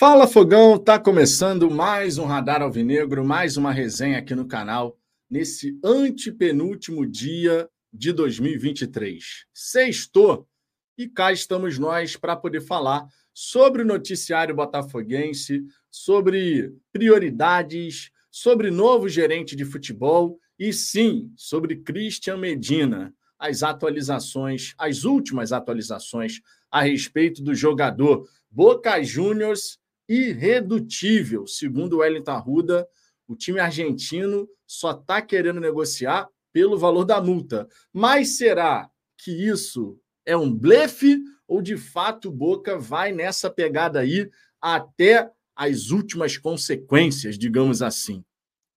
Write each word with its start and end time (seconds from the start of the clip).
Fala 0.00 0.26
Fogão, 0.26 0.78
tá 0.78 0.98
começando 0.98 1.70
mais 1.70 2.16
um 2.16 2.24
Radar 2.24 2.62
Alvinegro, 2.62 3.22
mais 3.22 3.58
uma 3.58 3.70
resenha 3.70 4.16
aqui 4.16 4.34
no 4.34 4.48
canal, 4.48 4.98
nesse 5.28 5.78
antepenúltimo 5.84 7.06
dia 7.06 7.68
de 7.92 8.10
2023. 8.10 9.44
Sextou 9.52 10.48
e 10.96 11.06
cá 11.06 11.34
estamos 11.34 11.78
nós 11.78 12.16
para 12.16 12.34
poder 12.34 12.62
falar 12.62 13.06
sobre 13.34 13.82
o 13.82 13.84
noticiário 13.84 14.54
botafoguense, 14.54 15.62
sobre 15.90 16.74
prioridades, 16.90 18.10
sobre 18.30 18.70
novo 18.70 19.06
gerente 19.06 19.54
de 19.54 19.66
futebol 19.66 20.40
e 20.58 20.72
sim, 20.72 21.30
sobre 21.36 21.76
Christian 21.76 22.38
Medina, 22.38 23.12
as 23.38 23.62
atualizações, 23.62 24.72
as 24.78 25.04
últimas 25.04 25.52
atualizações 25.52 26.40
a 26.70 26.80
respeito 26.80 27.42
do 27.42 27.54
jogador 27.54 28.26
Boca 28.50 29.02
Juniors 29.02 29.78
irredutível, 30.10 31.46
segundo 31.46 31.94
o 31.94 31.98
Wellington 31.98 32.32
Arruda. 32.32 32.88
O 33.28 33.36
time 33.36 33.60
argentino 33.60 34.48
só 34.66 34.90
está 34.90 35.22
querendo 35.22 35.60
negociar 35.60 36.28
pelo 36.52 36.76
valor 36.76 37.04
da 37.04 37.20
multa. 37.20 37.68
Mas 37.92 38.36
será 38.36 38.90
que 39.16 39.30
isso 39.30 39.96
é 40.26 40.36
um 40.36 40.52
blefe 40.52 41.22
ou 41.46 41.62
de 41.62 41.76
fato 41.76 42.28
o 42.28 42.32
Boca 42.32 42.76
vai 42.76 43.12
nessa 43.12 43.48
pegada 43.48 44.00
aí 44.00 44.28
até 44.60 45.30
as 45.54 45.90
últimas 45.90 46.36
consequências, 46.36 47.38
digamos 47.38 47.80
assim? 47.80 48.24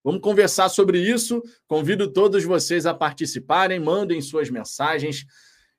Vamos 0.03 0.21
conversar 0.21 0.69
sobre 0.69 0.99
isso. 0.99 1.41
Convido 1.65 2.11
todos 2.11 2.43
vocês 2.43 2.85
a 2.85 2.93
participarem, 2.93 3.79
mandem 3.79 4.21
suas 4.21 4.51
mensagens. 4.51 5.25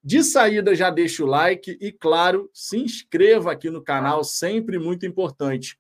De 0.07 0.23
saída, 0.23 0.75
já 0.75 0.91
deixa 0.91 1.25
o 1.25 1.27
like 1.27 1.79
e, 1.81 1.91
claro, 1.91 2.51
se 2.53 2.77
inscreva 2.77 3.51
aqui 3.51 3.71
no 3.71 3.83
canal, 3.83 4.23
sempre 4.23 4.79
muito 4.79 5.07
importante. 5.07 5.79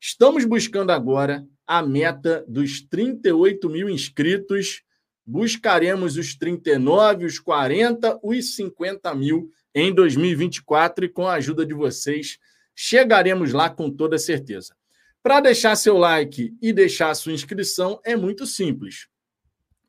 Estamos 0.00 0.44
buscando 0.44 0.90
agora 0.90 1.46
a 1.64 1.80
meta 1.80 2.44
dos 2.48 2.82
38 2.82 3.70
mil 3.70 3.88
inscritos. 3.88 4.82
Buscaremos 5.24 6.16
os 6.16 6.34
39, 6.34 7.24
os 7.24 7.38
40, 7.38 8.18
os 8.20 8.56
50 8.56 9.14
mil 9.14 9.48
em 9.72 9.94
2024 9.94 11.04
e, 11.04 11.08
com 11.08 11.28
a 11.28 11.34
ajuda 11.34 11.64
de 11.64 11.72
vocês, 11.72 12.38
chegaremos 12.74 13.52
lá 13.52 13.70
com 13.70 13.88
toda 13.88 14.18
certeza. 14.18 14.74
Para 15.22 15.38
deixar 15.38 15.76
seu 15.76 15.96
like 15.96 16.52
e 16.60 16.72
deixar 16.72 17.14
sua 17.14 17.32
inscrição 17.32 18.00
é 18.04 18.16
muito 18.16 18.44
simples. 18.44 19.06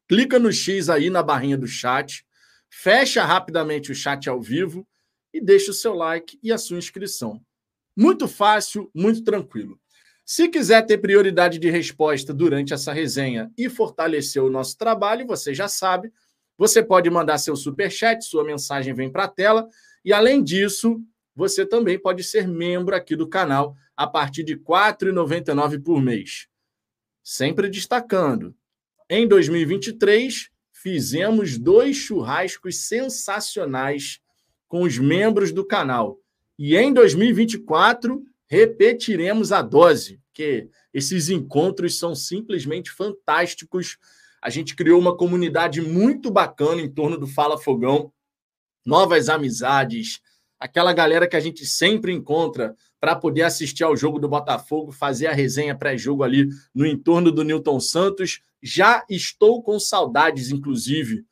Clica 0.08 0.38
no 0.38 0.54
X 0.54 0.92
aí 0.92 1.10
na 1.10 1.24
barrinha 1.24 1.58
do 1.58 1.66
chat 1.66 2.24
fecha 2.76 3.24
rapidamente 3.24 3.92
o 3.92 3.96
chat 3.96 4.28
ao 4.28 4.42
vivo 4.42 4.86
e 5.32 5.40
deixa 5.40 5.70
o 5.70 5.74
seu 5.74 5.94
like 5.94 6.40
e 6.42 6.52
a 6.52 6.58
sua 6.58 6.80
inscrição. 6.80 7.40
Muito 7.96 8.28
fácil, 8.28 8.90
muito 8.96 9.24
tranquilo. 9.24 9.80
Se 10.26 10.48
quiser 10.50 10.82
ter 10.84 10.98
prioridade 10.98 11.60
de 11.60 11.70
resposta 11.70 12.34
durante 12.34 12.74
essa 12.74 12.92
resenha 12.92 13.52
e 13.56 13.70
fortalecer 13.70 14.44
o 14.44 14.50
nosso 14.50 14.76
trabalho, 14.76 15.28
você 15.28 15.54
já 15.54 15.68
sabe, 15.68 16.12
você 16.58 16.82
pode 16.82 17.10
mandar 17.12 17.38
seu 17.38 17.56
super 17.56 17.92
chat, 17.92 18.24
sua 18.26 18.44
mensagem 18.44 18.94
vem 18.94 19.12
para 19.12 19.26
a 19.26 19.30
tela 19.30 19.70
e 20.04 20.12
além 20.12 20.44
disso, 20.44 21.00
você 21.36 21.66
também 21.68 22.00
pode 22.00 22.24
ser 22.24 22.48
membro 22.48 22.96
aqui 22.96 23.16
do 23.16 23.30
canal 23.30 23.76
a 23.96 24.08
partir 24.08 24.44
de 24.44 24.54
R$ 24.54 24.62
4,99 24.62 25.82
por 25.82 26.02
mês. 26.02 26.48
Sempre 27.22 27.70
destacando, 27.70 28.56
em 29.08 29.28
2023 29.28 30.53
fizemos 30.84 31.58
dois 31.58 31.96
churrascos 31.96 32.80
sensacionais 32.80 34.20
com 34.68 34.84
os 34.84 34.98
membros 34.98 35.54
do 35.54 35.66
canal. 35.66 36.20
E 36.60 36.76
em 36.76 36.92
2024 36.92 38.22
repetiremos 38.46 39.54
a 39.54 39.62
dose, 39.62 40.20
porque 40.26 40.68
esses 40.94 41.30
encontros 41.30 41.98
são 41.98 42.14
simplesmente 42.14 42.92
fantásticos. 42.92 43.98
A 44.42 44.50
gente 44.50 44.76
criou 44.76 45.00
uma 45.00 45.16
comunidade 45.16 45.82
muito 45.82 46.30
bacana 46.30 46.82
em 46.82 46.92
torno 46.92 47.18
do 47.18 47.28
Fala 47.28 47.58
Fogão, 47.58 48.12
novas 48.86 49.30
amizades, 49.30 50.20
aquela 50.60 50.92
galera 50.92 51.30
que 51.30 51.38
a 51.38 51.40
gente 51.40 51.66
sempre 51.66 52.12
encontra 52.12 52.76
para 53.00 53.16
poder 53.16 53.44
assistir 53.44 53.86
ao 53.86 53.96
jogo 53.96 54.20
do 54.20 54.28
Botafogo, 54.28 54.92
fazer 54.92 55.28
a 55.28 55.34
resenha 55.34 55.78
pré-jogo 55.78 56.24
ali 56.24 56.50
no 56.76 56.86
entorno 56.86 57.32
do 57.32 57.44
Newton 57.44 57.80
Santos 57.80 58.42
já 58.64 59.06
estou 59.10 59.62
com 59.62 59.78
saudades, 59.78 60.50
inclusive. 60.50 61.26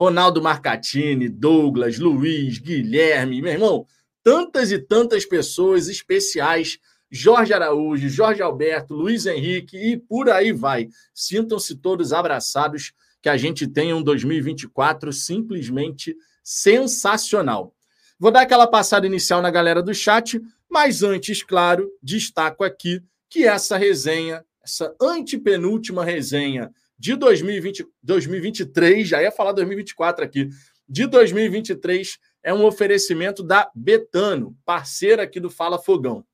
Ronaldo 0.00 0.40
Marcatini, 0.40 1.28
Douglas, 1.28 1.98
Luiz, 1.98 2.56
Guilherme, 2.58 3.42
meu 3.42 3.52
irmão, 3.52 3.86
tantas 4.22 4.72
e 4.72 4.78
tantas 4.78 5.26
pessoas 5.26 5.88
especiais. 5.88 6.78
Jorge 7.10 7.52
Araújo, 7.52 8.08
Jorge 8.08 8.40
Alberto, 8.40 8.94
Luiz 8.94 9.26
Henrique 9.26 9.76
e 9.76 9.98
por 9.98 10.30
aí 10.30 10.52
vai. 10.52 10.88
Sintam-se 11.12 11.76
todos 11.76 12.12
abraçados, 12.12 12.94
que 13.20 13.28
a 13.28 13.36
gente 13.36 13.66
tenha 13.66 13.94
um 13.94 14.02
2024 14.02 15.12
simplesmente 15.12 16.16
sensacional. 16.42 17.74
Vou 18.18 18.30
dar 18.30 18.42
aquela 18.42 18.66
passada 18.66 19.06
inicial 19.06 19.42
na 19.42 19.50
galera 19.50 19.82
do 19.82 19.92
chat, 19.92 20.40
mas 20.68 21.02
antes, 21.02 21.42
claro, 21.42 21.90
destaco 22.02 22.64
aqui 22.64 23.02
que 23.28 23.44
essa 23.44 23.76
resenha 23.76 24.44
essa 24.62 24.94
antepenúltima 25.00 26.04
resenha 26.04 26.72
de 26.98 27.16
2020, 27.16 27.86
2023, 28.02 29.08
já 29.08 29.22
ia 29.22 29.32
falar 29.32 29.52
2024 29.52 30.24
aqui, 30.24 30.50
de 30.88 31.06
2023, 31.06 32.18
é 32.42 32.52
um 32.52 32.64
oferecimento 32.64 33.42
da 33.42 33.70
Betano, 33.74 34.56
parceira 34.64 35.22
aqui 35.22 35.38
do 35.38 35.48
Fala 35.48 35.78
Fogão. 35.78 36.24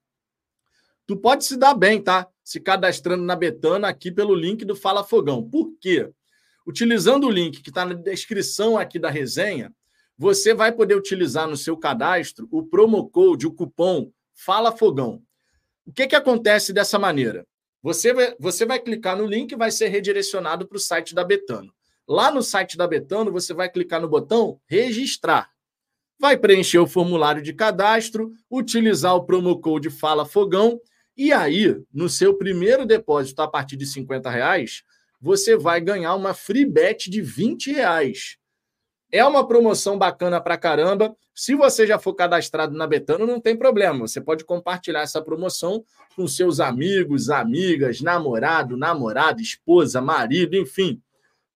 Tu 1.07 1.17
pode 1.17 1.45
se 1.45 1.57
dar 1.57 1.75
bem, 1.75 2.03
tá? 2.03 2.27
Se 2.43 2.59
cadastrando 2.59 3.23
na 3.23 3.37
Betano 3.37 3.87
aqui 3.87 4.11
pelo 4.11 4.35
link 4.35 4.65
do 4.65 4.75
Fala 4.75 5.05
Fogão. 5.05 5.49
Por 5.49 5.77
quê? 5.81 6.11
Utilizando 6.67 7.27
o 7.27 7.31
link 7.31 7.63
que 7.63 7.69
está 7.69 7.85
na 7.85 7.95
descrição 7.95 8.77
aqui 8.77 8.99
da 8.99 9.09
resenha, 9.09 9.73
você 10.19 10.53
vai 10.53 10.73
poder 10.73 10.97
utilizar 10.97 11.47
no 11.47 11.57
seu 11.57 11.77
cadastro 11.77 12.49
o 12.51 12.65
promo 12.65 13.09
code, 13.09 13.47
o 13.47 13.53
cupom 13.53 14.11
Fala 14.35 14.73
Fogão. 14.73 15.23
O 15.85 15.93
que, 15.93 16.07
que 16.09 16.17
acontece 16.17 16.73
dessa 16.73 16.99
maneira? 16.99 17.47
Você 17.87 18.13
vai, 18.13 18.35
você 18.41 18.67
vai 18.67 18.81
clicar 18.81 19.17
no 19.17 19.25
link 19.25 19.53
e 19.53 19.57
vai 19.57 19.71
ser 19.71 19.87
redirecionado 19.87 20.67
para 20.67 20.75
o 20.75 20.81
site 20.81 21.15
da 21.15 21.23
Betano. 21.23 21.73
Lá 22.09 22.33
no 22.33 22.43
site 22.43 22.77
da 22.77 22.85
Betano, 22.85 23.31
você 23.31 23.55
vai 23.55 23.71
clicar 23.71 24.01
no 24.01 24.09
botão 24.09 24.61
registrar. 24.67 25.49
Vai 26.19 26.37
preencher 26.37 26.81
o 26.81 26.87
formulário 26.89 27.41
de 27.41 27.53
cadastro, 27.53 28.33
utilizar 28.51 29.15
o 29.15 29.25
promo 29.25 29.61
code 29.61 29.89
Fala 29.89 30.27
Fogão 30.27 30.81
e 31.17 31.33
aí, 31.33 31.81
no 31.95 32.09
seu 32.09 32.35
primeiro 32.35 32.85
depósito 32.85 33.41
a 33.41 33.47
partir 33.47 33.77
de 33.77 33.87
50 33.87 34.29
reais, 34.31 34.83
você 35.21 35.57
vai 35.57 35.81
ganhar 35.81 36.17
uma 36.17 36.35
free 36.35 36.67
bet 36.67 37.09
de 37.09 37.23
20 37.23 37.71
reais. 37.71 38.37
É 39.11 39.25
uma 39.25 39.47
promoção 39.47 39.97
bacana 39.97 40.41
pra 40.41 40.57
caramba. 40.57 41.17
Se 41.35 41.55
você 41.55 41.87
já 41.87 41.99
for 41.99 42.15
cadastrado 42.15 42.77
na 42.77 42.87
Betano, 42.87 43.27
não 43.27 43.41
tem 43.41 43.57
problema. 43.57 44.07
Você 44.07 44.21
pode 44.21 44.45
compartilhar 44.45 45.03
essa 45.03 45.23
promoção 45.23 45.85
com 46.17 46.27
seus 46.27 46.61
amigos, 46.61 47.31
amigas, 47.31 48.01
namorado, 48.01 48.77
namorada, 48.77 49.41
esposa, 49.41 50.01
marido, 50.01 50.57
enfim. 50.57 51.01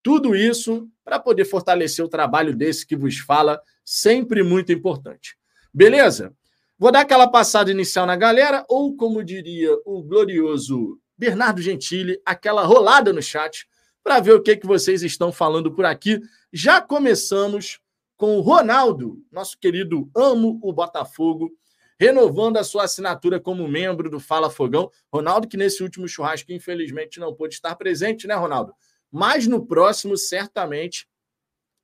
Tudo 0.03 0.35
isso 0.35 0.89
para 1.05 1.19
poder 1.19 1.45
fortalecer 1.45 2.05
o 2.05 2.09
trabalho 2.09 2.55
desse 2.55 2.87
que 2.87 2.95
vos 2.95 3.19
fala, 3.19 3.61
sempre 3.85 4.43
muito 4.43 4.73
importante. 4.73 5.37
Beleza? 5.75 6.33
Vou 6.79 6.93
dar 6.93 7.01
aquela 7.01 7.27
passada 7.29 7.71
inicial 7.71 8.07
na 8.07 8.17
galera, 8.17 8.65
ou 8.69 8.97
como 8.97 9.25
diria 9.25 9.77
o 9.85 10.03
glorioso 10.03 10.99
Bernardo 11.19 11.61
Gentili, 11.61 12.21
aquela 12.25 12.65
rolada 12.65 13.13
no 13.13 13.21
chat 13.21 13.67
para 14.03 14.21
ver 14.21 14.33
o 14.33 14.43
que, 14.43 14.57
que 14.57 14.67
vocês 14.67 15.03
estão 15.03 15.33
falando 15.33 15.73
por 15.73 15.85
aqui. 15.85 16.21
Já 16.53 16.81
começamos 16.81 17.81
com 18.17 18.37
o 18.37 18.41
Ronaldo, 18.41 19.25
nosso 19.31 19.59
querido 19.59 20.11
Amo 20.15 20.59
o 20.63 20.73
Botafogo, 20.73 21.51
renovando 21.99 22.57
a 22.57 22.65
sua 22.65 22.85
assinatura 22.85 23.39
como 23.39 23.69
membro 23.69 24.11
do 24.11 24.21
Fala 24.21 24.51
Fogão. 24.51 24.91
Ronaldo, 25.13 25.49
que 25.49 25.57
nesse 25.57 25.83
último 25.83 26.09
churrasco, 26.09 26.53
infelizmente, 26.53 27.21
não 27.21 27.35
pôde 27.35 27.55
estar 27.55 27.75
presente, 27.77 28.27
né, 28.27 28.35
Ronaldo? 28.35 28.75
Mas 29.11 29.47
no 29.47 29.67
próximo, 29.67 30.17
certamente, 30.17 31.09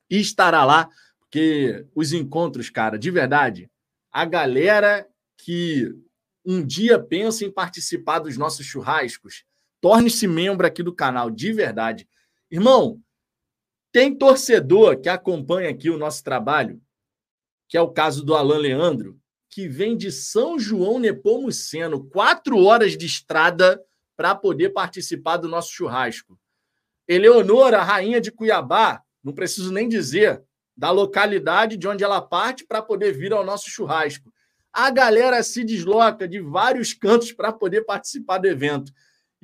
estará 0.09 0.65
lá, 0.65 0.89
porque 1.19 1.87
os 1.95 2.13
encontros, 2.13 2.71
cara, 2.71 2.99
de 2.99 3.11
verdade, 3.11 3.71
a 4.11 4.25
galera 4.25 5.07
que 5.37 5.93
um 6.45 6.65
dia 6.65 6.99
pensa 6.99 7.45
em 7.45 7.51
participar 7.51 8.21
dos 8.21 8.37
nossos 8.37 8.65
churrascos, 8.65 9.45
torne-se 9.87 10.27
membro 10.27 10.67
aqui 10.67 10.83
do 10.83 10.93
canal, 10.93 11.31
de 11.31 11.53
verdade. 11.53 12.09
Irmão, 12.51 13.01
tem 13.93 14.13
torcedor 14.13 15.01
que 15.01 15.09
acompanha 15.09 15.71
aqui 15.71 15.89
o 15.89 15.97
nosso 15.97 16.25
trabalho, 16.25 16.83
que 17.69 17.77
é 17.77 17.81
o 17.81 17.93
caso 17.93 18.25
do 18.25 18.35
Alan 18.35 18.59
Leandro, 18.59 19.17
que 19.49 19.69
vem 19.69 19.97
de 19.97 20.11
São 20.11 20.59
João 20.59 20.99
Nepomuceno, 20.99 22.05
quatro 22.09 22.65
horas 22.65 22.99
de 22.99 23.07
estrada 23.07 23.81
para 24.17 24.35
poder 24.35 24.71
participar 24.71 25.37
do 25.37 25.47
nosso 25.47 25.71
churrasco. 25.71 26.37
Eleonora, 27.07 27.81
rainha 27.81 28.21
de 28.21 28.33
Cuiabá, 28.33 29.01
não 29.23 29.33
preciso 29.33 29.73
nem 29.73 29.89
dizer, 29.89 30.43
da 30.77 30.91
localidade 30.91 31.77
de 31.77 31.87
onde 31.87 32.03
ela 32.03 32.21
parte 32.21 32.67
para 32.67 32.83
poder 32.83 33.13
vir 33.13 33.33
ao 33.33 33.45
nosso 33.45 33.71
churrasco. 33.71 34.33
A 34.73 34.91
galera 34.91 35.41
se 35.45 35.63
desloca 35.63 36.27
de 36.27 36.41
vários 36.41 36.93
cantos 36.93 37.31
para 37.31 37.53
poder 37.53 37.83
participar 37.83 38.39
do 38.39 38.49
evento. 38.49 38.93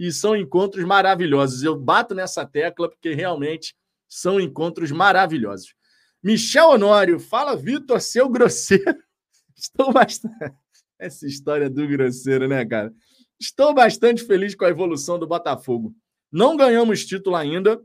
E 0.03 0.11
são 0.11 0.35
encontros 0.35 0.85
maravilhosos. 0.85 1.63
Eu 1.63 1.79
bato 1.79 2.13
nessa 2.13 2.45
tecla 2.45 2.91
porque 2.91 3.15
realmente 3.15 3.73
são 4.09 4.41
encontros 4.41 4.91
maravilhosos. 4.91 5.77
Michel 6.21 6.71
Honório, 6.71 7.21
fala, 7.21 7.55
Vitor, 7.55 8.01
seu 8.01 8.29
grosseiro. 8.29 9.01
Estou 9.57 9.93
bastante. 9.93 10.57
Essa 10.99 11.25
história 11.25 11.71
do 11.71 11.87
grosseiro, 11.87 12.49
né, 12.49 12.67
cara? 12.67 12.93
Estou 13.39 13.73
bastante 13.73 14.25
feliz 14.25 14.57
com 14.57 14.65
a 14.65 14.71
evolução 14.71 15.21
do 15.21 15.27
Botafogo. 15.27 15.95
Não 16.33 16.57
ganhamos 16.57 17.07
título 17.07 17.37
ainda, 17.37 17.81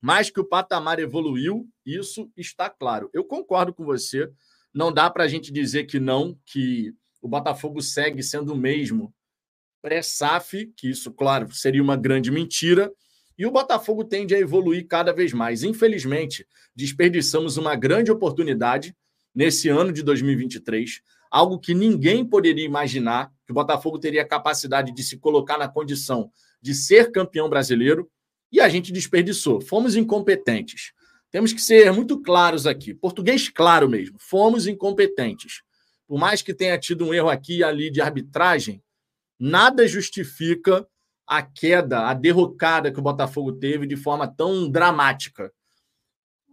mas 0.00 0.30
que 0.30 0.38
o 0.38 0.44
patamar 0.44 1.00
evoluiu, 1.00 1.68
isso 1.84 2.30
está 2.36 2.70
claro. 2.70 3.10
Eu 3.12 3.24
concordo 3.24 3.74
com 3.74 3.84
você. 3.84 4.30
Não 4.72 4.92
dá 4.92 5.10
para 5.10 5.24
a 5.24 5.28
gente 5.28 5.52
dizer 5.52 5.86
que 5.86 5.98
não, 5.98 6.38
que 6.46 6.94
o 7.20 7.26
Botafogo 7.26 7.82
segue 7.82 8.22
sendo 8.22 8.52
o 8.52 8.56
mesmo 8.56 9.12
pré-SAF, 9.82 10.72
que 10.76 10.88
isso, 10.88 11.12
claro, 11.12 11.52
seria 11.52 11.82
uma 11.82 11.96
grande 11.96 12.30
mentira. 12.30 12.90
E 13.36 13.44
o 13.44 13.50
Botafogo 13.50 14.04
tende 14.04 14.34
a 14.34 14.38
evoluir 14.38 14.86
cada 14.86 15.12
vez 15.12 15.32
mais. 15.32 15.64
Infelizmente, 15.64 16.46
desperdiçamos 16.74 17.56
uma 17.56 17.74
grande 17.74 18.10
oportunidade 18.10 18.96
nesse 19.34 19.68
ano 19.68 19.92
de 19.92 20.02
2023, 20.02 21.00
algo 21.30 21.58
que 21.58 21.74
ninguém 21.74 22.24
poderia 22.24 22.64
imaginar 22.64 23.32
que 23.44 23.50
o 23.50 23.54
Botafogo 23.54 23.98
teria 23.98 24.24
capacidade 24.24 24.92
de 24.92 25.02
se 25.02 25.18
colocar 25.18 25.58
na 25.58 25.68
condição 25.68 26.30
de 26.60 26.74
ser 26.74 27.10
campeão 27.10 27.48
brasileiro 27.48 28.08
e 28.52 28.60
a 28.60 28.68
gente 28.68 28.92
desperdiçou. 28.92 29.60
Fomos 29.60 29.96
incompetentes. 29.96 30.92
Temos 31.30 31.52
que 31.52 31.62
ser 31.62 31.90
muito 31.92 32.20
claros 32.20 32.66
aqui, 32.66 32.92
português 32.92 33.48
claro 33.48 33.88
mesmo. 33.88 34.16
Fomos 34.20 34.66
incompetentes. 34.66 35.62
Por 36.06 36.18
mais 36.18 36.42
que 36.42 36.52
tenha 36.52 36.78
tido 36.78 37.06
um 37.06 37.14
erro 37.14 37.30
aqui 37.30 37.58
e 37.58 37.64
ali 37.64 37.90
de 37.90 38.02
arbitragem, 38.02 38.82
nada 39.44 39.88
justifica 39.88 40.86
a 41.26 41.42
queda, 41.42 42.06
a 42.06 42.14
derrocada 42.14 42.92
que 42.92 43.00
o 43.00 43.02
Botafogo 43.02 43.52
teve 43.52 43.88
de 43.88 43.96
forma 43.96 44.28
tão 44.28 44.70
dramática. 44.70 45.52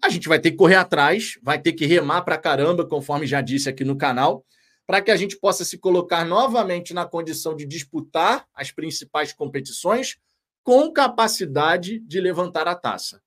A 0.03 0.09
gente 0.09 0.27
vai 0.27 0.39
ter 0.39 0.51
que 0.51 0.57
correr 0.57 0.75
atrás, 0.75 1.38
vai 1.44 1.62
ter 1.62 1.74
que 1.74 1.86
remar 1.86 2.24
para 2.24 2.36
caramba, 2.36 2.83
conforme 2.83 3.27
já 3.27 3.41
disse 3.41 3.69
aqui 3.69 3.83
no 3.83 3.95
canal, 3.95 4.44
para 4.88 5.01
que 5.03 5.12
a 5.12 5.15
gente 5.15 5.38
possa 5.38 5.63
se 5.63 5.77
colocar 5.77 6.25
novamente 6.25 6.91
na 6.91 7.06
condição 7.06 7.56
de 7.56 7.63
disputar 7.63 8.47
as 8.56 8.71
principais 8.71 9.31
competições 9.33 10.18
com 10.63 10.91
capacidade 10.91 12.00
de 12.00 12.19
levantar 12.19 12.68
a 12.68 12.74
taça. 12.74 13.21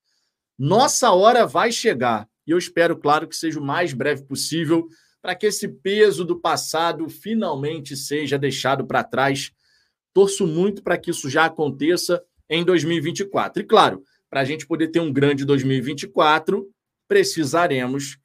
Nossa 0.58 1.12
hora 1.12 1.46
vai 1.46 1.70
chegar 1.70 2.28
e 2.44 2.50
eu 2.50 2.58
espero, 2.58 2.96
claro, 2.96 3.28
que 3.28 3.36
seja 3.36 3.60
o 3.60 3.64
mais 3.64 3.92
breve 3.92 4.24
possível 4.24 4.88
para 5.22 5.36
que 5.36 5.46
esse 5.46 5.68
peso 5.68 6.24
do 6.24 6.40
passado 6.40 7.08
finalmente 7.08 7.96
seja 7.96 8.36
deixado 8.36 8.84
para 8.84 9.04
trás. 9.04 9.52
Torço 10.12 10.46
muito 10.46 10.82
para 10.82 10.98
que 10.98 11.10
isso 11.10 11.30
já 11.30 11.44
aconteça 11.44 12.22
em 12.50 12.64
2024. 12.64 13.62
E 13.62 13.64
claro, 13.64 14.02
para 14.28 14.40
a 14.40 14.44
gente 14.44 14.66
poder 14.66 14.88
ter 14.88 15.00
um 15.00 15.12
grande 15.12 15.44
2024, 15.44 16.68
precisaremos 17.06 18.18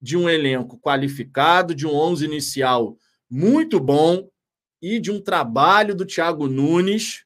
de 0.00 0.16
um 0.16 0.28
elenco 0.28 0.78
qualificado, 0.78 1.74
de 1.74 1.86
um 1.86 1.94
11 1.94 2.24
inicial 2.24 2.98
muito 3.30 3.80
bom 3.80 4.28
e 4.80 5.00
de 5.00 5.10
um 5.10 5.20
trabalho 5.20 5.94
do 5.94 6.04
Thiago 6.04 6.48
Nunes 6.48 7.24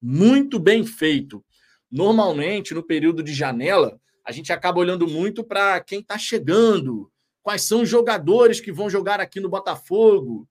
muito 0.00 0.60
bem 0.60 0.86
feito. 0.86 1.44
Normalmente, 1.90 2.72
no 2.72 2.82
período 2.82 3.22
de 3.22 3.32
janela, 3.32 4.00
a 4.24 4.30
gente 4.30 4.52
acaba 4.52 4.78
olhando 4.78 5.08
muito 5.08 5.42
para 5.42 5.80
quem 5.80 6.00
está 6.00 6.16
chegando, 6.16 7.09
quais 7.42 7.62
são 7.62 7.82
os 7.82 7.88
jogadores 7.88 8.60
que 8.60 8.72
vão 8.72 8.90
jogar 8.90 9.20
aqui 9.20 9.40
no 9.40 9.48
Botafogo. 9.48 10.48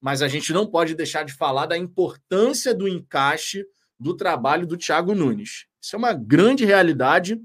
Mas 0.00 0.22
a 0.22 0.28
gente 0.28 0.52
não 0.52 0.66
pode 0.66 0.94
deixar 0.94 1.24
de 1.24 1.32
falar 1.32 1.66
da 1.66 1.76
importância 1.76 2.74
do 2.74 2.88
encaixe 2.88 3.64
do 3.98 4.16
trabalho 4.16 4.66
do 4.66 4.76
Thiago 4.76 5.14
Nunes. 5.14 5.66
Isso 5.80 5.96
é 5.96 5.98
uma 5.98 6.12
grande 6.12 6.64
realidade. 6.64 7.40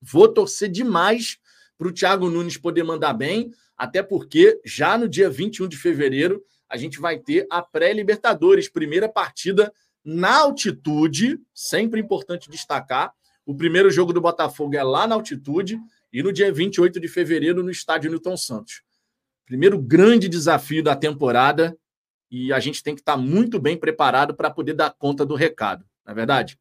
Vou 0.00 0.28
torcer 0.28 0.70
demais 0.70 1.38
para 1.78 1.88
o 1.88 1.92
Thiago 1.92 2.28
Nunes 2.28 2.58
poder 2.58 2.82
mandar 2.82 3.14
bem, 3.14 3.50
até 3.76 4.02
porque 4.02 4.60
já 4.64 4.98
no 4.98 5.08
dia 5.08 5.30
21 5.30 5.66
de 5.68 5.76
fevereiro 5.76 6.44
a 6.68 6.76
gente 6.76 7.00
vai 7.00 7.18
ter 7.18 7.46
a 7.50 7.62
pré-Libertadores, 7.62 8.68
primeira 8.68 9.08
partida 9.08 9.72
na 10.04 10.36
altitude, 10.42 11.38
sempre 11.52 12.00
importante 12.00 12.50
destacar. 12.50 13.12
O 13.44 13.56
primeiro 13.56 13.90
jogo 13.90 14.12
do 14.12 14.20
Botafogo 14.20 14.76
é 14.76 14.82
lá 14.82 15.06
na 15.06 15.14
altitude 15.14 15.80
e 16.12 16.22
no 16.22 16.32
dia 16.32 16.52
28 16.52 16.98
de 16.98 17.08
fevereiro 17.08 17.62
no 17.62 17.70
estádio 17.70 18.10
Newton 18.10 18.36
Santos. 18.36 18.82
Primeiro 19.46 19.78
grande 19.78 20.28
desafio 20.28 20.82
da 20.82 20.94
temporada 20.94 21.76
e 22.30 22.52
a 22.52 22.60
gente 22.60 22.82
tem 22.82 22.94
que 22.94 23.00
estar 23.00 23.16
muito 23.16 23.58
bem 23.58 23.76
preparado 23.76 24.34
para 24.34 24.50
poder 24.50 24.74
dar 24.74 24.90
conta 24.90 25.26
do 25.26 25.34
recado, 25.34 25.84
não 26.04 26.12
é 26.12 26.14
verdade? 26.14 26.58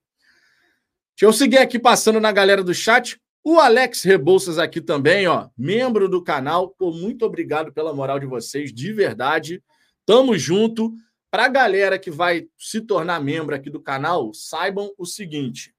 Deixa 1.15 1.25
eu 1.25 1.33
seguir 1.33 1.57
aqui 1.57 1.77
passando 1.77 2.19
na 2.19 2.31
galera 2.31 2.63
do 2.63 2.73
chat. 2.73 3.19
O 3.43 3.59
Alex 3.59 4.03
Rebouças 4.03 4.57
aqui 4.57 4.79
também, 4.79 5.27
ó, 5.27 5.49
membro 5.57 6.07
do 6.07 6.23
canal. 6.23 6.69
Pô, 6.69 6.91
muito 6.91 7.25
obrigado 7.25 7.73
pela 7.73 7.93
moral 7.93 8.19
de 8.19 8.25
vocês, 8.25 8.73
de 8.73 8.93
verdade. 8.93 9.61
Tamo 10.05 10.37
junto. 10.37 10.93
Para 11.29 11.45
a 11.45 11.49
galera 11.49 11.99
que 11.99 12.09
vai 12.09 12.47
se 12.57 12.81
tornar 12.81 13.19
membro 13.21 13.53
aqui 13.53 13.69
do 13.69 13.81
canal, 13.81 14.33
saibam 14.33 14.91
o 14.97 15.05
seguinte: 15.05 15.73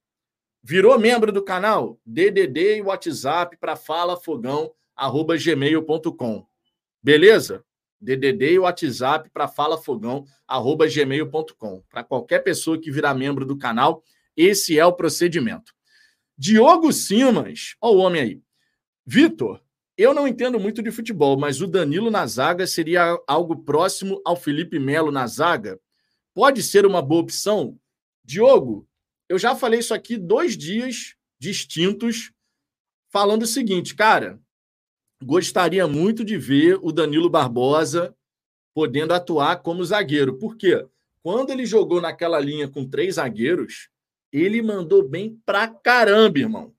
virou 0.63 0.99
membro 0.99 1.33
do 1.33 1.43
canal? 1.43 1.99
DDD 2.05 2.77
e 2.77 2.83
WhatsApp 2.83 3.57
para 3.57 3.77
falafogão@gmail.com. 3.77 6.47
Beleza? 7.03 7.65
DDD 8.01 8.53
e 8.53 8.59
WhatsApp 8.59 9.31
para 9.31 9.47
falafogão@gmail.com. 9.47 11.83
Para 11.91 12.05
qualquer 12.05 12.39
pessoa 12.41 12.81
que 12.81 12.91
virar 12.91 13.13
membro 13.15 13.45
do 13.45 13.59
canal, 13.59 14.03
esse 14.37 14.79
é 14.79 14.87
o 14.87 14.93
procedimento. 14.93 15.73
Diogo 16.37 16.93
Simas, 16.93 17.77
olha 17.81 17.97
o 17.97 17.99
homem 17.99 18.23
aí. 18.23 18.43
Vitor, 19.05 19.61
eu 19.97 20.13
não 20.15 20.27
entendo 20.27 20.59
muito 20.59 20.83
de 20.83 20.91
futebol, 20.91 21.39
mas 21.39 21.61
o 21.61 21.67
Danilo 21.67 22.11
na 22.11 22.27
zaga 22.27 22.67
seria 22.67 23.23
algo 23.27 23.63
próximo 23.65 24.21
ao 24.25 24.35
Felipe 24.35 24.79
Melo 24.79 25.13
na 25.13 25.27
zaga? 25.27 25.79
Pode 26.33 26.63
ser 26.63 26.87
uma 26.87 27.03
boa 27.03 27.21
opção? 27.21 27.79
Diogo, 28.25 28.89
eu 29.31 29.39
já 29.39 29.55
falei 29.55 29.79
isso 29.79 29.95
aqui 29.95 30.19
dois 30.19 30.59
dias 30.59 31.15
distintos, 31.39 32.33
falando 33.13 33.45
o 33.45 33.47
seguinte, 33.47 33.95
cara, 33.95 34.41
gostaria 35.23 35.87
muito 35.87 36.25
de 36.25 36.37
ver 36.37 36.81
o 36.83 36.91
Danilo 36.91 37.31
Barbosa 37.31 38.13
podendo 38.75 39.15
atuar 39.15 39.63
como 39.63 39.85
zagueiro. 39.85 40.37
Por 40.37 40.57
quê? 40.57 40.85
Quando 41.23 41.51
ele 41.51 41.65
jogou 41.65 42.01
naquela 42.01 42.41
linha 42.41 42.67
com 42.69 42.85
três 42.85 43.15
zagueiros, 43.15 43.89
ele 44.33 44.61
mandou 44.61 45.09
bem 45.09 45.41
pra 45.47 45.69
caramba, 45.69 46.41
irmão. 46.41 46.75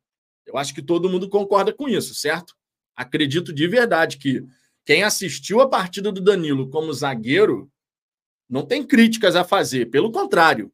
Eu 0.46 0.58
acho 0.58 0.76
que 0.76 0.82
todo 0.82 1.10
mundo 1.10 1.30
concorda 1.30 1.72
com 1.72 1.88
isso, 1.88 2.14
certo? 2.14 2.54
Acredito 2.94 3.54
de 3.54 3.66
verdade 3.66 4.18
que 4.18 4.46
quem 4.86 5.04
assistiu 5.04 5.62
a 5.62 5.70
partida 5.70 6.12
do 6.12 6.20
Danilo 6.20 6.70
como 6.70 6.94
zagueiro 6.94 7.72
não 8.50 8.66
tem 8.66 8.86
críticas 8.86 9.38
a 9.38 9.46
fazer, 9.46 9.90
pelo 9.90 10.12
contrário. 10.12 10.70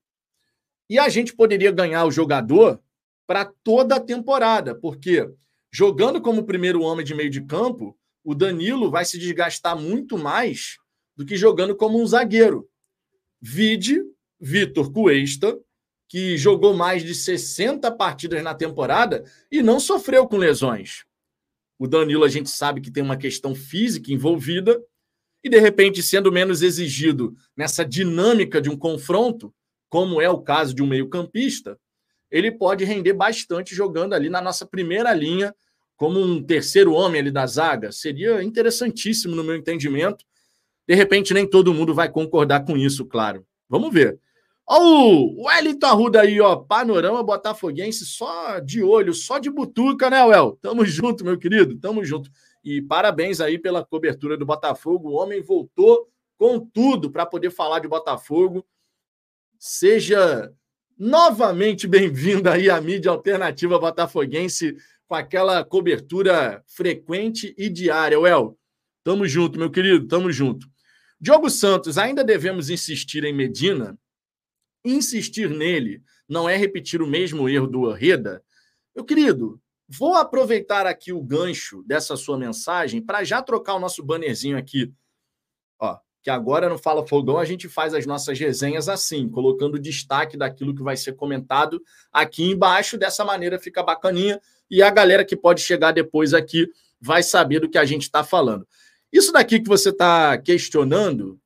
E 0.89 0.97
a 0.97 1.09
gente 1.09 1.35
poderia 1.35 1.71
ganhar 1.71 2.05
o 2.05 2.11
jogador 2.11 2.81
para 3.25 3.45
toda 3.45 3.95
a 3.95 3.99
temporada, 3.99 4.73
porque 4.73 5.29
jogando 5.71 6.21
como 6.21 6.45
primeiro 6.45 6.81
homem 6.81 7.05
de 7.05 7.13
meio 7.13 7.29
de 7.29 7.41
campo, 7.41 7.97
o 8.23 8.33
Danilo 8.33 8.89
vai 8.89 9.05
se 9.05 9.17
desgastar 9.17 9.77
muito 9.77 10.17
mais 10.17 10.77
do 11.15 11.25
que 11.25 11.35
jogando 11.35 11.75
como 11.75 12.01
um 12.01 12.05
zagueiro. 12.05 12.69
Vide 13.41 14.01
Vitor 14.39 14.91
Cuesta, 14.91 15.59
que 16.07 16.37
jogou 16.37 16.73
mais 16.73 17.03
de 17.03 17.13
60 17.13 17.91
partidas 17.91 18.41
na 18.41 18.53
temporada 18.53 19.25
e 19.51 19.61
não 19.61 19.79
sofreu 19.79 20.27
com 20.27 20.37
lesões. 20.37 21.05
O 21.77 21.87
Danilo, 21.87 22.23
a 22.23 22.29
gente 22.29 22.49
sabe 22.49 22.81
que 22.81 22.89
tem 22.89 23.03
uma 23.03 23.17
questão 23.17 23.53
física 23.53 24.11
envolvida, 24.11 24.81
e 25.43 25.49
de 25.49 25.59
repente, 25.59 26.01
sendo 26.01 26.31
menos 26.31 26.61
exigido 26.61 27.35
nessa 27.55 27.85
dinâmica 27.85 28.59
de 28.59 28.69
um 28.69 28.77
confronto, 28.77 29.53
como 29.89 30.21
é 30.21 30.29
o 30.29 30.41
caso 30.41 30.73
de 30.73 30.83
um 30.83 30.87
meio-campista, 30.87 31.77
ele 32.29 32.51
pode 32.51 32.83
render 32.83 33.13
bastante 33.13 33.73
jogando 33.73 34.13
ali 34.13 34.29
na 34.29 34.41
nossa 34.41 34.65
primeira 34.65 35.13
linha, 35.13 35.55
como 35.95 36.19
um 36.19 36.43
terceiro 36.43 36.93
homem 36.93 37.21
ali 37.21 37.31
da 37.31 37.45
zaga. 37.47 37.91
Seria 37.91 38.43
interessantíssimo, 38.43 39.35
no 39.35 39.43
meu 39.43 39.55
entendimento. 39.55 40.23
De 40.87 40.93
repente, 40.93 41.33
nem 41.33 41.49
todo 41.49 41.73
mundo 41.73 41.93
vai 41.93 42.09
concordar 42.09 42.65
com 42.65 42.77
isso, 42.77 43.05
claro. 43.05 43.45
Vamos 43.67 43.91
ver. 43.91 44.19
Ó, 44.65 44.79
o 44.81 45.45
Wellington 45.45 45.87
Arruda 45.87 46.21
aí, 46.21 46.39
ó. 46.39 46.57
Panorama 46.57 47.23
Botafoguense 47.23 48.05
só 48.05 48.59
de 48.59 48.83
olho, 48.83 49.13
só 49.13 49.39
de 49.39 49.49
butuca, 49.49 50.09
né, 50.09 50.23
Well? 50.23 50.57
Tamo 50.61 50.85
junto, 50.85 51.23
meu 51.23 51.37
querido. 51.37 51.77
Tamo 51.79 52.03
junto. 52.03 52.29
E 52.63 52.81
parabéns 52.81 53.39
aí 53.39 53.57
pela 53.57 53.83
cobertura 53.83 54.37
do 54.37 54.45
Botafogo. 54.45 55.09
O 55.09 55.13
homem 55.13 55.41
voltou 55.41 56.09
com 56.37 56.59
tudo 56.59 57.09
para 57.09 57.25
poder 57.25 57.49
falar 57.49 57.79
de 57.79 57.87
Botafogo. 57.87 58.65
Seja 59.59 60.53
novamente 60.97 61.87
bem-vindo 61.87 62.49
aí 62.49 62.69
à 62.69 62.79
mídia 62.79 63.11
alternativa 63.11 63.79
botafoguense 63.79 64.75
com 65.07 65.15
aquela 65.15 65.63
cobertura 65.63 66.63
frequente 66.67 67.55
e 67.57 67.69
diária. 67.69 68.19
Well, 68.19 68.57
tamo 69.03 69.27
junto, 69.27 69.57
meu 69.57 69.71
querido. 69.71 70.07
Tamo 70.07 70.31
junto. 70.31 70.67
Diogo 71.19 71.49
Santos, 71.49 71.97
ainda 71.97 72.23
devemos 72.23 72.69
insistir 72.69 73.23
em 73.23 73.33
Medina? 73.33 73.97
Insistir 74.85 75.49
nele 75.49 76.03
não 76.29 76.47
é 76.47 76.55
repetir 76.55 77.01
o 77.01 77.07
mesmo 77.07 77.49
erro 77.49 77.67
do 77.67 77.89
Arreda? 77.89 78.43
Meu 78.95 79.03
querido, 79.03 79.59
vou 79.87 80.15
aproveitar 80.15 80.85
aqui 80.85 81.11
o 81.11 81.23
gancho 81.23 81.81
dessa 81.83 82.15
sua 82.15 82.37
mensagem 82.37 83.01
para 83.01 83.23
já 83.23 83.41
trocar 83.41 83.73
o 83.73 83.79
nosso 83.79 84.03
bannerzinho 84.03 84.57
aqui. 84.57 84.93
Ó, 85.79 85.97
que 86.27 86.31
agora 86.31 86.67
no 86.67 86.77
Fala 86.77 87.07
Fogão 87.07 87.37
a 87.37 87.45
gente 87.45 87.69
faz 87.69 87.93
as 87.93 88.05
nossas 88.05 88.37
resenhas 88.37 88.89
assim, 88.89 89.29
colocando 89.29 89.79
destaque 89.79 90.35
daquilo 90.35 90.75
que 90.75 90.83
vai 90.83 90.97
ser 90.97 91.13
comentado 91.13 91.81
aqui 92.11 92.43
embaixo. 92.43 92.97
Dessa 92.97 93.23
maneira 93.23 93.57
fica 93.57 93.81
bacaninha 93.81 94.37
e 94.69 94.83
a 94.83 94.89
galera 94.89 95.23
que 95.23 95.37
pode 95.37 95.61
chegar 95.61 95.93
depois 95.93 96.33
aqui 96.33 96.69
vai 96.99 97.23
saber 97.23 97.61
do 97.61 97.69
que 97.69 97.77
a 97.77 97.85
gente 97.85 98.01
está 98.01 98.25
falando. 98.25 98.67
Isso 99.09 99.31
daqui 99.31 99.61
que 99.61 99.69
você 99.69 99.87
está 99.87 100.37
questionando 100.37 101.39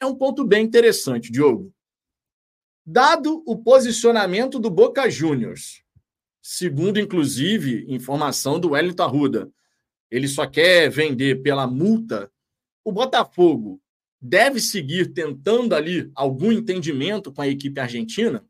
é 0.00 0.04
um 0.04 0.16
ponto 0.16 0.44
bem 0.44 0.64
interessante, 0.64 1.30
Diogo. 1.30 1.72
Dado 2.84 3.40
o 3.46 3.56
posicionamento 3.56 4.58
do 4.58 4.68
Boca 4.68 5.08
Juniors, 5.08 5.84
segundo 6.42 6.98
inclusive 6.98 7.86
informação 7.86 8.58
do 8.58 8.70
Wellington 8.70 9.04
Arruda, 9.04 9.52
ele 10.10 10.26
só 10.26 10.44
quer 10.44 10.90
vender 10.90 11.40
pela 11.40 11.68
multa, 11.68 12.28
o 12.82 12.90
Botafogo 12.90 13.80
deve 14.26 14.58
seguir 14.58 15.12
tentando 15.12 15.74
ali 15.74 16.10
algum 16.14 16.50
entendimento 16.50 17.30
com 17.30 17.42
a 17.42 17.46
equipe 17.46 17.78
argentina, 17.78 18.42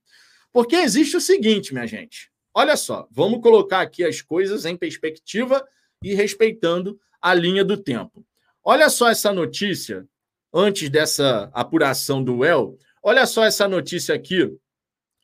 porque 0.53 0.77
existe 0.77 1.17
o 1.17 1.21
seguinte, 1.21 1.75
minha 1.75 1.87
gente. 1.87 2.31
Olha 2.55 2.77
só, 2.77 3.09
vamos 3.11 3.41
colocar 3.41 3.81
aqui 3.81 4.05
as 4.05 4.23
coisas 4.23 4.65
em 4.65 4.77
perspectiva 4.77 5.67
e 6.01 6.15
respeitando 6.15 6.97
a 7.21 7.35
linha 7.35 7.65
do 7.65 7.77
tempo. 7.77 8.25
Olha 8.63 8.89
só 8.89 9.11
essa 9.11 9.33
notícia, 9.33 10.07
antes 10.53 10.89
dessa 10.89 11.51
apuração 11.53 12.23
do 12.23 12.37
UEL, 12.37 12.79
olha 13.03 13.27
só 13.27 13.45
essa 13.45 13.67
notícia 13.67 14.15
aqui 14.15 14.57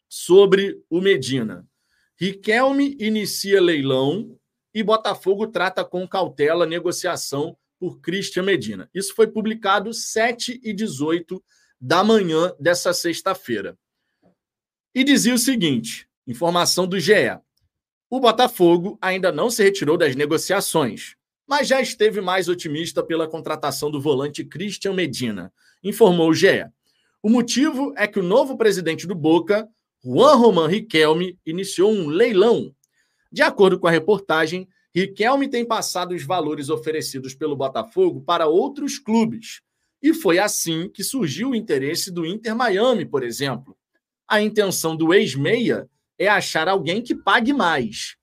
sobre 0.09 0.83
o 0.90 1.00
Medina. 1.00 1.64
Riquelme 2.16 2.97
inicia 2.99 3.61
leilão 3.61 4.37
e 4.75 4.83
Botafogo 4.83 5.47
trata 5.47 5.85
com 5.85 6.09
cautela 6.09 6.66
negociação 6.66 7.57
por 7.81 7.99
Christian 8.01 8.43
Medina. 8.43 8.91
Isso 8.95 9.15
foi 9.15 9.27
publicado 9.27 9.95
7 9.95 10.61
e 10.63 10.75
18 10.75 11.43
da 11.81 12.05
manhã 12.05 12.55
dessa 12.61 12.93
sexta-feira. 12.93 13.77
E 14.95 15.03
dizia 15.03 15.35
o 15.35 15.39
seguinte: 15.39 16.07
Informação 16.27 16.87
do 16.87 17.01
GE. 17.01 17.41
O 18.11 18.21
Botafogo 18.21 18.99
ainda 19.01 19.33
não 19.33 19.49
se 19.49 19.63
retirou 19.63 19.97
das 19.97 20.15
negociações, 20.15 21.17
mas 21.47 21.67
já 21.67 21.81
esteve 21.81 22.21
mais 22.21 22.49
otimista 22.49 23.03
pela 23.03 23.27
contratação 23.27 23.91
do 23.91 24.01
volante 24.01 24.45
Christian 24.45 24.93
Medina, 24.93 25.53
informou 25.83 26.29
o 26.29 26.35
GE. 26.35 26.67
O 27.23 27.31
motivo 27.31 27.95
é 27.97 28.07
que 28.07 28.19
o 28.19 28.23
novo 28.23 28.57
presidente 28.57 29.07
do 29.07 29.15
Boca, 29.15 29.69
Juan 30.05 30.37
Roman 30.37 30.69
Riquelme, 30.69 31.39
iniciou 31.47 31.93
um 31.93 32.09
leilão. 32.09 32.75
De 33.33 33.43
acordo 33.43 33.79
com 33.79 33.87
a 33.87 33.91
reportagem, 33.91 34.69
Riquelme 34.95 35.49
tem 35.49 35.65
passado 35.65 36.15
os 36.15 36.25
valores 36.25 36.69
oferecidos 36.69 37.35
pelo 37.35 37.57
Botafogo 37.57 38.21
para 38.23 38.47
outros 38.47 38.99
clubes. 38.99 39.61
E 40.03 40.13
foi 40.13 40.39
assim 40.39 40.89
que 40.89 41.05
surgiu 41.05 41.51
o 41.51 41.55
interesse 41.55 42.11
do 42.11 42.27
Inter 42.27 42.57
Miami, 42.57 43.05
por 43.05 43.23
exemplo. 43.23 43.77
A 44.27 44.41
intenção 44.41 44.97
do 44.97 45.15
ex-meia 45.15 45.89
é 46.19 46.27
achar 46.27 46.69
alguém 46.69 47.03
que 47.03 47.15
pague 47.15 47.53
mais. 47.53 48.17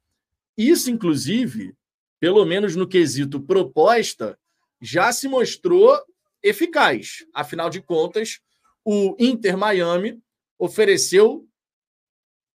Isso, 0.58 0.90
inclusive, 0.90 1.74
pelo 2.20 2.44
menos 2.46 2.76
no 2.76 2.88
quesito 2.88 3.40
proposta, 3.40 4.38
já 4.82 5.12
se 5.12 5.28
mostrou 5.28 5.98
eficaz. 6.44 7.26
Afinal 7.34 7.70
de 7.70 7.82
contas, 7.82 8.40
o 8.84 9.16
Inter 9.20 9.58
Miami 9.58 10.20
ofereceu 10.58 11.47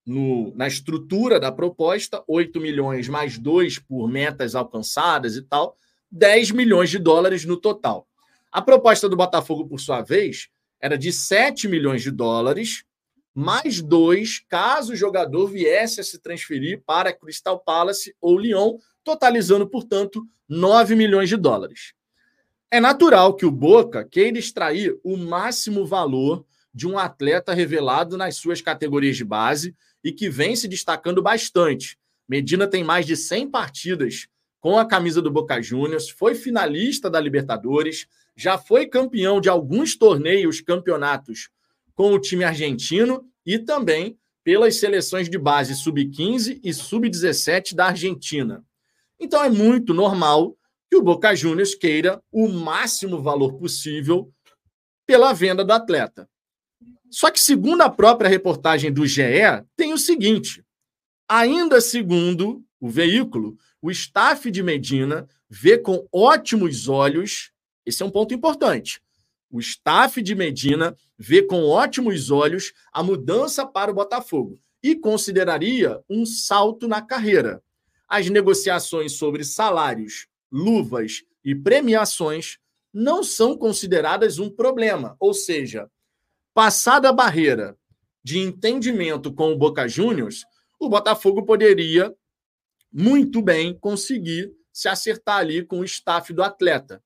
no, 0.04 0.52
na 0.56 0.66
estrutura 0.66 1.38
da 1.38 1.52
proposta 1.52 2.22
8 2.26 2.60
milhões 2.60 3.08
mais 3.08 3.38
2 3.38 3.78
por 3.78 4.08
metas 4.08 4.54
alcançadas 4.54 5.36
e 5.36 5.42
tal, 5.42 5.76
10 6.10 6.50
milhões 6.50 6.90
de 6.90 6.98
dólares 6.98 7.44
no 7.44 7.56
total. 7.56 8.06
A 8.50 8.60
proposta 8.60 9.08
do 9.08 9.16
Botafogo, 9.16 9.66
por 9.66 9.80
sua 9.80 10.02
vez, 10.02 10.48
era 10.80 10.98
de 10.98 11.12
7 11.12 11.68
milhões 11.68 12.02
de 12.02 12.10
dólares 12.10 12.84
mais 13.34 13.80
dois 13.80 14.40
caso 14.48 14.92
o 14.92 14.96
jogador 14.96 15.46
viesse 15.46 16.00
a 16.00 16.04
se 16.04 16.18
transferir 16.18 16.82
para 16.84 17.12
Crystal 17.12 17.58
Palace 17.58 18.14
ou 18.20 18.38
Lyon, 18.38 18.76
totalizando, 19.02 19.66
portanto, 19.66 20.26
9 20.48 20.94
milhões 20.94 21.28
de 21.28 21.36
dólares. 21.36 21.94
É 22.70 22.78
natural 22.78 23.34
que 23.34 23.46
o 23.46 23.50
Boca 23.50 24.04
queira 24.04 24.38
extrair 24.38 24.98
o 25.02 25.16
máximo 25.16 25.86
valor 25.86 26.44
de 26.74 26.86
um 26.86 26.98
atleta 26.98 27.52
revelado 27.52 28.16
nas 28.16 28.36
suas 28.36 28.60
categorias 28.60 29.16
de 29.16 29.24
base 29.24 29.74
e 30.02 30.12
que 30.12 30.28
vem 30.28 30.56
se 30.56 30.68
destacando 30.68 31.22
bastante. 31.22 31.98
Medina 32.28 32.66
tem 32.66 32.82
mais 32.82 33.06
de 33.06 33.16
100 33.16 33.50
partidas 33.50 34.26
com 34.60 34.78
a 34.78 34.86
camisa 34.86 35.20
do 35.20 35.30
Boca 35.30 35.60
Juniors, 35.60 36.08
foi 36.08 36.34
finalista 36.34 37.10
da 37.10 37.18
Libertadores, 37.18 38.06
já 38.36 38.56
foi 38.56 38.86
campeão 38.86 39.40
de 39.40 39.48
alguns 39.48 39.96
torneios, 39.96 40.60
campeonatos 40.60 41.50
com 41.94 42.12
o 42.12 42.18
time 42.18 42.44
argentino 42.44 43.24
e 43.44 43.58
também 43.58 44.16
pelas 44.44 44.76
seleções 44.76 45.28
de 45.28 45.38
base 45.38 45.74
sub-15 45.74 46.60
e 46.62 46.72
sub-17 46.72 47.74
da 47.74 47.86
Argentina. 47.86 48.64
Então 49.18 49.42
é 49.42 49.50
muito 49.50 49.92
normal 49.92 50.56
que 50.90 50.96
o 50.96 51.02
Boca 51.02 51.34
Juniors 51.34 51.74
queira 51.74 52.22
o 52.30 52.48
máximo 52.48 53.20
valor 53.20 53.54
possível 53.54 54.32
pela 55.06 55.32
venda 55.32 55.64
do 55.64 55.72
atleta. 55.72 56.28
Só 57.12 57.30
que, 57.30 57.38
segundo 57.38 57.82
a 57.82 57.90
própria 57.90 58.30
reportagem 58.30 58.90
do 58.90 59.06
GE, 59.06 59.22
tem 59.76 59.92
o 59.92 59.98
seguinte: 59.98 60.64
ainda 61.28 61.78
segundo 61.78 62.64
o 62.80 62.88
veículo, 62.88 63.58
o 63.82 63.90
staff 63.90 64.50
de 64.50 64.62
Medina 64.62 65.28
vê 65.48 65.76
com 65.76 66.08
ótimos 66.10 66.88
olhos, 66.88 67.52
esse 67.84 68.02
é 68.02 68.06
um 68.06 68.10
ponto 68.10 68.32
importante, 68.32 69.02
o 69.50 69.60
staff 69.60 70.22
de 70.22 70.34
Medina 70.34 70.96
vê 71.18 71.42
com 71.42 71.66
ótimos 71.66 72.30
olhos 72.30 72.72
a 72.90 73.02
mudança 73.02 73.66
para 73.66 73.90
o 73.90 73.94
Botafogo 73.94 74.58
e 74.82 74.96
consideraria 74.96 76.00
um 76.08 76.24
salto 76.24 76.88
na 76.88 77.02
carreira. 77.02 77.62
As 78.08 78.30
negociações 78.30 79.12
sobre 79.12 79.44
salários, 79.44 80.28
luvas 80.50 81.24
e 81.44 81.54
premiações 81.54 82.56
não 82.92 83.22
são 83.22 83.56
consideradas 83.56 84.38
um 84.38 84.48
problema, 84.48 85.14
ou 85.20 85.34
seja, 85.34 85.90
passada 86.54 87.08
a 87.08 87.12
barreira 87.12 87.76
de 88.22 88.38
entendimento 88.38 89.32
com 89.32 89.52
o 89.52 89.58
Boca 89.58 89.88
Juniors, 89.88 90.44
o 90.78 90.88
Botafogo 90.88 91.44
poderia 91.44 92.14
muito 92.92 93.40
bem 93.42 93.76
conseguir 93.78 94.52
se 94.72 94.88
acertar 94.88 95.38
ali 95.38 95.64
com 95.64 95.80
o 95.80 95.84
staff 95.84 96.32
do 96.32 96.42
atleta. 96.42 97.02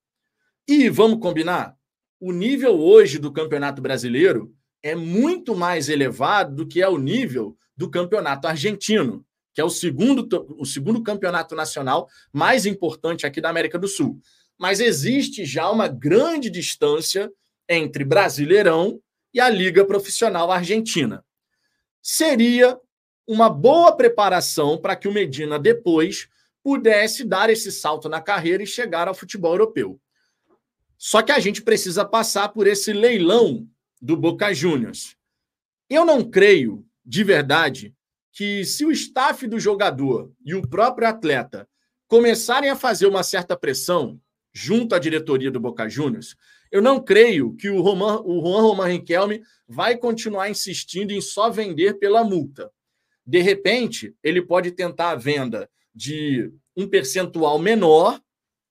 E 0.68 0.88
vamos 0.88 1.20
combinar? 1.20 1.76
o 2.20 2.32
nível 2.32 2.80
hoje 2.80 3.18
do 3.18 3.32
Campeonato 3.32 3.82
Brasileiro 3.82 4.54
é 4.82 4.94
muito 4.94 5.54
mais 5.54 5.88
elevado 5.88 6.54
do 6.56 6.66
que 6.66 6.80
é 6.80 6.88
o 6.88 6.98
nível 6.98 7.56
do 7.76 7.90
Campeonato 7.90 8.46
Argentino, 8.48 9.24
que 9.54 9.60
é 9.60 9.64
o 9.64 9.70
segundo, 9.70 10.26
o 10.58 10.64
segundo 10.64 11.02
campeonato 11.02 11.54
nacional 11.54 12.08
mais 12.32 12.66
importante 12.66 13.26
aqui 13.26 13.40
da 13.40 13.50
América 13.50 13.78
do 13.78 13.88
Sul. 13.88 14.18
Mas 14.58 14.80
existe 14.80 15.44
já 15.44 15.70
uma 15.70 15.88
grande 15.88 16.48
distância 16.48 17.30
entre 17.68 18.04
Brasileirão 18.04 19.00
e 19.36 19.40
a 19.40 19.50
Liga 19.50 19.84
Profissional 19.84 20.50
Argentina. 20.50 21.22
Seria 22.00 22.80
uma 23.26 23.50
boa 23.50 23.94
preparação 23.94 24.78
para 24.78 24.96
que 24.96 25.06
o 25.06 25.12
Medina 25.12 25.58
depois 25.58 26.26
pudesse 26.62 27.22
dar 27.22 27.50
esse 27.50 27.70
salto 27.70 28.08
na 28.08 28.18
carreira 28.18 28.62
e 28.62 28.66
chegar 28.66 29.08
ao 29.08 29.14
futebol 29.14 29.52
europeu. 29.52 30.00
Só 30.96 31.20
que 31.20 31.32
a 31.32 31.38
gente 31.38 31.60
precisa 31.60 32.02
passar 32.02 32.48
por 32.48 32.66
esse 32.66 32.94
leilão 32.94 33.68
do 34.00 34.16
Boca 34.16 34.54
Juniors. 34.54 35.18
Eu 35.90 36.06
não 36.06 36.24
creio, 36.24 36.86
de 37.04 37.22
verdade, 37.22 37.94
que 38.32 38.64
se 38.64 38.86
o 38.86 38.90
staff 38.90 39.46
do 39.46 39.60
jogador 39.60 40.32
e 40.46 40.54
o 40.54 40.66
próprio 40.66 41.08
atleta 41.08 41.68
começarem 42.08 42.70
a 42.70 42.76
fazer 42.76 43.06
uma 43.06 43.22
certa 43.22 43.54
pressão 43.54 44.18
junto 44.50 44.94
à 44.94 44.98
diretoria 44.98 45.50
do 45.50 45.60
Boca 45.60 45.90
Juniors, 45.90 46.34
eu 46.70 46.82
não 46.82 47.00
creio 47.00 47.54
que 47.54 47.68
o, 47.68 47.80
Roman, 47.80 48.20
o 48.24 48.40
Juan 48.40 48.62
Roman 48.62 48.86
Riquelme 48.86 49.42
vai 49.68 49.96
continuar 49.96 50.50
insistindo 50.50 51.12
em 51.12 51.20
só 51.20 51.50
vender 51.50 51.94
pela 51.98 52.24
multa. 52.24 52.70
De 53.26 53.40
repente, 53.40 54.14
ele 54.22 54.40
pode 54.40 54.70
tentar 54.70 55.10
a 55.10 55.16
venda 55.16 55.68
de 55.94 56.52
um 56.76 56.86
percentual 56.86 57.58
menor, 57.58 58.20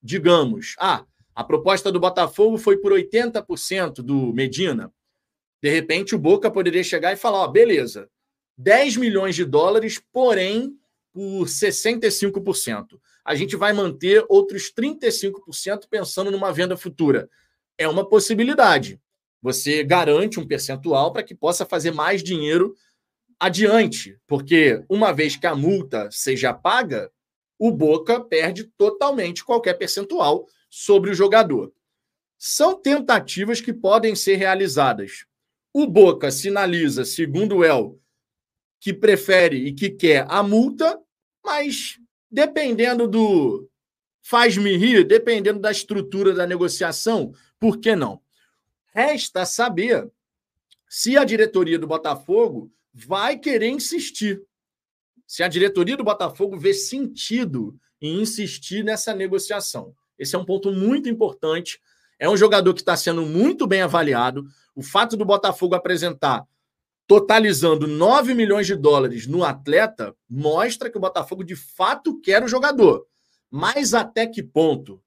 digamos, 0.02 0.76
ah, 0.80 1.06
a 1.36 1.44
proposta 1.44 1.92
do 1.92 2.00
Botafogo 2.00 2.58
foi 2.58 2.78
por 2.78 2.94
80% 2.94 3.96
do 3.96 4.32
Medina. 4.34 4.94
De 5.62 5.70
repente, 5.70 6.16
o 6.16 6.20
Boca 6.20 6.50
poderia 6.50 6.84
chegar 6.84 7.12
e 7.12 7.18
falar: 7.18 7.40
ó, 7.40 7.48
beleza, 7.48 8.10
10 8.58 8.96
milhões 8.96 9.36
de 9.36 9.44
dólares, 9.44 10.02
porém 10.14 10.78
por 11.12 11.46
65%. 11.46 13.00
A 13.24 13.36
gente 13.36 13.56
vai 13.56 13.74
manter 13.74 14.24
outros 14.30 14.72
35% 14.72 15.88
pensando 15.90 16.32
numa 16.32 16.54
venda 16.54 16.78
futura. 16.78 17.30
É 17.78 17.88
uma 17.88 18.08
possibilidade. 18.08 19.00
Você 19.42 19.84
garante 19.84 20.40
um 20.40 20.48
percentual 20.48 21.14
para 21.14 21.24
que 21.24 21.36
possa 21.36 21.66
fazer 21.66 21.92
mais 21.92 22.24
dinheiro 22.24 22.76
adiante, 23.40 24.18
porque 24.26 24.84
uma 24.90 25.12
vez 25.12 25.36
que 25.36 25.46
a 25.46 25.56
multa 25.56 26.10
seja 26.12 26.54
paga, 26.54 27.12
o 27.60 27.72
Boca 27.72 28.20
perde 28.20 28.66
totalmente 28.78 29.44
qualquer 29.44 29.76
percentual 29.76 30.48
sobre 30.70 31.12
o 31.12 31.14
jogador. 31.14 31.72
São 32.38 32.76
tentativas 32.76 33.62
que 33.62 33.74
podem 33.74 34.16
ser 34.16 34.36
realizadas. 34.36 35.26
O 35.74 35.88
Boca 35.88 36.32
sinaliza, 36.32 37.06
segundo 37.06 37.58
o 37.58 37.64
El, 37.64 38.00
que 38.80 38.94
prefere 38.94 39.58
e 39.58 39.74
que 39.74 39.90
quer 39.90 40.26
a 40.30 40.44
multa, 40.44 41.00
mas 41.44 42.00
dependendo 42.30 43.08
do 43.08 43.70
faz-me 44.22 44.76
rir, 44.76 45.04
dependendo 45.04 45.60
da 45.60 45.72
estrutura 45.72 46.34
da 46.34 46.48
negociação, 46.48 47.32
por 47.66 47.80
que 47.80 47.96
não? 47.96 48.22
Resta 48.94 49.44
saber 49.44 50.08
se 50.88 51.18
a 51.18 51.24
diretoria 51.24 51.80
do 51.80 51.88
Botafogo 51.88 52.72
vai 52.94 53.40
querer 53.40 53.70
insistir. 53.70 54.44
Se 55.26 55.42
a 55.42 55.48
diretoria 55.48 55.98
do 55.98 56.04
Botafogo 56.04 56.60
vê 56.60 56.76
sentido 56.76 57.76
em 58.00 58.22
insistir 58.22 58.84
nessa 58.84 59.16
negociação. 59.16 59.96
Esse 60.16 60.36
é 60.36 60.38
um 60.38 60.46
ponto 60.46 60.72
muito 60.72 61.10
importante. 61.10 61.82
É 62.20 62.30
um 62.30 62.38
jogador 62.38 62.72
que 62.76 62.82
está 62.82 62.96
sendo 62.96 63.26
muito 63.26 63.66
bem 63.66 63.82
avaliado. 63.82 64.46
O 64.76 64.84
fato 64.84 65.18
do 65.18 65.26
Botafogo 65.26 65.74
apresentar 65.74 66.46
totalizando 67.08 67.88
9 67.88 68.36
milhões 68.36 68.68
de 68.68 68.76
dólares 68.76 69.26
no 69.26 69.44
atleta 69.44 70.16
mostra 70.30 70.88
que 70.88 70.98
o 71.00 71.02
Botafogo 71.02 71.44
de 71.44 71.56
fato 71.56 72.22
quer 72.22 72.44
o 72.44 72.48
jogador. 72.48 73.08
Mas 73.50 73.96
até 73.96 74.28
que 74.28 74.44
ponto? 74.44 75.02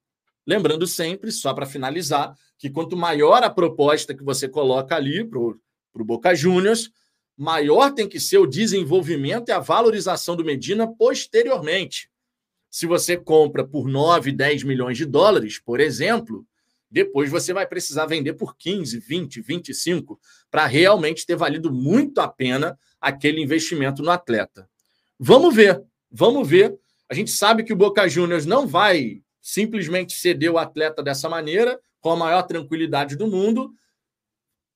Lembrando 0.45 0.87
sempre, 0.87 1.31
só 1.31 1.53
para 1.53 1.67
finalizar, 1.67 2.35
que 2.59 2.69
quanto 2.69 2.97
maior 2.97 3.41
a 3.41 3.49
proposta 3.49 4.13
que 4.13 4.23
você 4.23 4.47
coloca 4.47 4.93
ali 4.93 5.23
para 5.23 5.39
o 5.39 6.05
Boca 6.05 6.35
Juniors, 6.35 6.91
maior 7.35 7.91
tem 7.91 8.07
que 8.07 8.19
ser 8.19 8.37
o 8.37 8.45
desenvolvimento 8.45 9.47
e 9.47 9.51
a 9.53 9.59
valorização 9.59 10.35
do 10.35 10.43
Medina 10.43 10.85
posteriormente. 10.85 12.11
Se 12.69 12.85
você 12.85 13.15
compra 13.15 13.65
por 13.65 13.87
9, 13.87 14.33
10 14.33 14.63
milhões 14.63 14.97
de 14.97 15.05
dólares, 15.05 15.57
por 15.57 15.79
exemplo, 15.79 16.45
depois 16.91 17.31
você 17.31 17.53
vai 17.53 17.65
precisar 17.65 18.05
vender 18.05 18.33
por 18.33 18.57
15, 18.57 18.99
20, 18.99 19.41
25 19.41 20.19
para 20.51 20.65
realmente 20.65 21.25
ter 21.25 21.37
valido 21.37 21.71
muito 21.71 22.19
a 22.19 22.27
pena 22.27 22.77
aquele 22.99 23.41
investimento 23.41 24.03
no 24.03 24.11
atleta. 24.11 24.69
Vamos 25.17 25.55
ver, 25.55 25.81
vamos 26.11 26.47
ver. 26.47 26.77
A 27.07 27.13
gente 27.13 27.31
sabe 27.31 27.63
que 27.63 27.71
o 27.71 27.77
Boca 27.77 28.07
Juniors 28.07 28.45
não 28.45 28.67
vai 28.67 29.21
simplesmente 29.41 30.13
ceder 30.13 30.51
o 30.51 30.57
atleta 30.57 31.01
dessa 31.01 31.29
maneira, 31.29 31.79
com 31.99 32.11
a 32.11 32.15
maior 32.15 32.43
tranquilidade 32.43 33.15
do 33.15 33.27
mundo, 33.27 33.73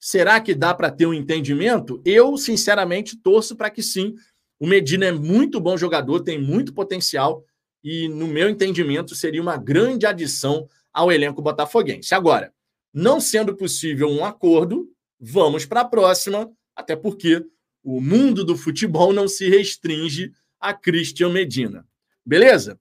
Será 0.06 0.42
que 0.42 0.53
dá 0.53 0.74
para 0.74 0.92
ter 0.92 1.06
um 1.06 1.13
entendimento? 1.13 2.01
Eu, 2.03 2.36
sinceramente, 2.36 3.15
torço 3.15 3.56
para 3.56 3.70
que 3.70 3.82
sim. 3.82 4.13
O 4.60 4.68
Medina 4.68 5.06
é 5.06 5.13
muito 5.13 5.62
bom 5.62 5.77
jogador, 5.77 6.20
tem 6.20 6.38
muito 6.38 6.74
potencial 6.74 7.42
e, 7.82 8.10
no 8.10 8.27
meu 8.27 8.50
entendimento, 8.50 9.15
seria 9.15 9.42
uma 9.42 9.56
grande 9.56 10.06
adição 10.06 10.68
ao 10.92 11.10
elenco 11.10 11.42
botafoguense. 11.42 12.13
Agora, 12.13 12.53
não 12.94 13.22
sendo 13.22 13.56
possível 13.56 14.10
um 14.10 14.25
acordo, 14.25 14.92
vamos 15.18 15.65
para 15.65 15.80
a 15.80 15.86
próxima, 15.86 16.51
até 16.75 16.98
porque 16.98 17.42
o 17.82 18.01
mundo 18.01 18.44
do 18.44 18.58
futebol 18.58 19.13
não 19.13 19.25
se 19.25 19.50
restringe 19.50 20.34
a 20.60 20.74
Christian 20.74 21.30
Medina. 21.30 21.88
Beleza? 22.25 22.77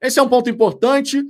Esse 0.00 0.20
é 0.20 0.22
um 0.22 0.28
ponto 0.28 0.48
importante. 0.48 1.20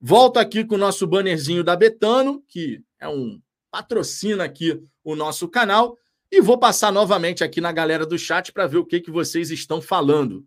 Volto 0.00 0.38
aqui 0.38 0.64
com 0.64 0.76
o 0.76 0.78
nosso 0.78 1.06
bannerzinho 1.06 1.62
da 1.62 1.76
Betano, 1.76 2.42
que 2.48 2.82
é 2.98 3.06
um 3.06 3.38
patrocina 3.70 4.44
aqui 4.44 4.82
o 5.04 5.14
nosso 5.14 5.46
canal. 5.46 5.96
E 6.32 6.40
vou 6.40 6.56
passar 6.58 6.90
novamente 6.90 7.44
aqui 7.44 7.60
na 7.60 7.70
galera 7.70 8.06
do 8.06 8.18
chat 8.18 8.50
para 8.50 8.66
ver 8.66 8.78
o 8.78 8.86
que, 8.86 9.00
que 9.00 9.10
vocês 9.10 9.50
estão 9.50 9.82
falando. 9.82 10.46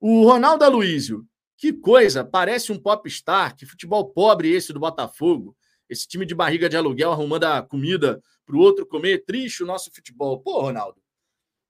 O 0.00 0.24
Ronaldo 0.24 0.64
Aloísio, 0.64 1.26
que 1.58 1.72
coisa, 1.72 2.24
parece 2.24 2.72
um 2.72 2.78
popstar, 2.78 3.54
que 3.54 3.66
futebol 3.66 4.08
pobre 4.08 4.50
esse 4.50 4.72
do 4.72 4.80
Botafogo. 4.80 5.54
Esse 5.88 6.08
time 6.08 6.24
de 6.24 6.34
barriga 6.34 6.68
de 6.68 6.76
aluguel 6.76 7.12
arrumando 7.12 7.44
a 7.44 7.62
comida 7.62 8.22
para 8.46 8.56
o 8.56 8.60
outro 8.60 8.86
comer, 8.86 9.24
triste 9.26 9.62
o 9.62 9.66
nosso 9.66 9.90
futebol. 9.92 10.40
Pô, 10.40 10.60
Ronaldo, 10.60 11.00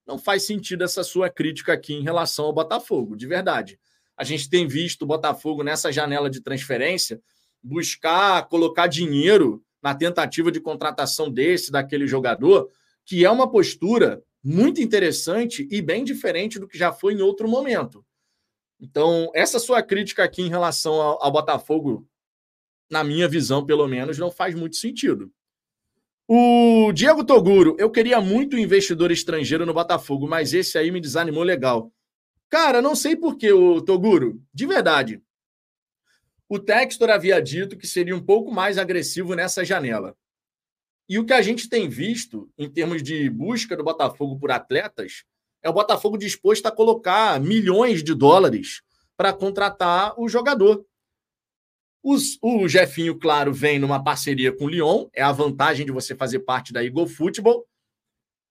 não 0.06 0.16
faz 0.16 0.44
sentido 0.44 0.84
essa 0.84 1.02
sua 1.02 1.28
crítica 1.28 1.72
aqui 1.72 1.92
em 1.92 2.02
relação 2.02 2.44
ao 2.44 2.52
Botafogo, 2.52 3.16
de 3.16 3.26
verdade. 3.26 3.80
A 4.16 4.24
gente 4.24 4.48
tem 4.48 4.66
visto 4.66 5.02
o 5.02 5.06
Botafogo 5.06 5.62
nessa 5.62 5.92
janela 5.92 6.30
de 6.30 6.40
transferência 6.40 7.20
buscar 7.62 8.48
colocar 8.48 8.86
dinheiro 8.86 9.62
na 9.82 9.94
tentativa 9.94 10.50
de 10.50 10.60
contratação 10.60 11.30
desse, 11.30 11.70
daquele 11.70 12.06
jogador, 12.06 12.70
que 13.04 13.24
é 13.24 13.30
uma 13.30 13.50
postura 13.50 14.22
muito 14.42 14.80
interessante 14.80 15.66
e 15.70 15.82
bem 15.82 16.04
diferente 16.04 16.58
do 16.58 16.68
que 16.68 16.78
já 16.78 16.92
foi 16.92 17.14
em 17.14 17.20
outro 17.20 17.48
momento. 17.48 18.04
Então, 18.80 19.30
essa 19.34 19.58
sua 19.58 19.82
crítica 19.82 20.22
aqui 20.22 20.42
em 20.42 20.48
relação 20.48 20.94
ao, 20.94 21.22
ao 21.22 21.32
Botafogo, 21.32 22.06
na 22.90 23.02
minha 23.02 23.28
visão, 23.28 23.64
pelo 23.64 23.86
menos, 23.88 24.18
não 24.18 24.30
faz 24.30 24.54
muito 24.54 24.76
sentido. 24.76 25.30
O 26.28 26.92
Diego 26.92 27.24
Toguro, 27.24 27.76
eu 27.78 27.90
queria 27.90 28.20
muito 28.20 28.58
investidor 28.58 29.10
estrangeiro 29.10 29.64
no 29.64 29.74
Botafogo, 29.74 30.26
mas 30.26 30.52
esse 30.52 30.76
aí 30.76 30.90
me 30.90 31.00
desanimou 31.00 31.42
legal. 31.42 31.92
Cara, 32.48 32.80
não 32.80 32.94
sei 32.94 33.16
por 33.16 33.36
que, 33.36 33.52
o 33.52 33.80
Toguro, 33.80 34.40
de 34.52 34.66
verdade. 34.66 35.22
O 36.48 36.58
Textor 36.58 37.10
havia 37.10 37.42
dito 37.42 37.76
que 37.76 37.86
seria 37.86 38.14
um 38.14 38.24
pouco 38.24 38.52
mais 38.52 38.78
agressivo 38.78 39.34
nessa 39.34 39.64
janela. 39.64 40.16
E 41.08 41.18
o 41.18 41.24
que 41.24 41.32
a 41.32 41.42
gente 41.42 41.68
tem 41.68 41.88
visto 41.88 42.50
em 42.56 42.70
termos 42.70 43.02
de 43.02 43.28
busca 43.30 43.76
do 43.76 43.84
Botafogo 43.84 44.38
por 44.38 44.50
atletas 44.50 45.24
é 45.62 45.68
o 45.68 45.72
Botafogo 45.72 46.16
disposto 46.16 46.66
a 46.66 46.72
colocar 46.72 47.40
milhões 47.40 48.02
de 48.02 48.14
dólares 48.14 48.82
para 49.16 49.32
contratar 49.32 50.14
o 50.18 50.28
jogador. 50.28 50.84
Os, 52.02 52.38
o 52.40 52.68
Jefinho, 52.68 53.18
claro, 53.18 53.52
vem 53.52 53.80
numa 53.80 54.02
parceria 54.02 54.56
com 54.56 54.66
o 54.66 54.68
Lyon, 54.68 55.08
é 55.12 55.22
a 55.22 55.32
vantagem 55.32 55.84
de 55.84 55.90
você 55.90 56.14
fazer 56.14 56.40
parte 56.40 56.72
da 56.72 56.84
Eagle 56.84 57.08
Football. 57.08 57.66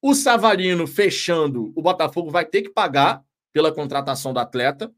O 0.01 0.13
Savarino 0.13 0.85
fechando, 0.85 1.71
o 1.73 1.81
Botafogo 1.81 2.29
vai 2.29 2.45
ter 2.45 2.63
que 2.63 2.69
pagar 2.69 3.24
pela 3.55 3.71
contratação 3.71 4.33
do 4.33 4.39
atleta. 4.39 4.91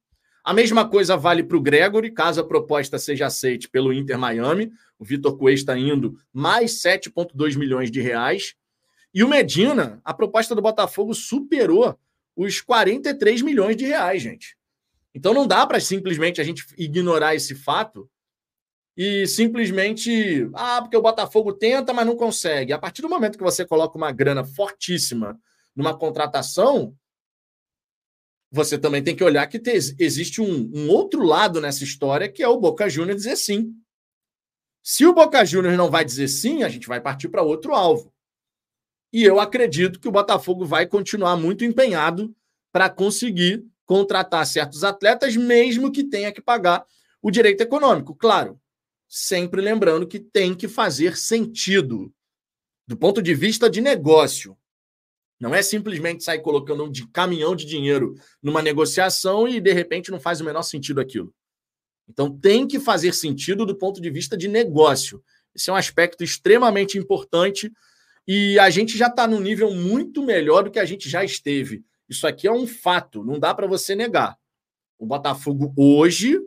A 0.43 0.51
mesma 0.51 0.89
coisa 0.89 1.15
vale 1.15 1.43
para 1.43 1.57
o 1.57 1.61
Gregory, 1.61 2.09
caso 2.09 2.41
a 2.41 2.43
proposta 2.43 2.97
seja 2.97 3.27
aceite 3.27 3.69
pelo 3.69 3.93
Inter 3.93 4.17
Miami. 4.17 4.71
O 4.97 5.05
Vitor 5.05 5.37
está 5.51 5.77
indo 5.77 6.17
mais 6.33 6.81
7,2 6.81 7.55
milhões 7.55 7.91
de 7.91 8.01
reais. 8.01 8.55
E 9.13 9.23
o 9.23 9.29
Medina, 9.29 10.01
a 10.03 10.11
proposta 10.11 10.55
do 10.55 10.61
Botafogo 10.61 11.13
superou 11.13 11.99
os 12.35 12.59
43 12.59 13.43
milhões 13.43 13.77
de 13.77 13.85
reais, 13.85 14.23
gente. 14.23 14.57
Então 15.13 15.35
não 15.35 15.45
dá 15.45 15.63
para 15.67 15.79
simplesmente 15.79 16.41
a 16.41 16.43
gente 16.43 16.65
ignorar 16.79 17.35
esse 17.35 17.53
fato 17.53 18.09
e 18.97 19.27
simplesmente, 19.27 20.49
ah, 20.55 20.81
porque 20.81 20.97
o 20.97 21.01
Botafogo 21.03 21.53
tenta, 21.53 21.93
mas 21.93 22.07
não 22.07 22.15
consegue. 22.15 22.73
A 22.73 22.79
partir 22.79 23.03
do 23.03 23.09
momento 23.09 23.37
que 23.37 23.43
você 23.43 23.63
coloca 23.63 23.95
uma 23.95 24.11
grana 24.11 24.43
fortíssima 24.43 25.39
numa 25.75 25.95
contratação, 25.95 26.95
você 28.57 28.77
também 28.77 29.03
tem 29.03 29.15
que 29.15 29.23
olhar 29.23 29.45
que 29.47 29.59
te, 29.59 29.71
existe 29.71 30.41
um, 30.41 30.71
um, 30.73 30.89
outro 30.89 31.23
lado 31.23 31.61
nessa 31.61 31.83
história, 31.83 32.27
que 32.27 32.41
é 32.41 32.47
o 32.47 32.59
Boca 32.59 32.89
Juniors 32.89 33.17
dizer 33.19 33.37
sim. 33.37 33.71
Se 34.83 35.05
o 35.05 35.13
Boca 35.13 35.45
Juniors 35.45 35.77
não 35.77 35.91
vai 35.91 36.03
dizer 36.03 36.27
sim, 36.27 36.63
a 36.63 36.69
gente 36.69 36.87
vai 36.87 36.99
partir 36.99 37.29
para 37.29 37.43
outro 37.43 37.75
alvo. 37.75 38.11
E 39.13 39.23
eu 39.23 39.39
acredito 39.39 39.99
que 39.99 40.07
o 40.07 40.11
Botafogo 40.11 40.65
vai 40.65 40.87
continuar 40.87 41.37
muito 41.37 41.63
empenhado 41.63 42.35
para 42.71 42.89
conseguir 42.89 43.63
contratar 43.85 44.45
certos 44.45 44.83
atletas, 44.83 45.35
mesmo 45.35 45.91
que 45.91 46.03
tenha 46.03 46.31
que 46.31 46.41
pagar 46.41 46.83
o 47.21 47.29
direito 47.29 47.61
econômico. 47.61 48.15
Claro, 48.15 48.59
sempre 49.07 49.61
lembrando 49.61 50.07
que 50.07 50.19
tem 50.19 50.55
que 50.55 50.67
fazer 50.67 51.15
sentido 51.15 52.11
do 52.87 52.97
ponto 52.97 53.21
de 53.21 53.35
vista 53.35 53.69
de 53.69 53.81
negócio. 53.81 54.57
Não 55.39 55.53
é 55.53 55.61
simplesmente 55.61 56.23
sair 56.23 56.39
colocando 56.39 56.83
um 56.83 56.91
de 56.91 57.07
caminhão 57.07 57.55
de 57.55 57.65
dinheiro 57.65 58.15
numa 58.41 58.61
negociação 58.61 59.47
e 59.47 59.59
de 59.59 59.71
repente 59.71 60.09
não 60.11 60.19
faz 60.19 60.41
o 60.41 60.45
menor 60.45 60.63
sentido 60.63 60.99
aquilo. 60.99 61.33
Então 62.09 62.35
tem 62.35 62.67
que 62.67 62.79
fazer 62.79 63.13
sentido 63.13 63.65
do 63.65 63.77
ponto 63.77 64.01
de 64.01 64.09
vista 64.09 64.35
de 64.35 64.47
negócio. 64.47 65.23
Esse 65.53 65.69
é 65.69 65.73
um 65.73 65.75
aspecto 65.75 66.23
extremamente 66.23 66.97
importante 66.97 67.71
e 68.27 68.57
a 68.59 68.69
gente 68.69 68.97
já 68.97 69.07
está 69.07 69.27
num 69.27 69.39
nível 69.39 69.73
muito 69.73 70.23
melhor 70.23 70.63
do 70.63 70.71
que 70.71 70.79
a 70.79 70.85
gente 70.85 71.09
já 71.09 71.23
esteve. 71.23 71.83
Isso 72.09 72.25
aqui 72.25 72.47
é 72.47 72.51
um 72.51 72.65
fato, 72.65 73.23
não 73.23 73.39
dá 73.39 73.53
para 73.53 73.67
você 73.67 73.95
negar. 73.95 74.37
O 74.97 75.05
Botafogo 75.05 75.73
hoje, 75.77 76.39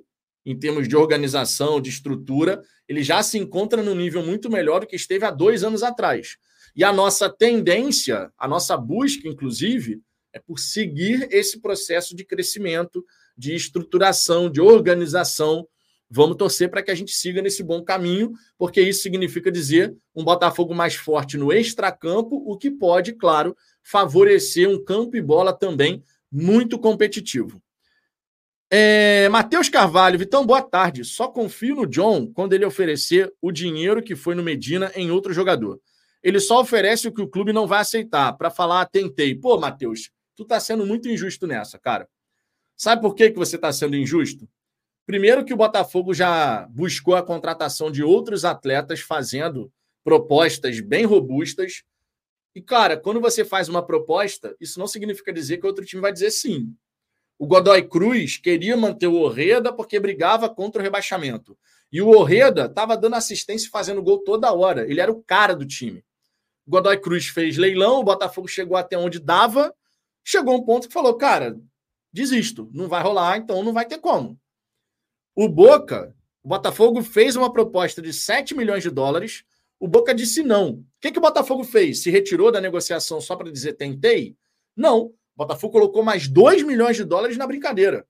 em 0.44 0.58
termos 0.58 0.88
de 0.88 0.96
organização, 0.96 1.80
de 1.80 1.90
estrutura, 1.90 2.62
ele 2.88 3.02
já 3.02 3.22
se 3.22 3.38
encontra 3.38 3.82
num 3.82 3.94
nível 3.94 4.24
muito 4.24 4.50
melhor 4.50 4.80
do 4.80 4.86
que 4.86 4.96
esteve 4.96 5.24
há 5.24 5.30
dois 5.30 5.62
anos 5.62 5.82
atrás. 5.82 6.36
E 6.74 6.84
a 6.84 6.92
nossa 6.92 7.28
tendência, 7.28 8.30
a 8.38 8.46
nossa 8.46 8.76
busca, 8.76 9.28
inclusive, 9.28 10.00
é 10.32 10.38
por 10.38 10.58
seguir 10.58 11.28
esse 11.30 11.60
processo 11.60 12.14
de 12.14 12.24
crescimento, 12.24 13.04
de 13.36 13.54
estruturação, 13.54 14.50
de 14.50 14.60
organização 14.60 15.66
Vamos 16.12 16.36
torcer 16.36 16.68
para 16.68 16.82
que 16.82 16.90
a 16.90 16.94
gente 16.94 17.12
siga 17.12 17.40
nesse 17.40 17.62
bom 17.62 17.84
caminho, 17.84 18.32
porque 18.58 18.80
isso 18.80 19.00
significa 19.00 19.50
dizer 19.50 19.96
um 20.12 20.24
Botafogo 20.24 20.74
mais 20.74 20.96
forte 20.96 21.38
no 21.38 21.52
extracampo, 21.52 22.42
o 22.44 22.58
que 22.58 22.68
pode, 22.68 23.12
claro, 23.12 23.56
favorecer 23.80 24.68
um 24.68 24.84
campo 24.84 25.16
e 25.16 25.22
bola 25.22 25.52
também 25.52 26.02
muito 26.30 26.80
competitivo. 26.80 27.62
É, 28.68 29.28
Matheus 29.28 29.68
Carvalho, 29.68 30.18
Vitão, 30.18 30.44
boa 30.44 30.62
tarde. 30.62 31.04
Só 31.04 31.28
confio 31.28 31.76
no 31.76 31.86
John 31.86 32.26
quando 32.32 32.54
ele 32.54 32.64
oferecer 32.64 33.32
o 33.40 33.52
dinheiro 33.52 34.02
que 34.02 34.16
foi 34.16 34.34
no 34.34 34.42
Medina 34.42 34.90
em 34.96 35.12
outro 35.12 35.32
jogador. 35.32 35.80
Ele 36.22 36.38
só 36.38 36.60
oferece 36.60 37.08
o 37.08 37.12
que 37.12 37.22
o 37.22 37.28
clube 37.28 37.52
não 37.52 37.66
vai 37.66 37.80
aceitar, 37.80 38.32
para 38.34 38.50
falar, 38.50 38.82
ah, 38.82 38.86
tentei. 38.86 39.34
Pô, 39.34 39.58
Matheus, 39.58 40.10
tu 40.36 40.44
tá 40.44 40.60
sendo 40.60 40.86
muito 40.86 41.08
injusto 41.08 41.46
nessa, 41.46 41.78
cara. 41.78 42.08
Sabe 42.76 43.02
por 43.02 43.14
que, 43.14 43.30
que 43.30 43.38
você 43.38 43.56
está 43.56 43.72
sendo 43.72 43.96
injusto? 43.96 44.48
Primeiro 45.06 45.44
que 45.44 45.52
o 45.52 45.56
Botafogo 45.56 46.14
já 46.14 46.66
buscou 46.70 47.16
a 47.16 47.22
contratação 47.22 47.90
de 47.90 48.02
outros 48.02 48.44
atletas 48.44 49.00
fazendo 49.00 49.72
propostas 50.04 50.80
bem 50.80 51.04
robustas. 51.04 51.82
E, 52.54 52.60
cara, 52.60 52.96
quando 52.96 53.20
você 53.20 53.44
faz 53.44 53.68
uma 53.68 53.84
proposta, 53.84 54.54
isso 54.60 54.78
não 54.78 54.86
significa 54.86 55.32
dizer 55.32 55.58
que 55.58 55.66
outro 55.66 55.84
time 55.84 56.00
vai 56.00 56.12
dizer 56.12 56.30
sim. 56.30 56.74
O 57.38 57.46
Godoy 57.46 57.88
Cruz 57.88 58.36
queria 58.36 58.76
manter 58.76 59.06
o 59.06 59.14
Orreda 59.14 59.72
porque 59.72 59.98
brigava 59.98 60.48
contra 60.48 60.80
o 60.80 60.84
rebaixamento. 60.84 61.56
E 61.90 62.00
o 62.00 62.08
Orreda 62.08 62.66
estava 62.66 62.96
dando 62.96 63.16
assistência 63.16 63.66
e 63.66 63.70
fazendo 63.70 64.02
gol 64.02 64.18
toda 64.18 64.52
hora. 64.52 64.88
Ele 64.88 65.00
era 65.00 65.10
o 65.10 65.22
cara 65.22 65.54
do 65.54 65.66
time. 65.66 66.04
Godoy 66.70 66.98
Cruz 66.98 67.26
fez 67.26 67.58
leilão, 67.58 67.98
o 67.98 68.04
Botafogo 68.04 68.46
chegou 68.46 68.76
até 68.76 68.96
onde 68.96 69.18
dava. 69.18 69.74
Chegou 70.24 70.54
um 70.56 70.64
ponto 70.64 70.86
que 70.86 70.94
falou: 70.94 71.14
cara, 71.16 71.60
desisto, 72.12 72.70
não 72.72 72.88
vai 72.88 73.02
rolar, 73.02 73.36
então 73.38 73.62
não 73.62 73.72
vai 73.72 73.84
ter 73.84 73.98
como. 73.98 74.40
O 75.34 75.48
Boca, 75.48 76.14
o 76.42 76.48
Botafogo 76.48 77.02
fez 77.02 77.34
uma 77.34 77.52
proposta 77.52 78.00
de 78.00 78.12
7 78.12 78.54
milhões 78.54 78.84
de 78.84 78.90
dólares. 78.90 79.44
O 79.80 79.88
Boca 79.88 80.14
disse 80.14 80.42
não. 80.42 80.74
O 80.74 80.86
que, 81.00 81.10
que 81.10 81.18
o 81.18 81.22
Botafogo 81.22 81.64
fez? 81.64 82.02
Se 82.02 82.10
retirou 82.10 82.52
da 82.52 82.60
negociação 82.60 83.20
só 83.20 83.34
para 83.34 83.50
dizer 83.50 83.72
tentei? 83.72 84.36
Não. 84.76 85.06
O 85.06 85.14
Botafogo 85.36 85.72
colocou 85.72 86.04
mais 86.04 86.28
2 86.28 86.62
milhões 86.62 86.96
de 86.96 87.04
dólares 87.04 87.36
na 87.36 87.46
brincadeira, 87.46 88.06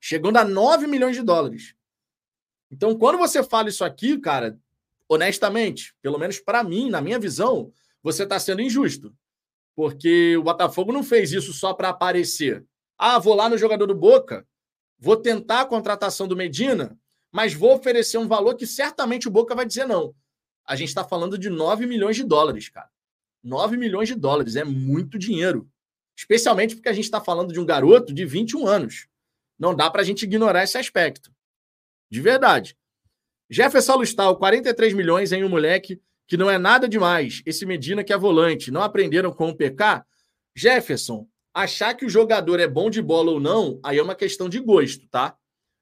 chegando 0.00 0.36
a 0.36 0.44
9 0.44 0.86
milhões 0.86 1.16
de 1.16 1.22
dólares. 1.22 1.74
Então, 2.70 2.98
quando 2.98 3.16
você 3.16 3.42
fala 3.42 3.68
isso 3.68 3.84
aqui, 3.84 4.18
cara, 4.18 4.58
honestamente, 5.08 5.94
pelo 6.02 6.18
menos 6.18 6.38
para 6.38 6.64
mim, 6.64 6.90
na 6.90 7.00
minha 7.00 7.18
visão, 7.18 7.72
você 8.02 8.22
está 8.22 8.38
sendo 8.38 8.62
injusto. 8.62 9.14
Porque 9.74 10.36
o 10.36 10.42
Botafogo 10.42 10.92
não 10.92 11.02
fez 11.02 11.32
isso 11.32 11.52
só 11.52 11.74
para 11.74 11.90
aparecer. 11.90 12.64
Ah, 12.98 13.18
vou 13.18 13.34
lá 13.34 13.48
no 13.48 13.58
jogador 13.58 13.86
do 13.86 13.94
Boca, 13.94 14.46
vou 14.98 15.16
tentar 15.16 15.62
a 15.62 15.66
contratação 15.66 16.26
do 16.26 16.36
Medina, 16.36 16.98
mas 17.30 17.52
vou 17.52 17.74
oferecer 17.74 18.16
um 18.16 18.26
valor 18.26 18.54
que 18.54 18.66
certamente 18.66 19.28
o 19.28 19.30
Boca 19.30 19.54
vai 19.54 19.66
dizer 19.66 19.86
não. 19.86 20.14
A 20.64 20.74
gente 20.74 20.88
está 20.88 21.04
falando 21.04 21.36
de 21.36 21.50
9 21.50 21.86
milhões 21.86 22.16
de 22.16 22.24
dólares, 22.24 22.68
cara. 22.68 22.90
9 23.42 23.76
milhões 23.76 24.08
de 24.08 24.14
dólares 24.14 24.56
é 24.56 24.64
muito 24.64 25.18
dinheiro. 25.18 25.70
Especialmente 26.16 26.74
porque 26.74 26.88
a 26.88 26.92
gente 26.92 27.04
está 27.04 27.20
falando 27.20 27.52
de 27.52 27.60
um 27.60 27.66
garoto 27.66 28.12
de 28.12 28.24
21 28.24 28.66
anos. 28.66 29.06
Não 29.58 29.74
dá 29.74 29.90
para 29.90 30.00
a 30.00 30.04
gente 30.04 30.22
ignorar 30.22 30.64
esse 30.64 30.78
aspecto. 30.78 31.30
De 32.10 32.20
verdade. 32.20 32.76
Jefferson 33.48 33.96
Lustal, 33.96 34.36
43 34.36 34.92
milhões 34.92 35.32
em 35.32 35.44
um 35.44 35.48
moleque 35.48 36.00
que 36.26 36.36
não 36.36 36.50
é 36.50 36.58
nada 36.58 36.88
demais. 36.88 37.42
Esse 37.46 37.64
Medina 37.64 38.02
que 38.02 38.12
é 38.12 38.18
volante. 38.18 38.70
Não 38.70 38.82
aprenderam 38.82 39.32
com 39.32 39.48
o 39.48 39.56
PK? 39.56 40.02
Jefferson, 40.54 41.28
achar 41.54 41.94
que 41.94 42.04
o 42.04 42.08
jogador 42.08 42.58
é 42.58 42.66
bom 42.66 42.90
de 42.90 43.00
bola 43.00 43.30
ou 43.30 43.40
não, 43.40 43.78
aí 43.82 43.98
é 43.98 44.02
uma 44.02 44.14
questão 44.14 44.48
de 44.48 44.58
gosto, 44.58 45.06
tá? 45.08 45.36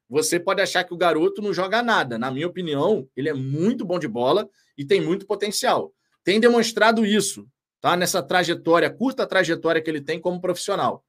Você 0.09 0.38
pode 0.38 0.61
achar 0.61 0.85
que 0.85 0.92
o 0.92 0.96
garoto 0.96 1.40
não 1.40 1.53
joga 1.55 1.83
nada. 1.83 2.18
Na 2.18 2.31
minha 2.31 2.46
opinião, 2.46 3.09
ele 3.16 3.29
é 3.29 3.35
muito 3.35 3.85
bom 3.85 3.98
de 3.98 4.07
bola 4.07 4.48
e 4.77 4.85
tem 4.85 5.00
muito 5.00 5.27
potencial. 5.27 5.92
Tem 6.22 6.38
demonstrado 6.38 7.07
isso 7.07 7.46
tá? 7.81 7.96
nessa 7.96 8.22
trajetória, 8.22 8.90
curta 8.90 9.27
trajetória 9.27 9.81
que 9.81 9.90
ele 9.90 10.00
tem 10.00 10.20
como 10.20 10.40
profissional. 10.40 11.05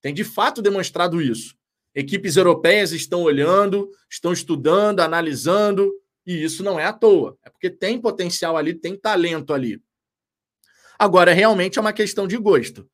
Tem 0.00 0.14
de 0.14 0.24
fato 0.24 0.62
demonstrado 0.62 1.20
isso. 1.20 1.54
Equipes 1.98 2.36
europeias 2.36 2.92
estão 2.92 3.22
olhando, 3.22 3.90
estão 4.08 4.32
estudando, 4.32 5.00
analisando, 5.00 5.92
e 6.24 6.44
isso 6.44 6.62
não 6.62 6.78
é 6.78 6.84
à 6.84 6.92
toa. 6.92 7.36
É 7.44 7.50
porque 7.50 7.68
tem 7.68 8.00
potencial 8.00 8.56
ali, 8.56 8.72
tem 8.72 8.96
talento 8.96 9.52
ali. 9.52 9.82
Agora, 10.96 11.32
realmente 11.32 11.76
é 11.76 11.80
uma 11.80 11.92
questão 11.92 12.28
de 12.28 12.36
gosto. 12.36 12.88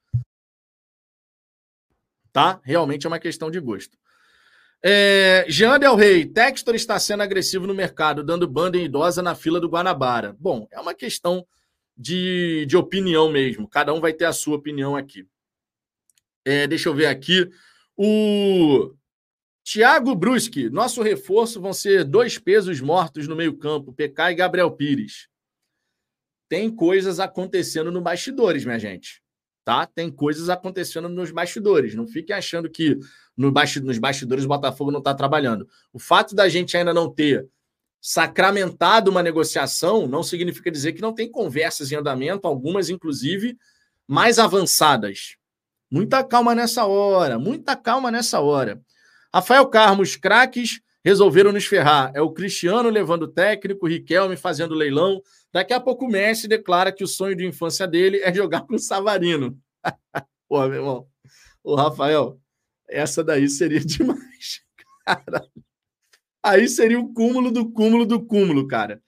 Tá? 2.32 2.58
Realmente 2.64 3.04
é 3.04 3.08
uma 3.08 3.18
questão 3.18 3.50
de 3.50 3.60
gosto. 3.60 3.98
É, 4.82 5.44
Jean 5.50 5.78
Del 5.78 5.96
Rey, 5.96 6.24
Textor 6.24 6.74
está 6.74 6.98
sendo 6.98 7.22
agressivo 7.22 7.66
no 7.66 7.74
mercado, 7.74 8.24
dando 8.24 8.48
banda 8.48 8.78
em 8.78 8.86
idosa 8.86 9.20
na 9.20 9.34
fila 9.34 9.60
do 9.60 9.68
Guanabara. 9.68 10.34
Bom, 10.40 10.66
é 10.70 10.80
uma 10.80 10.94
questão 10.94 11.46
de, 11.94 12.64
de 12.66 12.74
opinião 12.74 13.30
mesmo. 13.30 13.68
Cada 13.68 13.92
um 13.92 14.00
vai 14.00 14.14
ter 14.14 14.24
a 14.24 14.32
sua 14.32 14.56
opinião 14.56 14.96
aqui. 14.96 15.28
É, 16.42 16.66
deixa 16.66 16.88
eu 16.88 16.94
ver 16.94 17.06
aqui. 17.06 17.50
O 17.96 18.92
Thiago 19.64 20.14
Bruschi, 20.14 20.68
nosso 20.68 21.02
reforço 21.02 21.60
vão 21.60 21.72
ser 21.72 22.04
dois 22.04 22.38
pesos 22.38 22.80
mortos 22.80 23.28
no 23.28 23.36
meio-campo, 23.36 23.92
PK 23.92 24.32
e 24.32 24.34
Gabriel 24.34 24.70
Pires. 24.70 25.28
Tem 26.48 26.70
coisas 26.70 27.18
acontecendo 27.20 27.90
no 27.90 28.00
bastidores, 28.00 28.64
minha 28.64 28.78
gente. 28.78 29.22
Tá? 29.64 29.86
Tem 29.86 30.10
coisas 30.10 30.50
acontecendo 30.50 31.08
nos 31.08 31.30
bastidores. 31.30 31.94
Não 31.94 32.06
fiquem 32.06 32.36
achando 32.36 32.68
que 32.68 32.98
no 33.36 33.50
nos 33.82 33.98
bastidores 33.98 34.44
o 34.44 34.48
Botafogo 34.48 34.90
não 34.90 34.98
está 34.98 35.14
trabalhando. 35.14 35.66
O 35.92 35.98
fato 35.98 36.34
da 36.34 36.48
gente 36.48 36.76
ainda 36.76 36.92
não 36.92 37.10
ter 37.10 37.48
sacramentado 38.00 39.10
uma 39.10 39.22
negociação 39.22 40.06
não 40.06 40.22
significa 40.22 40.70
dizer 40.70 40.92
que 40.92 41.00
não 41.00 41.14
tem 41.14 41.30
conversas 41.30 41.90
em 41.90 41.96
andamento, 41.96 42.46
algumas 42.46 42.90
inclusive 42.90 43.56
mais 44.06 44.38
avançadas. 44.38 45.38
Muita 45.94 46.24
calma 46.24 46.56
nessa 46.56 46.86
hora, 46.86 47.38
muita 47.38 47.76
calma 47.76 48.10
nessa 48.10 48.40
hora. 48.40 48.82
Rafael 49.32 49.64
Carmos, 49.68 50.16
craques 50.16 50.80
resolveram 51.04 51.52
nos 51.52 51.66
ferrar. 51.66 52.10
É 52.16 52.20
o 52.20 52.32
Cristiano 52.32 52.88
levando 52.90 53.22
o 53.22 53.28
técnico, 53.28 53.86
o 53.86 53.88
Riquelme 53.88 54.36
fazendo 54.36 54.74
leilão. 54.74 55.22
Daqui 55.52 55.72
a 55.72 55.78
pouco 55.78 56.06
o 56.06 56.08
Messi 56.08 56.48
declara 56.48 56.90
que 56.90 57.04
o 57.04 57.06
sonho 57.06 57.36
de 57.36 57.46
infância 57.46 57.86
dele 57.86 58.18
é 58.24 58.34
jogar 58.34 58.62
com 58.62 58.74
o 58.74 58.78
Savarino. 58.78 59.56
Pô, 60.48 60.66
meu 60.66 60.80
irmão. 60.80 61.06
Ô, 61.62 61.76
Rafael, 61.76 62.40
essa 62.88 63.22
daí 63.22 63.48
seria 63.48 63.78
demais. 63.86 64.62
Caralho. 65.06 65.48
Aí 66.42 66.68
seria 66.68 66.98
o 66.98 67.14
cúmulo 67.14 67.52
do 67.52 67.70
cúmulo 67.70 68.04
do 68.04 68.20
cúmulo, 68.20 68.66
cara. 68.66 69.00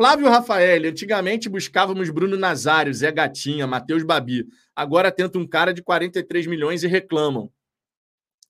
Flávio 0.00 0.30
Rafael, 0.30 0.88
antigamente 0.88 1.46
buscávamos 1.46 2.08
Bruno 2.08 2.34
Nazário, 2.34 2.94
Zé 2.94 3.12
Gatinha, 3.12 3.66
Matheus 3.66 4.02
Babi. 4.02 4.48
Agora 4.74 5.12
tenta 5.12 5.38
um 5.38 5.46
cara 5.46 5.74
de 5.74 5.82
43 5.82 6.46
milhões 6.46 6.82
e 6.82 6.86
reclamam. 6.86 7.52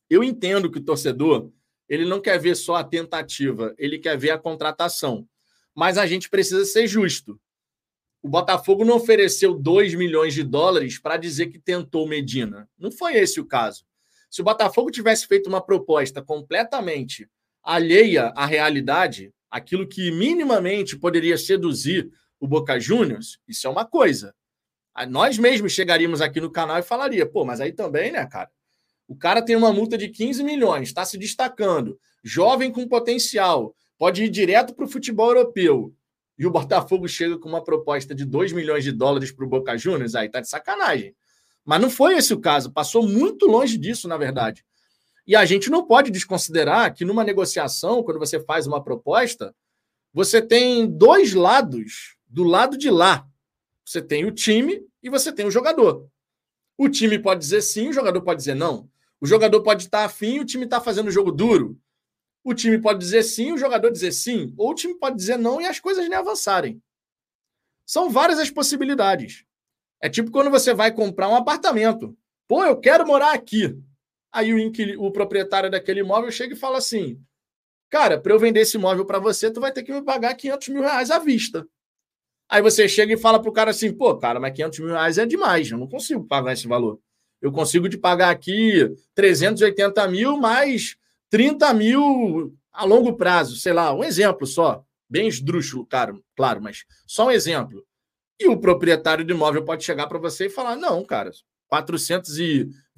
Eu 0.08 0.22
entendo 0.22 0.70
que 0.70 0.78
o 0.78 0.80
torcedor 0.80 1.50
ele 1.88 2.04
não 2.04 2.20
quer 2.20 2.38
ver 2.38 2.54
só 2.54 2.76
a 2.76 2.84
tentativa, 2.84 3.74
ele 3.78 3.98
quer 3.98 4.16
ver 4.16 4.30
a 4.30 4.38
contratação. 4.38 5.26
Mas 5.74 5.98
a 5.98 6.06
gente 6.06 6.30
precisa 6.30 6.64
ser 6.64 6.86
justo. 6.86 7.36
O 8.22 8.28
Botafogo 8.28 8.84
não 8.84 8.94
ofereceu 8.94 9.52
2 9.52 9.96
milhões 9.96 10.32
de 10.32 10.44
dólares 10.44 11.00
para 11.00 11.16
dizer 11.16 11.48
que 11.48 11.58
tentou 11.58 12.06
Medina. 12.06 12.70
Não 12.78 12.92
foi 12.92 13.14
esse 13.16 13.40
o 13.40 13.44
caso. 13.44 13.84
Se 14.30 14.40
o 14.40 14.44
Botafogo 14.44 14.88
tivesse 14.92 15.26
feito 15.26 15.48
uma 15.48 15.60
proposta 15.60 16.22
completamente 16.22 17.28
alheia 17.60 18.32
à 18.36 18.46
realidade, 18.46 19.34
aquilo 19.50 19.86
que 19.86 20.10
minimamente 20.10 20.96
poderia 20.96 21.36
seduzir 21.36 22.10
o 22.38 22.46
Boca 22.46 22.78
Juniors, 22.78 23.38
isso 23.46 23.66
é 23.66 23.70
uma 23.70 23.84
coisa. 23.84 24.34
Nós 25.08 25.38
mesmos 25.38 25.72
chegaríamos 25.72 26.20
aqui 26.20 26.40
no 26.40 26.50
canal 26.50 26.78
e 26.78 26.82
falaria, 26.82 27.26
pô, 27.26 27.44
mas 27.44 27.60
aí 27.60 27.72
também, 27.72 28.12
né, 28.12 28.26
cara? 28.26 28.50
O 29.06 29.16
cara 29.16 29.42
tem 29.42 29.56
uma 29.56 29.72
multa 29.72 29.98
de 29.98 30.08
15 30.08 30.44
milhões, 30.44 30.88
está 30.88 31.04
se 31.04 31.18
destacando, 31.18 31.98
jovem 32.22 32.70
com 32.70 32.86
potencial, 32.86 33.74
pode 33.98 34.24
ir 34.24 34.28
direto 34.28 34.74
para 34.74 34.84
o 34.84 34.88
futebol 34.88 35.28
europeu. 35.28 35.94
E 36.38 36.46
o 36.46 36.50
Botafogo 36.50 37.06
chega 37.08 37.38
com 37.38 37.48
uma 37.48 37.62
proposta 37.62 38.14
de 38.14 38.24
2 38.24 38.52
milhões 38.52 38.84
de 38.84 38.92
dólares 38.92 39.32
para 39.32 39.44
o 39.44 39.48
Boca 39.48 39.76
Juniors, 39.76 40.14
aí 40.14 40.28
tá 40.28 40.40
de 40.40 40.48
sacanagem. 40.48 41.14
Mas 41.64 41.80
não 41.80 41.90
foi 41.90 42.16
esse 42.16 42.32
o 42.32 42.40
caso, 42.40 42.72
passou 42.72 43.06
muito 43.06 43.46
longe 43.46 43.76
disso, 43.76 44.08
na 44.08 44.16
verdade. 44.16 44.64
E 45.31 45.37
a 45.37 45.45
gente 45.45 45.71
não 45.71 45.87
pode 45.87 46.11
desconsiderar 46.11 46.93
que 46.93 47.05
numa 47.05 47.23
negociação, 47.23 48.03
quando 48.03 48.19
você 48.19 48.40
faz 48.40 48.66
uma 48.66 48.83
proposta, 48.83 49.55
você 50.12 50.43
tem 50.43 50.90
dois 50.90 51.35
lados 51.35 52.16
do 52.27 52.43
lado 52.43 52.77
de 52.77 52.90
lá. 52.90 53.25
Você 53.85 54.03
tem 54.03 54.25
o 54.25 54.33
time 54.33 54.85
e 55.01 55.09
você 55.09 55.33
tem 55.33 55.47
o 55.47 55.51
jogador. 55.51 56.11
O 56.77 56.88
time 56.88 57.16
pode 57.16 57.43
dizer 57.43 57.62
sim, 57.62 57.90
o 57.90 57.93
jogador 57.93 58.21
pode 58.23 58.38
dizer 58.38 58.57
não. 58.57 58.90
O 59.21 59.27
jogador 59.27 59.62
pode 59.62 59.85
estar 59.85 60.05
afim 60.05 60.40
o 60.40 60.45
time 60.45 60.64
está 60.64 60.81
fazendo 60.81 61.12
jogo 61.12 61.31
duro. 61.31 61.79
O 62.43 62.53
time 62.53 62.81
pode 62.81 62.99
dizer 62.99 63.23
sim, 63.23 63.53
o 63.53 63.57
jogador 63.57 63.93
dizer 63.93 64.11
sim. 64.11 64.53
Ou 64.59 64.71
o 64.71 64.75
time 64.75 64.97
pode 64.97 65.14
dizer 65.14 65.37
não 65.37 65.61
e 65.61 65.64
as 65.64 65.79
coisas 65.79 66.09
nem 66.09 66.19
avançarem. 66.19 66.83
São 67.87 68.11
várias 68.11 68.40
as 68.40 68.51
possibilidades. 68.51 69.45
É 70.01 70.09
tipo 70.09 70.33
quando 70.33 70.51
você 70.51 70.75
vai 70.75 70.90
comprar 70.90 71.29
um 71.29 71.37
apartamento. 71.37 72.19
Pô, 72.49 72.64
eu 72.64 72.77
quero 72.77 73.07
morar 73.07 73.33
aqui. 73.33 73.81
Aí 74.33 74.53
o, 74.53 74.73
o 74.99 75.11
proprietário 75.11 75.71
daquele 75.71 76.01
imóvel 76.01 76.31
chega 76.31 76.55
e 76.55 76.59
fala 76.59 76.79
assim: 76.79 77.21
Cara, 77.90 78.21
para 78.21 78.33
eu 78.33 78.38
vender 78.38 78.61
esse 78.61 78.77
imóvel 78.77 79.05
para 79.05 79.19
você, 79.19 79.51
tu 79.51 79.61
vai 79.61 79.73
ter 79.73 79.83
que 79.83 79.93
me 79.93 80.03
pagar 80.03 80.35
500 80.35 80.69
mil 80.69 80.83
reais 80.83 81.11
à 81.11 81.19
vista. 81.19 81.66
Aí 82.49 82.62
você 82.62 82.88
chega 82.88 83.12
e 83.12 83.16
fala 83.16 83.40
pro 83.40 83.53
cara 83.53 83.71
assim, 83.71 83.93
pô, 83.93 84.16
cara, 84.16 84.40
mas 84.40 84.55
500 84.55 84.79
mil 84.81 84.88
reais 84.88 85.19
é 85.19 85.27
demais, 85.27 85.71
eu 85.71 85.79
não 85.79 85.88
consigo 85.88 86.25
pagar 86.25 86.53
esse 86.53 86.66
valor. 86.66 87.01
Eu 87.40 87.53
consigo 87.53 87.88
te 87.88 87.97
pagar 87.97 88.31
aqui 88.31 88.93
380 89.14 90.07
mil 90.09 90.37
mais 90.37 90.97
30 91.31 91.73
mil 91.75 92.53
a 92.73 92.85
longo 92.85 93.16
prazo, 93.16 93.57
sei 93.57 93.73
lá, 93.73 93.93
um 93.95 94.05
exemplo 94.05 94.47
só. 94.47 94.85
Bem 95.09 95.29
esdrúxulo, 95.29 95.87
claro, 95.87 96.23
claro, 96.37 96.61
mas 96.61 96.85
só 97.07 97.27
um 97.27 97.31
exemplo. 97.31 97.85
E 98.38 98.49
o 98.49 98.59
proprietário 98.59 99.25
do 99.25 99.33
imóvel 99.33 99.64
pode 99.64 99.85
chegar 99.85 100.07
para 100.07 100.19
você 100.19 100.47
e 100.47 100.51
falar: 100.51 100.77
não, 100.77 101.05
cara, 101.05 101.31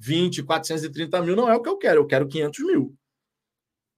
420, 0.03 0.43
430 0.43 1.21
mil 1.21 1.35
não 1.35 1.49
é 1.49 1.55
o 1.55 1.61
que 1.61 1.69
eu 1.69 1.77
quero, 1.77 2.01
eu 2.01 2.05
quero 2.05 2.27
500 2.27 2.65
mil. 2.65 2.95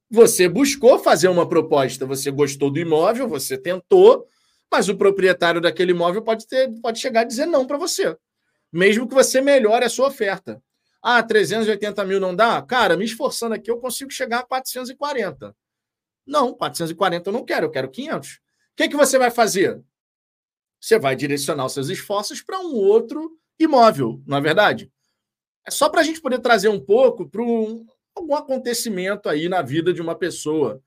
Você 0.10 0.48
buscou 0.48 1.00
fazer 1.00 1.28
uma 1.28 1.50
proposta, 1.50 2.06
você 2.06 2.30
gostou 2.30 2.70
do 2.70 2.80
imóvel, 2.80 3.28
você 3.28 3.58
tentou, 3.58 4.28
mas 4.72 4.88
o 4.88 4.96
proprietário 4.96 5.60
daquele 5.60 5.92
imóvel 5.92 6.22
pode, 6.22 6.48
ter, 6.48 6.72
pode 6.80 7.00
chegar 7.00 7.22
a 7.22 7.24
dizer 7.26 7.48
não 7.48 7.66
para 7.66 7.78
você, 7.78 8.16
mesmo 8.72 9.08
que 9.08 9.16
você 9.16 9.42
melhore 9.42 9.84
a 9.84 9.90
sua 9.90 10.08
oferta. 10.08 10.62
Ah, 11.02 11.22
380 11.22 12.04
mil 12.06 12.20
não 12.20 12.36
dá? 12.36 12.62
Cara, 12.62 12.96
me 12.96 13.06
esforçando 13.06 13.56
aqui, 13.56 13.70
eu 13.70 13.80
consigo 13.80 14.12
chegar 14.12 14.40
a 14.40 14.44
440. 14.44 15.56
Não, 16.26 16.54
440 16.54 17.30
eu 17.30 17.34
não 17.34 17.46
quero, 17.46 17.66
eu 17.68 17.72
quero 17.72 17.90
500. 17.90 18.30
O 18.30 18.40
que, 18.76 18.90
que 18.90 18.96
você 18.96 19.18
vai 19.18 19.30
fazer? 19.30 19.82
Você 20.80 21.00
vai 21.00 21.16
direcionar 21.16 21.66
os 21.66 21.74
seus 21.74 21.90
esforços 21.90 22.42
para 22.42 22.60
um 22.60 22.74
outro 22.74 23.40
imóvel, 23.60 24.22
não 24.26 24.38
é 24.38 24.42
verdade? 24.42 24.92
É 25.68 25.72
só 25.72 25.90
para 25.90 26.02
a 26.02 26.04
gente 26.04 26.22
poder 26.22 26.40
trazer 26.40 26.70
um 26.70 26.80
pouco 26.80 27.28
para 27.28 27.42
um, 27.42 27.86
algum 28.16 28.36
acontecimento 28.36 29.28
aí 29.28 29.50
na 29.50 29.62
vida 29.62 29.92
de 29.92 30.02
uma 30.02 30.16
pessoa. 30.16 30.82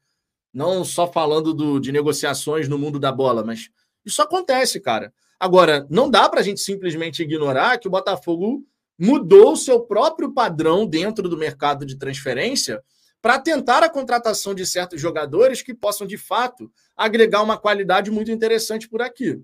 Não 0.52 0.84
só 0.84 1.10
falando 1.10 1.52
do, 1.52 1.78
de 1.78 1.92
negociações 1.92 2.68
no 2.68 2.78
mundo 2.78 2.98
da 2.98 3.12
bola, 3.12 3.44
mas 3.44 3.68
isso 4.04 4.22
acontece, 4.22 4.80
cara. 4.80 5.12
Agora, 5.38 5.86
não 5.90 6.10
dá 6.10 6.28
para 6.28 6.40
a 6.40 6.42
gente 6.42 6.60
simplesmente 6.60 7.22
ignorar 7.22 7.78
que 7.78 7.86
o 7.86 7.90
Botafogo 7.90 8.64
mudou 8.98 9.52
o 9.52 9.56
seu 9.56 9.80
próprio 9.80 10.32
padrão 10.32 10.86
dentro 10.86 11.28
do 11.28 11.36
mercado 11.36 11.86
de 11.86 11.96
transferência 11.96 12.82
para 13.20 13.38
tentar 13.38 13.82
a 13.82 13.90
contratação 13.90 14.54
de 14.54 14.64
certos 14.66 15.00
jogadores 15.00 15.62
que 15.62 15.74
possam, 15.74 16.06
de 16.06 16.16
fato, 16.16 16.70
agregar 16.96 17.42
uma 17.42 17.58
qualidade 17.58 18.10
muito 18.10 18.30
interessante 18.30 18.88
por 18.88 19.02
aqui. 19.02 19.40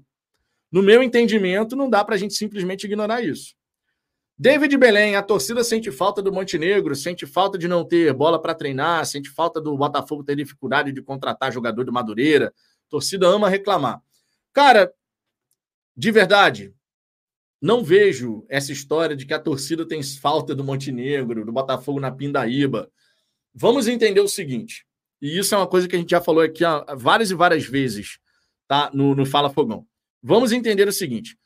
No 0.71 0.83
meu 0.83 1.03
entendimento, 1.03 1.77
não 1.77 1.89
dá 1.89 2.05
para 2.05 2.15
a 2.15 2.19
gente 2.19 2.35
simplesmente 2.35 2.85
ignorar 2.85 3.23
isso. 3.23 3.55
David 4.37 4.77
Belém, 4.77 5.15
a 5.15 5.23
torcida 5.23 5.63
sente 5.63 5.93
falta 5.93 6.21
do 6.21 6.33
Montenegro, 6.33 6.97
sente 6.97 7.25
falta 7.25 7.57
de 7.57 7.69
não 7.69 7.85
ter 7.85 8.13
bola 8.13 8.41
para 8.41 8.55
treinar, 8.55 9.07
sente 9.07 9.31
falta 9.31 9.61
do 9.61 9.77
Botafogo 9.77 10.25
ter 10.25 10.35
dificuldade 10.35 10.93
de 10.93 11.01
contratar 11.01 11.53
jogador 11.53 11.85
do 11.85 11.93
Madureira. 11.93 12.49
A 12.87 12.91
torcida 12.91 13.29
ama 13.29 13.49
reclamar. 13.49 14.03
Cara, 14.53 14.93
de 15.97 16.11
verdade, 16.11 16.75
não 17.63 17.85
vejo 17.85 18.45
essa 18.49 18.73
história 18.73 19.17
de 19.17 19.25
que 19.25 19.33
a 19.33 19.39
torcida 19.39 19.87
tem 19.87 20.03
falta 20.03 20.55
do 20.55 20.65
Montenegro, 20.65 21.45
do 21.45 21.53
Botafogo 21.53 22.01
na 22.01 22.11
Pindaíba. 22.11 22.91
Vamos 23.55 23.87
entender 23.87 24.21
o 24.21 24.29
seguinte, 24.29 24.85
e 25.23 25.39
isso 25.39 25.55
é 25.55 25.59
uma 25.59 25.67
coisa 25.69 25.87
que 25.87 25.95
a 25.95 25.99
gente 25.99 26.11
já 26.11 26.21
falou 26.21 26.43
aqui 26.43 26.65
várias 26.97 27.31
e 27.31 27.35
várias 27.35 27.65
vezes, 27.65 28.19
tá? 28.67 28.91
No, 28.93 29.15
no 29.15 29.25
Fala 29.25 29.49
Fogão. 29.49 29.87
Vamos 30.21 30.51
entender 30.51 30.89
o 30.89 30.93
seguinte: 30.93 31.39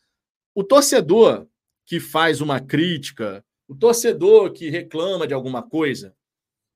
o 0.54 0.64
torcedor 0.64 1.46
que 1.88 1.98
faz 1.98 2.40
uma 2.40 2.60
crítica, 2.60 3.44
o 3.66 3.74
torcedor 3.74 4.52
que 4.52 4.70
reclama 4.70 5.26
de 5.26 5.34
alguma 5.34 5.62
coisa 5.62 6.14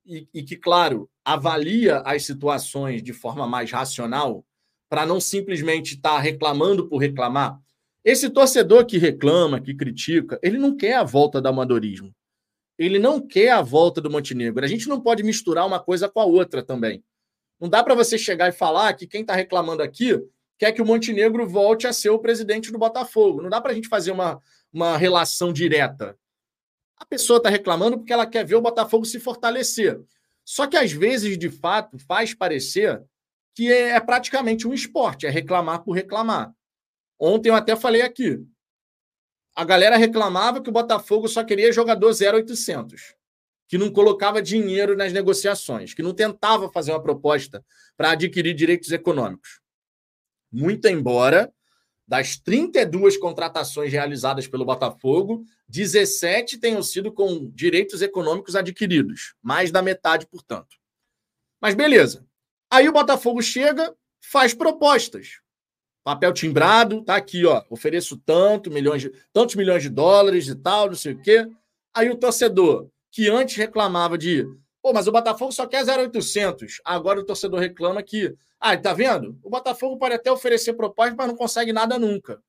e, 0.05 0.27
e 0.35 0.43
que, 0.43 0.57
claro, 0.57 1.09
avalia 1.25 1.99
as 1.99 2.25
situações 2.25 3.01
de 3.01 3.13
forma 3.13 3.47
mais 3.47 3.71
racional, 3.71 4.45
para 4.89 5.07
não 5.07 5.21
simplesmente 5.21 5.95
estar 5.95 6.17
tá 6.17 6.19
reclamando 6.19 6.89
por 6.89 6.97
reclamar. 6.97 7.61
Esse 8.05 8.29
torcedor 8.29 8.85
que 8.87 8.99
reclama, 8.99 9.61
que 9.61 9.75
critica, 9.75 10.41
ele 10.43 10.59
não 10.59 10.77
quer 10.77 10.95
a 10.95 11.05
volta 11.05 11.41
do 11.41 11.49
amadorismo 11.49 12.13
ele 12.79 12.99
não 12.99 13.21
quer 13.21 13.51
a 13.51 13.63
volta 13.63 14.01
do 14.01 14.11
Montenegro. 14.11 14.65
A 14.65 14.69
gente 14.69 14.89
não 14.89 15.01
pode 15.01 15.23
misturar 15.23 15.67
uma 15.67 15.81
coisa 15.81 16.09
com 16.09 16.21
a 16.21 16.25
outra 16.25 16.63
também. 16.63 17.03
Não 17.61 17.69
dá 17.69 17.83
para 17.83 17.95
você 17.95 18.19
chegar 18.19 18.49
e 18.49 18.53
falar 18.53 18.93
que 18.95 19.07
quem 19.07 19.21
está 19.21 19.35
reclamando 19.35 19.83
aqui 19.83 20.21
quer 20.59 20.73
que 20.73 20.83
o 20.83 20.87
Montenegro 20.87 21.47
volte 21.49 21.87
a 21.87 21.93
ser 21.93 22.11
o 22.11 22.19
presidente 22.19 22.73
do 22.73 22.79
Botafogo. 22.79 23.43
Não 23.43 23.51
dá 23.51 23.61
para 23.61 23.73
a 23.73 23.75
gente 23.75 23.89
fazer 23.89 24.11
uma, 24.11 24.41
uma 24.73 24.97
relação 24.97 25.53
direta. 25.53 26.19
A 26.97 27.05
pessoa 27.05 27.37
está 27.37 27.49
reclamando 27.49 27.99
porque 27.99 28.13
ela 28.13 28.27
quer 28.27 28.45
ver 28.45 28.55
o 28.55 28.63
Botafogo 28.63 29.05
se 29.05 29.21
fortalecer. 29.21 30.01
Só 30.45 30.67
que 30.67 30.77
às 30.77 30.93
vezes, 30.93 31.37
de 31.39 31.51
fato, 31.51 31.99
faz 31.99 32.35
parecer 32.35 33.03
que 33.55 33.71
é, 33.71 33.91
é 33.91 34.01
praticamente 34.01 34.67
um 34.67 34.73
esporte, 34.73 35.27
é 35.27 35.31
reclamar 35.31 35.83
por 35.83 35.93
reclamar. 35.93 36.55
Ontem 37.19 37.51
eu 37.51 37.55
até 37.55 37.77
falei 37.77 38.03
aqui 38.03 38.45
a 39.55 39.65
galera 39.65 39.97
reclamava 39.97 40.63
que 40.63 40.71
o 40.71 40.73
Botafogo 40.73 41.29
só 41.29 41.45
queria 41.45 41.73
jogador 41.73 42.13
0800, 42.13 43.15
que 43.69 43.77
não 43.77 43.91
colocava 43.91 44.41
dinheiro 44.41 44.97
nas 44.97 45.13
negociações, 45.13 45.93
que 45.93 46.03
não 46.03 46.15
tentava 46.15 46.71
fazer 46.71 46.93
uma 46.93 47.03
proposta 47.03 47.65
para 47.97 48.13
adquirir 48.13 48.55
direitos 48.55 48.91
econômicos. 48.91 49.61
Muito 50.51 50.89
embora 50.89 51.53
das 52.13 52.37
32 52.37 53.17
contratações 53.17 53.91
realizadas 53.91 54.47
pelo 54.47 54.67
Botafogo, 54.67 55.47
17 55.67 56.59
tenham 56.59 56.83
sido 56.83 57.11
com 57.11 57.51
direitos 57.55 58.03
econômicos 58.03 58.55
adquiridos, 58.55 59.35
mais 59.41 59.71
da 59.71 59.81
metade, 59.81 60.27
portanto. 60.27 60.77
Mas 61.59 61.75
beleza. 61.75 62.27
Aí 62.71 62.87
o 62.87 62.93
Botafogo 62.93 63.41
chega, 63.41 63.97
faz 64.21 64.53
propostas 64.53 65.41
papel 66.05 66.35
timbrado, 66.35 67.03
tá 67.03 67.17
aqui, 67.17 67.47
ó, 67.47 67.63
ofereço 67.71 68.19
tanto, 68.27 68.71
milhões 68.71 69.01
de, 69.01 69.13
tantos 69.33 69.55
milhões 69.55 69.83
de 69.83 69.89
dólares 69.89 70.49
e 70.49 70.55
tal, 70.55 70.89
não 70.89 70.95
sei 70.95 71.15
o 71.15 71.23
quê. 71.23 71.49
Aí 71.95 72.11
o 72.11 72.17
torcedor, 72.17 72.91
que 73.11 73.31
antes 73.31 73.57
reclamava 73.57 74.19
de, 74.19 74.45
pô, 74.83 74.93
mas 74.93 75.07
o 75.07 75.13
Botafogo 75.13 75.53
só 75.53 75.67
quer 75.67 75.85
0,800. 75.85 76.81
Agora 76.85 77.21
o 77.21 77.25
torcedor 77.25 77.61
reclama 77.61 78.03
que, 78.03 78.35
ah, 78.59 78.77
tá 78.77 78.93
vendo? 78.93 79.39
O 79.43 79.49
Botafogo 79.49 79.97
pode 79.97 80.15
até 80.15 80.31
oferecer 80.31 80.75
proposta, 80.75 81.15
mas 81.17 81.29
não 81.29 81.37
consegue 81.37 81.73
nada 81.73 81.99
nunca. 81.99 82.43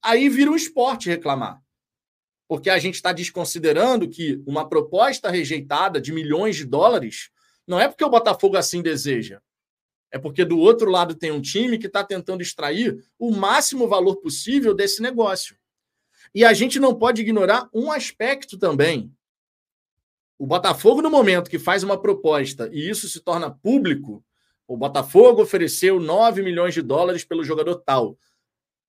Aí 0.00 0.28
vira 0.28 0.50
um 0.50 0.56
esporte 0.56 1.08
reclamar. 1.08 1.60
Porque 2.46 2.70
a 2.70 2.78
gente 2.78 2.94
está 2.94 3.12
desconsiderando 3.12 4.08
que 4.08 4.40
uma 4.46 4.66
proposta 4.66 5.28
rejeitada 5.28 6.00
de 6.00 6.12
milhões 6.12 6.56
de 6.56 6.64
dólares 6.64 7.30
não 7.66 7.78
é 7.78 7.88
porque 7.88 8.04
o 8.04 8.08
Botafogo 8.08 8.56
assim 8.56 8.80
deseja. 8.80 9.42
É 10.10 10.18
porque 10.18 10.44
do 10.44 10.58
outro 10.58 10.90
lado 10.90 11.14
tem 11.14 11.30
um 11.30 11.42
time 11.42 11.76
que 11.76 11.86
está 11.86 12.02
tentando 12.02 12.40
extrair 12.40 13.04
o 13.18 13.30
máximo 13.30 13.86
valor 13.86 14.16
possível 14.16 14.72
desse 14.72 15.02
negócio. 15.02 15.56
E 16.34 16.44
a 16.44 16.54
gente 16.54 16.78
não 16.78 16.94
pode 16.94 17.20
ignorar 17.20 17.68
um 17.74 17.90
aspecto 17.90 18.58
também. 18.58 19.12
O 20.38 20.46
Botafogo, 20.46 21.02
no 21.02 21.10
momento 21.10 21.50
que 21.50 21.58
faz 21.58 21.82
uma 21.82 22.00
proposta 22.00 22.70
e 22.72 22.88
isso 22.88 23.08
se 23.08 23.20
torna 23.20 23.50
público, 23.50 24.24
o 24.68 24.76
Botafogo 24.76 25.42
ofereceu 25.42 25.98
9 25.98 26.42
milhões 26.42 26.74
de 26.74 26.82
dólares 26.82 27.24
pelo 27.24 27.42
jogador 27.42 27.76
tal. 27.76 28.16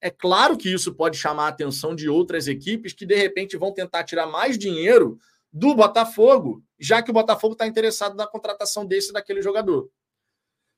É 0.01 0.09
claro 0.09 0.55
que 0.55 0.71
isso 0.71 0.93
pode 0.93 1.17
chamar 1.17 1.45
a 1.45 1.49
atenção 1.49 1.95
de 1.95 2.07
outras 2.07 2.47
equipes 2.47 2.93
que, 2.93 3.05
de 3.05 3.15
repente, 3.15 3.57
vão 3.57 3.73
tentar 3.73 4.03
tirar 4.03 4.27
mais 4.27 4.57
dinheiro 4.57 5.19
do 5.51 5.73
Botafogo, 5.73 6.63
já 6.79 7.01
que 7.01 7.09
o 7.09 7.13
Botafogo 7.13 7.53
está 7.53 7.65
interessado 7.65 8.15
na 8.15 8.27
contratação 8.27 8.85
desse 8.85 9.11
daquele 9.11 9.41
jogador. 9.41 9.89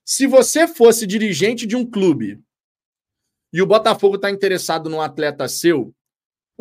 Se 0.05 0.25
você 0.25 0.67
fosse 0.67 1.05
dirigente 1.05 1.67
de 1.67 1.75
um 1.75 1.85
clube 1.85 2.41
e 3.53 3.61
o 3.61 3.67
Botafogo 3.67 4.15
está 4.15 4.31
interessado 4.31 4.89
num 4.89 5.01
atleta 5.01 5.47
seu, 5.47 5.93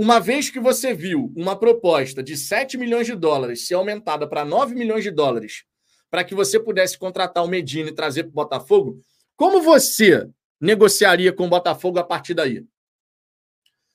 uma 0.02 0.18
vez 0.18 0.48
que 0.48 0.58
você 0.58 0.94
viu 0.94 1.30
uma 1.36 1.54
proposta 1.54 2.22
de 2.22 2.34
7 2.34 2.78
milhões 2.78 3.06
de 3.06 3.14
dólares 3.14 3.66
ser 3.66 3.74
aumentada 3.74 4.26
para 4.26 4.46
9 4.46 4.74
milhões 4.74 5.04
de 5.04 5.10
dólares 5.10 5.64
para 6.08 6.24
que 6.24 6.34
você 6.34 6.58
pudesse 6.58 6.96
contratar 6.96 7.44
o 7.44 7.46
Medina 7.46 7.90
e 7.90 7.94
trazer 7.94 8.22
para 8.22 8.30
o 8.30 8.34
Botafogo, 8.34 8.98
como 9.36 9.60
você 9.60 10.26
negociaria 10.58 11.34
com 11.34 11.44
o 11.44 11.50
Botafogo 11.50 11.98
a 11.98 12.02
partir 12.02 12.32
daí? 12.32 12.64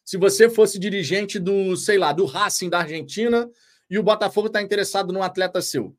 Se 0.04 0.16
você 0.16 0.48
fosse 0.48 0.78
dirigente 0.78 1.40
do, 1.40 1.76
sei 1.76 1.98
lá, 1.98 2.14
do 2.14 2.26
Racing 2.26 2.70
da 2.70 2.82
Argentina 2.82 3.50
e 3.90 3.98
o 3.98 4.04
Botafogo 4.04 4.46
está 4.46 4.62
interessado 4.62 5.12
num 5.12 5.24
atleta 5.24 5.60
seu 5.60 5.98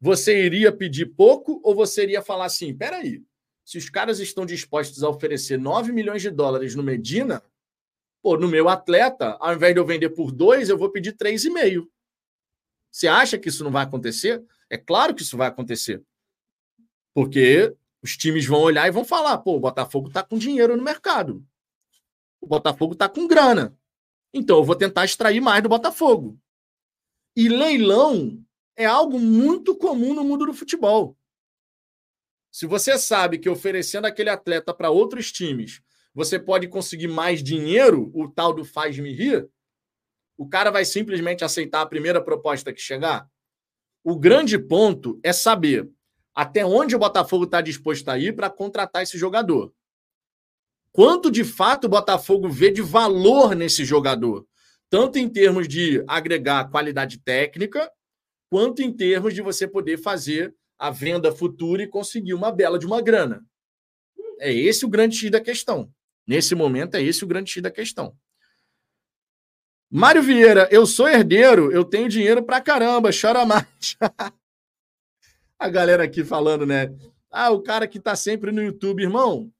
você 0.00 0.42
iria 0.42 0.72
pedir 0.72 1.06
pouco 1.06 1.60
ou 1.62 1.74
você 1.74 2.04
iria 2.04 2.22
falar 2.22 2.46
assim: 2.46 2.74
peraí, 2.74 3.22
se 3.62 3.76
os 3.76 3.90
caras 3.90 4.20
estão 4.20 4.46
dispostos 4.46 5.02
a 5.02 5.08
oferecer 5.10 5.58
9 5.58 5.92
milhões 5.92 6.22
de 6.22 6.30
dólares 6.30 6.74
no 6.74 6.82
Medina, 6.82 7.42
pô, 8.22 8.36
no 8.36 8.48
meu 8.48 8.68
atleta, 8.68 9.36
ao 9.40 9.54
invés 9.54 9.74
de 9.74 9.80
eu 9.80 9.86
vender 9.86 10.10
por 10.10 10.32
dois, 10.32 10.68
eu 10.68 10.78
vou 10.78 10.90
pedir 10.90 11.16
3,5. 11.16 11.86
Você 12.90 13.06
acha 13.06 13.38
que 13.38 13.48
isso 13.48 13.62
não 13.62 13.70
vai 13.70 13.84
acontecer? 13.84 14.44
É 14.70 14.76
claro 14.76 15.14
que 15.14 15.22
isso 15.22 15.36
vai 15.36 15.48
acontecer. 15.48 16.02
Porque 17.14 17.74
os 18.02 18.16
times 18.16 18.46
vão 18.46 18.60
olhar 18.60 18.86
e 18.86 18.92
vão 18.92 19.04
falar: 19.04 19.38
pô, 19.38 19.56
o 19.56 19.60
Botafogo 19.60 20.08
está 20.08 20.22
com 20.22 20.38
dinheiro 20.38 20.76
no 20.76 20.82
mercado. 20.82 21.44
O 22.40 22.46
Botafogo 22.46 22.92
está 22.92 23.08
com 23.08 23.26
grana. 23.26 23.76
Então 24.32 24.58
eu 24.58 24.64
vou 24.64 24.76
tentar 24.76 25.04
extrair 25.04 25.40
mais 25.40 25.62
do 25.62 25.68
Botafogo. 25.68 26.38
E 27.36 27.48
leilão 27.48 28.44
é 28.76 28.84
algo 28.84 29.18
muito 29.18 29.76
comum 29.76 30.14
no 30.14 30.24
mundo 30.24 30.46
do 30.46 30.54
futebol. 30.54 31.16
Se 32.50 32.66
você 32.66 32.98
sabe 32.98 33.38
que 33.38 33.48
oferecendo 33.48 34.06
aquele 34.06 34.30
atleta 34.30 34.72
para 34.72 34.90
outros 34.90 35.30
times, 35.30 35.80
você 36.18 36.36
pode 36.36 36.66
conseguir 36.66 37.06
mais 37.06 37.44
dinheiro, 37.44 38.10
o 38.12 38.28
tal 38.28 38.52
do 38.52 38.64
faz-me 38.64 39.12
rir, 39.12 39.48
o 40.36 40.48
cara 40.48 40.68
vai 40.68 40.84
simplesmente 40.84 41.44
aceitar 41.44 41.80
a 41.80 41.86
primeira 41.86 42.20
proposta 42.20 42.72
que 42.72 42.80
chegar? 42.80 43.30
O 44.02 44.18
grande 44.18 44.58
ponto 44.58 45.20
é 45.22 45.32
saber 45.32 45.88
até 46.34 46.66
onde 46.66 46.96
o 46.96 46.98
Botafogo 46.98 47.44
está 47.44 47.60
disposto 47.60 48.08
a 48.08 48.18
ir 48.18 48.34
para 48.34 48.50
contratar 48.50 49.04
esse 49.04 49.16
jogador. 49.16 49.72
Quanto 50.90 51.30
de 51.30 51.44
fato 51.44 51.84
o 51.84 51.88
Botafogo 51.88 52.48
vê 52.48 52.72
de 52.72 52.82
valor 52.82 53.54
nesse 53.54 53.84
jogador? 53.84 54.44
Tanto 54.90 55.20
em 55.20 55.28
termos 55.28 55.68
de 55.68 56.02
agregar 56.08 56.68
qualidade 56.68 57.20
técnica, 57.20 57.88
quanto 58.50 58.82
em 58.82 58.92
termos 58.92 59.34
de 59.34 59.40
você 59.40 59.68
poder 59.68 59.98
fazer 59.98 60.52
a 60.76 60.90
venda 60.90 61.30
futura 61.30 61.84
e 61.84 61.86
conseguir 61.86 62.34
uma 62.34 62.50
bela 62.50 62.76
de 62.76 62.86
uma 62.86 63.00
grana. 63.00 63.40
É 64.40 64.52
esse 64.52 64.84
o 64.84 64.88
grande 64.88 65.16
X 65.16 65.30
da 65.30 65.40
questão. 65.40 65.92
Nesse 66.28 66.54
momento, 66.54 66.94
é 66.94 67.02
esse 67.02 67.24
o 67.24 67.26
grande 67.26 67.50
X 67.50 67.62
da 67.62 67.70
questão. 67.70 68.14
Mário 69.90 70.22
Vieira, 70.22 70.68
eu 70.70 70.86
sou 70.86 71.08
herdeiro, 71.08 71.72
eu 71.72 71.82
tenho 71.82 72.06
dinheiro 72.06 72.42
pra 72.42 72.60
caramba, 72.60 73.08
chora 73.18 73.46
mais. 73.46 73.96
a 75.58 75.68
galera 75.70 76.04
aqui 76.04 76.22
falando, 76.22 76.66
né? 76.66 76.94
Ah, 77.30 77.50
o 77.50 77.62
cara 77.62 77.88
que 77.88 77.98
tá 77.98 78.14
sempre 78.14 78.52
no 78.52 78.62
YouTube, 78.62 79.02
irmão. 79.02 79.50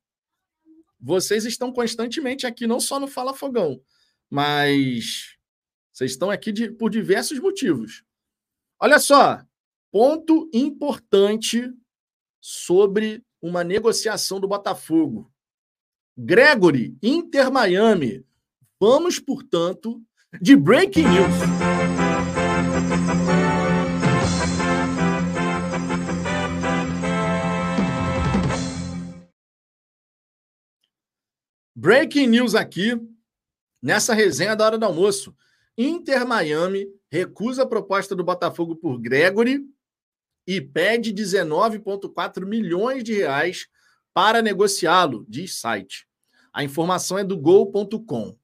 Vocês 1.00 1.46
estão 1.46 1.72
constantemente 1.72 2.46
aqui, 2.46 2.66
não 2.66 2.80
só 2.80 3.00
no 3.00 3.08
Fala 3.08 3.32
Fogão, 3.32 3.80
mas 4.28 5.38
vocês 5.90 6.10
estão 6.10 6.30
aqui 6.30 6.52
de, 6.52 6.70
por 6.70 6.90
diversos 6.90 7.38
motivos. 7.38 8.04
Olha 8.78 8.98
só, 8.98 9.42
ponto 9.90 10.50
importante 10.52 11.72
sobre 12.42 13.24
uma 13.40 13.64
negociação 13.64 14.38
do 14.38 14.46
Botafogo. 14.46 15.32
Gregory, 16.20 16.98
Inter 17.00 17.48
Miami. 17.48 18.26
Vamos, 18.80 19.20
portanto, 19.20 20.02
de 20.42 20.56
breaking 20.56 21.04
news. 21.04 21.34
Breaking 31.76 32.26
news 32.26 32.56
aqui, 32.56 33.00
nessa 33.80 34.12
resenha 34.12 34.56
da 34.56 34.66
hora 34.66 34.76
do 34.76 34.86
almoço. 34.86 35.32
Inter 35.76 36.26
Miami 36.26 36.88
recusa 37.08 37.62
a 37.62 37.68
proposta 37.68 38.16
do 38.16 38.24
Botafogo 38.24 38.74
por 38.74 38.98
Gregory 38.98 39.64
e 40.44 40.60
pede 40.60 41.14
19,4 41.14 42.44
milhões 42.44 43.04
de 43.04 43.14
reais 43.14 43.68
para 44.12 44.42
negociá-lo, 44.42 45.24
diz 45.28 45.54
site. 45.60 46.07
A 46.58 46.64
informação 46.64 47.16
é 47.16 47.22
do 47.22 47.36
Gol.com. 47.36 48.36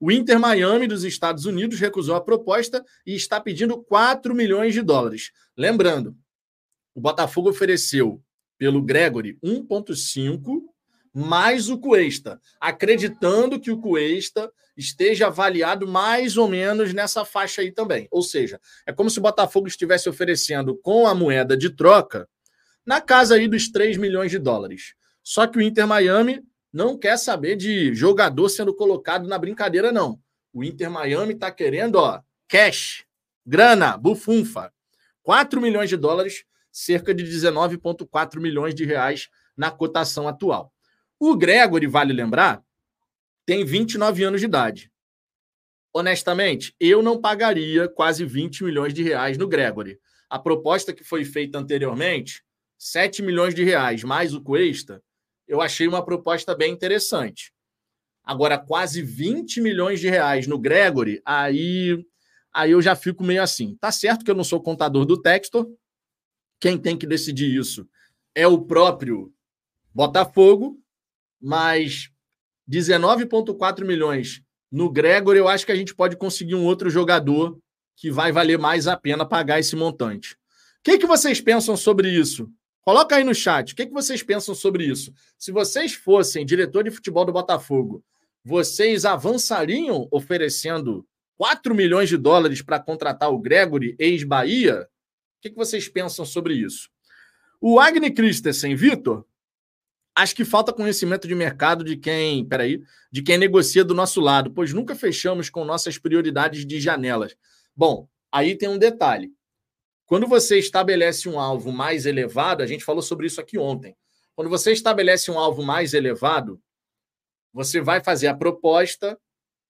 O 0.00 0.10
Inter 0.10 0.40
Miami 0.40 0.86
dos 0.86 1.04
Estados 1.04 1.44
Unidos 1.44 1.78
recusou 1.78 2.14
a 2.14 2.20
proposta 2.22 2.82
e 3.04 3.14
está 3.14 3.38
pedindo 3.38 3.76
4 3.76 4.34
milhões 4.34 4.72
de 4.72 4.80
dólares. 4.80 5.30
Lembrando, 5.54 6.16
o 6.94 7.02
Botafogo 7.02 7.50
ofereceu 7.50 8.24
pelo 8.56 8.80
Gregory 8.80 9.38
1,5 9.44 10.62
mais 11.12 11.68
o 11.68 11.76
Cuesta, 11.76 12.40
acreditando 12.58 13.60
que 13.60 13.70
o 13.70 13.78
Cuesta 13.78 14.50
esteja 14.74 15.26
avaliado 15.26 15.86
mais 15.86 16.38
ou 16.38 16.48
menos 16.48 16.94
nessa 16.94 17.26
faixa 17.26 17.60
aí 17.60 17.70
também. 17.70 18.08
Ou 18.10 18.22
seja, 18.22 18.58
é 18.86 18.92
como 18.94 19.10
se 19.10 19.18
o 19.18 19.22
Botafogo 19.22 19.68
estivesse 19.68 20.08
oferecendo 20.08 20.78
com 20.78 21.06
a 21.06 21.14
moeda 21.14 21.54
de 21.58 21.68
troca 21.68 22.26
na 22.86 23.02
casa 23.02 23.34
aí 23.34 23.46
dos 23.46 23.70
3 23.70 23.98
milhões 23.98 24.30
de 24.30 24.38
dólares. 24.38 24.94
Só 25.22 25.46
que 25.46 25.58
o 25.58 25.60
Inter 25.60 25.86
Miami 25.86 26.42
não 26.72 26.96
quer 26.96 27.16
saber 27.16 27.56
de 27.56 27.94
jogador 27.94 28.48
sendo 28.48 28.74
colocado 28.74 29.26
na 29.28 29.38
brincadeira, 29.38 29.90
não. 29.90 30.20
O 30.52 30.64
Inter 30.64 30.90
Miami 30.90 31.34
está 31.34 31.50
querendo, 31.50 31.96
ó, 31.96 32.20
cash, 32.48 33.04
grana, 33.44 33.96
bufunfa. 33.96 34.72
4 35.22 35.60
milhões 35.60 35.88
de 35.88 35.96
dólares, 35.96 36.44
cerca 36.72 37.14
de 37.14 37.24
19,4 37.24 38.40
milhões 38.40 38.74
de 38.74 38.84
reais 38.84 39.28
na 39.56 39.70
cotação 39.70 40.26
atual. 40.26 40.72
O 41.18 41.36
Gregory, 41.36 41.86
vale 41.86 42.12
lembrar, 42.12 42.62
tem 43.44 43.64
29 43.64 44.24
anos 44.24 44.40
de 44.40 44.46
idade. 44.46 44.90
Honestamente, 45.92 46.74
eu 46.78 47.02
não 47.02 47.20
pagaria 47.20 47.88
quase 47.88 48.24
20 48.24 48.62
milhões 48.64 48.94
de 48.94 49.02
reais 49.02 49.36
no 49.36 49.48
Gregory. 49.48 49.98
A 50.28 50.38
proposta 50.38 50.92
que 50.92 51.02
foi 51.02 51.24
feita 51.24 51.58
anteriormente, 51.58 52.44
7 52.78 53.22
milhões 53.22 53.54
de 53.54 53.64
reais 53.64 54.04
mais 54.04 54.32
o 54.32 54.40
Cuesta, 54.40 55.02
eu 55.50 55.60
achei 55.60 55.88
uma 55.88 56.04
proposta 56.04 56.54
bem 56.54 56.72
interessante. 56.72 57.52
Agora, 58.22 58.56
quase 58.56 59.02
20 59.02 59.60
milhões 59.60 59.98
de 59.98 60.08
reais 60.08 60.46
no 60.46 60.56
Gregory, 60.56 61.20
aí, 61.26 62.06
aí 62.52 62.70
eu 62.70 62.80
já 62.80 62.94
fico 62.94 63.24
meio 63.24 63.42
assim. 63.42 63.76
Tá 63.80 63.90
certo 63.90 64.24
que 64.24 64.30
eu 64.30 64.34
não 64.36 64.44
sou 64.44 64.62
contador 64.62 65.04
do 65.04 65.20
Textor. 65.20 65.68
Quem 66.60 66.78
tem 66.78 66.96
que 66.96 67.04
decidir 67.04 67.52
isso 67.52 67.84
é 68.32 68.46
o 68.46 68.62
próprio 68.62 69.34
Botafogo, 69.92 70.80
mas 71.42 72.12
19,4 72.70 73.84
milhões 73.84 74.40
no 74.70 74.88
Gregor, 74.88 75.34
eu 75.34 75.48
acho 75.48 75.66
que 75.66 75.72
a 75.72 75.76
gente 75.76 75.96
pode 75.96 76.16
conseguir 76.16 76.54
um 76.54 76.64
outro 76.64 76.88
jogador 76.88 77.58
que 77.96 78.08
vai 78.08 78.30
valer 78.30 78.56
mais 78.56 78.86
a 78.86 78.96
pena 78.96 79.26
pagar 79.26 79.58
esse 79.58 79.74
montante. 79.74 80.34
O 80.34 80.36
que, 80.84 80.96
que 80.96 81.06
vocês 81.08 81.40
pensam 81.40 81.76
sobre 81.76 82.08
isso? 82.08 82.48
Coloca 82.82 83.16
aí 83.16 83.24
no 83.24 83.34
chat. 83.34 83.72
O 83.72 83.76
que, 83.76 83.86
que 83.86 83.92
vocês 83.92 84.22
pensam 84.22 84.54
sobre 84.54 84.84
isso? 84.84 85.12
Se 85.38 85.52
vocês 85.52 85.94
fossem 85.94 86.46
diretor 86.46 86.84
de 86.84 86.90
futebol 86.90 87.24
do 87.24 87.32
Botafogo, 87.32 88.02
vocês 88.44 89.04
avançariam 89.04 90.08
oferecendo 90.10 91.06
4 91.36 91.74
milhões 91.74 92.08
de 92.08 92.16
dólares 92.16 92.62
para 92.62 92.80
contratar 92.80 93.30
o 93.30 93.38
Gregory, 93.38 93.96
ex-Bahia? 93.98 94.82
O 94.82 95.42
que, 95.42 95.50
que 95.50 95.56
vocês 95.56 95.88
pensam 95.88 96.24
sobre 96.24 96.54
isso? 96.54 96.88
O 97.60 97.78
Agni 97.78 98.10
Christensen, 98.10 98.74
Vitor, 98.74 99.24
Acho 100.14 100.34
que 100.34 100.44
falta 100.44 100.72
conhecimento 100.72 101.26
de 101.26 101.34
mercado 101.34 101.84
de 101.84 101.96
quem, 101.96 102.44
peraí, 102.44 102.82
de 103.10 103.22
quem 103.22 103.38
negocia 103.38 103.84
do 103.84 103.94
nosso 103.94 104.20
lado, 104.20 104.50
pois 104.50 104.72
nunca 104.72 104.94
fechamos 104.94 105.48
com 105.48 105.64
nossas 105.64 105.96
prioridades 105.98 106.66
de 106.66 106.80
janelas. 106.80 107.34
Bom, 107.74 108.08
aí 108.30 108.56
tem 108.56 108.68
um 108.68 108.76
detalhe. 108.76 109.32
Quando 110.10 110.26
você 110.26 110.58
estabelece 110.58 111.28
um 111.28 111.38
alvo 111.38 111.70
mais 111.70 112.04
elevado, 112.04 112.64
a 112.64 112.66
gente 112.66 112.82
falou 112.82 113.00
sobre 113.00 113.28
isso 113.28 113.40
aqui 113.40 113.56
ontem. 113.56 113.96
Quando 114.34 114.50
você 114.50 114.72
estabelece 114.72 115.30
um 115.30 115.38
alvo 115.38 115.62
mais 115.62 115.94
elevado, 115.94 116.60
você 117.52 117.80
vai 117.80 118.02
fazer 118.02 118.26
a 118.26 118.34
proposta 118.34 119.16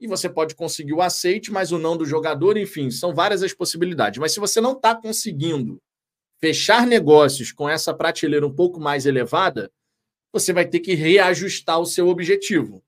e 0.01 0.07
você 0.07 0.31
pode 0.31 0.55
conseguir 0.55 0.95
o 0.95 1.03
aceite, 1.03 1.53
mas 1.53 1.73
o 1.73 1.79
não 1.79 1.95
do 1.95 2.07
jogador, 2.07 2.57
enfim, 2.57 2.91
são 2.91 3.15
várias 3.15 3.43
as 3.43 3.53
possibilidades. 3.53 4.19
Mas 4.19 4.33
se 4.33 4.41
você 4.41 4.63
não 4.63 4.73
está 4.73 4.95
conseguindo 4.95 5.79
fechar 6.41 6.87
negócios 6.87 7.53
com 7.53 7.69
essa 7.69 7.93
prateleira 7.93 8.47
um 8.47 8.55
pouco 8.55 8.81
mais 8.81 9.05
elevada, 9.05 9.71
você 10.33 10.55
vai 10.55 10.67
ter 10.67 10.81
que 10.81 10.95
reajustar 10.95 11.79
o 11.79 11.85
seu 11.85 12.09
objetivo. 12.09 12.83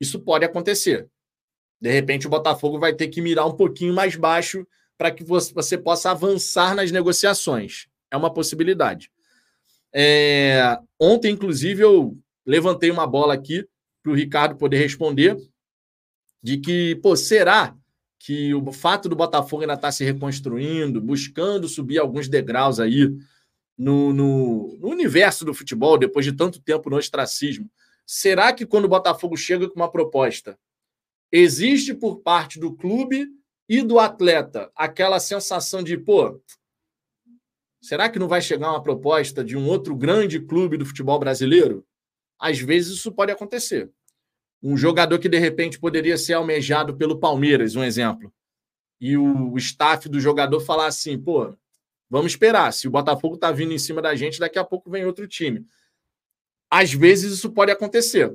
Isso 0.00 0.18
pode 0.18 0.44
acontecer. 0.44 1.08
De 1.80 1.92
repente, 1.92 2.26
o 2.26 2.30
Botafogo 2.30 2.80
vai 2.80 2.92
ter 2.92 3.06
que 3.06 3.22
mirar 3.22 3.46
um 3.46 3.56
pouquinho 3.56 3.94
mais 3.94 4.16
baixo 4.16 4.66
para 4.98 5.12
que 5.12 5.22
você 5.22 5.78
possa 5.78 6.10
avançar 6.10 6.74
nas 6.74 6.90
negociações. 6.90 7.86
É 8.10 8.16
uma 8.16 8.32
possibilidade. 8.32 9.10
É... 9.94 10.76
Ontem, 10.98 11.32
inclusive, 11.32 11.82
eu 11.82 12.18
levantei 12.44 12.90
uma 12.90 13.06
bola 13.06 13.32
aqui 13.32 13.64
para 14.02 14.12
o 14.12 14.14
Ricardo 14.14 14.56
poder 14.56 14.78
responder 14.78 15.36
de 16.42 16.58
que, 16.58 16.96
pô, 16.96 17.16
será 17.16 17.76
que 18.18 18.52
o 18.52 18.72
fato 18.72 19.08
do 19.08 19.14
Botafogo 19.14 19.62
ainda 19.62 19.74
estar 19.74 19.88
tá 19.88 19.92
se 19.92 20.04
reconstruindo, 20.04 21.00
buscando 21.00 21.68
subir 21.68 21.98
alguns 21.98 22.28
degraus 22.28 22.80
aí 22.80 23.08
no, 23.76 24.12
no, 24.12 24.76
no, 24.80 24.88
universo 24.88 25.44
do 25.44 25.54
futebol, 25.54 25.96
depois 25.96 26.26
de 26.26 26.32
tanto 26.32 26.60
tempo 26.60 26.90
no 26.90 26.96
ostracismo, 26.96 27.70
será 28.04 28.52
que 28.52 28.66
quando 28.66 28.86
o 28.86 28.88
Botafogo 28.88 29.36
chega 29.36 29.68
com 29.68 29.76
uma 29.76 29.90
proposta, 29.90 30.58
existe 31.30 31.94
por 31.94 32.16
parte 32.20 32.58
do 32.58 32.74
clube 32.74 33.28
e 33.68 33.82
do 33.82 33.98
atleta 33.98 34.70
aquela 34.74 35.20
sensação 35.20 35.82
de, 35.82 35.96
pô, 35.96 36.40
será 37.80 38.08
que 38.08 38.18
não 38.18 38.28
vai 38.28 38.40
chegar 38.40 38.70
uma 38.70 38.82
proposta 38.82 39.44
de 39.44 39.56
um 39.56 39.68
outro 39.68 39.94
grande 39.94 40.40
clube 40.40 40.76
do 40.76 40.86
futebol 40.86 41.18
brasileiro? 41.18 41.86
Às 42.38 42.58
vezes 42.58 42.98
isso 42.98 43.12
pode 43.12 43.32
acontecer. 43.32 43.90
Um 44.62 44.76
jogador 44.76 45.18
que 45.18 45.28
de 45.28 45.38
repente 45.38 45.78
poderia 45.78 46.16
ser 46.16 46.34
almejado 46.34 46.96
pelo 46.96 47.18
Palmeiras, 47.18 47.76
um 47.76 47.84
exemplo, 47.84 48.32
e 49.00 49.16
o 49.16 49.56
staff 49.56 50.08
do 50.08 50.18
jogador 50.18 50.60
falar 50.60 50.86
assim, 50.86 51.16
pô, 51.16 51.56
Vamos 52.10 52.32
esperar. 52.32 52.72
Se 52.72 52.88
o 52.88 52.90
Botafogo 52.90 53.34
está 53.34 53.52
vindo 53.52 53.72
em 53.72 53.78
cima 53.78 54.00
da 54.00 54.14
gente, 54.14 54.40
daqui 54.40 54.58
a 54.58 54.64
pouco 54.64 54.90
vem 54.90 55.04
outro 55.04 55.28
time. 55.28 55.66
Às 56.70 56.92
vezes 56.92 57.32
isso 57.32 57.50
pode 57.50 57.70
acontecer. 57.70 58.34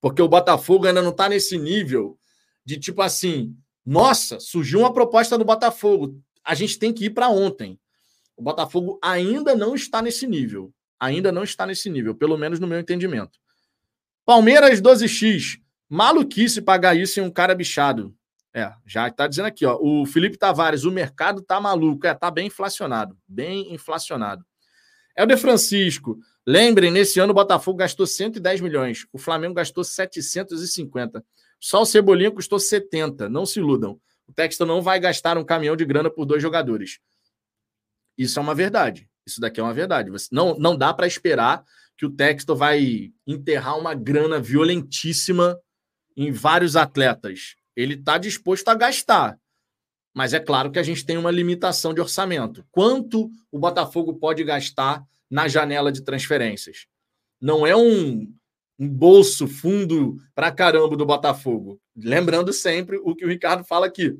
Porque 0.00 0.22
o 0.22 0.28
Botafogo 0.28 0.86
ainda 0.86 1.02
não 1.02 1.10
está 1.10 1.28
nesse 1.28 1.58
nível 1.58 2.18
de 2.64 2.78
tipo 2.78 3.02
assim: 3.02 3.56
nossa, 3.88 4.38
surgiu 4.38 4.80
uma 4.80 4.92
proposta 4.92 5.38
do 5.38 5.46
Botafogo. 5.46 6.22
A 6.44 6.54
gente 6.54 6.78
tem 6.78 6.92
que 6.92 7.06
ir 7.06 7.10
para 7.10 7.30
ontem. 7.30 7.80
O 8.36 8.42
Botafogo 8.42 8.98
ainda 9.02 9.54
não 9.54 9.74
está 9.74 10.02
nesse 10.02 10.26
nível. 10.26 10.70
Ainda 11.00 11.32
não 11.32 11.42
está 11.42 11.64
nesse 11.64 11.88
nível, 11.88 12.14
pelo 12.14 12.36
menos 12.36 12.60
no 12.60 12.66
meu 12.66 12.78
entendimento. 12.78 13.38
Palmeiras 14.26 14.82
12x. 14.82 15.58
Maluquice 15.88 16.60
pagar 16.60 16.94
isso 16.98 17.18
em 17.18 17.22
um 17.22 17.30
cara 17.30 17.54
bichado. 17.54 18.14
É, 18.52 18.70
já 18.84 19.08
está 19.08 19.26
dizendo 19.26 19.46
aqui, 19.46 19.64
ó. 19.64 19.78
O 19.80 20.04
Felipe 20.04 20.36
Tavares, 20.36 20.84
o 20.84 20.90
mercado 20.90 21.40
tá 21.40 21.58
maluco. 21.58 22.06
É, 22.06 22.12
tá 22.12 22.30
bem 22.30 22.48
inflacionado. 22.48 23.16
Bem 23.26 23.72
inflacionado. 23.72 24.44
É 25.16 25.22
o 25.22 25.26
De 25.26 25.38
Francisco. 25.38 26.18
Lembrem, 26.46 26.90
nesse 26.90 27.20
ano 27.20 27.30
o 27.30 27.34
Botafogo 27.34 27.78
gastou 27.78 28.06
110 28.06 28.60
milhões. 28.60 29.06
O 29.14 29.18
Flamengo 29.18 29.54
gastou 29.54 29.82
750. 29.82 31.24
Só 31.60 31.82
o 31.82 31.86
Cebolinha 31.86 32.30
custou 32.30 32.58
70. 32.58 33.28
Não 33.28 33.44
se 33.44 33.58
iludam. 33.58 34.00
O 34.26 34.32
Texto 34.32 34.64
não 34.66 34.82
vai 34.82 35.00
gastar 35.00 35.38
um 35.38 35.44
caminhão 35.44 35.76
de 35.76 35.84
grana 35.84 36.10
por 36.10 36.24
dois 36.24 36.42
jogadores. 36.42 36.98
Isso 38.16 38.38
é 38.38 38.42
uma 38.42 38.54
verdade. 38.54 39.08
Isso 39.26 39.40
daqui 39.40 39.60
é 39.60 39.62
uma 39.62 39.74
verdade. 39.74 40.10
Você, 40.10 40.28
não, 40.32 40.58
não 40.58 40.76
dá 40.76 40.92
para 40.92 41.06
esperar 41.06 41.64
que 41.96 42.06
o 42.06 42.10
Texto 42.10 42.54
vai 42.54 43.12
enterrar 43.26 43.78
uma 43.78 43.94
grana 43.94 44.40
violentíssima 44.40 45.58
em 46.16 46.30
vários 46.30 46.76
atletas. 46.76 47.56
Ele 47.76 47.94
está 47.94 48.18
disposto 48.18 48.68
a 48.68 48.74
gastar. 48.74 49.38
Mas 50.14 50.32
é 50.32 50.40
claro 50.40 50.70
que 50.70 50.78
a 50.78 50.82
gente 50.82 51.06
tem 51.06 51.16
uma 51.16 51.30
limitação 51.30 51.94
de 51.94 52.00
orçamento. 52.00 52.66
Quanto 52.70 53.30
o 53.52 53.58
Botafogo 53.58 54.14
pode 54.14 54.42
gastar 54.42 55.04
na 55.30 55.46
janela 55.46 55.92
de 55.92 56.02
transferências? 56.02 56.86
Não 57.40 57.66
é 57.66 57.76
um, 57.76 58.32
um 58.78 58.88
bolso 58.88 59.48
fundo 59.48 60.16
para 60.34 60.52
caramba 60.52 60.96
do 60.96 61.04
Botafogo. 61.04 61.80
Lembrando 61.96 62.52
sempre 62.52 62.98
o 63.02 63.14
que 63.14 63.24
o 63.24 63.28
Ricardo 63.28 63.64
fala 63.64 63.86
aqui. 63.86 64.16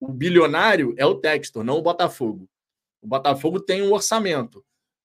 O 0.00 0.10
bilionário 0.10 0.94
é 0.96 1.04
o 1.04 1.16
Textor, 1.16 1.62
não 1.62 1.76
o 1.76 1.82
Botafogo. 1.82 2.48
O 3.02 3.06
Botafogo 3.06 3.60
tem 3.60 3.82
um 3.82 3.92
orçamento. 3.92 4.64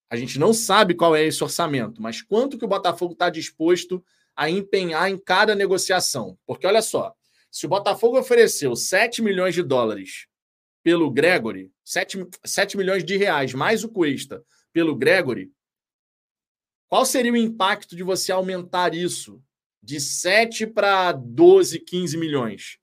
A 0.09 0.15
gente 0.15 0.39
não 0.39 0.53
sabe 0.53 0.93
qual 0.93 1.15
é 1.15 1.25
esse 1.25 1.43
orçamento, 1.43 2.01
mas 2.01 2.21
quanto 2.21 2.57
que 2.57 2.63
o 2.63 2.69
Botafogo 2.69 3.13
está 3.13 3.29
disposto 3.29 4.03
a 4.35 4.49
empenhar 4.49 5.09
em 5.09 5.17
cada 5.17 5.53
negociação? 5.53 6.37
Porque 6.45 6.65
olha 6.65 6.81
só, 6.81 7.13
se 7.51 7.65
o 7.65 7.69
Botafogo 7.69 8.17
ofereceu 8.17 8.75
7 8.75 9.21
milhões 9.21 9.55
de 9.55 9.63
dólares 9.63 10.27
pelo 10.83 11.09
Gregory, 11.09 11.71
7, 11.83 12.27
7 12.45 12.77
milhões 12.77 13.03
de 13.03 13.17
reais 13.17 13.53
mais 13.53 13.83
o 13.83 13.89
Cuesta 13.89 14.43
pelo 14.71 14.95
Gregory, 14.95 15.51
qual 16.87 17.05
seria 17.05 17.33
o 17.33 17.37
impacto 17.37 17.95
de 17.95 18.03
você 18.03 18.31
aumentar 18.31 18.93
isso 18.93 19.41
de 19.81 19.99
7 19.99 20.67
para 20.67 21.11
12, 21.11 21.79
15 21.79 22.17
milhões? 22.17 22.77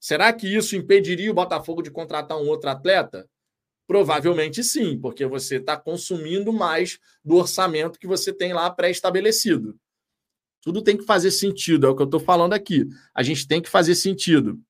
Será 0.00 0.32
que 0.32 0.46
isso 0.46 0.76
impediria 0.76 1.30
o 1.30 1.34
Botafogo 1.34 1.82
de 1.82 1.90
contratar 1.90 2.38
um 2.38 2.46
outro 2.46 2.70
atleta? 2.70 3.28
Provavelmente 3.86 4.64
sim, 4.64 4.98
porque 4.98 5.24
você 5.26 5.56
está 5.56 5.76
consumindo 5.76 6.52
mais 6.52 6.98
do 7.24 7.36
orçamento 7.36 7.98
que 7.98 8.06
você 8.06 8.32
tem 8.32 8.52
lá 8.52 8.70
pré-estabelecido. 8.70 9.78
Tudo 10.60 10.82
tem 10.82 10.96
que 10.96 11.04
fazer 11.04 11.30
sentido, 11.30 11.86
é 11.86 11.90
o 11.90 11.94
que 11.94 12.02
eu 12.02 12.06
estou 12.06 12.18
falando 12.18 12.52
aqui. 12.52 12.88
A 13.14 13.22
gente 13.22 13.46
tem 13.46 13.62
que 13.62 13.68
fazer 13.68 13.94
sentido. 13.94 14.60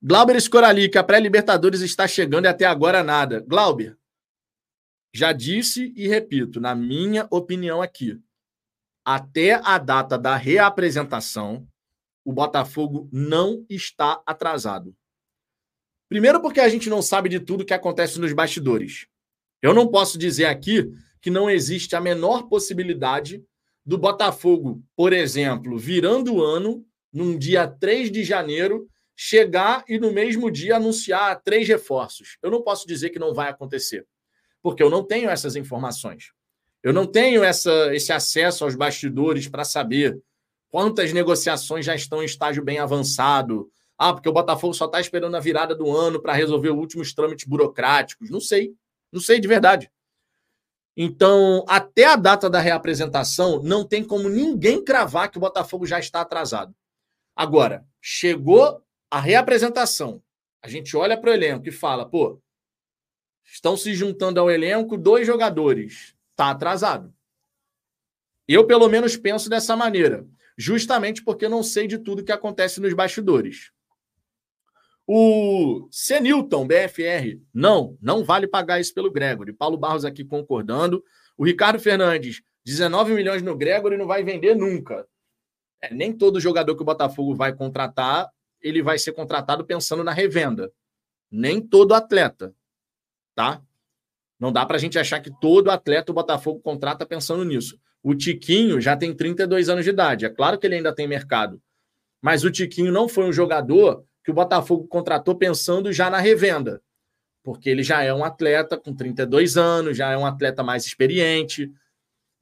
Glauber 0.00 0.36
Escorali, 0.36 0.88
que 0.88 0.98
a 0.98 1.02
pré-Libertadores 1.02 1.80
está 1.80 2.06
chegando 2.06 2.44
e 2.44 2.48
até 2.48 2.64
agora 2.64 3.02
nada. 3.02 3.40
Glauber, 3.40 3.98
já 5.16 5.32
disse 5.32 5.92
e 5.96 6.06
repito, 6.06 6.60
na 6.60 6.74
minha 6.74 7.26
opinião 7.30 7.80
aqui, 7.80 8.20
até 9.04 9.54
a 9.54 9.78
data 9.78 10.18
da 10.18 10.36
reapresentação, 10.36 11.66
o 12.24 12.32
Botafogo 12.32 13.08
não 13.10 13.64
está 13.70 14.20
atrasado. 14.26 14.94
Primeiro, 16.08 16.40
porque 16.42 16.60
a 16.60 16.68
gente 16.68 16.90
não 16.90 17.00
sabe 17.00 17.28
de 17.28 17.40
tudo 17.40 17.64
que 17.64 17.72
acontece 17.72 18.20
nos 18.20 18.32
bastidores. 18.32 19.06
Eu 19.62 19.72
não 19.72 19.88
posso 19.88 20.18
dizer 20.18 20.46
aqui 20.46 20.92
que 21.20 21.30
não 21.30 21.48
existe 21.48 21.96
a 21.96 22.00
menor 22.00 22.48
possibilidade 22.48 23.42
do 23.84 23.96
Botafogo, 23.96 24.82
por 24.94 25.12
exemplo, 25.12 25.78
virando 25.78 26.34
o 26.34 26.44
ano, 26.44 26.84
num 27.12 27.38
dia 27.38 27.66
3 27.66 28.10
de 28.10 28.22
janeiro, 28.22 28.88
chegar 29.16 29.82
e 29.88 29.98
no 29.98 30.12
mesmo 30.12 30.50
dia 30.50 30.76
anunciar 30.76 31.40
três 31.42 31.66
reforços. 31.66 32.36
Eu 32.42 32.50
não 32.50 32.60
posso 32.60 32.86
dizer 32.86 33.10
que 33.10 33.18
não 33.18 33.32
vai 33.32 33.48
acontecer, 33.48 34.06
porque 34.66 34.82
eu 34.82 34.90
não 34.90 35.04
tenho 35.04 35.30
essas 35.30 35.54
informações. 35.54 36.32
Eu 36.82 36.92
não 36.92 37.06
tenho 37.06 37.44
essa, 37.44 37.94
esse 37.94 38.12
acesso 38.12 38.64
aos 38.64 38.74
bastidores 38.74 39.46
para 39.46 39.62
saber 39.62 40.20
quantas 40.68 41.12
negociações 41.12 41.86
já 41.86 41.94
estão 41.94 42.20
em 42.20 42.26
estágio 42.26 42.64
bem 42.64 42.80
avançado, 42.80 43.70
ah, 43.96 44.12
porque 44.12 44.28
o 44.28 44.32
Botafogo 44.32 44.74
só 44.74 44.86
está 44.86 45.00
esperando 45.00 45.36
a 45.36 45.40
virada 45.40 45.72
do 45.72 45.96
ano 45.96 46.20
para 46.20 46.32
resolver 46.32 46.70
os 46.70 46.78
últimos 46.78 47.14
trâmites 47.14 47.46
burocráticos. 47.46 48.28
Não 48.28 48.40
sei. 48.40 48.74
Não 49.12 49.20
sei 49.20 49.38
de 49.38 49.46
verdade. 49.46 49.88
Então, 50.96 51.64
até 51.68 52.06
a 52.06 52.16
data 52.16 52.50
da 52.50 52.58
reapresentação, 52.58 53.62
não 53.62 53.86
tem 53.86 54.02
como 54.02 54.28
ninguém 54.28 54.82
cravar 54.82 55.30
que 55.30 55.38
o 55.38 55.40
Botafogo 55.40 55.86
já 55.86 56.00
está 56.00 56.22
atrasado. 56.22 56.74
Agora, 57.36 57.86
chegou 58.00 58.82
a 59.08 59.20
reapresentação. 59.20 60.20
A 60.60 60.68
gente 60.68 60.96
olha 60.96 61.16
para 61.16 61.30
o 61.30 61.34
elenco 61.34 61.68
e 61.68 61.72
fala, 61.72 62.04
pô, 62.04 62.42
estão 63.46 63.76
se 63.76 63.94
juntando 63.94 64.40
ao 64.40 64.50
elenco 64.50 64.96
dois 64.96 65.26
jogadores. 65.26 66.14
Está 66.32 66.50
atrasado. 66.50 67.14
Eu, 68.46 68.66
pelo 68.66 68.88
menos, 68.88 69.16
penso 69.16 69.48
dessa 69.48 69.74
maneira, 69.76 70.26
justamente 70.56 71.22
porque 71.22 71.48
não 71.48 71.62
sei 71.62 71.86
de 71.86 71.98
tudo 71.98 72.24
que 72.24 72.32
acontece 72.32 72.80
nos 72.80 72.92
bastidores. 72.92 73.72
O 75.06 75.88
Senilton, 75.90 76.66
BFR, 76.66 77.40
não, 77.54 77.96
não 78.02 78.24
vale 78.24 78.48
pagar 78.48 78.80
isso 78.80 78.92
pelo 78.92 79.10
Gregory. 79.10 79.52
Paulo 79.52 79.76
Barros 79.76 80.04
aqui 80.04 80.24
concordando. 80.24 81.02
O 81.38 81.44
Ricardo 81.44 81.78
Fernandes, 81.78 82.42
19 82.64 83.14
milhões 83.14 83.42
no 83.42 83.56
Gregory 83.56 83.96
não 83.96 84.06
vai 84.06 84.24
vender 84.24 84.56
nunca. 84.56 85.06
É, 85.80 85.94
nem 85.94 86.12
todo 86.12 86.40
jogador 86.40 86.74
que 86.74 86.82
o 86.82 86.86
Botafogo 86.86 87.34
vai 87.34 87.54
contratar, 87.54 88.28
ele 88.60 88.82
vai 88.82 88.98
ser 88.98 89.12
contratado 89.12 89.64
pensando 89.64 90.02
na 90.02 90.12
revenda. 90.12 90.72
Nem 91.30 91.60
todo 91.60 91.94
atleta, 91.94 92.52
tá? 93.36 93.62
Não 94.40 94.50
dá 94.50 94.66
para 94.66 94.76
a 94.76 94.80
gente 94.80 94.98
achar 94.98 95.20
que 95.20 95.30
todo 95.40 95.70
atleta 95.70 96.10
o 96.10 96.14
Botafogo 96.14 96.60
contrata 96.60 97.06
pensando 97.06 97.44
nisso. 97.44 97.78
O 98.02 98.14
Tiquinho 98.14 98.80
já 98.80 98.96
tem 98.96 99.14
32 99.14 99.68
anos 99.68 99.84
de 99.84 99.90
idade. 99.90 100.24
É 100.24 100.28
claro 100.28 100.58
que 100.58 100.66
ele 100.66 100.76
ainda 100.76 100.94
tem 100.94 101.06
mercado. 101.06 101.60
Mas 102.20 102.44
o 102.44 102.50
Tiquinho 102.50 102.92
não 102.92 103.08
foi 103.08 103.24
um 103.24 103.32
jogador 103.32 104.04
que 104.24 104.30
o 104.30 104.34
Botafogo 104.34 104.88
contratou 104.88 105.36
pensando 105.36 105.92
já 105.92 106.10
na 106.10 106.18
revenda, 106.18 106.82
porque 107.44 107.70
ele 107.70 107.82
já 107.82 108.02
é 108.02 108.12
um 108.12 108.24
atleta 108.24 108.76
com 108.76 108.92
32 108.92 109.56
anos, 109.56 109.96
já 109.96 110.10
é 110.10 110.16
um 110.16 110.26
atleta 110.26 110.62
mais 110.62 110.84
experiente. 110.84 111.70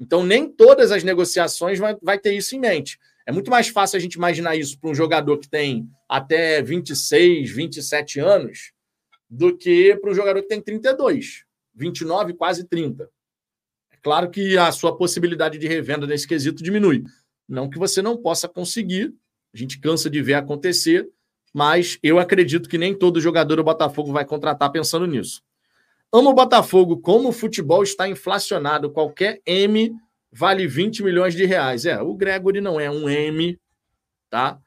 Então, 0.01 0.25
nem 0.25 0.49
todas 0.49 0.91
as 0.91 1.05
negociações 1.05 1.79
vai, 1.79 1.97
vai 2.01 2.19
ter 2.19 2.33
isso 2.33 2.57
em 2.57 2.61
mente. 2.61 2.99
É 3.27 3.33
muito 3.33 3.51
mais 3.51 3.69
fácil 3.69 3.97
a 3.97 4.01
gente 4.01 4.15
imaginar 4.15 4.57
isso 4.57 4.79
para 4.79 4.91
um 4.91 4.95
jogador 4.95 5.39
que 5.39 5.49
tem 5.49 5.89
até 6.09 6.63
26, 6.63 7.51
27 7.51 8.21
anos, 8.21 8.73
do 9.35 9.57
que 9.57 9.97
para 9.97 10.11
um 10.11 10.15
jogador 10.15 10.41
que 10.43 10.49
tem 10.49 10.61
32, 10.61 11.45
29, 11.75 12.35
quase 12.35 12.65
30. 12.65 13.11
É 13.93 13.97
claro 14.01 14.31
que 14.31 14.57
a 14.57 14.71
sua 14.71 14.97
possibilidade 14.97 15.59
de 15.59 15.67
revenda 15.67 16.07
nesse 16.07 16.27
quesito 16.27 16.63
diminui. 16.63 17.03
Não 17.49 17.69
que 17.69 17.79
você 17.79 18.01
não 18.01 18.17
possa 18.17 18.49
conseguir, 18.49 19.13
a 19.53 19.57
gente 19.57 19.81
cansa 19.81 20.09
de 20.09 20.23
ver 20.23 20.35
acontecer, 20.35 21.09
mas 21.53 21.99
eu 22.03 22.19
acredito 22.19 22.69
que 22.69 22.79
nem 22.79 22.95
todo 22.95 23.21
jogador 23.21 23.57
do 23.57 23.65
Botafogo 23.65 24.13
vai 24.13 24.25
contratar 24.25 24.71
pensando 24.71 25.07
nisso. 25.07 25.43
Amo 26.13 26.31
o 26.31 26.35
Botafogo, 26.35 26.99
como 26.99 27.29
o 27.29 27.33
futebol 27.33 27.83
está 27.83 28.09
inflacionado, 28.09 28.91
qualquer 28.91 29.41
M 29.45 29.93
vale 30.31 30.67
20 30.67 31.03
milhões 31.03 31.35
de 31.35 31.45
reais. 31.45 31.87
É, 31.87 32.01
o 32.01 32.15
Gregory 32.15 32.61
não 32.61 32.79
é 32.79 32.89
um 32.89 33.09
M, 33.09 33.59
tá? 34.31 34.61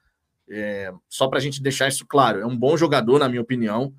É, 0.50 0.92
só 1.08 1.28
para 1.28 1.40
a 1.40 1.42
gente 1.42 1.62
deixar 1.62 1.88
isso 1.88 2.06
claro, 2.06 2.42
é 2.42 2.46
um 2.46 2.56
bom 2.56 2.76
jogador, 2.76 3.18
na 3.18 3.30
minha 3.30 3.42
opinião. 3.42 3.94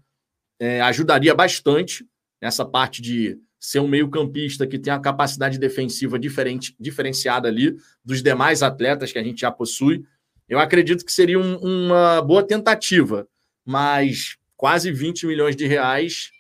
É, 0.60 0.80
ajudaria 0.80 1.34
bastante 1.34 2.04
nessa 2.40 2.64
parte 2.64 3.00
de 3.00 3.38
ser 3.60 3.80
um 3.80 3.88
meio-campista 3.88 4.66
que 4.66 4.78
tem 4.78 4.92
a 4.92 5.00
capacidade 5.00 5.58
defensiva 5.58 6.18
diferente, 6.18 6.74
diferenciada 6.78 7.48
ali 7.48 7.76
dos 8.04 8.22
demais 8.22 8.62
atletas 8.62 9.12
que 9.12 9.18
a 9.18 9.22
gente 9.22 9.40
já 9.40 9.50
possui. 9.50 10.04
Eu 10.48 10.58
acredito 10.58 11.04
que 11.04 11.12
seria 11.12 11.38
um, 11.38 11.56
uma 11.56 12.22
boa 12.22 12.42
tentativa, 12.42 13.28
mas 13.64 14.36
quase 14.56 14.92
20 14.92 15.26
milhões 15.26 15.56
de 15.56 15.66
reais, 15.66 16.30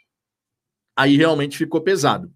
aí 0.96 1.16
realmente 1.16 1.58
ficou 1.58 1.80
pesado. 1.80 2.32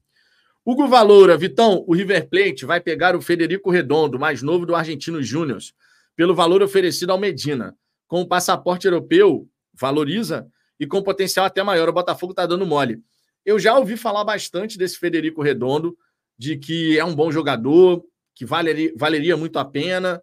Hugo 0.64 0.87
Valoura, 0.87 1.37
Vitão, 1.37 1.85
o 1.89 1.95
River 1.95 2.28
Plate 2.28 2.64
vai 2.64 2.80
pegar 2.80 3.16
o 3.16 3.20
Federico 3.20 3.70
Redondo, 3.70 4.18
mais 4.18 4.43
novo 4.43 4.64
do 4.64 4.76
Argentino 4.76 5.20
Júnior, 5.20 5.59
pelo 6.14 6.35
valor 6.35 6.62
oferecido 6.62 7.11
ao 7.11 7.18
Medina. 7.18 7.76
Com 8.07 8.20
o 8.20 8.28
passaporte 8.28 8.87
europeu, 8.87 9.49
valoriza 9.74 10.47
e 10.79 10.87
com 10.87 11.03
potencial 11.03 11.47
até 11.47 11.62
maior. 11.62 11.89
O 11.89 11.93
Botafogo 11.93 12.33
está 12.33 12.47
dando 12.47 12.66
mole. 12.66 13.03
Eu 13.45 13.59
já 13.59 13.77
ouvi 13.79 13.97
falar 13.97 14.25
bastante 14.25 14.79
desse 14.79 14.99
Federico 14.99 15.43
Redondo, 15.43 15.97
de 16.39 16.57
que 16.57 16.99
é 16.99 17.05
um 17.05 17.14
bom 17.14 17.31
jogador, 17.31 18.05
que 18.35 18.45
valeria, 18.45 18.93
valeria 18.97 19.37
muito 19.37 19.59
a 19.59 19.64
pena. 19.64 20.23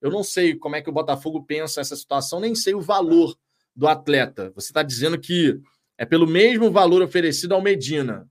Eu 0.00 0.10
não 0.10 0.22
sei 0.22 0.54
como 0.54 0.76
é 0.76 0.82
que 0.82 0.90
o 0.90 0.92
Botafogo 0.92 1.44
pensa 1.44 1.80
essa 1.80 1.96
situação, 1.96 2.40
nem 2.40 2.54
sei 2.54 2.74
o 2.74 2.80
valor 2.80 3.36
do 3.74 3.86
atleta. 3.86 4.52
Você 4.54 4.68
está 4.68 4.82
dizendo 4.82 5.18
que 5.18 5.60
é 5.98 6.04
pelo 6.04 6.26
mesmo 6.26 6.70
valor 6.70 7.02
oferecido 7.02 7.54
ao 7.54 7.62
Medina. 7.62 8.28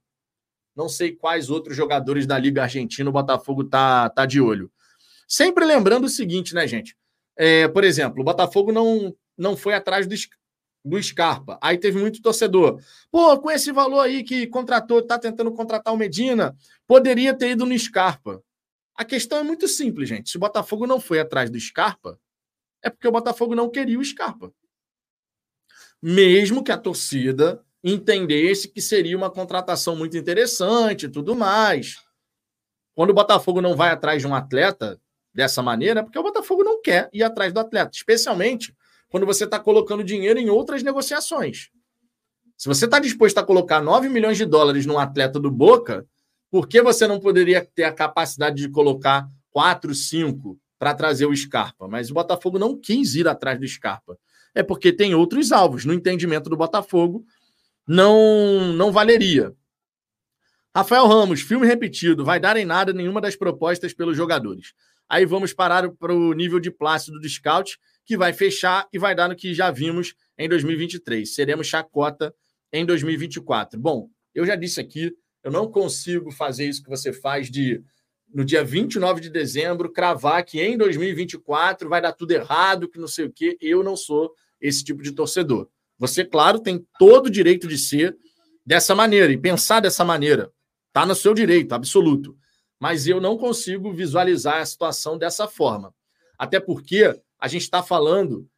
Não 0.76 0.90
sei 0.90 1.16
quais 1.16 1.50
outros 1.50 1.76
jogadores 1.76 2.28
da 2.28 2.38
Liga 2.38 2.64
Argentina 2.64 3.10
o 3.10 3.14
Botafogo 3.14 3.64
tá, 3.64 4.10
tá 4.10 4.26
de 4.26 4.42
olho. 4.42 4.72
Sempre 5.28 5.66
lembrando 5.66 6.06
o 6.06 6.10
seguinte, 6.10 6.54
né, 6.54 6.68
gente? 6.68 6.96
É, 7.38 7.68
por 7.68 7.84
exemplo, 7.84 8.22
o 8.22 8.26
Botafogo 8.26 8.72
não, 8.72 9.16
não 9.38 9.56
foi 9.56 9.74
atrás 9.74 10.06
do, 10.06 10.16
do 10.86 11.02
Scarpa. 11.02 11.58
Aí 11.60 11.78
teve 11.78 12.00
muito 12.00 12.22
torcedor. 12.22 12.80
Pô, 13.12 13.38
com 13.40 13.50
esse 13.50 13.72
valor 13.72 14.02
aí 14.02 14.24
que 14.24 14.46
contratou, 14.46 15.02
tá 15.02 15.18
tentando 15.18 15.52
contratar 15.52 15.94
o 15.94 15.98
Medina, 15.98 16.56
poderia 16.86 17.34
ter 17.34 17.52
ido 17.52 17.66
no 17.66 17.78
Scarpa. 17.78 18.42
A 18.96 19.04
questão 19.04 19.40
é 19.40 19.44
muito 19.44 19.68
simples, 19.68 20.08
gente. 20.08 20.30
Se 20.30 20.38
o 20.38 20.40
Botafogo 20.40 20.86
não 20.86 21.00
foi 21.00 21.20
atrás 21.20 21.50
do 21.50 21.60
Scarpa, 21.60 22.20
é 22.84 22.90
porque 22.90 23.08
o 23.08 23.12
Botafogo 23.12 23.56
não 23.56 23.70
queria 23.70 24.00
o 24.00 24.06
Scarpa. 24.06 24.54
Mesmo 26.02 26.64
que 26.64 26.72
a 26.72 26.78
torcida 26.78 27.62
entendesse 27.84 28.68
que 28.68 28.82
seria 28.82 29.18
uma 29.18 29.30
contratação 29.30 29.96
muito 29.96 30.16
interessante 30.16 31.08
e 31.08 31.10
tudo 31.10 31.36
mais. 31.36 31.98
Quando 32.94 33.10
o 33.10 33.14
Botafogo 33.14 33.60
não 33.60 33.76
vai 33.76 33.90
atrás 33.90 34.22
de 34.22 34.28
um 34.28 34.36
atleta 34.36 35.00
dessa 35.34 35.62
maneira, 35.62 36.00
é 36.00 36.04
porque 36.04 36.18
o 36.18 36.24
Botafogo 36.24 36.64
não 36.64 36.82
quer 36.82 37.10
ir 37.12 37.24
atrás 37.24 37.52
do 37.52 37.60
atleta, 37.60 37.92
especialmente 37.94 38.74
quando 39.10 39.26
você 39.26 39.46
está 39.46 39.60
colocando 39.60 40.04
dinheiro 40.04 40.40
em 40.40 40.50
outras 40.50 40.84
negociações. 40.84 41.70
Se 42.58 42.68
você 42.68 42.86
está 42.86 43.00
disposto 43.00 43.38
a 43.38 43.44
colocar 43.44 43.82
9 43.82 44.10
milhões 44.10 44.38
de 44.38 44.46
dólares 44.46 44.86
num 44.86 44.98
atleta 44.98 45.40
do 45.40 45.52
Boca, 45.52 46.06
por 46.50 46.68
que 46.68 46.82
você 46.82 47.06
não 47.06 47.20
poderia 47.20 47.66
ter 47.66 47.84
a 47.84 47.92
capacidade 47.92 48.58
de 48.58 48.70
colocar 48.70 49.28
4, 49.52 49.94
5 49.94 50.58
para 50.80 50.94
trazer 50.94 51.26
o 51.26 51.36
Scarpa? 51.36 51.88
Mas 51.88 52.10
o 52.10 52.14
Botafogo 52.14 52.58
não 52.58 52.80
quis 52.80 53.16
ir 53.16 53.28
atrás 53.28 53.60
do 53.60 53.68
Scarpa. 53.68 54.18
É 54.54 54.64
porque 54.64 54.94
tem 54.94 55.14
outros 55.14 55.52
alvos. 55.52 55.84
No 55.84 55.94
entendimento 55.94 56.50
do 56.50 56.56
Botafogo, 56.56 57.26
não, 57.86 58.74
não 58.74 58.92
valeria. 58.92 59.54
Rafael 60.74 61.08
Ramos, 61.08 61.42
filme 61.42 61.68
repetido, 61.68 62.24
vai 62.24 62.40
dar 62.40 62.58
em 62.58 62.66
nada 62.66 62.92
nenhuma 62.94 63.22
das 63.22 63.36
propostas 63.36 63.94
pelos 63.94 64.16
jogadores. 64.16 64.74
Aí 65.08 65.26
vamos 65.26 65.54
parar 65.54 65.90
para 65.92 66.14
o 66.14 66.34
nível 66.34 66.60
de 66.60 66.72
plácido 66.72 67.20
do 67.20 67.30
scout, 67.30 67.78
que 68.06 68.18
vai 68.18 68.34
fechar 68.34 68.88
e 68.94 69.00
vai 69.00 69.16
dar 69.16 69.28
no 69.28 69.36
que 69.36 69.54
já 69.54 69.72
vimos 69.72 70.14
em 70.38 70.48
2023. 70.48 71.34
Seremos 71.34 71.68
chacota 71.68 72.34
em 72.72 72.86
2024. 72.86 73.80
Bom, 73.80 74.10
eu 74.34 74.46
já 74.46 74.56
disse 74.56 74.80
aqui, 74.80 75.14
eu 75.44 75.52
não 75.52 75.70
consigo 75.70 76.32
fazer 76.32 76.68
isso 76.68 76.84
que 76.84 76.90
você 76.90 77.12
faz 77.12 77.50
de 77.50 77.84
no 78.34 78.44
dia 78.44 78.64
29 78.64 79.22
de 79.22 79.30
dezembro 79.30 79.92
cravar 79.92 80.44
que 80.44 80.62
em 80.62 80.78
2024 80.78 81.88
vai 81.88 82.02
dar 82.02 82.12
tudo 82.12 82.32
errado, 82.32 82.90
que 82.90 83.00
não 83.00 83.08
sei 83.08 83.26
o 83.26 83.32
quê. 83.32 83.58
Eu 83.62 83.84
não 83.84 83.96
sou 83.96 84.34
esse 84.60 84.84
tipo 84.84 85.02
de 85.02 85.12
torcedor. 85.12 85.70
Você, 85.98 86.26
claro, 86.26 86.60
tem 86.60 86.86
todo 87.00 87.28
o 87.28 87.30
direito 87.30 87.68
de 87.68 87.78
ser 87.78 88.18
dessa 88.66 88.94
maneira 88.94 89.32
e 89.32 89.38
pensar 89.38 89.80
dessa 89.80 90.04
maneira. 90.04 90.52
Está 90.88 91.06
no 91.06 91.16
seu 91.16 91.34
direito, 91.34 91.74
absoluto. 91.74 92.38
Mas 92.80 93.08
eu 93.08 93.22
não 93.22 93.38
consigo 93.38 93.94
visualizar 93.94 94.58
a 94.58 94.66
situação 94.66 95.18
dessa 95.18 95.48
forma. 95.48 95.94
Até 96.38 96.60
porque 96.60 97.18
a 97.46 97.48
gente 97.48 97.62
está 97.62 97.84
falando, 97.84 98.50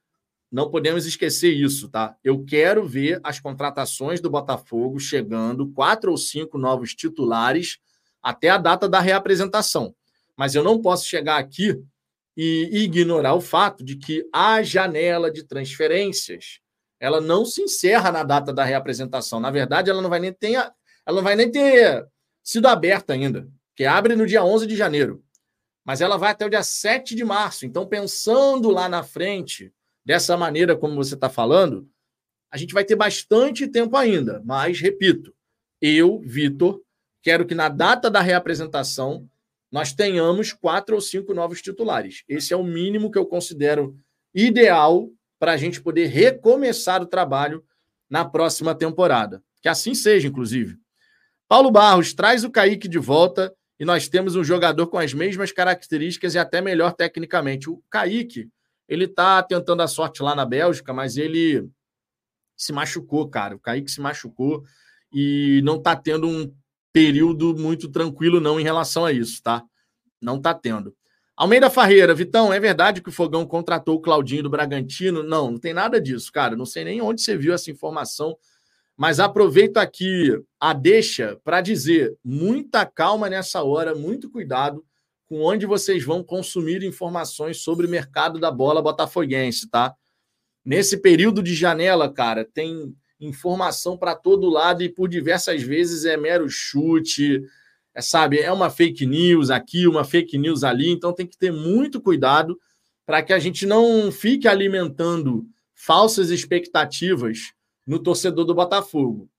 não 0.49 0.71
podemos 0.71 1.05
esquecer 1.05 1.51
isso, 1.51 1.89
tá? 1.89 2.15
Eu 2.23 2.45
quero 2.45 2.87
ver 2.87 3.19
as 3.21 3.37
contratações 3.37 4.21
do 4.21 4.29
Botafogo 4.29 4.97
chegando, 4.97 5.67
quatro 5.73 6.09
ou 6.09 6.17
cinco 6.17 6.57
novos 6.57 6.95
titulares, 6.95 7.79
até 8.23 8.47
a 8.47 8.57
data 8.57 8.87
da 8.87 9.01
reapresentação. 9.01 9.93
Mas 10.37 10.55
eu 10.55 10.63
não 10.63 10.81
posso 10.81 11.05
chegar 11.05 11.35
aqui 11.35 11.77
e 12.37 12.69
ignorar 12.71 13.33
o 13.33 13.41
fato 13.41 13.83
de 13.83 13.97
que 13.97 14.25
a 14.31 14.63
janela 14.63 15.29
de 15.29 15.43
transferências 15.43 16.61
ela 16.97 17.19
não 17.19 17.43
se 17.43 17.61
encerra 17.63 18.09
na 18.09 18.23
data 18.23 18.53
da 18.53 18.63
reapresentação. 18.63 19.41
Na 19.41 19.51
verdade, 19.51 19.89
ela 19.89 20.01
não 20.01 20.09
vai 20.09 20.21
nem 20.21 20.31
ter, 20.31 20.53
ela 20.55 21.17
não 21.17 21.23
vai 21.23 21.35
nem 21.35 21.51
ter 21.51 22.07
sido 22.41 22.69
aberta 22.69 23.11
ainda, 23.11 23.49
que 23.75 23.83
abre 23.83 24.15
no 24.15 24.25
dia 24.25 24.45
11 24.45 24.65
de 24.65 24.77
janeiro. 24.77 25.21
Mas 25.87 26.01
ela 26.01 26.17
vai 26.17 26.31
até 26.31 26.45
o 26.45 26.49
dia 26.49 26.63
7 26.63 27.15
de 27.15 27.23
março. 27.23 27.65
Então, 27.65 27.87
pensando 27.87 28.69
lá 28.69 28.89
na 28.89 29.03
frente, 29.03 29.73
dessa 30.03 30.35
maneira 30.35 30.75
como 30.75 30.95
você 30.95 31.15
está 31.15 31.29
falando, 31.29 31.89
a 32.51 32.57
gente 32.57 32.73
vai 32.73 32.83
ter 32.83 32.97
bastante 32.97 33.65
tempo 33.69 33.95
ainda. 33.95 34.41
Mas, 34.43 34.81
repito, 34.81 35.33
eu, 35.81 36.19
Vitor, 36.19 36.81
quero 37.23 37.45
que 37.45 37.55
na 37.55 37.69
data 37.69 38.11
da 38.11 38.19
reapresentação 38.19 39.29
nós 39.71 39.93
tenhamos 39.93 40.51
quatro 40.51 40.93
ou 40.93 40.99
cinco 40.99 41.33
novos 41.33 41.61
titulares. 41.61 42.21
Esse 42.27 42.53
é 42.53 42.57
o 42.57 42.65
mínimo 42.65 43.09
que 43.09 43.17
eu 43.17 43.25
considero 43.25 43.97
ideal 44.35 45.09
para 45.39 45.53
a 45.53 45.57
gente 45.57 45.81
poder 45.81 46.07
recomeçar 46.07 47.01
o 47.01 47.07
trabalho 47.07 47.63
na 48.09 48.25
próxima 48.25 48.75
temporada. 48.75 49.41
Que 49.61 49.69
assim 49.69 49.95
seja, 49.95 50.27
inclusive. 50.27 50.77
Paulo 51.47 51.71
Barros 51.71 52.13
traz 52.13 52.43
o 52.43 52.51
Kaique 52.51 52.89
de 52.89 52.99
volta 52.99 53.55
e 53.79 53.85
nós 53.85 54.07
temos 54.09 54.35
um 54.35 54.43
jogador 54.43 54.87
com 54.87 54.97
as 54.97 55.13
mesmas 55.13 55.51
características 55.51 56.33
e 56.33 56.39
até 56.39 56.61
melhor 56.61 56.93
tecnicamente. 56.93 57.69
O 57.69 57.81
Kaique, 57.89 58.49
ele 58.87 59.05
está 59.05 59.41
tentando 59.43 59.81
a 59.81 59.87
sorte 59.87 60.23
lá 60.23 60.35
na 60.35 60.45
Bélgica, 60.45 60.93
mas 60.93 61.17
ele 61.17 61.69
se 62.55 62.73
machucou, 62.73 63.29
cara. 63.29 63.55
O 63.55 63.59
Kaique 63.59 63.91
se 63.91 64.01
machucou 64.01 64.63
e 65.13 65.61
não 65.63 65.75
está 65.75 65.95
tendo 65.95 66.27
um 66.27 66.51
período 66.91 67.55
muito 67.55 67.87
tranquilo, 67.89 68.39
não, 68.39 68.59
em 68.59 68.63
relação 68.63 69.05
a 69.05 69.11
isso, 69.11 69.41
tá? 69.43 69.63
Não 70.19 70.37
está 70.37 70.53
tendo. 70.53 70.95
Almeida 71.35 71.69
Farreira, 71.69 72.15
Vitão, 72.15 72.51
é 72.51 72.59
verdade 72.59 72.99
que 72.99 73.09
o 73.09 73.11
Fogão 73.11 73.45
contratou 73.45 73.95
o 73.95 74.01
Claudinho 74.01 74.41
do 74.41 74.49
Bragantino? 74.49 75.21
Não, 75.21 75.51
não 75.51 75.59
tem 75.59 75.71
nada 75.71 76.01
disso, 76.01 76.31
cara. 76.31 76.55
Não 76.55 76.65
sei 76.65 76.83
nem 76.83 76.99
onde 76.99 77.21
você 77.21 77.37
viu 77.37 77.53
essa 77.53 77.69
informação, 77.69 78.35
mas 78.97 79.19
aproveito 79.19 79.77
aqui 79.77 80.35
a 80.59 80.73
deixa 80.73 81.39
para 81.43 81.61
dizer: 81.61 82.17
muita 82.23 82.83
calma 82.83 83.29
nessa 83.29 83.61
hora, 83.61 83.93
muito 83.93 84.29
cuidado 84.29 84.83
com 85.27 85.41
onde 85.41 85.65
vocês 85.65 86.03
vão 86.03 86.23
consumir 86.23 86.83
informações 86.83 87.61
sobre 87.61 87.85
o 87.85 87.89
mercado 87.89 88.39
da 88.39 88.49
bola 88.49 88.81
botafoguense, 88.81 89.69
tá? 89.69 89.93
Nesse 90.65 90.97
período 90.97 91.43
de 91.43 91.53
janela, 91.53 92.11
cara, 92.11 92.45
tem 92.45 92.95
informação 93.19 93.97
para 93.97 94.15
todo 94.15 94.49
lado 94.49 94.83
e 94.83 94.89
por 94.89 95.09
diversas 95.09 95.61
vezes 95.61 96.05
é 96.05 96.15
mero 96.15 96.49
chute, 96.49 97.43
é, 97.93 98.01
sabe, 98.01 98.39
é 98.39 98.51
uma 98.51 98.69
fake 98.69 99.05
news 99.05 99.49
aqui, 99.49 99.85
uma 99.87 100.03
fake 100.03 100.37
news 100.37 100.63
ali, 100.63 100.89
então 100.89 101.13
tem 101.13 101.27
que 101.27 101.37
ter 101.37 101.51
muito 101.51 101.99
cuidado 101.99 102.57
para 103.05 103.21
que 103.21 103.33
a 103.33 103.39
gente 103.39 103.65
não 103.65 104.11
fique 104.11 104.47
alimentando 104.47 105.45
falsas 105.73 106.29
expectativas 106.29 107.53
no 107.87 107.97
torcedor 107.97 108.45
do 108.45 108.53
Botafogo. 108.53 109.29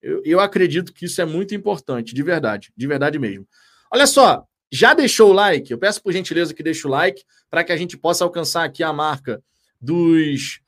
Eu, 0.00 0.22
eu 0.24 0.40
acredito 0.40 0.94
que 0.94 1.04
isso 1.06 1.20
é 1.20 1.24
muito 1.26 1.54
importante, 1.54 2.14
de 2.14 2.22
verdade, 2.22 2.72
de 2.74 2.86
verdade 2.86 3.18
mesmo. 3.18 3.46
Olha 3.92 4.06
só, 4.06 4.46
já 4.72 4.94
deixou 4.94 5.30
o 5.30 5.34
like? 5.34 5.72
Eu 5.72 5.78
peço 5.78 6.00
por 6.02 6.12
gentileza 6.12 6.54
que 6.54 6.62
deixe 6.62 6.86
o 6.86 6.90
like 6.90 7.24
para 7.50 7.64
que 7.64 7.72
a 7.72 7.76
gente 7.76 7.98
possa 7.98 8.22
alcançar 8.24 8.64
aqui 8.64 8.84
a 8.84 8.92
marca 8.92 9.42
dos 9.80 10.60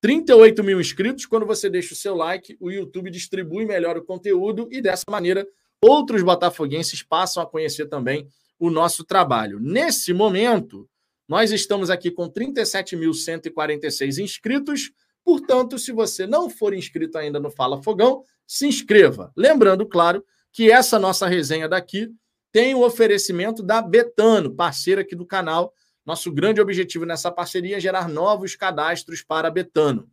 38 0.00 0.64
mil 0.64 0.80
inscritos. 0.80 1.24
Quando 1.24 1.46
você 1.46 1.70
deixa 1.70 1.94
o 1.94 1.96
seu 1.96 2.16
like, 2.16 2.56
o 2.60 2.70
YouTube 2.70 3.10
distribui 3.10 3.64
melhor 3.64 3.96
o 3.96 4.04
conteúdo 4.04 4.68
e 4.70 4.82
dessa 4.82 5.04
maneira 5.08 5.46
outros 5.80 6.22
botafoguenses 6.22 7.02
passam 7.02 7.40
a 7.42 7.46
conhecer 7.46 7.86
também 7.86 8.28
o 8.58 8.70
nosso 8.70 9.04
trabalho. 9.04 9.60
Nesse 9.60 10.12
momento, 10.12 10.88
nós 11.28 11.52
estamos 11.52 11.90
aqui 11.90 12.10
com 12.10 12.28
37.146 12.28 14.18
inscritos. 14.18 14.90
Portanto, 15.24 15.78
se 15.78 15.92
você 15.92 16.26
não 16.26 16.48
for 16.48 16.72
inscrito 16.72 17.18
ainda 17.18 17.38
no 17.38 17.50
Fala 17.50 17.82
Fogão, 17.82 18.24
se 18.46 18.66
inscreva. 18.66 19.32
Lembrando, 19.36 19.86
claro, 19.86 20.24
que 20.52 20.70
essa 20.70 20.98
nossa 20.98 21.26
resenha 21.26 21.68
daqui 21.68 22.10
tem 22.50 22.74
o 22.74 22.82
oferecimento 22.82 23.62
da 23.62 23.82
Betano, 23.82 24.54
parceira 24.54 25.02
aqui 25.02 25.14
do 25.14 25.26
canal. 25.26 25.72
Nosso 26.04 26.32
grande 26.32 26.60
objetivo 26.60 27.04
nessa 27.04 27.30
parceria 27.30 27.76
é 27.76 27.80
gerar 27.80 28.08
novos 28.08 28.56
cadastros 28.56 29.22
para 29.22 29.48
a 29.48 29.50
Betano. 29.50 30.10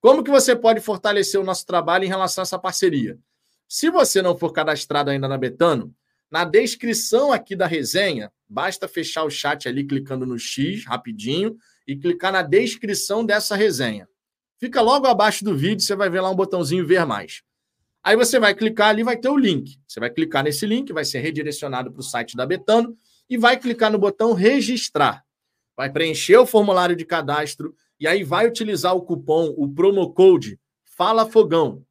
Como 0.00 0.22
que 0.24 0.30
você 0.30 0.54
pode 0.54 0.80
fortalecer 0.80 1.40
o 1.40 1.44
nosso 1.44 1.64
trabalho 1.64 2.04
em 2.04 2.08
relação 2.08 2.42
a 2.42 2.44
essa 2.44 2.58
parceria? 2.58 3.18
Se 3.68 3.90
você 3.90 4.20
não 4.22 4.36
for 4.36 4.52
cadastrado 4.52 5.10
ainda 5.10 5.28
na 5.28 5.38
Betano, 5.38 5.94
na 6.30 6.44
descrição 6.44 7.32
aqui 7.32 7.56
da 7.56 7.66
resenha, 7.66 8.32
basta 8.48 8.86
fechar 8.86 9.24
o 9.24 9.30
chat 9.30 9.68
ali 9.68 9.84
clicando 9.84 10.26
no 10.26 10.38
X 10.38 10.84
rapidinho 10.84 11.56
e 11.86 11.96
clicar 11.96 12.32
na 12.32 12.42
descrição 12.42 13.24
dessa 13.24 13.56
resenha. 13.56 14.08
Fica 14.58 14.80
logo 14.80 15.06
abaixo 15.06 15.44
do 15.44 15.56
vídeo, 15.56 15.80
você 15.80 15.94
vai 15.94 16.10
ver 16.10 16.20
lá 16.20 16.30
um 16.30 16.34
botãozinho 16.34 16.86
ver 16.86 17.06
mais. 17.06 17.42
Aí 18.02 18.16
você 18.16 18.40
vai 18.40 18.54
clicar 18.54 18.88
ali, 18.88 19.02
vai 19.02 19.16
ter 19.16 19.28
o 19.28 19.36
link. 19.36 19.78
Você 19.86 20.00
vai 20.00 20.10
clicar 20.10 20.42
nesse 20.42 20.66
link, 20.66 20.92
vai 20.92 21.04
ser 21.04 21.20
redirecionado 21.20 21.92
para 21.92 22.00
o 22.00 22.02
site 22.02 22.36
da 22.36 22.44
Betano 22.44 22.96
e 23.30 23.36
vai 23.36 23.56
clicar 23.56 23.92
no 23.92 23.98
botão 23.98 24.32
registrar. 24.32 25.24
Vai 25.76 25.90
preencher 25.90 26.36
o 26.38 26.46
formulário 26.46 26.96
de 26.96 27.04
cadastro 27.04 27.74
e 28.00 28.08
aí 28.08 28.24
vai 28.24 28.48
utilizar 28.48 28.96
o 28.96 29.02
cupom, 29.02 29.54
o 29.56 29.68
promo 29.72 30.12
code 30.12 30.58
Fala 30.84 31.24
Fogão. 31.24 31.84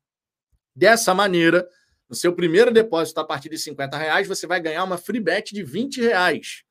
Dessa 0.76 1.14
maneira, 1.14 1.68
no 2.10 2.16
seu 2.16 2.34
primeiro 2.34 2.72
depósito 2.72 3.20
a 3.22 3.24
partir 3.24 3.50
de 3.50 3.58
50 3.58 3.98
reais, 3.98 4.28
você 4.28 4.46
vai 4.46 4.60
ganhar 4.60 4.84
uma 4.84 4.98
free 4.98 5.22
bet 5.22 5.54
de 5.54 5.64
20 5.64 6.02
reais. 6.02 6.64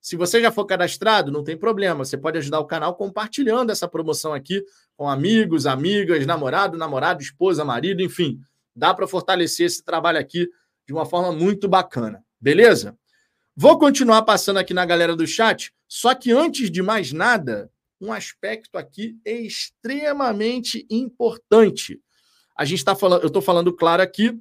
Se 0.00 0.16
você 0.16 0.40
já 0.40 0.50
for 0.50 0.64
cadastrado, 0.64 1.30
não 1.30 1.44
tem 1.44 1.56
problema. 1.56 2.04
Você 2.04 2.16
pode 2.16 2.38
ajudar 2.38 2.58
o 2.58 2.66
canal 2.66 2.94
compartilhando 2.94 3.70
essa 3.70 3.86
promoção 3.86 4.32
aqui 4.32 4.64
com 5.00 5.08
amigos, 5.08 5.64
amigas, 5.64 6.26
namorado, 6.26 6.76
namorado, 6.76 7.22
esposa, 7.22 7.64
marido, 7.64 8.02
enfim. 8.02 8.38
Dá 8.76 8.92
para 8.92 9.08
fortalecer 9.08 9.64
esse 9.64 9.82
trabalho 9.82 10.18
aqui 10.18 10.46
de 10.86 10.92
uma 10.92 11.06
forma 11.06 11.32
muito 11.32 11.66
bacana. 11.66 12.22
Beleza? 12.38 12.94
Vou 13.56 13.78
continuar 13.78 14.20
passando 14.24 14.58
aqui 14.58 14.74
na 14.74 14.84
galera 14.84 15.16
do 15.16 15.26
chat, 15.26 15.72
só 15.88 16.14
que 16.14 16.30
antes 16.30 16.70
de 16.70 16.82
mais 16.82 17.12
nada, 17.12 17.72
um 17.98 18.12
aspecto 18.12 18.76
aqui 18.76 19.16
extremamente 19.24 20.86
importante. 20.90 21.98
A 22.54 22.66
gente 22.66 22.80
está 22.80 22.94
falando, 22.94 23.22
eu 23.22 23.28
estou 23.28 23.40
falando 23.40 23.74
claro 23.74 24.02
aqui, 24.02 24.38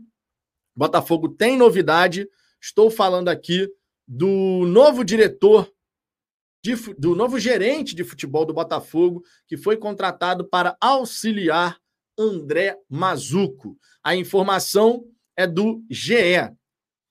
Botafogo 0.75 1.29
tem 1.29 1.55
novidade. 1.55 2.27
Estou 2.61 2.91
falando 2.91 3.29
aqui 3.29 3.65
do 4.05 4.65
novo 4.67 5.05
diretor, 5.05 5.71
de, 6.63 6.75
do 6.97 7.15
novo 7.15 7.39
gerente 7.39 7.95
de 7.95 8.03
futebol 8.03 8.45
do 8.45 8.53
Botafogo, 8.53 9.23
que 9.47 9.57
foi 9.57 9.77
contratado 9.77 10.47
para 10.47 10.75
auxiliar 10.79 11.77
André 12.17 12.77
Mazuco. 12.89 13.77
A 14.03 14.15
informação 14.15 15.05
é 15.37 15.47
do 15.47 15.83
GE. 15.89 16.51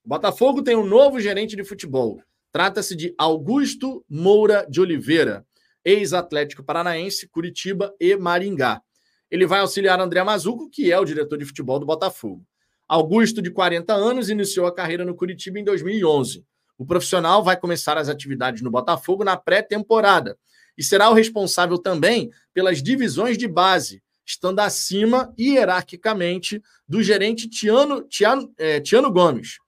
O 0.05 0.09
Botafogo 0.09 0.63
tem 0.63 0.77
um 0.77 0.87
novo 0.87 1.19
gerente 1.21 1.57
de 1.57 1.65
futebol. 1.65 2.23
Trata-se 2.53 2.95
de 2.95 3.15
Augusto 3.19 4.05
Moura 4.09 4.67
de 4.69 4.81
Oliveira, 4.81 5.47
ex-Atlético 5.85 6.63
Paranaense, 6.63 7.29
Curitiba 7.29 7.95
e 8.01 8.17
Maringá. 8.17 8.83
Ele 9.31 9.47
vai 9.47 9.61
auxiliar 9.61 10.01
André 10.01 10.23
Mazuco, 10.23 10.69
que 10.71 10.91
é 10.91 10.99
o 10.99 11.05
diretor 11.05 11.39
de 11.39 11.45
futebol 11.45 11.79
do 11.79 11.87
Botafogo. 11.87 12.45
Augusto, 12.87 13.43
de 13.43 13.51
40 13.51 13.93
anos, 13.93 14.31
iniciou 14.31 14.67
a 14.67 14.75
carreira 14.75 15.05
no 15.05 15.15
Curitiba 15.15 15.59
em 15.59 15.65
2011. 15.65 16.43
O 16.79 16.87
profissional 16.87 17.43
vai 17.43 17.57
começar 17.57 17.99
as 17.99 18.09
atividades 18.09 18.63
no 18.63 18.71
Botafogo 18.71 19.25
na 19.25 19.37
pré-temporada 19.37 20.39
e 20.77 20.85
será 20.85 21.11
o 21.11 21.13
responsável 21.13 21.77
também 21.77 22.31
pelas 22.55 22.81
divisões 22.81 23.37
de 23.37 23.49
base, 23.49 24.01
estando 24.25 24.61
acima 24.61 25.35
hierarquicamente 25.37 26.63
do 26.87 27.03
gerente 27.03 27.49
Tiano, 27.49 28.03
Tiano, 28.03 28.55
é, 28.57 28.81
Tiano 28.81 29.11
Gomes 29.11 29.59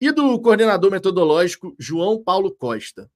e 0.00 0.12
do 0.12 0.40
coordenador 0.40 0.92
metodológico 0.92 1.74
João 1.76 2.22
Paulo 2.22 2.54
Costa. 2.54 3.10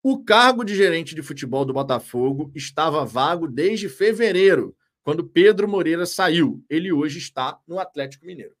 O 0.00 0.22
cargo 0.22 0.62
de 0.62 0.74
gerente 0.74 1.14
de 1.14 1.22
futebol 1.22 1.64
do 1.64 1.72
Botafogo 1.72 2.52
estava 2.54 3.04
vago 3.04 3.48
desde 3.48 3.88
fevereiro, 3.88 4.76
quando 5.02 5.24
Pedro 5.24 5.68
Moreira 5.68 6.06
saiu. 6.06 6.64
Ele 6.68 6.92
hoje 6.92 7.18
está 7.18 7.58
no 7.66 7.78
Atlético 7.78 8.26
Mineiro. 8.26 8.54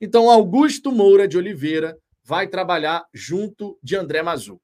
Então, 0.00 0.28
Augusto 0.28 0.90
Moura 0.90 1.28
de 1.28 1.36
Oliveira 1.36 1.98
vai 2.24 2.48
trabalhar 2.48 3.04
junto 3.12 3.78
de 3.82 3.94
André 3.94 4.22
Mazuco. 4.22 4.62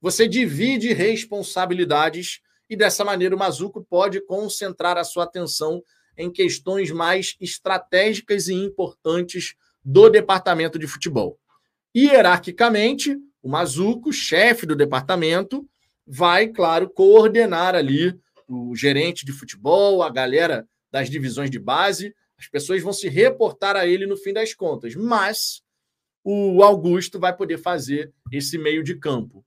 Você 0.00 0.26
divide 0.26 0.92
responsabilidades 0.92 2.40
e 2.68 2.76
dessa 2.76 3.04
maneira 3.04 3.34
o 3.34 3.38
Mazuco 3.38 3.84
pode 3.88 4.20
concentrar 4.20 4.98
a 4.98 5.04
sua 5.04 5.24
atenção 5.24 5.82
em 6.16 6.30
questões 6.30 6.90
mais 6.90 7.36
estratégicas 7.40 8.48
e 8.48 8.54
importantes 8.54 9.54
do 9.84 10.08
departamento 10.08 10.78
de 10.78 10.86
futebol. 10.86 11.38
Hierarquicamente, 11.96 13.16
o 13.42 13.48
Mazuco, 13.48 14.12
chefe 14.12 14.66
do 14.66 14.76
departamento, 14.76 15.66
vai, 16.06 16.48
claro, 16.48 16.90
coordenar 16.90 17.74
ali 17.74 18.18
o 18.48 18.74
gerente 18.74 19.24
de 19.24 19.32
futebol, 19.32 20.02
a 20.02 20.10
galera 20.10 20.66
das 20.90 21.08
divisões 21.08 21.50
de 21.50 21.58
base, 21.58 22.14
as 22.38 22.48
pessoas 22.48 22.82
vão 22.82 22.92
se 22.92 23.08
reportar 23.08 23.76
a 23.76 23.86
ele 23.86 24.06
no 24.06 24.16
fim 24.16 24.32
das 24.32 24.54
contas, 24.54 24.94
mas 24.94 25.62
o 26.30 26.62
Augusto 26.62 27.18
vai 27.18 27.34
poder 27.34 27.56
fazer 27.56 28.12
esse 28.30 28.58
meio 28.58 28.84
de 28.84 28.94
campo. 28.96 29.42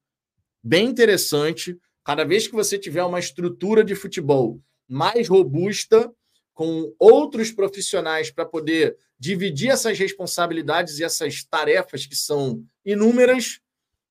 Bem 0.64 0.88
interessante. 0.88 1.78
Cada 2.04 2.24
vez 2.24 2.48
que 2.48 2.56
você 2.56 2.76
tiver 2.76 3.04
uma 3.04 3.20
estrutura 3.20 3.84
de 3.84 3.94
futebol 3.94 4.60
mais 4.88 5.28
robusta, 5.28 6.12
com 6.56 6.92
outros 6.98 7.52
profissionais 7.52 8.32
para 8.32 8.46
poder 8.46 8.98
dividir 9.20 9.70
essas 9.70 10.00
responsabilidades 10.00 10.98
e 10.98 11.04
essas 11.04 11.44
tarefas 11.44 12.08
que 12.08 12.16
são 12.16 12.66
inúmeras, 12.84 13.60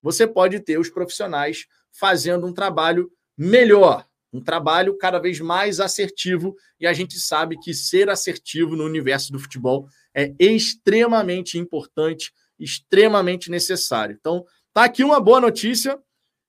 você 0.00 0.24
pode 0.24 0.60
ter 0.60 0.78
os 0.78 0.88
profissionais 0.88 1.66
fazendo 1.90 2.46
um 2.46 2.52
trabalho 2.52 3.10
melhor, 3.36 4.06
um 4.32 4.40
trabalho 4.40 4.96
cada 4.96 5.18
vez 5.18 5.40
mais 5.40 5.80
assertivo, 5.80 6.54
e 6.78 6.86
a 6.86 6.92
gente 6.92 7.18
sabe 7.18 7.58
que 7.58 7.74
ser 7.74 8.08
assertivo 8.08 8.76
no 8.76 8.84
universo 8.84 9.32
do 9.32 9.40
futebol 9.40 9.88
é 10.14 10.32
extremamente 10.38 11.58
importante, 11.58 12.32
extremamente 12.60 13.50
necessário. 13.50 14.16
Então, 14.18 14.44
tá 14.72 14.84
aqui 14.84 15.02
uma 15.02 15.20
boa 15.20 15.40
notícia 15.40 15.98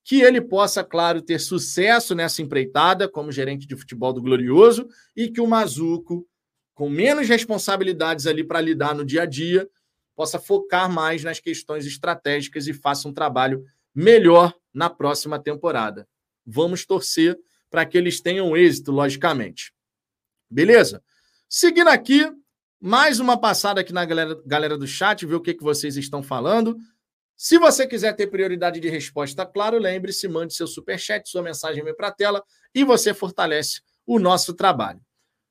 que 0.04 0.22
ele 0.22 0.42
possa, 0.42 0.84
claro, 0.84 1.22
ter 1.22 1.40
sucesso 1.40 2.14
nessa 2.14 2.42
empreitada 2.42 3.08
como 3.08 3.32
gerente 3.32 3.68
de 3.68 3.76
futebol 3.76 4.12
do 4.12 4.22
Glorioso 4.22 4.88
e 5.16 5.30
que 5.30 5.40
o 5.40 5.48
Mazuco, 5.48 6.28
com 6.74 6.90
menos 6.90 7.28
responsabilidades 7.28 8.26
ali 8.26 8.44
para 8.44 8.62
lidar 8.62 8.96
no 8.96 9.06
dia 9.06 9.24
a 9.24 9.26
dia, 9.26 9.70
possa 10.16 10.40
focar 10.40 10.92
mais 10.92 11.24
nas 11.24 11.40
questões 11.40 11.86
estratégicas 11.86 12.68
e 12.68 12.74
faça 12.74 13.08
um 13.08 13.14
trabalho 13.14 13.64
melhor 13.94 14.54
na 14.74 14.90
próxima 14.90 15.40
temporada. 15.40 16.08
Vamos 16.46 16.86
torcer 16.86 17.38
para 17.70 17.86
que 17.86 17.98
eles 17.98 18.20
tenham 18.22 18.56
êxito, 18.58 18.92
logicamente. 18.92 19.74
Beleza? 20.50 21.04
Seguindo 21.48 21.88
aqui, 21.88 22.30
mais 22.82 23.20
uma 23.20 23.40
passada 23.40 23.82
aqui 23.82 23.94
na 23.94 24.04
galera, 24.04 24.42
galera 24.44 24.76
do 24.76 24.88
chat, 24.88 25.24
ver 25.24 25.36
o 25.36 25.42
que, 25.42 25.54
que 25.54 25.64
vocês 25.64 25.96
estão 25.96 26.24
falando. 26.24 26.76
Se 27.38 27.60
você 27.60 27.86
quiser 27.86 28.16
ter 28.16 28.26
prioridade 28.28 28.80
de 28.80 28.90
resposta, 28.90 29.46
claro, 29.46 29.78
lembre-se, 29.78 30.28
mande 30.28 30.56
seu 30.56 30.66
superchat, 30.66 31.30
sua 31.30 31.44
mensagem 31.44 31.84
vem 31.84 31.96
para 31.96 32.08
a 32.08 32.12
tela 32.12 32.44
e 32.74 32.84
você 32.84 33.14
fortalece 33.14 33.82
o 34.06 34.18
nosso 34.18 34.56
trabalho. 34.56 35.00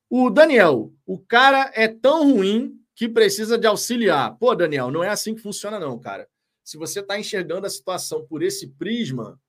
O 0.09 0.29
Daniel, 0.29 0.93
o 1.07 1.21
cara 1.21 1.71
é 1.73 1.87
tão 1.87 2.33
ruim 2.33 2.77
que 2.97 3.09
precisa 3.09 3.57
de 3.57 3.67
auxiliar. 3.67 4.37
Pô, 4.37 4.53
Daniel, 4.57 4.91
não 4.91 5.05
é 5.05 5.09
assim 5.09 5.33
que 5.33 5.41
funciona, 5.41 5.79
não, 5.79 5.99
cara. 6.01 6.29
Se 6.65 6.77
você 6.77 6.99
está 6.99 7.19
enxergando 7.19 7.67
a 7.67 7.71
situação 7.71 8.27
por 8.27 8.43
esse 8.43 8.67
prisma, 8.67 9.41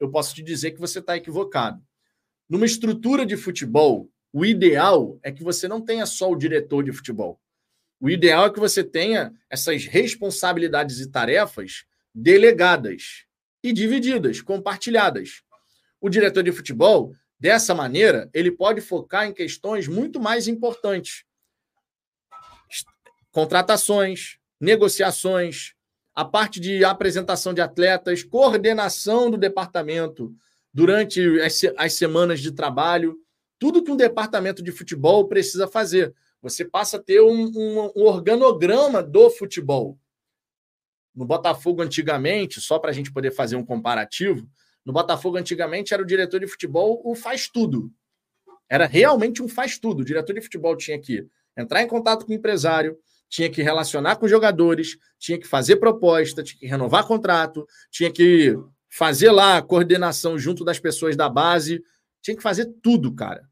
eu 0.00 0.10
posso 0.10 0.34
te 0.34 0.42
dizer 0.42 0.72
que 0.72 0.80
você 0.80 0.98
está 0.98 1.16
equivocado. 1.16 1.80
Numa 2.48 2.66
estrutura 2.66 3.24
de 3.24 3.36
futebol, 3.36 4.10
o 4.32 4.44
ideal 4.44 5.18
é 5.22 5.32
que 5.32 5.42
você 5.42 5.66
não 5.66 5.80
tenha 5.80 6.06
só 6.06 6.30
o 6.30 6.36
diretor 6.36 6.84
de 6.84 6.92
futebol. 6.92 7.40
O 8.00 8.08
ideal 8.08 8.46
é 8.46 8.50
que 8.50 8.60
você 8.60 8.82
tenha 8.82 9.32
essas 9.48 9.84
responsabilidades 9.84 11.00
e 11.00 11.10
tarefas 11.10 11.84
delegadas 12.14 13.26
e 13.62 13.72
divididas, 13.72 14.40
compartilhadas. 14.40 15.42
O 16.00 16.08
diretor 16.08 16.42
de 16.42 16.52
futebol, 16.52 17.12
dessa 17.38 17.74
maneira, 17.74 18.30
ele 18.32 18.50
pode 18.50 18.80
focar 18.80 19.26
em 19.26 19.34
questões 19.34 19.86
muito 19.86 20.18
mais 20.18 20.48
importantes. 20.48 21.24
Contratações, 23.30 24.38
negociações, 24.60 25.74
a 26.14 26.24
parte 26.24 26.58
de 26.58 26.84
apresentação 26.84 27.52
de 27.52 27.60
atletas, 27.60 28.22
coordenação 28.22 29.30
do 29.30 29.36
departamento, 29.36 30.34
durante 30.72 31.40
as, 31.40 31.60
as 31.76 31.94
semanas 31.94 32.40
de 32.40 32.52
trabalho, 32.52 33.16
tudo 33.60 33.84
que 33.84 33.92
um 33.92 33.96
departamento 33.96 34.62
de 34.62 34.72
futebol 34.72 35.28
precisa 35.28 35.68
fazer. 35.68 36.14
Você 36.40 36.64
passa 36.64 36.96
a 36.96 37.00
ter 37.00 37.20
um, 37.20 37.44
um, 37.54 37.92
um 37.94 38.04
organograma 38.06 39.02
do 39.02 39.28
futebol. 39.28 39.98
No 41.14 41.26
Botafogo, 41.26 41.82
antigamente, 41.82 42.58
só 42.58 42.78
para 42.78 42.90
a 42.90 42.94
gente 42.94 43.12
poder 43.12 43.32
fazer 43.32 43.56
um 43.56 43.64
comparativo, 43.64 44.48
no 44.82 44.94
Botafogo, 44.94 45.36
antigamente, 45.36 45.92
era 45.92 46.02
o 46.02 46.06
diretor 46.06 46.40
de 46.40 46.46
futebol 46.46 47.02
o 47.04 47.14
faz 47.14 47.48
tudo. 47.48 47.92
Era 48.66 48.86
realmente 48.86 49.42
um 49.42 49.48
faz 49.48 49.78
tudo. 49.78 50.00
O 50.00 50.04
diretor 50.04 50.32
de 50.32 50.40
futebol 50.40 50.74
tinha 50.74 50.98
que 50.98 51.26
entrar 51.54 51.82
em 51.82 51.86
contato 51.86 52.24
com 52.24 52.32
o 52.32 52.34
empresário, 52.34 52.96
tinha 53.28 53.50
que 53.50 53.62
relacionar 53.62 54.16
com 54.16 54.24
os 54.24 54.30
jogadores, 54.30 54.96
tinha 55.18 55.38
que 55.38 55.46
fazer 55.46 55.76
proposta, 55.76 56.42
tinha 56.42 56.58
que 56.58 56.66
renovar 56.66 57.06
contrato, 57.06 57.66
tinha 57.90 58.10
que 58.10 58.56
fazer 58.88 59.30
lá 59.30 59.58
a 59.58 59.62
coordenação 59.62 60.38
junto 60.38 60.64
das 60.64 60.80
pessoas 60.80 61.14
da 61.14 61.28
base, 61.28 61.84
tinha 62.22 62.36
que 62.36 62.42
fazer 62.42 62.66
tudo, 62.82 63.14
cara. 63.14 63.49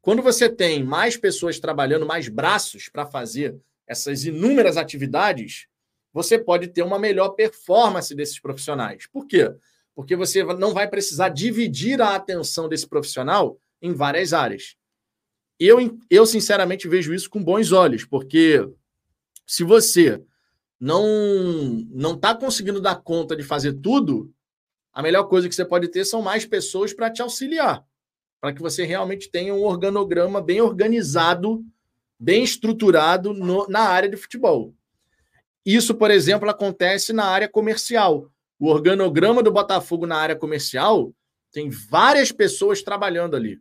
Quando 0.00 0.22
você 0.22 0.48
tem 0.48 0.82
mais 0.82 1.16
pessoas 1.16 1.58
trabalhando, 1.58 2.06
mais 2.06 2.28
braços 2.28 2.88
para 2.88 3.06
fazer 3.06 3.56
essas 3.86 4.24
inúmeras 4.24 4.76
atividades, 4.76 5.66
você 6.12 6.38
pode 6.38 6.68
ter 6.68 6.82
uma 6.82 6.98
melhor 6.98 7.30
performance 7.30 8.14
desses 8.14 8.38
profissionais. 8.38 9.06
Por 9.06 9.26
quê? 9.26 9.52
Porque 9.94 10.16
você 10.16 10.42
não 10.44 10.72
vai 10.72 10.88
precisar 10.88 11.28
dividir 11.30 12.00
a 12.00 12.14
atenção 12.14 12.68
desse 12.68 12.86
profissional 12.86 13.58
em 13.80 13.92
várias 13.92 14.32
áreas. 14.32 14.76
Eu, 15.58 15.98
eu 16.08 16.24
sinceramente 16.24 16.86
vejo 16.88 17.12
isso 17.12 17.28
com 17.28 17.42
bons 17.42 17.72
olhos, 17.72 18.04
porque 18.04 18.68
se 19.46 19.64
você 19.64 20.22
não 20.78 21.04
não 21.90 22.14
está 22.14 22.34
conseguindo 22.34 22.80
dar 22.80 22.96
conta 22.96 23.34
de 23.34 23.42
fazer 23.42 23.72
tudo, 23.72 24.32
a 24.92 25.02
melhor 25.02 25.24
coisa 25.24 25.48
que 25.48 25.54
você 25.54 25.64
pode 25.64 25.88
ter 25.88 26.04
são 26.04 26.22
mais 26.22 26.44
pessoas 26.46 26.92
para 26.92 27.10
te 27.10 27.20
auxiliar, 27.20 27.84
para 28.40 28.52
que 28.52 28.62
você 28.62 28.84
realmente 28.84 29.30
tenha 29.30 29.54
um 29.54 29.64
organograma 29.64 30.40
bem 30.40 30.60
organizado, 30.60 31.64
bem 32.18 32.44
estruturado 32.44 33.32
no, 33.32 33.66
na 33.68 33.80
área 33.80 34.08
de 34.08 34.16
futebol. 34.16 34.74
Isso, 35.64 35.94
por 35.94 36.10
exemplo, 36.10 36.48
acontece 36.48 37.12
na 37.12 37.24
área 37.24 37.48
comercial. 37.48 38.30
O 38.58 38.68
organograma 38.68 39.42
do 39.42 39.52
Botafogo 39.52 40.06
na 40.06 40.16
área 40.16 40.36
comercial 40.36 41.12
tem 41.52 41.68
várias 41.70 42.32
pessoas 42.32 42.82
trabalhando 42.82 43.36
ali, 43.36 43.60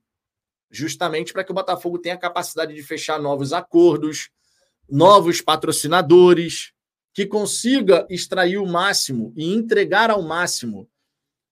justamente 0.70 1.34
para 1.34 1.44
que 1.44 1.52
o 1.52 1.56
Botafogo 1.56 2.00
tenha 2.00 2.16
a 2.16 2.20
capacidade 2.20 2.74
de 2.74 2.84
fechar 2.84 3.20
novos 3.20 3.54
acordos, 3.54 4.30
novos 4.90 5.42
patrocinadores, 5.42 6.72
que 7.14 7.26
consiga 7.26 8.06
extrair 8.10 8.58
o 8.58 8.66
máximo 8.66 9.34
e 9.36 9.54
entregar 9.54 10.12
ao 10.12 10.22
máximo 10.22 10.88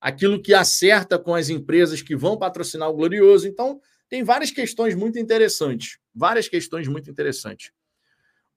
aquilo 0.06 0.40
que 0.40 0.54
acerta 0.54 1.18
com 1.18 1.34
as 1.34 1.50
empresas 1.50 2.00
que 2.00 2.16
vão 2.16 2.38
patrocinar 2.38 2.88
o 2.88 2.94
Glorioso. 2.94 3.48
Então, 3.48 3.82
tem 4.08 4.24
várias 4.24 4.52
questões 4.52 4.94
muito 4.94 5.18
interessantes. 5.18 5.98
Várias 6.14 6.48
questões 6.48 6.88
muito 6.88 7.10
interessantes. 7.10 7.72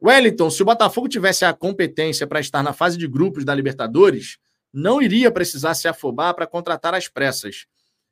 Wellington, 0.01 0.51
se 0.51 0.61
o 0.61 0.67
Botafogo 0.67 1.09
tivesse 1.09 1.47
a 1.47 1.55
competência 1.55 2.27
para 2.27 2.39
estar 2.39 2.63
na 2.63 2.75
fase 2.75 2.99
de 2.99 3.09
grupos 3.09 3.47
da 3.47 3.55
Libertadores, 3.55 4.37
não 4.71 5.01
iria 5.01 5.31
precisar 5.31 5.73
se 5.73 5.89
afobar 5.89 6.35
para 6.35 6.47
contratar 6.47 6.93
as 6.93 7.09
pressas. 7.09 7.65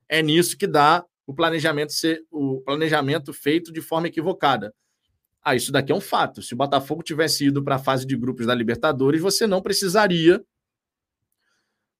É 0.08 0.22
nisso 0.22 0.56
que 0.56 0.66
dá 0.66 1.04
o 1.26 1.34
planejamento 1.34 1.92
ser 1.92 2.24
o 2.30 2.62
planejamento 2.62 3.34
feito 3.34 3.70
de 3.70 3.82
forma 3.82 4.08
equivocada. 4.08 4.74
Ah, 5.44 5.54
isso 5.54 5.70
daqui 5.70 5.92
é 5.92 5.94
um 5.94 6.00
fato. 6.00 6.40
Se 6.40 6.54
o 6.54 6.56
Botafogo 6.56 7.02
tivesse 7.02 7.44
ido 7.44 7.62
para 7.62 7.74
a 7.74 7.78
fase 7.78 8.06
de 8.06 8.16
grupos 8.16 8.46
da 8.46 8.54
Libertadores, 8.54 9.20
você 9.20 9.46
não 9.46 9.60
precisaria 9.60 10.42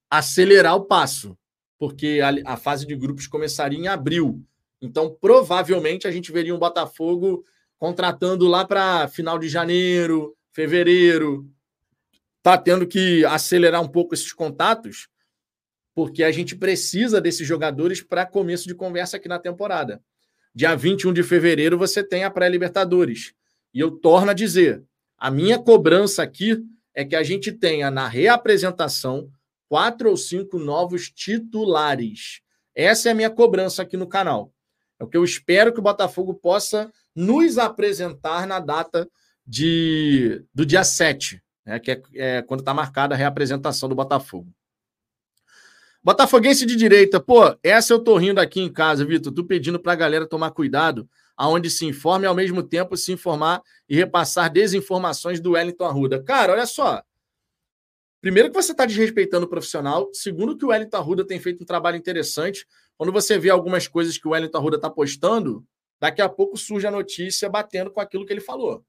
acelerar 0.09 0.75
o 0.75 0.85
passo, 0.85 1.37
porque 1.77 2.21
a, 2.23 2.53
a 2.53 2.57
fase 2.57 2.85
de 2.85 2.95
grupos 2.95 3.27
começaria 3.27 3.77
em 3.77 3.87
abril. 3.87 4.43
Então, 4.81 5.15
provavelmente, 5.19 6.07
a 6.07 6.11
gente 6.11 6.31
veria 6.31 6.53
um 6.53 6.59
Botafogo 6.59 7.43
contratando 7.77 8.47
lá 8.47 8.65
para 8.65 9.07
final 9.07 9.37
de 9.37 9.49
janeiro, 9.49 10.35
fevereiro. 10.51 11.49
Tá 12.41 12.57
tendo 12.57 12.87
que 12.87 13.25
acelerar 13.25 13.81
um 13.81 13.87
pouco 13.87 14.13
esses 14.13 14.33
contatos, 14.33 15.07
porque 15.93 16.23
a 16.23 16.31
gente 16.31 16.55
precisa 16.55 17.19
desses 17.19 17.47
jogadores 17.47 18.01
para 18.01 18.25
começo 18.25 18.67
de 18.67 18.75
conversa 18.75 19.17
aqui 19.17 19.27
na 19.27 19.39
temporada. 19.39 20.01
Dia 20.53 20.75
21 20.75 21.13
de 21.13 21.23
fevereiro 21.23 21.77
você 21.77 22.03
tem 22.03 22.23
a 22.23 22.31
pré-Libertadores. 22.31 23.33
E 23.73 23.79
eu 23.79 23.91
torno 23.91 24.31
a 24.31 24.33
dizer: 24.33 24.83
a 25.17 25.29
minha 25.29 25.59
cobrança 25.59 26.23
aqui 26.23 26.63
é 26.93 27.05
que 27.05 27.15
a 27.15 27.21
gente 27.21 27.51
tenha 27.51 27.91
na 27.91 28.07
reapresentação 28.07 29.29
quatro 29.67 30.09
ou 30.09 30.17
cinco 30.17 30.57
novos 30.57 31.09
titulares. 31.09 32.41
Essa 32.75 33.09
é 33.09 33.11
a 33.11 33.15
minha 33.15 33.29
cobrança 33.29 33.81
aqui 33.81 33.97
no 33.97 34.07
canal. 34.07 34.53
É 34.99 35.03
o 35.03 35.07
que 35.07 35.17
eu 35.17 35.23
espero 35.23 35.73
que 35.73 35.79
o 35.79 35.83
Botafogo 35.83 36.33
possa 36.33 36.91
nos 37.15 37.57
apresentar 37.57 38.47
na 38.47 38.59
data 38.59 39.09
de, 39.45 40.43
do 40.53 40.65
dia 40.65 40.83
7, 40.83 41.41
né, 41.65 41.79
que 41.79 41.91
é, 41.91 42.01
é 42.15 42.41
quando 42.41 42.61
está 42.61 42.73
marcada 42.73 43.15
a 43.15 43.17
reapresentação 43.17 43.87
do 43.87 43.95
Botafogo. 43.95 44.51
Botafoguense 46.03 46.65
de 46.65 46.75
direita, 46.75 47.19
pô, 47.19 47.57
essa 47.61 47.91
eu 47.91 47.99
tô 47.99 48.15
rindo 48.17 48.39
aqui 48.39 48.61
em 48.61 48.71
casa, 48.71 49.03
Vitor. 49.03 49.33
Tu 49.33 49.43
pedindo 49.43 49.79
para 49.79 49.93
a 49.93 49.95
galera 49.95 50.27
tomar 50.27 50.51
cuidado 50.51 51.09
aonde 51.35 51.69
se 51.69 51.85
informe 51.85 52.25
e 52.25 52.27
ao 52.27 52.35
mesmo 52.35 52.63
tempo 52.63 52.95
se 52.95 53.11
informar 53.11 53.61
e 53.89 53.95
repassar 53.95 54.51
desinformações 54.51 55.39
do 55.39 55.51
Wellington 55.51 55.85
Arruda. 55.85 56.23
Cara, 56.23 56.53
olha 56.53 56.65
só. 56.65 57.03
Primeiro 58.21 58.49
que 58.49 58.55
você 58.55 58.71
está 58.71 58.85
desrespeitando 58.85 59.45
o 59.45 59.49
profissional. 59.49 60.09
Segundo 60.13 60.57
que 60.57 60.65
o 60.65 60.69
Wellington 60.69 60.97
Arruda 60.97 61.25
tem 61.25 61.39
feito 61.39 61.61
um 61.63 61.65
trabalho 61.65 61.97
interessante. 61.97 62.65
Quando 62.97 63.11
você 63.11 63.37
vê 63.37 63.49
algumas 63.49 63.87
coisas 63.87 64.17
que 64.17 64.27
o 64.27 64.31
Wellington 64.31 64.57
Arruda 64.57 64.75
está 64.77 64.89
postando, 64.89 65.65
daqui 65.99 66.21
a 66.21 66.29
pouco 66.29 66.57
surge 66.57 66.87
a 66.87 66.91
notícia 66.91 67.49
batendo 67.49 67.91
com 67.91 68.01
aquilo 68.01 68.25
que 68.25 68.33
ele 68.33 68.41
falou. 68.41 68.83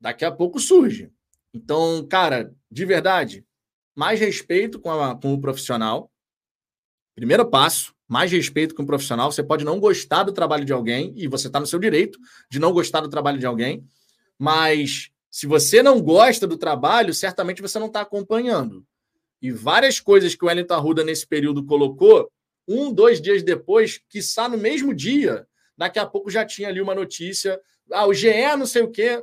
Daqui 0.00 0.24
a 0.24 0.30
pouco 0.30 0.60
surge. 0.60 1.10
Então, 1.52 2.06
cara, 2.06 2.54
de 2.70 2.84
verdade, 2.84 3.44
mais 3.94 4.20
respeito 4.20 4.78
com, 4.78 4.90
a, 4.90 5.18
com 5.18 5.32
o 5.32 5.40
profissional. 5.40 6.12
Primeiro 7.14 7.48
passo 7.48 7.96
mais 8.08 8.30
respeito 8.30 8.74
com 8.74 8.82
o 8.82 8.86
profissional. 8.86 9.30
Você 9.32 9.42
pode 9.42 9.64
não 9.64 9.80
gostar 9.80 10.22
do 10.22 10.32
trabalho 10.32 10.64
de 10.64 10.72
alguém, 10.72 11.12
e 11.16 11.26
você 11.26 11.48
está 11.48 11.58
no 11.58 11.66
seu 11.66 11.78
direito 11.78 12.18
de 12.50 12.58
não 12.58 12.72
gostar 12.72 13.00
do 13.00 13.08
trabalho 13.08 13.38
de 13.38 13.46
alguém, 13.46 13.84
mas 14.38 15.10
se 15.36 15.46
você 15.46 15.82
não 15.82 16.00
gosta 16.00 16.46
do 16.46 16.56
trabalho, 16.56 17.12
certamente 17.12 17.60
você 17.60 17.78
não 17.78 17.88
está 17.88 18.00
acompanhando. 18.00 18.86
E 19.42 19.50
várias 19.50 20.00
coisas 20.00 20.34
que 20.34 20.42
o 20.42 20.48
Wellington 20.48 20.72
Arruda 20.72 21.04
nesse 21.04 21.26
período 21.26 21.62
colocou, 21.62 22.32
um, 22.66 22.90
dois 22.90 23.20
dias 23.20 23.42
depois, 23.42 24.00
está 24.14 24.48
no 24.48 24.56
mesmo 24.56 24.94
dia, 24.94 25.46
daqui 25.76 25.98
a 25.98 26.06
pouco 26.06 26.30
já 26.30 26.42
tinha 26.42 26.68
ali 26.68 26.80
uma 26.80 26.94
notícia, 26.94 27.60
ah, 27.92 28.06
o 28.06 28.14
GE 28.14 28.32
não 28.58 28.64
sei 28.64 28.80
o 28.80 28.90
quê. 28.90 29.22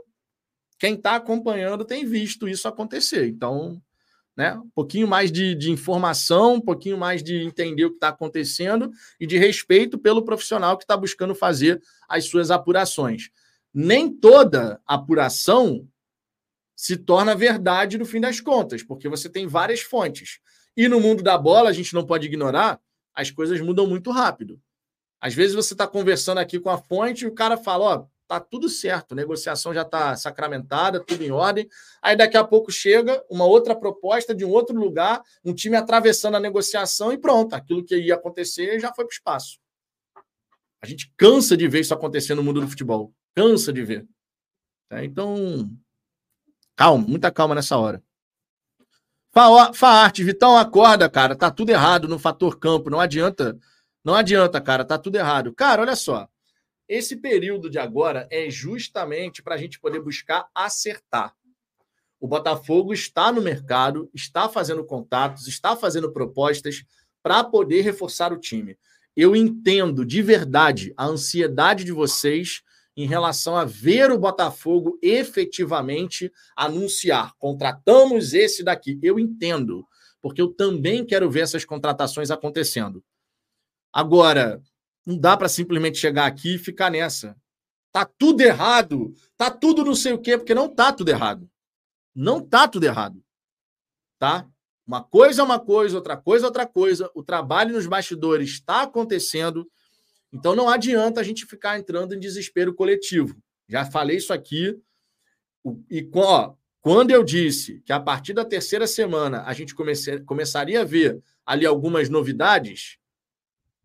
Quem 0.78 0.94
está 0.94 1.16
acompanhando 1.16 1.84
tem 1.84 2.06
visto 2.06 2.48
isso 2.48 2.68
acontecer. 2.68 3.28
Então, 3.28 3.82
né? 4.38 4.54
Um 4.54 4.70
pouquinho 4.70 5.08
mais 5.08 5.32
de, 5.32 5.56
de 5.56 5.72
informação, 5.72 6.54
um 6.54 6.62
pouquinho 6.62 6.96
mais 6.96 7.24
de 7.24 7.38
entender 7.38 7.86
o 7.86 7.90
que 7.90 7.98
está 7.98 8.10
acontecendo 8.10 8.92
e 9.20 9.26
de 9.26 9.40
respeito 9.40 9.98
pelo 9.98 10.24
profissional 10.24 10.78
que 10.78 10.84
está 10.84 10.96
buscando 10.96 11.34
fazer 11.34 11.82
as 12.08 12.26
suas 12.26 12.52
apurações. 12.52 13.32
Nem 13.74 14.14
toda 14.14 14.80
apuração 14.86 15.90
se 16.84 16.98
torna 16.98 17.34
verdade 17.34 17.98
no 17.98 18.06
fim 18.06 18.20
das 18.20 18.42
contas, 18.42 18.84
porque 18.84 19.08
você 19.08 19.30
tem 19.30 19.48
várias 19.48 19.80
fontes. 19.80 20.42
E 20.76 20.90
no 20.90 21.00
mundo 21.00 21.24
da 21.24 21.38
bola, 21.38 21.70
a 21.70 21.72
gente 21.72 21.94
não 21.94 22.06
pode 22.06 22.28
ignorar, 22.28 22.78
as 23.16 23.32
coisas 23.32 23.62
mudam 23.62 23.88
muito 23.88 24.12
rápido. 24.12 24.60
Às 25.22 25.34
vezes 25.34 25.56
você 25.56 25.74
está 25.74 25.88
conversando 25.88 26.40
aqui 26.40 26.60
com 26.60 26.70
a 26.70 26.78
fonte 26.78 27.24
e 27.24 27.28
o 27.28 27.34
cara 27.34 27.56
fala: 27.56 27.86
Ó, 27.86 28.06
tá 28.28 28.38
tudo 28.38 28.68
certo, 28.68 29.16
negociação 29.16 29.74
já 29.74 29.84
está 29.84 30.14
sacramentada, 30.18 31.00
tudo 31.00 31.24
em 31.24 31.32
ordem. 31.32 31.70
Aí 32.02 32.18
daqui 32.18 32.36
a 32.36 32.44
pouco 32.44 32.70
chega 32.70 33.24
uma 33.30 33.46
outra 33.46 33.74
proposta 33.74 34.36
de 34.36 34.44
um 34.44 34.50
outro 34.50 34.78
lugar, 34.78 35.24
um 35.46 35.54
time 35.54 35.78
atravessando 35.78 36.36
a 36.36 36.40
negociação 36.42 37.14
e 37.14 37.18
pronto, 37.18 37.54
aquilo 37.54 37.82
que 37.82 37.96
ia 37.96 38.16
acontecer 38.16 38.78
já 38.78 38.94
foi 38.94 39.06
para 39.06 39.14
o 39.14 39.16
espaço. 39.16 39.58
A 40.82 40.86
gente 40.86 41.14
cansa 41.16 41.56
de 41.56 41.66
ver 41.66 41.80
isso 41.80 41.94
acontecer 41.94 42.36
no 42.36 42.44
mundo 42.44 42.60
do 42.60 42.68
futebol, 42.68 43.14
cansa 43.34 43.72
de 43.72 43.86
ver. 43.86 44.06
Tá? 44.90 45.02
Então, 45.06 45.72
calma, 46.76 47.06
muita 47.08 47.32
calma 47.32 47.56
nessa 47.56 47.78
hora. 47.78 48.02
Faarte, 49.74 50.24
Vitão, 50.24 50.58
acorda, 50.58 51.10
cara, 51.10 51.36
tá 51.36 51.50
tudo 51.50 51.72
errado 51.72 52.08
no 52.08 52.20
fator 52.20 52.60
campo, 52.60 52.90
não 52.90 53.00
adianta, 53.00 53.58
não 54.04 54.14
adianta, 54.14 54.62
cara, 54.62 54.86
tá 54.86 54.98
tudo 54.98 55.16
errado. 55.16 55.54
Cara, 55.54 55.82
olha 55.82 55.96
só, 55.96 56.30
esse 56.88 57.16
período 57.16 57.70
de 57.70 57.80
agora 57.80 58.28
é 58.30 58.50
justamente 58.50 59.42
para 59.42 59.56
a 59.56 59.58
gente 59.58 59.80
poder 59.80 60.02
buscar 60.02 60.48
acertar. 60.54 61.34
O 62.20 62.28
Botafogo 62.28 62.94
está 62.94 63.32
no 63.32 63.42
mercado, 63.42 64.10
está 64.14 64.48
fazendo 64.48 64.86
contatos, 64.86 65.48
está 65.48 65.76
fazendo 65.76 66.12
propostas 66.12 66.86
para 67.22 67.44
poder 67.44 67.82
reforçar 67.82 68.32
o 68.32 68.40
time. 68.40 68.78
Eu 69.16 69.36
entendo 69.36 70.06
de 70.06 70.22
verdade 70.22 70.94
a 70.96 71.06
ansiedade 71.06 71.84
de 71.84 71.92
vocês 71.92 72.62
em 72.96 73.06
relação 73.08 73.56
a 73.56 73.66
ver 73.66 74.12
o 74.12 74.20
Botafogo 74.20 74.98
efetivamente 75.02 76.32
anunciar: 76.56 77.34
contratamos 77.38 78.34
esse 78.34 78.64
daqui. 78.64 79.00
Eu 79.02 79.20
entendo, 79.20 79.88
porque 80.22 80.42
eu 80.42 80.54
também 80.54 81.06
quero 81.06 81.30
ver 81.30 81.42
essas 81.42 81.66
contratações 81.66 82.32
acontecendo. 82.32 83.04
Agora, 83.92 84.62
não 85.06 85.18
dá 85.18 85.36
para 85.36 85.50
simplesmente 85.50 85.98
chegar 85.98 86.26
aqui 86.26 86.56
e 86.56 86.60
ficar 86.60 86.90
nessa. 86.90 87.36
Tá 87.92 88.06
tudo 88.06 88.42
errado, 88.42 89.14
tá 89.38 89.52
tudo 89.52 89.86
não 89.86 89.94
sei 89.94 90.14
o 90.14 90.20
quê, 90.20 90.38
porque 90.38 90.56
não 90.56 90.68
tá 90.68 90.92
tudo 90.92 91.10
errado. 91.10 91.50
Não 92.16 92.42
tá 92.42 92.68
tudo 92.68 92.86
errado. 92.86 93.24
Tá? 94.18 94.48
Uma 94.86 95.04
coisa 95.04 95.42
é 95.42 95.46
uma 95.46 95.60
coisa, 95.60 95.96
outra 95.98 96.18
coisa 96.18 96.46
é 96.46 96.48
outra 96.48 96.66
coisa. 96.66 97.10
O 97.14 97.24
trabalho 97.24 97.74
nos 97.74 97.86
bastidores 97.86 98.50
está 98.50 98.84
acontecendo. 98.84 99.70
Então 100.34 100.56
não 100.56 100.68
adianta 100.68 101.22
a 101.22 101.24
gente 101.24 101.46
ficar 101.46 101.78
entrando 101.78 102.16
em 102.16 102.20
desespero 102.20 102.74
coletivo. 102.74 103.38
Já 103.70 103.86
falei 103.86 104.18
isso 104.18 104.34
aqui. 104.34 104.76
E 105.90 106.10
ó, 106.16 106.56
quando 106.82 107.12
eu 107.12 107.24
disse 107.24 107.80
que 107.86 107.94
a 107.94 108.00
partir 108.00 108.34
da 108.34 108.44
terceira 108.44 108.88
semana 108.88 109.44
a 109.44 109.54
gente 109.54 109.74
comece, 109.74 110.20
começaria 110.22 110.82
a 110.82 110.84
ver 110.84 111.22
ali 111.46 111.66
algumas 111.66 112.10
novidades, 112.10 112.98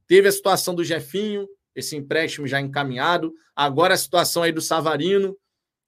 Teve 0.09 0.27
a 0.27 0.33
situação 0.33 0.75
do 0.75 0.83
Jefinho, 0.83 1.47
esse 1.75 1.95
empréstimo 1.95 2.47
já 2.47 2.59
encaminhado. 2.59 3.35
Agora 3.55 3.93
a 3.93 3.99
situação 3.99 4.43
aí 4.43 4.51
do 4.51 4.63
Savarino, 4.63 5.37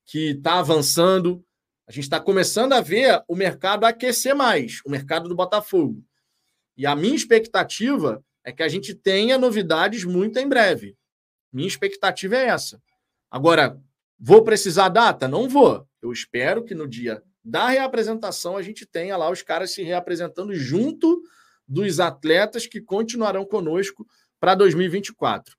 que 0.05 0.33
está 0.33 0.59
avançando. 0.59 1.43
A 1.89 1.93
gente 1.93 2.05
está 2.05 2.21
começando 2.21 2.75
a 2.75 2.83
ver 2.83 3.25
o 3.27 3.35
mercado 3.35 3.85
aquecer 3.85 4.37
mais, 4.37 4.81
o 4.85 4.91
mercado 4.91 5.27
do 5.27 5.35
Botafogo. 5.35 6.05
E 6.77 6.87
a 6.87 6.95
minha 6.95 7.17
expectativa 7.17 8.23
é 8.51 8.53
que 8.53 8.63
a 8.63 8.69
gente 8.69 8.95
tenha 8.95 9.39
novidades 9.39 10.05
muito 10.05 10.39
em 10.39 10.49
breve. 10.49 10.97
Minha 11.53 11.69
expectativa 11.69 12.37
é 12.37 12.47
essa. 12.47 12.81
Agora, 13.31 13.81
vou 14.19 14.45
precisar 14.45 14.89
data? 14.89 15.27
Não 15.27 15.49
vou. 15.49 15.87
Eu 16.03 16.13
espero 16.13 16.65
que 16.65 16.75
no 16.75 16.87
dia 16.87 17.23
da 17.43 17.69
reapresentação 17.69 18.57
a 18.57 18.63
gente 18.63 18.85
tenha 18.85 19.17
lá 19.17 19.31
os 19.31 19.43
caras 19.43 19.73
se 19.73 19.83
reapresentando 19.83 20.55
junto 20.55 21.23
dos 21.67 22.01
atletas 22.01 22.67
que 22.67 22.81
continuarão 22.81 23.45
conosco 23.45 24.07
para 24.39 24.55
2024. 24.55 25.57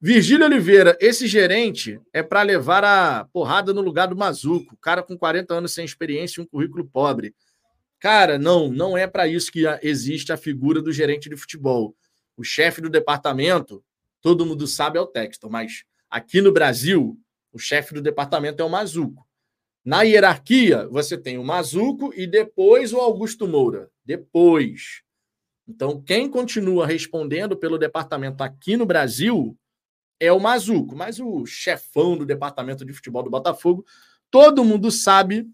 Virgílio 0.00 0.46
Oliveira, 0.46 0.96
esse 1.00 1.26
gerente 1.26 2.00
é 2.12 2.22
para 2.22 2.42
levar 2.42 2.84
a 2.84 3.24
porrada 3.32 3.72
no 3.72 3.80
lugar 3.80 4.08
do 4.08 4.16
Mazuco, 4.16 4.76
cara 4.78 5.02
com 5.02 5.16
40 5.16 5.54
anos 5.54 5.72
sem 5.72 5.84
experiência 5.84 6.40
e 6.40 6.44
um 6.44 6.46
currículo 6.46 6.86
pobre. 6.86 7.34
Cara, 7.98 8.38
não, 8.38 8.68
não 8.68 8.96
é 8.96 9.06
para 9.06 9.26
isso 9.26 9.50
que 9.50 9.64
existe 9.82 10.32
a 10.32 10.36
figura 10.36 10.82
do 10.82 10.92
gerente 10.92 11.28
de 11.28 11.36
futebol. 11.36 11.94
O 12.36 12.44
chefe 12.44 12.80
do 12.80 12.90
departamento, 12.90 13.82
todo 14.20 14.44
mundo 14.44 14.66
sabe, 14.66 14.98
é 14.98 15.00
o 15.00 15.06
Texton, 15.06 15.48
mas 15.48 15.84
aqui 16.10 16.40
no 16.40 16.52
Brasil, 16.52 17.18
o 17.52 17.58
chefe 17.58 17.94
do 17.94 18.02
departamento 18.02 18.62
é 18.62 18.64
o 18.64 18.70
Mazuco. 18.70 19.26
Na 19.84 20.02
hierarquia, 20.02 20.86
você 20.88 21.16
tem 21.16 21.38
o 21.38 21.44
Mazuco 21.44 22.12
e 22.14 22.26
depois 22.26 22.92
o 22.92 22.98
Augusto 22.98 23.46
Moura. 23.46 23.88
Depois. 24.04 25.02
Então, 25.66 26.02
quem 26.02 26.28
continua 26.28 26.86
respondendo 26.86 27.56
pelo 27.56 27.78
departamento 27.78 28.42
aqui 28.42 28.76
no 28.76 28.84
Brasil 28.84 29.56
é 30.18 30.32
o 30.32 30.40
Mazuco, 30.40 30.96
mas 30.96 31.20
o 31.20 31.46
chefão 31.46 32.16
do 32.16 32.26
departamento 32.26 32.84
de 32.84 32.92
futebol 32.92 33.22
do 33.22 33.30
Botafogo, 33.30 33.84
todo 34.30 34.64
mundo 34.64 34.90
sabe, 34.90 35.48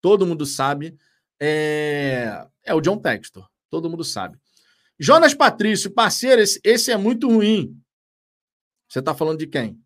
todo 0.00 0.26
mundo 0.26 0.46
sabe, 0.46 0.96
é, 1.40 2.46
é 2.64 2.74
o 2.74 2.80
John 2.80 2.98
Textor. 2.98 3.48
Todo 3.68 3.90
mundo 3.90 4.04
sabe. 4.04 4.38
Jonas 4.98 5.34
Patrício, 5.34 5.90
parceiro, 5.90 6.40
esse, 6.40 6.60
esse 6.64 6.90
é 6.90 6.96
muito 6.96 7.28
ruim. 7.28 7.78
Você 8.88 9.00
está 9.00 9.14
falando 9.14 9.38
de 9.38 9.46
quem? 9.46 9.80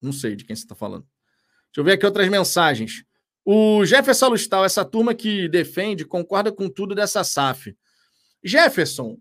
Não 0.00 0.12
sei 0.12 0.36
de 0.36 0.44
quem 0.44 0.54
você 0.54 0.62
está 0.62 0.74
falando. 0.74 1.02
Deixa 1.02 1.80
eu 1.80 1.84
ver 1.84 1.92
aqui 1.92 2.06
outras 2.06 2.28
mensagens. 2.28 3.04
O 3.44 3.84
Jefferson 3.84 4.28
Lustal, 4.28 4.64
essa 4.64 4.84
turma 4.84 5.14
que 5.14 5.48
defende, 5.48 6.04
concorda 6.04 6.52
com 6.52 6.68
tudo 6.68 6.94
dessa 6.94 7.24
SAF. 7.24 7.76
Jefferson, 8.44 9.18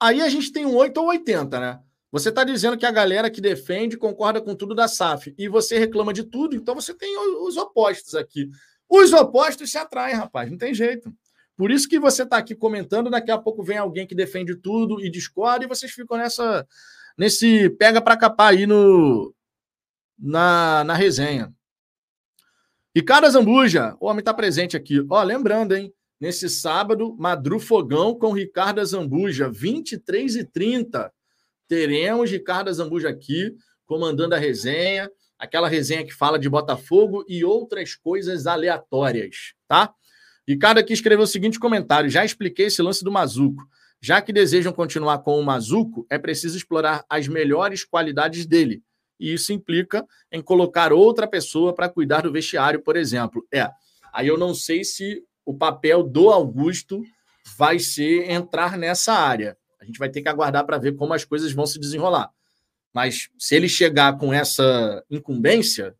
aí 0.00 0.20
a 0.20 0.28
gente 0.28 0.52
tem 0.52 0.66
um 0.66 0.74
8 0.74 0.98
ou 0.98 1.08
80, 1.08 1.60
né? 1.60 1.80
Você 2.12 2.28
está 2.28 2.44
dizendo 2.44 2.76
que 2.76 2.86
a 2.86 2.90
galera 2.90 3.30
que 3.30 3.40
defende 3.40 3.96
concorda 3.96 4.40
com 4.40 4.54
tudo 4.54 4.74
da 4.74 4.88
SAF 4.88 5.34
e 5.36 5.48
você 5.48 5.78
reclama 5.78 6.12
de 6.12 6.24
tudo, 6.24 6.56
então 6.56 6.74
você 6.74 6.94
tem 6.94 7.16
os 7.18 7.56
opostos 7.56 8.14
aqui. 8.14 8.50
Os 8.88 9.12
opostos 9.12 9.70
se 9.70 9.78
atraem, 9.78 10.14
rapaz, 10.14 10.50
não 10.50 10.58
tem 10.58 10.72
jeito. 10.72 11.12
Por 11.56 11.70
isso 11.70 11.88
que 11.88 11.98
você 11.98 12.22
está 12.22 12.36
aqui 12.36 12.54
comentando, 12.54 13.10
daqui 13.10 13.30
a 13.30 13.38
pouco 13.38 13.62
vem 13.62 13.78
alguém 13.78 14.06
que 14.06 14.14
defende 14.14 14.54
tudo 14.56 15.00
e 15.00 15.10
discorda 15.10 15.64
e 15.64 15.68
vocês 15.68 15.90
ficam 15.92 16.18
nessa 16.18 16.66
nesse 17.16 17.70
pega 17.70 18.00
para 18.00 18.16
capar 18.16 18.52
aí 18.52 18.66
no 18.66 19.34
na, 20.18 20.84
na 20.84 20.94
resenha. 20.94 21.52
Ricardo 22.94 23.30
Zambuja, 23.30 23.96
o 24.00 24.06
homem 24.06 24.20
está 24.20 24.32
presente 24.32 24.76
aqui. 24.76 25.04
Ó, 25.10 25.22
lembrando, 25.22 25.74
hein? 25.74 25.92
Nesse 26.18 26.48
sábado, 26.48 27.14
Madru 27.18 27.60
Fogão 27.60 28.14
com 28.18 28.32
Ricardo 28.32 28.84
Zambuja, 28.84 29.50
23 29.50 30.36
e 30.36 30.44
30 30.44 31.12
Teremos 31.68 32.30
Ricardo 32.30 32.72
Zambuja 32.72 33.08
aqui, 33.08 33.56
comandando 33.86 34.34
a 34.34 34.38
resenha, 34.38 35.10
aquela 35.38 35.68
resenha 35.68 36.04
que 36.04 36.14
fala 36.14 36.38
de 36.38 36.48
Botafogo 36.48 37.24
e 37.28 37.44
outras 37.44 37.94
coisas 37.94 38.46
aleatórias, 38.46 39.54
tá? 39.66 39.92
Ricardo 40.46 40.78
aqui 40.78 40.92
escreveu 40.92 41.24
o 41.24 41.26
seguinte 41.26 41.58
comentário: 41.58 42.08
já 42.08 42.24
expliquei 42.24 42.66
esse 42.66 42.82
lance 42.82 43.02
do 43.02 43.10
Mazuco. 43.10 43.66
Já 44.00 44.20
que 44.20 44.32
desejam 44.32 44.72
continuar 44.72 45.18
com 45.18 45.40
o 45.40 45.44
Mazuco, 45.44 46.06
é 46.10 46.18
preciso 46.18 46.56
explorar 46.56 47.04
as 47.08 47.26
melhores 47.26 47.84
qualidades 47.84 48.46
dele. 48.46 48.82
E 49.18 49.32
isso 49.32 49.52
implica 49.52 50.06
em 50.30 50.42
colocar 50.42 50.92
outra 50.92 51.26
pessoa 51.26 51.74
para 51.74 51.88
cuidar 51.88 52.20
do 52.20 52.32
vestiário, 52.32 52.82
por 52.82 52.96
exemplo. 52.96 53.46
É. 53.52 53.70
Aí 54.12 54.28
eu 54.28 54.38
não 54.38 54.54
sei 54.54 54.84
se 54.84 55.22
o 55.44 55.54
papel 55.54 56.02
do 56.02 56.28
Augusto 56.28 57.02
vai 57.56 57.78
ser 57.78 58.30
entrar 58.30 58.76
nessa 58.76 59.14
área. 59.14 59.56
A 59.80 59.84
gente 59.84 59.98
vai 59.98 60.10
ter 60.10 60.20
que 60.20 60.28
aguardar 60.28 60.64
para 60.66 60.78
ver 60.78 60.94
como 60.96 61.14
as 61.14 61.24
coisas 61.24 61.52
vão 61.52 61.66
se 61.66 61.78
desenrolar. 61.78 62.30
Mas 62.92 63.28
se 63.38 63.54
ele 63.54 63.68
chegar 63.68 64.16
com 64.18 64.32
essa 64.32 65.04
incumbência, 65.10 65.94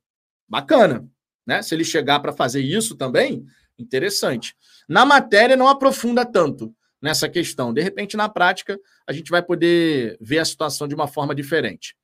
bacana. 0.48 1.08
Né? 1.46 1.62
Se 1.62 1.74
ele 1.74 1.84
chegar 1.84 2.20
para 2.20 2.32
fazer 2.32 2.60
isso 2.60 2.96
também, 2.96 3.46
interessante. 3.78 4.54
Na 4.88 5.04
matéria, 5.04 5.56
não 5.56 5.68
aprofunda 5.68 6.24
tanto 6.24 6.74
nessa 7.00 7.28
questão. 7.28 7.72
De 7.72 7.82
repente, 7.82 8.16
na 8.16 8.28
prática, 8.28 8.78
a 9.06 9.12
gente 9.12 9.30
vai 9.30 9.42
poder 9.42 10.16
ver 10.20 10.38
a 10.38 10.44
situação 10.44 10.88
de 10.88 10.94
uma 10.94 11.06
forma 11.06 11.34
diferente. 11.34 11.96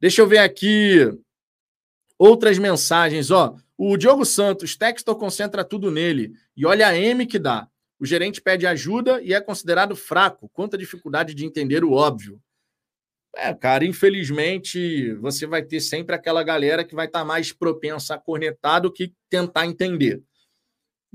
Deixa 0.00 0.20
eu 0.20 0.26
ver 0.26 0.38
aqui 0.38 1.10
outras 2.18 2.58
mensagens. 2.58 3.30
Ó, 3.30 3.56
o 3.76 3.96
Diogo 3.96 4.24
Santos, 4.24 4.76
Textor 4.76 5.16
concentra 5.16 5.64
tudo 5.64 5.90
nele. 5.90 6.32
E 6.56 6.66
olha 6.66 6.88
a 6.88 6.96
M 6.96 7.26
que 7.26 7.38
dá. 7.38 7.68
O 7.98 8.04
gerente 8.04 8.42
pede 8.42 8.66
ajuda 8.66 9.22
e 9.22 9.32
é 9.32 9.40
considerado 9.40 9.96
fraco. 9.96 10.50
Quanta 10.50 10.76
dificuldade 10.76 11.34
de 11.34 11.46
entender 11.46 11.82
o 11.82 11.92
óbvio. 11.92 12.40
É, 13.34 13.52
cara, 13.52 13.84
infelizmente 13.84 15.12
você 15.14 15.46
vai 15.46 15.62
ter 15.62 15.80
sempre 15.80 16.14
aquela 16.14 16.42
galera 16.42 16.84
que 16.84 16.94
vai 16.94 17.06
estar 17.06 17.18
tá 17.18 17.24
mais 17.24 17.52
propensa 17.52 18.14
a 18.14 18.18
cornetar 18.18 18.80
do 18.80 18.92
que 18.92 19.12
tentar 19.28 19.66
entender. 19.66 20.22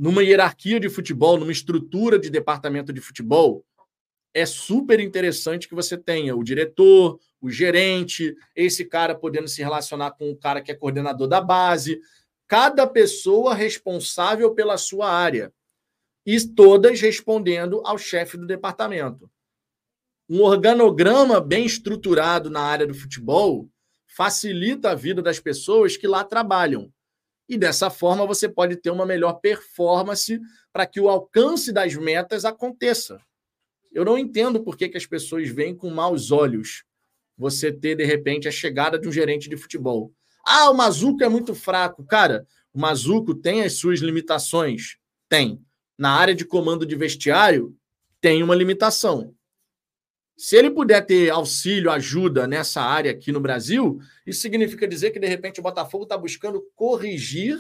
Numa 0.01 0.23
hierarquia 0.23 0.79
de 0.79 0.89
futebol, 0.89 1.37
numa 1.37 1.51
estrutura 1.51 2.17
de 2.17 2.27
departamento 2.27 2.91
de 2.91 2.99
futebol, 2.99 3.63
é 4.33 4.47
super 4.47 4.99
interessante 4.99 5.69
que 5.69 5.75
você 5.75 5.95
tenha 5.95 6.35
o 6.35 6.43
diretor, 6.43 7.19
o 7.39 7.51
gerente, 7.51 8.35
esse 8.55 8.83
cara 8.83 9.13
podendo 9.13 9.47
se 9.47 9.61
relacionar 9.61 10.09
com 10.13 10.31
o 10.31 10.35
cara 10.35 10.59
que 10.59 10.71
é 10.71 10.75
coordenador 10.75 11.27
da 11.27 11.39
base, 11.39 12.01
cada 12.47 12.87
pessoa 12.87 13.53
responsável 13.53 14.55
pela 14.55 14.75
sua 14.75 15.07
área 15.07 15.53
e 16.25 16.35
todas 16.47 16.99
respondendo 16.99 17.83
ao 17.85 17.99
chefe 17.99 18.37
do 18.37 18.47
departamento. 18.47 19.29
Um 20.27 20.41
organograma 20.41 21.39
bem 21.39 21.63
estruturado 21.63 22.49
na 22.49 22.61
área 22.61 22.87
do 22.87 22.95
futebol 22.95 23.69
facilita 24.07 24.89
a 24.89 24.95
vida 24.95 25.21
das 25.21 25.39
pessoas 25.39 25.95
que 25.95 26.07
lá 26.07 26.23
trabalham. 26.23 26.91
E 27.51 27.57
dessa 27.57 27.89
forma 27.89 28.25
você 28.25 28.47
pode 28.47 28.77
ter 28.77 28.89
uma 28.91 29.05
melhor 29.05 29.33
performance 29.33 30.39
para 30.71 30.85
que 30.85 31.01
o 31.01 31.09
alcance 31.09 31.73
das 31.73 31.93
metas 31.95 32.45
aconteça. 32.45 33.19
Eu 33.91 34.05
não 34.05 34.17
entendo 34.17 34.63
por 34.63 34.77
que, 34.77 34.87
que 34.87 34.95
as 34.95 35.05
pessoas 35.05 35.49
veem 35.49 35.75
com 35.75 35.89
maus 35.89 36.31
olhos 36.31 36.85
você 37.37 37.69
ter, 37.69 37.95
de 37.95 38.05
repente, 38.05 38.47
a 38.47 38.51
chegada 38.51 38.97
de 38.97 39.05
um 39.05 39.11
gerente 39.11 39.49
de 39.49 39.57
futebol. 39.57 40.13
Ah, 40.45 40.71
o 40.71 40.73
Mazuco 40.73 41.25
é 41.25 41.27
muito 41.27 41.53
fraco. 41.53 42.05
Cara, 42.05 42.47
o 42.73 42.79
Mazuco 42.79 43.35
tem 43.35 43.63
as 43.63 43.73
suas 43.73 43.99
limitações? 43.99 44.95
Tem 45.27 45.61
na 45.97 46.11
área 46.11 46.33
de 46.33 46.45
comando 46.45 46.85
de 46.85 46.95
vestiário 46.95 47.75
tem 48.21 48.41
uma 48.41 48.55
limitação. 48.55 49.35
Se 50.41 50.55
ele 50.55 50.71
puder 50.71 51.05
ter 51.05 51.29
auxílio, 51.29 51.91
ajuda 51.91 52.47
nessa 52.47 52.81
área 52.81 53.11
aqui 53.11 53.31
no 53.31 53.39
Brasil, 53.39 53.99
isso 54.25 54.41
significa 54.41 54.87
dizer 54.87 55.11
que, 55.11 55.19
de 55.19 55.27
repente, 55.27 55.59
o 55.59 55.63
Botafogo 55.63 56.01
está 56.01 56.17
buscando 56.17 56.65
corrigir 56.73 57.59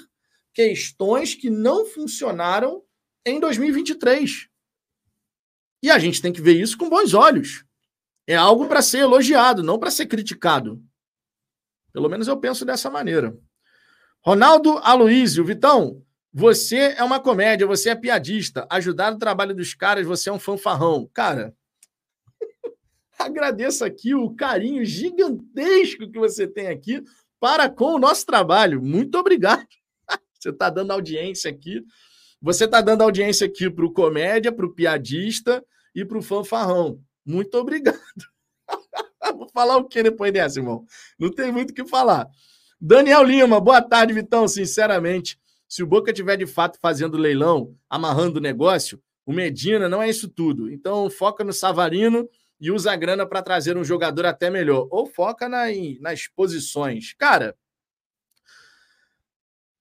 questões 0.51 1.35
que 1.35 1.47
não 1.47 1.85
funcionaram 1.85 2.81
em 3.23 3.39
2023. 3.39 4.47
E 5.83 5.91
a 5.91 5.99
gente 5.99 6.23
tem 6.23 6.33
que 6.33 6.41
ver 6.41 6.59
isso 6.59 6.75
com 6.75 6.89
bons 6.89 7.13
olhos. 7.13 7.63
É 8.25 8.35
algo 8.35 8.67
para 8.67 8.81
ser 8.81 9.01
elogiado, 9.01 9.61
não 9.61 9.77
para 9.77 9.91
ser 9.91 10.07
criticado. 10.07 10.83
Pelo 11.93 12.09
menos 12.09 12.27
eu 12.27 12.37
penso 12.37 12.65
dessa 12.65 12.89
maneira. 12.89 13.37
Ronaldo 14.21 14.79
Aloísio, 14.79 15.45
Vitão, 15.45 16.03
você 16.33 16.95
é 16.97 17.03
uma 17.03 17.19
comédia, 17.19 17.67
você 17.67 17.91
é 17.91 17.95
piadista. 17.95 18.65
Ajudar 18.71 19.13
o 19.13 19.19
trabalho 19.19 19.53
dos 19.53 19.75
caras, 19.75 20.07
você 20.07 20.31
é 20.31 20.33
um 20.33 20.39
fanfarrão. 20.39 21.07
Cara, 21.13 21.55
agradeço 23.25 23.83
aqui 23.85 24.13
o 24.13 24.31
carinho 24.31 24.83
gigantesco 24.85 26.09
que 26.09 26.19
você 26.19 26.47
tem 26.47 26.67
aqui 26.67 27.03
para 27.39 27.69
com 27.69 27.95
o 27.95 27.99
nosso 27.99 28.25
trabalho. 28.25 28.81
Muito 28.81 29.17
obrigado. 29.17 29.65
Você 30.39 30.49
está 30.49 30.69
dando 30.69 30.91
audiência 30.91 31.49
aqui. 31.49 31.83
Você 32.41 32.65
está 32.65 32.81
dando 32.81 33.01
audiência 33.01 33.47
aqui 33.47 33.69
para 33.69 33.85
o 33.85 33.91
comédia, 33.91 34.51
para 34.51 34.65
o 34.65 34.73
piadista 34.73 35.63
e 35.93 36.05
para 36.05 36.17
o 36.17 36.21
fanfarrão. 36.21 36.99
Muito 37.25 37.55
obrigado. 37.55 37.99
Vou 39.37 39.47
falar 39.49 39.77
o 39.77 39.85
que 39.87 40.01
depois 40.01 40.33
dessa, 40.33 40.59
irmão? 40.59 40.85
Não 41.19 41.31
tem 41.31 41.51
muito 41.51 41.71
o 41.71 41.73
que 41.73 41.85
falar. 41.85 42.27
Daniel 42.79 43.23
Lima, 43.23 43.59
boa 43.59 43.81
tarde, 43.81 44.13
Vitão. 44.13 44.47
Sinceramente, 44.47 45.39
se 45.67 45.83
o 45.83 45.87
Boca 45.87 46.11
tiver 46.11 46.35
de 46.37 46.47
fato 46.47 46.79
fazendo 46.81 47.17
leilão, 47.17 47.75
amarrando 47.89 48.39
o 48.39 48.41
negócio, 48.41 49.01
o 49.25 49.31
Medina 49.31 49.87
não 49.87 50.01
é 50.01 50.09
isso 50.09 50.27
tudo. 50.27 50.69
Então 50.69 51.09
foca 51.09 51.43
no 51.43 51.53
Savarino 51.53 52.27
e 52.61 52.69
usa 52.69 52.91
a 52.91 52.95
grana 52.95 53.25
para 53.25 53.41
trazer 53.41 53.75
um 53.75 53.83
jogador 53.83 54.27
até 54.27 54.51
melhor. 54.51 54.87
Ou 54.91 55.07
foca 55.07 55.49
na, 55.49 55.63
nas 55.99 56.27
posições. 56.27 57.13
Cara, 57.13 57.57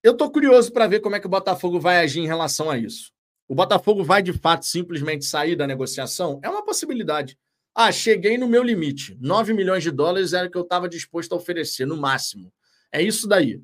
eu 0.03 0.16
tô 0.16 0.31
curioso 0.31 0.72
para 0.72 0.87
ver 0.87 1.01
como 1.01 1.14
é 1.14 1.20
que 1.20 1.26
o 1.26 1.31
Botafogo 1.31 1.78
vai 1.78 1.99
agir 1.99 2.20
em 2.20 2.26
relação 2.26 2.70
a 2.70 2.78
isso. 2.78 3.12
O 3.47 3.55
Botafogo 3.55 4.03
vai 4.03 4.22
de 4.22 4.33
fato 4.33 4.64
simplesmente 4.64 5.26
sair 5.26 5.57
da 5.57 5.66
negociação? 5.66 6.41
É 6.43 6.49
uma 6.49 6.64
possibilidade. 6.64 7.39
Ah, 7.74 7.93
cheguei 7.93 8.39
no 8.39 8.49
meu 8.49 8.62
limite. 8.62 9.16
9 9.20 9.53
milhões 9.53 9.83
de 9.83 9.91
dólares 9.91 10.33
era 10.33 10.49
o 10.49 10.51
que 10.51 10.57
eu 10.57 10.62
estava 10.62 10.89
disposto 10.89 11.33
a 11.33 11.37
oferecer, 11.37 11.85
no 11.85 11.99
máximo. 11.99 12.51
É 12.91 13.03
isso 13.03 13.28
daí. 13.28 13.62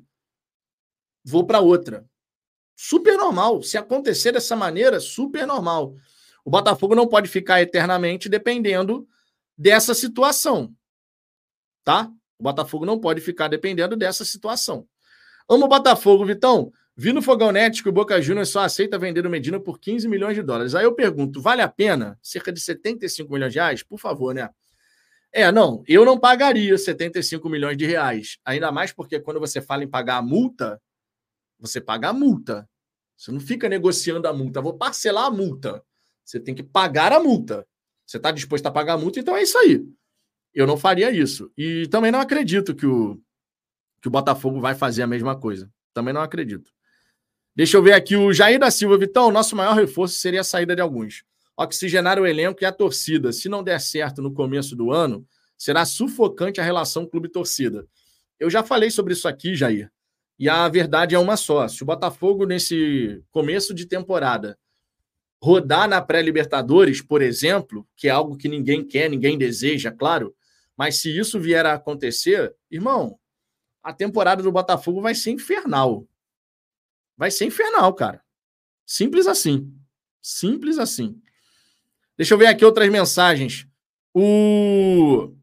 Vou 1.23 1.43
para 1.45 1.59
outra. 1.59 2.05
Super 2.75 3.17
normal. 3.17 3.63
Se 3.63 3.77
acontecer 3.77 4.31
dessa 4.31 4.55
maneira, 4.55 4.99
super 4.99 5.47
normal. 5.47 5.95
O 6.47 6.49
Botafogo 6.49 6.95
não 6.95 7.05
pode 7.05 7.27
ficar 7.27 7.61
eternamente 7.61 8.29
dependendo 8.29 9.05
dessa 9.57 9.93
situação. 9.93 10.73
Tá? 11.83 12.09
O 12.39 12.43
Botafogo 12.43 12.85
não 12.85 12.97
pode 12.97 13.19
ficar 13.19 13.49
dependendo 13.49 13.97
dessa 13.97 14.23
situação. 14.23 14.87
Amo 15.49 15.65
o 15.65 15.67
Botafogo, 15.67 16.25
Vitão. 16.25 16.71
Vi 16.95 17.11
no 17.11 17.21
Fogão 17.21 17.51
Net 17.51 17.83
que 17.83 17.89
o 17.89 17.91
Boca 17.91 18.21
Juniors 18.21 18.47
só 18.47 18.61
aceita 18.61 18.97
vender 18.97 19.27
o 19.27 19.29
Medina 19.29 19.59
por 19.59 19.77
15 19.77 20.07
milhões 20.07 20.35
de 20.35 20.41
dólares. 20.41 20.73
Aí 20.73 20.85
eu 20.85 20.95
pergunto, 20.95 21.41
vale 21.41 21.61
a 21.61 21.67
pena? 21.67 22.17
Cerca 22.21 22.49
de 22.49 22.61
75 22.61 23.29
milhões 23.29 23.51
de 23.51 23.59
reais? 23.59 23.83
Por 23.83 23.99
favor, 23.99 24.33
né? 24.33 24.49
É, 25.33 25.51
não, 25.51 25.83
eu 25.85 26.05
não 26.05 26.17
pagaria 26.17 26.77
75 26.77 27.49
milhões 27.49 27.75
de 27.75 27.85
reais. 27.85 28.37
Ainda 28.45 28.71
mais 28.71 28.93
porque 28.93 29.19
quando 29.19 29.41
você 29.41 29.59
fala 29.59 29.83
em 29.83 29.89
pagar 29.89 30.15
a 30.15 30.21
multa, 30.21 30.81
você 31.59 31.81
paga 31.81 32.07
a 32.07 32.13
multa. 32.13 32.69
Você 33.17 33.33
não 33.33 33.39
fica 33.41 33.67
negociando 33.67 34.29
a 34.29 34.33
multa. 34.33 34.61
Vou 34.61 34.77
parcelar 34.77 35.25
a 35.25 35.29
multa. 35.29 35.83
Você 36.27 36.41
tem 36.41 36.53
que 36.53 36.61
pagar 36.61 37.13
a 37.13 37.21
multa. 37.21 37.65
Você 38.05 38.17
está 38.17 38.31
disposto 38.31 38.65
a 38.65 38.71
pagar 38.71 38.93
a 38.93 38.97
multa, 38.97 39.17
então 39.17 39.35
é 39.35 39.43
isso 39.43 39.57
aí. 39.57 39.81
Eu 40.53 40.67
não 40.67 40.75
faria 40.75 41.09
isso. 41.09 41.49
E 41.57 41.87
também 41.87 42.11
não 42.11 42.19
acredito 42.19 42.75
que 42.75 42.85
o, 42.85 43.17
que 44.01 44.09
o 44.09 44.11
Botafogo 44.11 44.59
vai 44.59 44.75
fazer 44.75 45.03
a 45.03 45.07
mesma 45.07 45.39
coisa. 45.39 45.71
Também 45.93 46.13
não 46.13 46.21
acredito. 46.21 46.69
Deixa 47.55 47.77
eu 47.77 47.81
ver 47.81 47.93
aqui 47.93 48.17
o 48.17 48.33
Jair 48.33 48.59
da 48.59 48.69
Silva. 48.69 48.97
Vitão, 48.97 49.31
nosso 49.31 49.55
maior 49.55 49.73
reforço 49.73 50.15
seria 50.15 50.41
a 50.41 50.43
saída 50.43 50.75
de 50.75 50.81
alguns. 50.81 51.23
Oxigenar 51.55 52.19
o 52.19 52.27
elenco 52.27 52.61
e 52.61 52.65
a 52.65 52.73
torcida. 52.73 53.31
Se 53.31 53.47
não 53.47 53.63
der 53.63 53.79
certo 53.79 54.21
no 54.21 54.33
começo 54.33 54.75
do 54.75 54.91
ano, 54.91 55.25
será 55.57 55.85
sufocante 55.85 56.59
a 56.59 56.63
relação 56.63 57.05
clube-torcida. 57.05 57.87
Eu 58.37 58.49
já 58.49 58.63
falei 58.63 58.91
sobre 58.91 59.13
isso 59.13 59.29
aqui, 59.29 59.55
Jair. 59.55 59.89
E 60.37 60.49
a 60.49 60.67
verdade 60.67 61.15
é 61.15 61.19
uma 61.19 61.37
só. 61.37 61.69
Se 61.69 61.83
o 61.83 61.85
Botafogo, 61.85 62.45
nesse 62.45 63.23
começo 63.31 63.73
de 63.73 63.85
temporada, 63.85 64.57
rodar 65.41 65.87
na 65.87 66.01
pré-Libertadores, 66.01 67.01
por 67.01 67.21
exemplo, 67.21 67.87
que 67.95 68.07
é 68.07 68.11
algo 68.11 68.37
que 68.37 68.47
ninguém 68.47 68.83
quer, 68.83 69.09
ninguém 69.09 69.37
deseja, 69.37 69.91
claro, 69.91 70.35
mas 70.75 70.97
se 70.97 71.15
isso 71.15 71.39
vier 71.39 71.65
a 71.65 71.73
acontecer, 71.73 72.55
irmão, 72.69 73.19
a 73.81 73.93
temporada 73.93 74.43
do 74.43 74.51
Botafogo 74.51 75.01
vai 75.01 75.15
ser 75.15 75.31
infernal. 75.31 76.07
Vai 77.15 77.31
ser 77.31 77.45
infernal, 77.45 77.93
cara. 77.93 78.21
Simples 78.85 79.27
assim. 79.27 79.73
Simples 80.21 80.77
assim. 80.77 81.19
Deixa 82.15 82.33
eu 82.33 82.37
ver 82.37 82.47
aqui 82.47 82.65
outras 82.65 82.89
mensagens. 82.89 83.67
O 84.13 85.33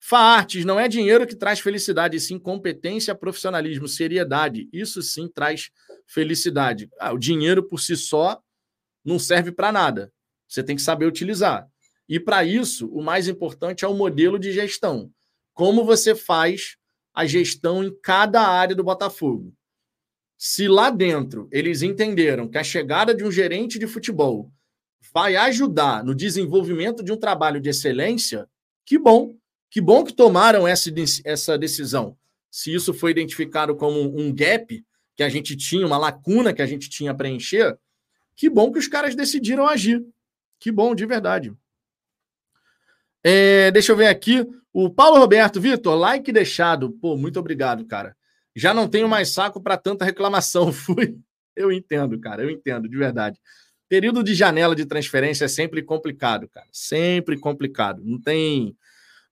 Faartes 0.00 0.64
não 0.64 0.78
é 0.78 0.88
dinheiro 0.88 1.26
que 1.26 1.34
traz 1.34 1.60
felicidade, 1.60 2.20
sim 2.20 2.38
competência, 2.38 3.14
profissionalismo, 3.14 3.88
seriedade. 3.88 4.68
Isso 4.72 5.00
sim 5.00 5.28
traz 5.28 5.70
felicidade. 6.06 6.90
Ah, 6.98 7.12
o 7.12 7.18
dinheiro 7.18 7.62
por 7.62 7.80
si 7.80 7.96
só 7.96 8.42
não 9.04 9.18
serve 9.18 9.52
para 9.52 9.70
nada. 9.70 10.12
Você 10.48 10.62
tem 10.62 10.76
que 10.76 10.82
saber 10.82 11.06
utilizar. 11.06 11.68
E 12.08 12.20
para 12.20 12.44
isso, 12.44 12.88
o 12.88 13.02
mais 13.02 13.28
importante 13.28 13.84
é 13.84 13.88
o 13.88 13.94
modelo 13.94 14.38
de 14.38 14.52
gestão. 14.52 15.10
Como 15.52 15.84
você 15.84 16.14
faz 16.14 16.76
a 17.14 17.24
gestão 17.24 17.84
em 17.84 17.96
cada 18.02 18.42
área 18.42 18.74
do 18.74 18.82
Botafogo. 18.82 19.54
Se 20.36 20.66
lá 20.66 20.90
dentro 20.90 21.48
eles 21.52 21.80
entenderam 21.80 22.48
que 22.48 22.58
a 22.58 22.64
chegada 22.64 23.14
de 23.14 23.24
um 23.24 23.30
gerente 23.30 23.78
de 23.78 23.86
futebol 23.86 24.50
vai 25.12 25.36
ajudar 25.36 26.02
no 26.02 26.14
desenvolvimento 26.14 27.04
de 27.04 27.12
um 27.12 27.16
trabalho 27.16 27.60
de 27.60 27.68
excelência, 27.68 28.48
que 28.84 28.98
bom. 28.98 29.36
Que 29.70 29.80
bom 29.80 30.04
que 30.04 30.12
tomaram 30.12 30.66
essa, 30.66 30.90
essa 31.24 31.56
decisão. 31.56 32.16
Se 32.50 32.74
isso 32.74 32.92
foi 32.92 33.12
identificado 33.12 33.74
como 33.76 34.00
um 34.18 34.32
gap 34.32 34.84
que 35.16 35.22
a 35.22 35.28
gente 35.28 35.56
tinha, 35.56 35.86
uma 35.86 35.98
lacuna 35.98 36.52
que 36.52 36.62
a 36.62 36.66
gente 36.66 36.88
tinha 36.90 37.12
a 37.12 37.14
preencher, 37.14 37.78
que 38.36 38.48
bom 38.48 38.72
que 38.72 38.78
os 38.78 38.88
caras 38.88 39.14
decidiram 39.14 39.66
agir. 39.66 40.04
Que 40.58 40.72
bom, 40.72 40.94
de 40.94 41.06
verdade. 41.06 41.52
É, 43.22 43.70
deixa 43.70 43.92
eu 43.92 43.96
ver 43.96 44.08
aqui. 44.08 44.46
O 44.72 44.90
Paulo 44.90 45.18
Roberto, 45.18 45.60
Vitor, 45.60 45.94
like 45.94 46.32
deixado. 46.32 46.90
Pô, 46.92 47.16
muito 47.16 47.38
obrigado, 47.38 47.84
cara. 47.86 48.16
Já 48.54 48.74
não 48.74 48.88
tenho 48.88 49.08
mais 49.08 49.30
saco 49.30 49.60
para 49.60 49.76
tanta 49.76 50.04
reclamação. 50.04 50.70
Fui. 50.72 51.16
Eu 51.56 51.70
entendo, 51.70 52.18
cara, 52.18 52.42
eu 52.42 52.50
entendo, 52.50 52.88
de 52.88 52.96
verdade. 52.96 53.38
Período 53.88 54.24
de 54.24 54.34
janela 54.34 54.74
de 54.74 54.84
transferência 54.84 55.44
é 55.44 55.48
sempre 55.48 55.82
complicado, 55.82 56.48
cara. 56.48 56.66
Sempre 56.72 57.38
complicado. 57.38 58.02
Não 58.04 58.20
tem, 58.20 58.76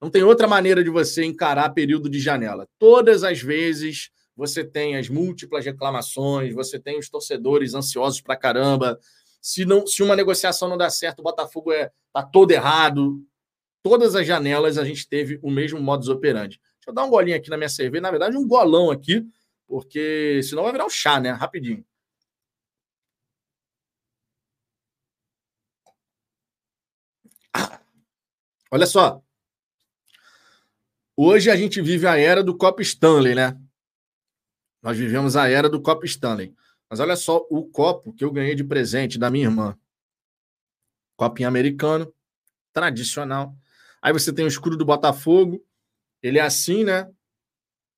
não 0.01 0.09
tem 0.09 0.23
outra 0.23 0.47
maneira 0.47 0.83
de 0.83 0.89
você 0.89 1.25
encarar 1.25 1.69
período 1.71 2.09
de 2.09 2.19
janela. 2.19 2.67
Todas 2.79 3.23
as 3.23 3.41
vezes 3.41 4.09
você 4.35 4.63
tem 4.63 4.95
as 4.95 5.09
múltiplas 5.09 5.65
reclamações, 5.65 6.53
você 6.53 6.79
tem 6.79 6.97
os 6.97 7.09
torcedores 7.09 7.73
ansiosos 7.73 8.21
pra 8.21 8.35
caramba. 8.35 8.99
Se, 9.41 9.65
não, 9.65 9.85
se 9.85 10.01
uma 10.01 10.15
negociação 10.15 10.67
não 10.69 10.77
dá 10.77 10.89
certo, 10.89 11.19
o 11.19 11.23
Botafogo 11.23 11.71
é, 11.71 11.91
tá 12.11 12.23
todo 12.23 12.51
errado. 12.51 13.21
Todas 13.83 14.15
as 14.15 14.25
janelas 14.25 14.77
a 14.77 14.85
gente 14.85 15.07
teve 15.07 15.39
o 15.41 15.51
mesmo 15.51 15.79
modus 15.79 16.07
operandi. 16.07 16.59
Deixa 16.79 16.89
eu 16.89 16.93
dar 16.93 17.03
um 17.03 17.09
golinho 17.09 17.37
aqui 17.37 17.49
na 17.49 17.57
minha 17.57 17.69
cerveja. 17.69 18.01
Na 18.01 18.11
verdade, 18.11 18.37
um 18.37 18.47
golão 18.47 18.89
aqui, 18.89 19.25
porque 19.67 20.41
senão 20.43 20.63
vai 20.63 20.71
virar 20.71 20.85
um 20.85 20.89
chá, 20.89 21.19
né? 21.19 21.31
Rapidinho. 21.31 21.85
Olha 28.71 28.87
só. 28.87 29.21
Hoje 31.15 31.51
a 31.51 31.55
gente 31.55 31.79
vive 31.79 32.07
a 32.07 32.17
era 32.17 32.43
do 32.43 32.57
Copa 32.57 32.81
Stanley, 32.81 33.35
né? 33.35 33.55
Nós 34.83 34.97
vivemos 34.97 35.37
a 35.37 35.49
era 35.49 35.69
do 35.69 35.81
Copa 35.81 36.05
Stanley. 36.05 36.53
Mas 36.89 36.99
olha 36.99 37.15
só 37.15 37.47
o 37.49 37.63
copo 37.65 38.13
que 38.13 38.23
eu 38.23 38.31
ganhei 38.31 38.53
de 38.53 38.63
presente 38.63 39.17
da 39.17 39.31
minha 39.31 39.45
irmã. 39.45 39.77
Copinho 41.15 41.47
americano, 41.47 42.13
tradicional. 42.73 43.55
Aí 44.01 44.11
você 44.11 44.33
tem 44.33 44.43
o 44.43 44.47
escudo 44.47 44.75
do 44.75 44.85
Botafogo, 44.85 45.65
ele 46.21 46.37
é 46.37 46.41
assim, 46.41 46.83
né? 46.83 47.09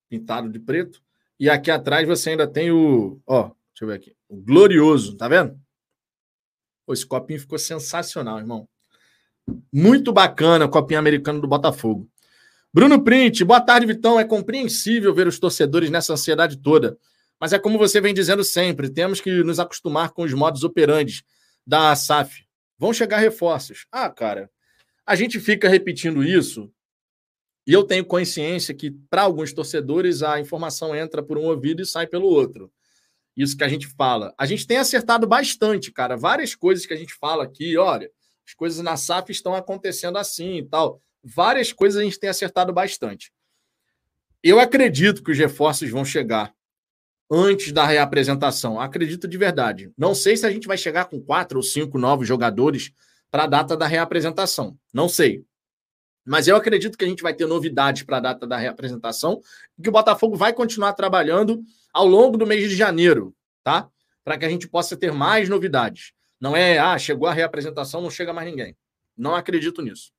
Pintado 0.08 0.48
de 0.48 0.60
preto. 0.60 1.02
E 1.38 1.50
aqui 1.50 1.70
atrás 1.70 2.06
você 2.06 2.30
ainda 2.30 2.46
tem 2.46 2.70
o. 2.70 3.20
Ó, 3.26 3.42
deixa 3.42 3.82
eu 3.82 3.88
ver 3.88 3.94
aqui. 3.94 4.16
O 4.28 4.36
glorioso, 4.36 5.16
tá 5.16 5.28
vendo? 5.28 5.60
Esse 6.88 7.04
copinho 7.04 7.40
ficou 7.40 7.58
sensacional, 7.58 8.38
irmão. 8.38 8.68
Muito 9.72 10.12
bacana 10.12 10.66
o 10.66 10.70
copinho 10.70 11.00
americano 11.00 11.40
do 11.40 11.48
Botafogo. 11.48 12.08
Bruno 12.72 13.02
Print, 13.02 13.44
boa 13.44 13.60
tarde, 13.60 13.86
Vitão. 13.86 14.20
É 14.20 14.24
compreensível 14.24 15.14
ver 15.14 15.26
os 15.26 15.38
torcedores 15.38 15.90
nessa 15.90 16.12
ansiedade 16.12 16.58
toda. 16.58 16.98
Mas 17.40 17.52
é 17.52 17.58
como 17.58 17.78
você 17.78 18.00
vem 18.00 18.14
dizendo 18.14 18.44
sempre: 18.44 18.90
temos 18.90 19.20
que 19.20 19.42
nos 19.42 19.58
acostumar 19.58 20.10
com 20.12 20.22
os 20.22 20.32
modos 20.32 20.64
operantes 20.64 21.22
da 21.66 21.94
SAF. 21.94 22.44
Vão 22.78 22.92
chegar 22.92 23.18
reforços. 23.18 23.86
Ah, 23.90 24.10
cara, 24.10 24.50
a 25.06 25.16
gente 25.16 25.40
fica 25.40 25.68
repetindo 25.68 26.22
isso 26.22 26.70
e 27.66 27.72
eu 27.72 27.82
tenho 27.82 28.04
consciência 28.04 28.72
que, 28.72 28.92
para 29.10 29.22
alguns 29.22 29.52
torcedores, 29.52 30.22
a 30.22 30.38
informação 30.38 30.94
entra 30.94 31.22
por 31.22 31.36
um 31.36 31.46
ouvido 31.46 31.82
e 31.82 31.86
sai 31.86 32.06
pelo 32.06 32.26
outro. 32.26 32.70
Isso 33.36 33.56
que 33.56 33.64
a 33.64 33.68
gente 33.68 33.88
fala. 33.88 34.32
A 34.38 34.46
gente 34.46 34.66
tem 34.66 34.78
acertado 34.78 35.26
bastante, 35.26 35.90
cara. 35.90 36.16
Várias 36.16 36.54
coisas 36.54 36.86
que 36.86 36.94
a 36.94 36.96
gente 36.96 37.12
fala 37.14 37.42
aqui, 37.42 37.76
olha, 37.76 38.08
as 38.46 38.54
coisas 38.54 38.80
na 38.82 38.96
SAF 38.96 39.32
estão 39.32 39.54
acontecendo 39.54 40.16
assim 40.16 40.58
e 40.58 40.64
tal. 40.64 41.02
Várias 41.28 41.72
coisas 41.72 42.00
a 42.00 42.04
gente 42.04 42.20
tem 42.20 42.30
acertado 42.30 42.72
bastante. 42.72 43.32
Eu 44.42 44.60
acredito 44.60 45.24
que 45.24 45.32
os 45.32 45.38
reforços 45.38 45.90
vão 45.90 46.04
chegar 46.04 46.54
antes 47.28 47.72
da 47.72 47.84
reapresentação. 47.84 48.78
Acredito 48.80 49.26
de 49.26 49.36
verdade. 49.36 49.90
Não 49.98 50.14
sei 50.14 50.36
se 50.36 50.46
a 50.46 50.50
gente 50.50 50.68
vai 50.68 50.78
chegar 50.78 51.06
com 51.06 51.20
quatro 51.20 51.58
ou 51.58 51.64
cinco 51.64 51.98
novos 51.98 52.28
jogadores 52.28 52.92
para 53.28 53.42
a 53.42 53.46
data 53.48 53.76
da 53.76 53.88
reapresentação. 53.88 54.78
Não 54.94 55.08
sei. 55.08 55.44
Mas 56.24 56.46
eu 56.46 56.54
acredito 56.54 56.96
que 56.96 57.04
a 57.04 57.08
gente 57.08 57.24
vai 57.24 57.34
ter 57.34 57.46
novidades 57.46 58.04
para 58.04 58.18
a 58.18 58.20
data 58.20 58.46
da 58.46 58.56
reapresentação 58.56 59.40
e 59.76 59.82
que 59.82 59.88
o 59.88 59.92
Botafogo 59.92 60.36
vai 60.36 60.52
continuar 60.52 60.92
trabalhando 60.92 61.60
ao 61.92 62.06
longo 62.06 62.36
do 62.36 62.46
mês 62.46 62.68
de 62.68 62.76
janeiro, 62.76 63.34
tá? 63.64 63.88
Para 64.24 64.38
que 64.38 64.44
a 64.44 64.48
gente 64.48 64.68
possa 64.68 64.96
ter 64.96 65.12
mais 65.12 65.48
novidades. 65.48 66.12
Não 66.40 66.56
é, 66.56 66.78
ah, 66.78 66.98
chegou 66.98 67.28
a 67.28 67.32
reapresentação, 67.32 68.00
não 68.00 68.10
chega 68.10 68.32
mais 68.32 68.48
ninguém. 68.48 68.76
Não 69.16 69.34
acredito 69.34 69.82
nisso. 69.82 70.12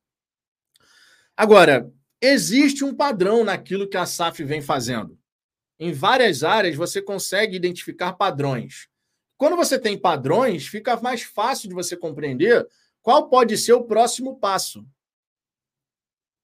Agora, 1.37 1.89
existe 2.19 2.83
um 2.83 2.93
padrão 2.93 3.43
naquilo 3.43 3.87
que 3.87 3.95
a 3.95 4.05
SAF 4.05 4.43
vem 4.43 4.61
fazendo. 4.61 5.17
Em 5.79 5.93
várias 5.93 6.43
áreas 6.43 6.75
você 6.75 7.01
consegue 7.01 7.55
identificar 7.55 8.13
padrões. 8.13 8.89
Quando 9.37 9.55
você 9.55 9.79
tem 9.79 9.97
padrões, 9.97 10.67
fica 10.67 10.99
mais 10.99 11.21
fácil 11.21 11.69
de 11.69 11.75
você 11.75 11.95
compreender 11.95 12.67
qual 13.01 13.29
pode 13.29 13.55
ser 13.57 13.73
o 13.73 13.83
próximo 13.83 14.39
passo 14.39 14.83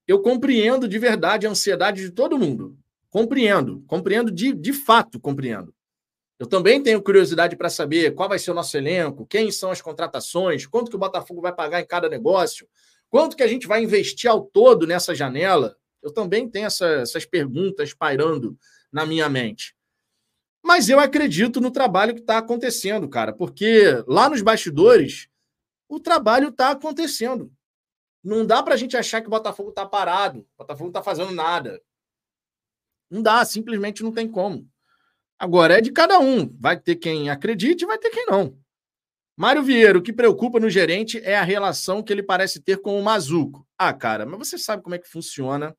eu 0.06 0.20
compreendo 0.20 0.86
de 0.86 0.98
verdade 0.98 1.46
a 1.46 1.50
ansiedade 1.50 2.02
de 2.02 2.10
todo 2.10 2.38
mundo. 2.38 2.76
Compreendo, 3.08 3.82
compreendo 3.86 4.30
de, 4.30 4.52
de 4.52 4.72
fato, 4.72 5.18
compreendo. 5.18 5.74
Eu 6.38 6.46
também 6.46 6.82
tenho 6.82 7.00
curiosidade 7.00 7.56
para 7.56 7.70
saber 7.70 8.14
qual 8.14 8.28
vai 8.28 8.38
ser 8.38 8.50
o 8.50 8.54
nosso 8.54 8.76
elenco, 8.76 9.26
quem 9.26 9.50
são 9.50 9.70
as 9.70 9.80
contratações, 9.80 10.66
quanto 10.66 10.90
que 10.90 10.96
o 10.96 10.98
Botafogo 10.98 11.40
vai 11.40 11.54
pagar 11.54 11.80
em 11.80 11.86
cada 11.86 12.08
negócio, 12.08 12.68
quanto 13.14 13.36
que 13.36 13.44
a 13.44 13.46
gente 13.46 13.68
vai 13.68 13.80
investir 13.80 14.28
ao 14.28 14.44
todo 14.44 14.88
nessa 14.88 15.14
janela. 15.14 15.76
Eu 16.02 16.12
também 16.12 16.50
tenho 16.50 16.66
essa, 16.66 16.84
essas 16.96 17.24
perguntas 17.24 17.94
pairando 17.94 18.58
na 18.90 19.06
minha 19.06 19.28
mente. 19.28 19.76
Mas 20.60 20.88
eu 20.88 20.98
acredito 20.98 21.60
no 21.60 21.70
trabalho 21.70 22.12
que 22.12 22.22
está 22.22 22.38
acontecendo, 22.38 23.08
cara, 23.08 23.32
porque 23.32 24.02
lá 24.08 24.28
nos 24.28 24.42
bastidores 24.42 25.28
o 25.88 26.00
trabalho 26.00 26.48
está 26.48 26.70
acontecendo. 26.70 27.52
Não 28.20 28.44
dá 28.44 28.60
para 28.64 28.74
a 28.74 28.76
gente 28.76 28.96
achar 28.96 29.20
que 29.20 29.28
o 29.28 29.30
Botafogo 29.30 29.68
está 29.68 29.86
parado, 29.86 30.40
o 30.40 30.46
Botafogo 30.58 30.86
não 30.86 30.90
está 30.90 31.02
fazendo 31.04 31.30
nada. 31.30 31.80
Não 33.08 33.22
dá, 33.22 33.44
simplesmente 33.44 34.02
não 34.02 34.10
tem 34.10 34.28
como. 34.28 34.68
Agora 35.38 35.78
é 35.78 35.80
de 35.80 35.92
cada 35.92 36.18
um. 36.18 36.52
Vai 36.58 36.80
ter 36.80 36.96
quem 36.96 37.30
acredite, 37.30 37.86
vai 37.86 37.96
ter 37.96 38.10
quem 38.10 38.26
não. 38.26 38.58
Mário 39.36 39.64
Vieira, 39.64 39.98
o 39.98 40.02
que 40.02 40.12
preocupa 40.12 40.60
no 40.60 40.70
gerente 40.70 41.18
é 41.24 41.36
a 41.36 41.42
relação 41.42 42.02
que 42.02 42.12
ele 42.12 42.22
parece 42.22 42.60
ter 42.60 42.78
com 42.78 42.98
o 42.98 43.02
Mazuco. 43.02 43.66
Ah, 43.76 43.92
cara, 43.92 44.24
mas 44.24 44.38
você 44.38 44.56
sabe 44.56 44.82
como 44.82 44.94
é 44.94 44.98
que 44.98 45.08
funciona 45.08 45.76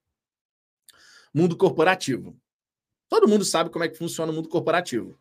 mundo 1.34 1.56
corporativo. 1.56 2.38
Todo 3.08 3.28
mundo 3.28 3.46
sabe 3.46 3.70
como 3.70 3.86
é 3.86 3.88
que 3.88 3.98
funciona 3.98 4.32
o 4.32 4.36
mundo 4.36 4.50
corporativo. 4.50 5.18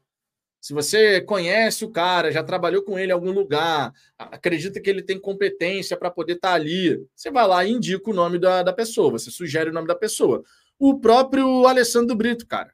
Se 0.60 0.72
você 0.72 1.20
conhece 1.20 1.84
o 1.84 1.90
cara, 1.90 2.32
já 2.32 2.42
trabalhou 2.42 2.82
com 2.82 2.98
ele 2.98 3.12
em 3.12 3.14
algum 3.14 3.30
lugar, 3.30 3.92
acredita 4.16 4.80
que 4.80 4.88
ele 4.88 5.02
tem 5.02 5.20
competência 5.20 5.96
para 5.96 6.10
poder 6.10 6.34
estar 6.34 6.48
tá 6.48 6.54
ali, 6.54 7.06
você 7.14 7.30
vai 7.30 7.46
lá 7.46 7.64
e 7.64 7.70
indica 7.70 8.10
o 8.10 8.14
nome 8.14 8.38
da, 8.38 8.62
da 8.62 8.72
pessoa, 8.72 9.10
você 9.10 9.30
sugere 9.30 9.70
o 9.70 9.72
nome 9.72 9.86
da 9.86 9.94
pessoa. 9.94 10.42
O 10.78 10.98
próprio 10.98 11.66
Alessandro 11.66 12.16
Brito, 12.16 12.46
cara. 12.46 12.72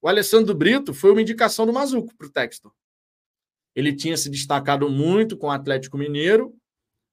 O 0.00 0.08
Alessandro 0.08 0.54
Brito 0.54 0.94
foi 0.94 1.10
uma 1.10 1.20
indicação 1.20 1.66
do 1.66 1.72
Mazuco 1.72 2.14
para 2.16 2.28
o 2.28 2.30
Textor. 2.30 2.72
Ele 3.78 3.94
tinha 3.94 4.16
se 4.16 4.28
destacado 4.28 4.88
muito 4.90 5.36
com 5.36 5.46
o 5.46 5.50
Atlético 5.50 5.96
Mineiro. 5.96 6.54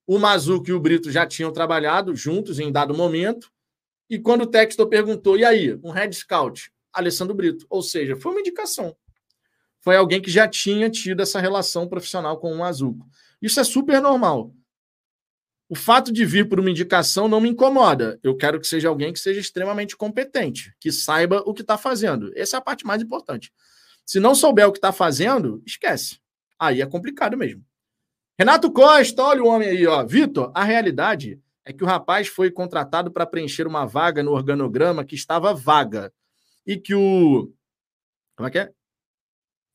O 0.08 0.18
Mazuco 0.18 0.70
e 0.70 0.74
o 0.74 0.80
Brito 0.80 1.12
já 1.12 1.26
tinham 1.26 1.52
trabalhado 1.52 2.16
juntos 2.16 2.60
em 2.60 2.72
dado 2.72 2.94
momento. 2.94 3.52
E 4.10 4.20
quando 4.20 4.42
o 4.42 4.48
Textor 4.48 4.88
perguntou, 4.88 5.38
e 5.38 5.46
aí, 5.46 5.80
um 5.84 5.92
head 5.92 6.16
scout? 6.16 6.72
Alessandro 6.94 7.36
Brito. 7.36 7.66
Ou 7.70 7.82
seja, 7.82 8.16
foi 8.16 8.32
uma 8.32 8.42
indicação 8.42 8.96
foi 9.86 9.96
alguém 9.96 10.20
que 10.20 10.32
já 10.32 10.48
tinha 10.48 10.90
tido 10.90 11.22
essa 11.22 11.40
relação 11.40 11.88
profissional 11.88 12.40
com 12.40 12.52
o 12.52 12.58
Mazuco. 12.58 13.08
Isso 13.40 13.60
é 13.60 13.64
super 13.64 14.02
normal. 14.02 14.52
O 15.70 15.76
fato 15.76 16.12
de 16.12 16.26
vir 16.26 16.50
por 16.50 16.60
uma 16.60 16.72
indicação 16.72 17.28
não 17.28 17.40
me 17.40 17.50
incomoda. 17.50 18.20
Eu 18.24 18.36
quero 18.36 18.60
que 18.60 18.66
seja 18.66 18.90
alguém 18.90 19.14
que 19.14 19.20
seja 19.20 19.40
extremamente 19.40 19.96
competente, 19.96 20.74
que 20.80 20.92
saiba 20.92 21.44
o 21.46 21.54
que 21.54 21.62
está 21.62 21.78
fazendo. 21.78 22.32
Essa 22.36 22.58
é 22.58 22.60
a 22.60 22.62
parte 22.62 22.84
mais 22.84 23.00
importante. 23.00 23.54
Se 24.04 24.20
não 24.20 24.34
souber 24.34 24.68
o 24.68 24.72
que 24.72 24.80
está 24.80 24.92
fazendo, 24.92 25.62
esquece. 25.68 26.18
Aí 26.60 26.82
é 26.82 26.86
complicado 26.86 27.38
mesmo. 27.38 27.64
Renato 28.38 28.72
Costa, 28.72 29.24
olha 29.24 29.44
o 29.44 29.48
homem 29.48 29.70
aí, 29.70 29.88
ó. 29.88 30.06
Vitor, 30.06 30.52
a 30.54 30.64
realidade 30.64 31.40
é 31.64 31.72
que 31.72 31.84
o 31.84 31.88
rapaz 31.88 32.28
foi 32.28 32.52
contratado 32.52 33.12
para 33.12 33.26
preencher 33.26 33.66
uma 33.66 33.86
vaga 33.86 34.22
no 34.22 34.32
organograma 34.32 35.06
que 35.06 35.16
estava 35.16 35.54
vaga. 35.54 36.14
E 36.66 36.78
que 36.78 36.94
o. 36.94 37.52
Como 38.36 38.48
é 38.48 38.52
que 38.52 38.60
é? 38.60 38.72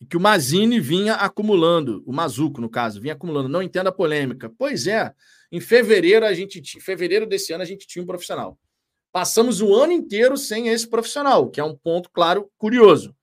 e 0.01 0.07
que 0.07 0.17
o 0.17 0.21
Mazini 0.21 0.81
vinha 0.81 1.15
acumulando, 1.15 2.03
o 2.07 2.13
Mazuco, 2.13 2.61
no 2.61 2.71
caso, 2.71 3.01
vinha 3.01 3.13
acumulando. 3.13 3.49
Não 3.49 3.63
entenda 3.63 3.91
a 3.91 3.93
polêmica. 3.93 4.51
Pois 4.57 4.87
é, 4.87 5.13
em 5.53 5.61
fevereiro, 5.61 6.25
a 6.25 6.33
gente, 6.33 6.59
em 6.59 6.81
fevereiro 6.81 7.27
desse 7.27 7.53
ano, 7.53 7.63
a 7.63 7.67
gente 7.67 7.87
tinha 7.87 8.03
um 8.03 8.07
profissional. 8.07 8.59
Passamos 9.13 9.61
o 9.61 9.75
ano 9.75 9.93
inteiro 9.93 10.39
sem 10.39 10.69
esse 10.69 10.89
profissional, 10.89 11.51
que 11.51 11.61
é 11.61 11.65
um 11.65 11.77
ponto, 11.77 12.09
claro, 12.11 12.51
curioso. 12.57 13.15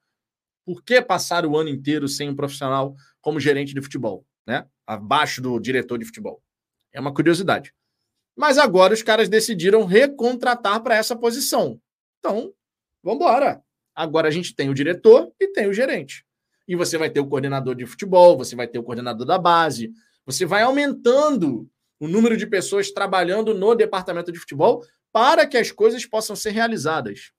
Por 0.68 0.84
que 0.84 1.02
passar 1.02 1.46
o 1.46 1.56
ano 1.56 1.70
inteiro 1.70 2.08
sem 2.10 2.30
um 2.30 2.36
profissional 2.36 2.94
como 3.22 3.40
gerente 3.40 3.74
de 3.74 3.82
futebol, 3.82 4.26
né? 4.46 4.68
Abaixo 4.86 5.42
do 5.42 5.58
diretor 5.60 5.98
de 5.98 6.06
futebol. 6.06 6.44
É 6.94 7.00
uma 7.00 7.14
curiosidade. 7.14 7.74
Mas 8.36 8.58
agora 8.58 8.94
os 8.94 9.02
caras 9.02 9.30
decidiram 9.30 9.86
recontratar 9.86 10.84
para 10.84 10.96
essa 10.96 11.16
posição. 11.16 11.80
Então, 12.20 12.54
vamos 13.02 13.22
embora. 13.22 13.64
Agora 13.96 14.28
a 14.28 14.32
gente 14.32 14.54
tem 14.54 14.70
o 14.70 14.74
diretor 14.74 15.32
e 15.40 15.48
tem 15.48 15.68
o 15.68 15.74
gerente 15.74 16.28
e 16.68 16.76
você 16.76 16.98
vai 16.98 17.10
ter 17.10 17.20
o 17.20 17.28
coordenador 17.28 17.74
de 17.74 17.86
futebol, 17.86 18.38
você 18.38 18.56
vai 18.56 18.68
ter 18.68 18.78
o 18.78 18.84
coordenador 18.84 19.26
da 19.26 19.40
base, 19.40 19.92
você 20.26 20.46
vai 20.46 20.64
aumentando 20.64 21.70
o 22.00 22.08
número 22.08 22.36
de 22.36 22.46
pessoas 22.46 22.92
trabalhando 22.92 23.54
no 23.54 23.74
departamento 23.74 24.32
de 24.32 24.40
futebol 24.40 24.86
para 25.12 25.48
que 25.48 25.58
as 25.58 25.72
coisas 25.72 26.06
possam 26.06 26.36
ser 26.36 26.52
realizadas. 26.52 27.32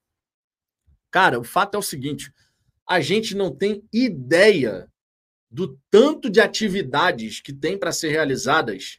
Cara, 1.11 1.39
o 1.39 1.45
fato 1.45 1.75
é 1.75 1.79
o 1.79 1.83
seguinte: 1.83 2.33
a 2.89 3.01
gente 3.01 3.37
não 3.37 3.55
tem 3.55 3.87
ideia 3.93 4.91
do 5.51 5.79
tanto 5.91 6.31
de 6.31 6.41
atividades 6.41 7.41
que 7.41 7.53
tem 7.53 7.79
para 7.79 7.93
ser 7.93 8.09
realizadas 8.09 8.99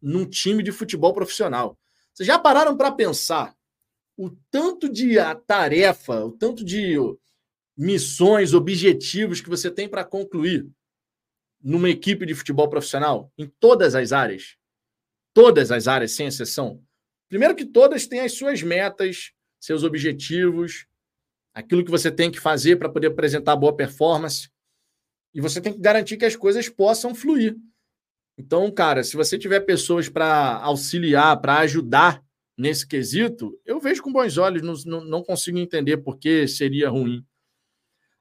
num 0.00 0.26
time 0.26 0.62
de 0.62 0.70
futebol 0.70 1.14
profissional. 1.14 1.78
Vocês 2.12 2.26
já 2.26 2.38
pararam 2.38 2.76
para 2.76 2.92
pensar 2.92 3.56
o 4.16 4.30
tanto 4.50 4.88
de 4.88 5.16
tarefa, 5.46 6.24
o 6.24 6.32
tanto 6.32 6.62
de 6.62 6.96
missões, 7.76 8.52
objetivos 8.52 9.40
que 9.40 9.48
você 9.48 9.70
tem 9.70 9.88
para 9.88 10.04
concluir 10.04 10.68
numa 11.62 11.88
equipe 11.88 12.26
de 12.26 12.34
futebol 12.34 12.68
profissional, 12.68 13.32
em 13.38 13.46
todas 13.58 13.94
as 13.94 14.12
áreas. 14.12 14.56
Todas 15.32 15.72
as 15.72 15.88
áreas, 15.88 16.12
sem 16.12 16.26
exceção. 16.26 16.84
Primeiro 17.28 17.56
que 17.56 17.64
todas 17.64 18.06
têm 18.06 18.20
as 18.20 18.34
suas 18.34 18.62
metas, 18.62 19.32
seus 19.58 19.82
objetivos, 19.82 20.86
aquilo 21.54 21.84
que 21.84 21.90
você 21.90 22.10
tem 22.10 22.30
que 22.30 22.40
fazer 22.40 22.76
para 22.76 22.88
poder 22.88 23.06
apresentar 23.06 23.54
boa 23.54 23.74
performance. 23.74 24.50
E 25.32 25.40
você 25.40 25.60
tem 25.60 25.72
que 25.72 25.80
garantir 25.80 26.16
que 26.16 26.24
as 26.24 26.36
coisas 26.36 26.68
possam 26.68 27.14
fluir. 27.14 27.56
Então, 28.36 28.70
cara, 28.70 29.04
se 29.04 29.16
você 29.16 29.38
tiver 29.38 29.60
pessoas 29.60 30.08
para 30.08 30.56
auxiliar, 30.56 31.40
para 31.40 31.58
ajudar 31.60 32.22
nesse 32.56 32.86
quesito, 32.86 33.58
eu 33.64 33.80
vejo 33.80 34.02
com 34.02 34.12
bons 34.12 34.36
olhos, 34.36 34.84
não, 34.84 35.04
não 35.04 35.22
consigo 35.22 35.58
entender 35.58 35.98
por 35.98 36.18
que 36.18 36.46
seria 36.48 36.90
ruim. 36.90 37.24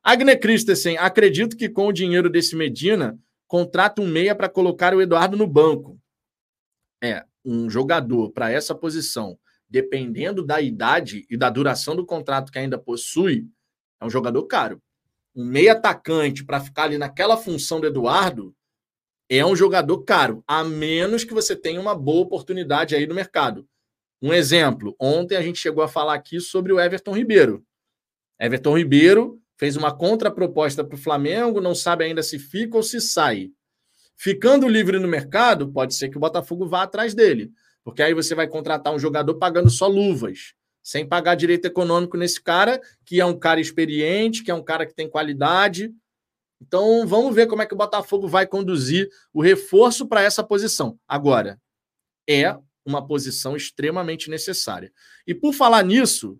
Agne 0.03 0.35
Christensen, 0.37 0.97
acredito 0.97 1.55
que 1.55 1.69
com 1.69 1.87
o 1.87 1.93
dinheiro 1.93 2.29
desse 2.29 2.55
Medina, 2.55 3.17
contrata 3.47 4.01
um 4.01 4.07
meia 4.07 4.35
para 4.35 4.49
colocar 4.49 4.93
o 4.93 5.01
Eduardo 5.01 5.37
no 5.37 5.47
banco. 5.47 5.99
É, 7.01 7.23
um 7.43 7.69
jogador 7.69 8.31
para 8.31 8.51
essa 8.51 8.75
posição, 8.75 9.37
dependendo 9.73 10.45
da 10.45 10.61
idade 10.61 11.25
e 11.27 11.35
da 11.35 11.49
duração 11.49 11.95
do 11.95 12.05
contrato 12.05 12.51
que 12.51 12.59
ainda 12.59 12.77
possui, 12.77 13.47
é 13.99 14.05
um 14.05 14.09
jogador 14.09 14.43
caro. 14.43 14.79
Um 15.35 15.43
meia 15.43 15.71
atacante 15.71 16.45
para 16.45 16.61
ficar 16.61 16.83
ali 16.83 16.99
naquela 16.99 17.35
função 17.35 17.81
do 17.81 17.87
Eduardo 17.87 18.55
é 19.27 19.43
um 19.43 19.55
jogador 19.55 20.03
caro, 20.03 20.43
a 20.47 20.63
menos 20.63 21.23
que 21.23 21.33
você 21.33 21.55
tenha 21.55 21.81
uma 21.81 21.95
boa 21.95 22.21
oportunidade 22.21 22.93
aí 22.93 23.07
no 23.07 23.15
mercado. 23.15 23.67
Um 24.21 24.31
exemplo, 24.31 24.95
ontem 24.99 25.35
a 25.35 25.41
gente 25.41 25.57
chegou 25.57 25.83
a 25.83 25.87
falar 25.87 26.13
aqui 26.13 26.39
sobre 26.39 26.71
o 26.71 26.79
Everton 26.79 27.15
Ribeiro. 27.15 27.65
Everton 28.39 28.77
Ribeiro 28.77 29.41
fez 29.57 29.75
uma 29.75 29.91
contraproposta 29.91 30.83
para 30.83 30.95
o 30.95 31.01
Flamengo, 31.01 31.59
não 31.59 31.73
sabe 31.73 32.03
ainda 32.05 32.21
se 32.21 32.37
fica 32.37 32.77
ou 32.77 32.83
se 32.83 33.01
sai. 33.01 33.49
Ficando 34.15 34.67
livre 34.67 34.99
no 34.99 35.07
mercado, 35.07 35.71
pode 35.71 35.95
ser 35.95 36.09
que 36.09 36.17
o 36.17 36.19
Botafogo 36.19 36.67
vá 36.67 36.83
atrás 36.83 37.15
dele, 37.15 37.51
porque 37.83 38.01
aí 38.01 38.13
você 38.13 38.33
vai 38.33 38.47
contratar 38.47 38.93
um 38.93 38.99
jogador 38.99 39.35
pagando 39.35 39.69
só 39.69 39.87
luvas, 39.87 40.53
sem 40.81 41.07
pagar 41.07 41.35
direito 41.35 41.65
econômico 41.65 42.17
nesse 42.17 42.41
cara, 42.41 42.81
que 43.05 43.19
é 43.19 43.25
um 43.25 43.37
cara 43.37 43.59
experiente, 43.59 44.43
que 44.43 44.51
é 44.51 44.53
um 44.53 44.63
cara 44.63 44.85
que 44.85 44.93
tem 44.93 45.09
qualidade. 45.09 45.93
Então, 46.61 47.05
vamos 47.05 47.35
ver 47.35 47.47
como 47.47 47.61
é 47.61 47.65
que 47.65 47.73
o 47.73 47.77
Botafogo 47.77 48.27
vai 48.27 48.47
conduzir 48.47 49.09
o 49.33 49.41
reforço 49.41 50.07
para 50.07 50.21
essa 50.21 50.43
posição. 50.43 50.97
Agora, 51.07 51.59
é 52.27 52.57
uma 52.85 53.05
posição 53.05 53.55
extremamente 53.55 54.29
necessária. 54.29 54.91
E 55.25 55.33
por 55.33 55.53
falar 55.53 55.83
nisso, 55.83 56.39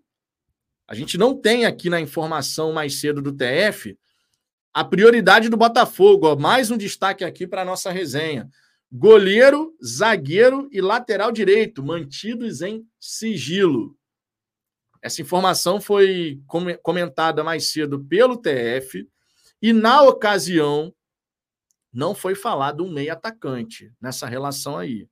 a 0.86 0.94
gente 0.94 1.16
não 1.16 1.34
tem 1.34 1.64
aqui 1.64 1.88
na 1.88 2.00
informação 2.00 2.72
mais 2.72 3.00
cedo 3.00 3.22
do 3.22 3.32
TF 3.32 3.98
a 4.72 4.84
prioridade 4.84 5.48
do 5.48 5.56
Botafogo. 5.56 6.26
Ó, 6.26 6.36
mais 6.36 6.70
um 6.70 6.76
destaque 6.76 7.24
aqui 7.24 7.46
para 7.46 7.62
a 7.62 7.64
nossa 7.64 7.90
resenha. 7.90 8.48
Goleiro, 8.96 9.76
zagueiro 9.84 10.68
e 10.70 10.80
lateral 10.80 11.32
direito, 11.32 11.82
mantidos 11.82 12.62
em 12.62 12.86
sigilo. 13.00 13.98
Essa 15.02 15.20
informação 15.20 15.80
foi 15.80 16.40
comentada 16.80 17.42
mais 17.42 17.72
cedo 17.72 18.04
pelo 18.04 18.36
TF 18.36 19.08
e, 19.60 19.72
na 19.72 20.02
ocasião, 20.02 20.94
não 21.92 22.14
foi 22.14 22.36
falado 22.36 22.84
um 22.84 22.92
meio 22.92 23.12
atacante 23.12 23.92
nessa 24.00 24.28
relação 24.28 24.78
aí. 24.78 25.08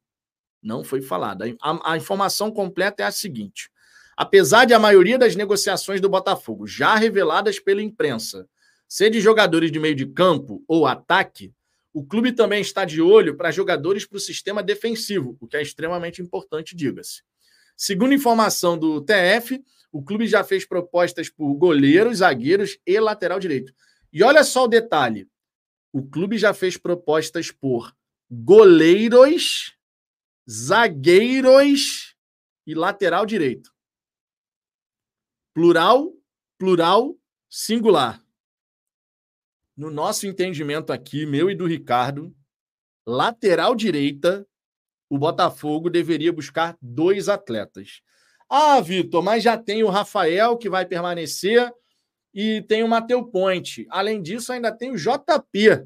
Não 0.62 0.84
foi 0.84 1.02
falado. 1.02 1.42
A, 1.60 1.92
a 1.94 1.96
informação 1.96 2.52
completa 2.52 3.02
é 3.02 3.06
a 3.06 3.10
seguinte: 3.10 3.68
Apesar 4.16 4.64
de 4.64 4.74
a 4.74 4.78
maioria 4.78 5.18
das 5.18 5.34
negociações 5.34 6.00
do 6.00 6.08
Botafogo 6.08 6.68
já 6.68 6.94
reveladas 6.94 7.58
pela 7.58 7.82
imprensa 7.82 8.48
ser 8.86 9.10
de 9.10 9.20
jogadores 9.20 9.72
de 9.72 9.80
meio 9.80 9.96
de 9.96 10.06
campo 10.06 10.62
ou 10.68 10.86
ataque, 10.86 11.52
o 11.92 12.04
clube 12.04 12.32
também 12.32 12.60
está 12.60 12.84
de 12.84 13.02
olho 13.02 13.36
para 13.36 13.50
jogadores 13.50 14.06
para 14.06 14.16
o 14.16 14.20
sistema 14.20 14.62
defensivo, 14.62 15.36
o 15.40 15.46
que 15.46 15.56
é 15.56 15.62
extremamente 15.62 16.22
importante, 16.22 16.74
diga-se. 16.74 17.22
Segundo 17.76 18.14
informação 18.14 18.78
do 18.78 19.00
TF, 19.00 19.62
o 19.90 20.02
clube 20.02 20.26
já 20.26 20.42
fez 20.42 20.64
propostas 20.64 21.28
por 21.28 21.52
goleiros, 21.54 22.18
zagueiros 22.18 22.78
e 22.86 22.98
lateral 22.98 23.38
direito. 23.38 23.74
E 24.12 24.22
olha 24.22 24.42
só 24.42 24.64
o 24.64 24.68
detalhe: 24.68 25.28
o 25.92 26.02
clube 26.02 26.38
já 26.38 26.54
fez 26.54 26.78
propostas 26.78 27.50
por 27.50 27.94
goleiros, 28.30 29.76
zagueiros 30.50 32.14
e 32.66 32.74
lateral 32.74 33.26
direito. 33.26 33.70
Plural, 35.52 36.10
plural, 36.56 37.14
singular. 37.50 38.21
No 39.82 39.90
nosso 39.90 40.28
entendimento 40.28 40.92
aqui, 40.92 41.26
meu 41.26 41.50
e 41.50 41.56
do 41.56 41.66
Ricardo, 41.66 42.32
lateral 43.04 43.74
direita, 43.74 44.46
o 45.10 45.18
Botafogo 45.18 45.90
deveria 45.90 46.32
buscar 46.32 46.78
dois 46.80 47.28
atletas. 47.28 48.00
Ah, 48.48 48.80
Vitor, 48.80 49.24
mas 49.24 49.42
já 49.42 49.58
tem 49.58 49.82
o 49.82 49.88
Rafael 49.88 50.56
que 50.56 50.70
vai 50.70 50.86
permanecer 50.86 51.68
e 52.32 52.62
tem 52.62 52.84
o 52.84 52.88
Mateu 52.88 53.26
Ponte. 53.26 53.84
Além 53.90 54.22
disso, 54.22 54.52
ainda 54.52 54.70
tem 54.70 54.92
o 54.92 54.96
JP, 54.96 55.84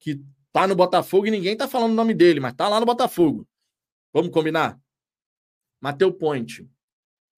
que 0.00 0.24
tá 0.50 0.66
no 0.66 0.74
Botafogo 0.74 1.26
e 1.26 1.30
ninguém 1.30 1.54
tá 1.54 1.68
falando 1.68 1.92
o 1.92 1.94
nome 1.94 2.14
dele, 2.14 2.40
mas 2.40 2.54
tá 2.54 2.70
lá 2.70 2.80
no 2.80 2.86
Botafogo. 2.86 3.46
Vamos 4.14 4.32
combinar? 4.32 4.80
Mateu 5.78 6.10
Ponte 6.10 6.66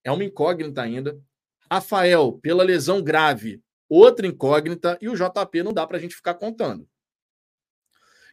é 0.05 0.13
uma 0.13 0.23
incógnita 0.23 0.81
ainda. 0.81 1.21
Rafael, 1.69 2.35
pela 2.35 2.63
lesão 2.63 3.03
grave, 3.03 3.64
outra 3.95 4.27
incógnita, 4.27 4.99
e 5.01 5.09
o 5.09 5.15
JP 5.15 5.63
não 5.63 5.73
dá 5.73 5.87
para 5.87 5.97
a 5.97 6.01
gente 6.01 6.15
ficar 6.15 6.35
contando. 6.35 6.89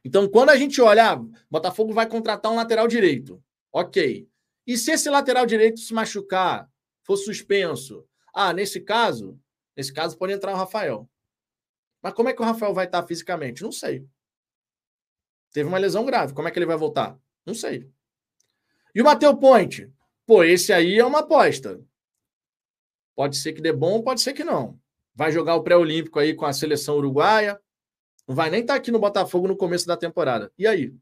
Então, 0.04 0.28
quando 0.28 0.50
a 0.50 0.58
gente 0.58 0.82
olha, 0.82 1.12
ah, 1.12 1.22
Botafogo 1.50 1.94
vai 1.94 2.08
contratar 2.08 2.52
um 2.52 2.56
lateral 2.56 2.88
direito. 2.88 3.44
Ok. 3.72 4.28
E 4.66 4.78
se 4.78 4.92
esse 4.92 5.10
lateral 5.10 5.46
direito 5.46 5.80
se 5.80 5.94
machucar, 5.94 6.70
for 7.04 7.18
suspenso? 7.18 8.08
Ah, 8.34 8.54
nesse 8.54 8.82
caso, 8.82 9.40
nesse 9.76 9.94
caso 9.94 10.18
pode 10.18 10.34
entrar 10.34 10.54
o 10.54 10.58
Rafael. 10.58 11.10
Mas 12.02 12.14
como 12.14 12.30
é 12.30 12.34
que 12.34 12.42
o 12.42 12.46
Rafael 12.46 12.74
vai 12.74 12.86
estar 12.86 13.04
fisicamente? 13.04 13.62
Não 13.62 13.72
sei. 13.72 14.06
Teve 15.54 15.70
uma 15.70 15.78
lesão 15.78 16.06
grave. 16.06 16.34
Como 16.34 16.48
é 16.48 16.52
que 16.52 16.58
ele 16.58 16.66
vai 16.66 16.78
voltar? 16.78 17.18
Não 17.46 17.54
sei. 17.54 17.88
E 18.96 19.02
o 19.02 19.06
Matheus 19.06 19.40
Ponte? 19.40 19.92
Pô, 20.26 20.44
esse 20.44 20.74
aí 20.74 20.98
é 20.98 21.06
uma 21.06 21.20
aposta. 21.20 21.84
Pode 23.16 23.38
ser 23.38 23.54
que 23.54 23.62
dê 23.62 23.72
bom, 23.72 24.02
pode 24.02 24.22
ser 24.22 24.34
que 24.34 24.44
não. 24.44 24.80
Vai 25.14 25.32
jogar 25.32 25.56
o 25.56 25.64
pré-olímpico 25.64 26.20
aí 26.20 26.34
com 26.34 26.46
a 26.46 26.54
seleção 26.54 26.98
uruguaia. 26.98 27.60
Não 28.28 28.36
vai 28.36 28.50
nem 28.50 28.62
estar 28.62 28.74
tá 28.74 28.78
aqui 28.80 28.92
no 28.92 29.00
Botafogo 29.00 29.48
no 29.48 29.58
começo 29.58 29.86
da 29.86 29.98
temporada. 29.98 30.52
E 30.58 30.66
aí? 30.66 30.94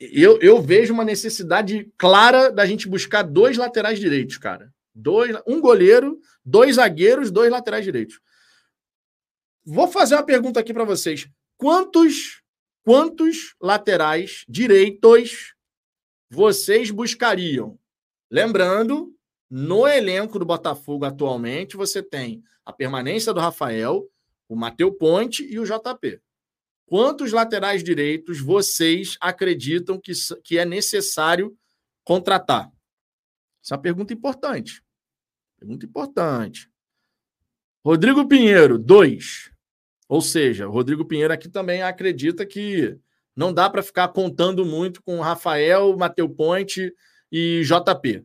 Eu, 0.00 0.38
eu 0.40 0.62
vejo 0.62 0.94
uma 0.94 1.04
necessidade 1.04 1.92
clara 1.98 2.50
da 2.50 2.64
gente 2.64 2.88
buscar 2.88 3.22
dois 3.22 3.56
laterais 3.56 3.98
direitos, 3.98 4.38
cara. 4.38 4.72
Dois, 4.94 5.36
um 5.46 5.60
goleiro, 5.60 6.20
dois 6.44 6.76
zagueiros, 6.76 7.30
dois 7.30 7.50
laterais 7.50 7.84
direitos. 7.84 8.20
Vou 9.64 9.88
fazer 9.88 10.14
uma 10.14 10.22
pergunta 10.22 10.60
aqui 10.60 10.72
para 10.72 10.84
vocês. 10.84 11.28
Quantos 11.56 12.42
quantos 12.84 13.54
laterais 13.60 14.44
direitos 14.48 15.54
vocês 16.30 16.90
buscariam? 16.90 17.78
Lembrando, 18.30 19.14
no 19.50 19.86
elenco 19.86 20.38
do 20.38 20.44
Botafogo 20.44 21.04
atualmente, 21.04 21.76
você 21.76 22.02
tem 22.02 22.42
a 22.64 22.72
permanência 22.72 23.32
do 23.32 23.40
Rafael, 23.40 24.06
o 24.48 24.54
Matheus 24.54 24.96
Ponte 24.98 25.42
e 25.44 25.58
o 25.58 25.64
JP. 25.64 26.20
Quantos 26.86 27.32
laterais 27.32 27.82
direitos 27.82 28.40
vocês 28.40 29.16
acreditam 29.20 30.00
que, 30.00 30.12
que 30.42 30.58
é 30.58 30.64
necessário 30.64 31.56
contratar? 32.04 32.70
Essa 33.62 33.74
é 33.74 33.76
uma 33.76 33.82
pergunta 33.82 34.12
importante. 34.12 34.82
Pergunta 35.58 35.84
importante. 35.84 36.70
Rodrigo 37.84 38.26
Pinheiro, 38.26 38.78
dois. 38.78 39.50
Ou 40.08 40.20
seja, 40.20 40.68
o 40.68 40.70
Rodrigo 40.70 41.04
Pinheiro 41.04 41.32
aqui 41.32 41.48
também 41.48 41.82
acredita 41.82 42.46
que 42.46 42.98
não 43.36 43.52
dá 43.52 43.68
para 43.68 43.82
ficar 43.82 44.08
contando 44.08 44.64
muito 44.64 45.02
com 45.02 45.20
Rafael, 45.20 45.96
Matheus 45.96 46.34
Ponte 46.34 46.92
e 47.30 47.62
JP. 47.62 48.24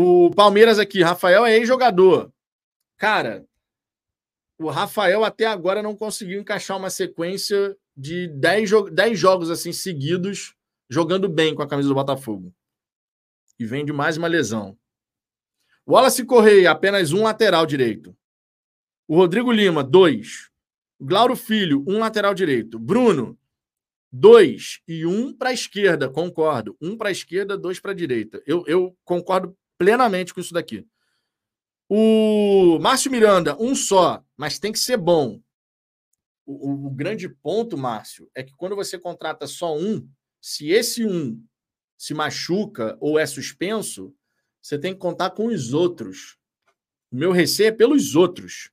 O 0.00 0.30
Palmeiras 0.30 0.78
aqui, 0.78 1.02
Rafael 1.02 1.44
é 1.44 1.56
ex-jogador. 1.56 2.32
Cara, 2.96 3.44
o 4.56 4.70
Rafael 4.70 5.24
até 5.24 5.44
agora 5.44 5.82
não 5.82 5.96
conseguiu 5.96 6.40
encaixar 6.40 6.76
uma 6.76 6.88
sequência 6.88 7.76
de 7.96 8.28
10, 8.28 8.70
jo 8.70 8.88
10 8.88 9.18
jogos 9.18 9.50
assim 9.50 9.72
seguidos 9.72 10.54
jogando 10.88 11.28
bem 11.28 11.52
com 11.52 11.62
a 11.62 11.66
camisa 11.66 11.88
do 11.88 11.96
Botafogo. 11.96 12.54
E 13.58 13.66
vem 13.66 13.84
de 13.84 13.92
mais 13.92 14.16
uma 14.16 14.28
lesão. 14.28 14.78
Wallace 15.84 16.24
Correia, 16.24 16.70
apenas 16.70 17.10
um 17.10 17.24
lateral 17.24 17.66
direito. 17.66 18.16
O 19.08 19.16
Rodrigo 19.16 19.50
Lima, 19.50 19.82
dois. 19.82 20.48
O 20.96 21.06
Glauro 21.06 21.34
Filho, 21.34 21.84
um 21.88 21.98
lateral 21.98 22.34
direito. 22.34 22.78
Bruno, 22.78 23.36
dois. 24.12 24.80
E 24.86 25.04
um 25.04 25.36
para 25.36 25.48
a 25.48 25.54
esquerda, 25.54 26.08
concordo. 26.08 26.76
Um 26.80 26.96
para 26.96 27.08
a 27.08 27.12
esquerda, 27.12 27.58
dois 27.58 27.80
para 27.80 27.90
a 27.90 27.96
direita. 27.96 28.40
Eu, 28.46 28.62
eu 28.68 28.96
concordo 29.04 29.58
plenamente 29.78 30.34
com 30.34 30.40
isso 30.40 30.52
daqui. 30.52 30.86
O 31.88 32.78
Márcio 32.80 33.10
Miranda, 33.10 33.56
um 33.58 33.74
só, 33.74 34.22
mas 34.36 34.58
tem 34.58 34.72
que 34.72 34.78
ser 34.78 34.98
bom. 34.98 35.40
O, 36.44 36.86
o, 36.86 36.90
grande 36.90 37.28
ponto, 37.28 37.78
Márcio, 37.78 38.30
é 38.34 38.42
que 38.42 38.54
quando 38.54 38.76
você 38.76 38.98
contrata 38.98 39.46
só 39.46 39.76
um, 39.76 40.06
se 40.40 40.70
esse 40.70 41.06
um 41.06 41.42
se 41.96 42.12
machuca 42.14 42.96
ou 43.00 43.18
é 43.18 43.26
suspenso, 43.26 44.14
você 44.60 44.78
tem 44.78 44.92
que 44.92 44.98
contar 44.98 45.30
com 45.30 45.46
os 45.46 45.72
outros. 45.72 46.38
O 47.10 47.16
meu 47.16 47.32
receio 47.32 47.68
é 47.68 47.72
pelos 47.72 48.14
outros. 48.14 48.70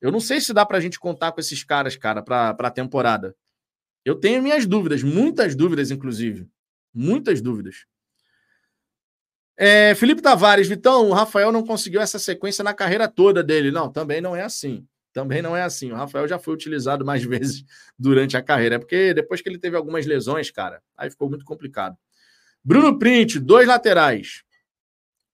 Eu 0.00 0.10
não 0.12 0.20
sei 0.20 0.40
se 0.40 0.52
dá 0.52 0.64
para 0.64 0.78
a 0.78 0.80
gente 0.80 0.98
contar 0.98 1.32
com 1.32 1.40
esses 1.40 1.62
caras, 1.64 1.96
cara, 1.96 2.22
para 2.22 2.50
a 2.50 2.70
temporada. 2.70 3.36
Eu 4.04 4.16
tenho 4.16 4.42
minhas 4.42 4.66
dúvidas, 4.66 5.02
muitas 5.02 5.54
dúvidas, 5.54 5.90
inclusive. 5.90 6.48
Muitas 6.94 7.40
dúvidas. 7.40 7.84
É, 9.60 9.92
Felipe 9.96 10.22
Tavares, 10.22 10.68
Vitão, 10.68 11.08
o 11.08 11.12
Rafael 11.12 11.50
não 11.50 11.66
conseguiu 11.66 12.00
essa 12.00 12.16
sequência 12.16 12.62
na 12.62 12.72
carreira 12.72 13.08
toda 13.08 13.42
dele. 13.42 13.72
Não, 13.72 13.90
também 13.90 14.20
não 14.20 14.36
é 14.36 14.42
assim. 14.42 14.86
Também 15.12 15.42
não 15.42 15.56
é 15.56 15.62
assim. 15.62 15.90
O 15.90 15.96
Rafael 15.96 16.28
já 16.28 16.38
foi 16.38 16.54
utilizado 16.54 17.04
mais 17.04 17.24
vezes 17.26 17.64
durante 17.98 18.36
a 18.36 18.42
carreira. 18.42 18.76
É 18.76 18.78
porque 18.78 19.12
depois 19.12 19.42
que 19.42 19.48
ele 19.48 19.58
teve 19.58 19.76
algumas 19.76 20.06
lesões, 20.06 20.48
cara, 20.48 20.80
aí 20.96 21.10
ficou 21.10 21.28
muito 21.28 21.44
complicado. 21.44 21.96
Bruno 22.62 22.96
Print, 23.00 23.40
dois 23.40 23.66
laterais. 23.66 24.44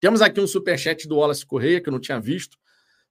Temos 0.01 0.23
aqui 0.23 0.41
um 0.41 0.47
superchat 0.47 1.07
do 1.07 1.17
Wallace 1.17 1.45
Correia, 1.45 1.79
que 1.79 1.91
eu 1.91 1.93
não 1.93 2.01
tinha 2.01 2.19
visto. 2.19 2.57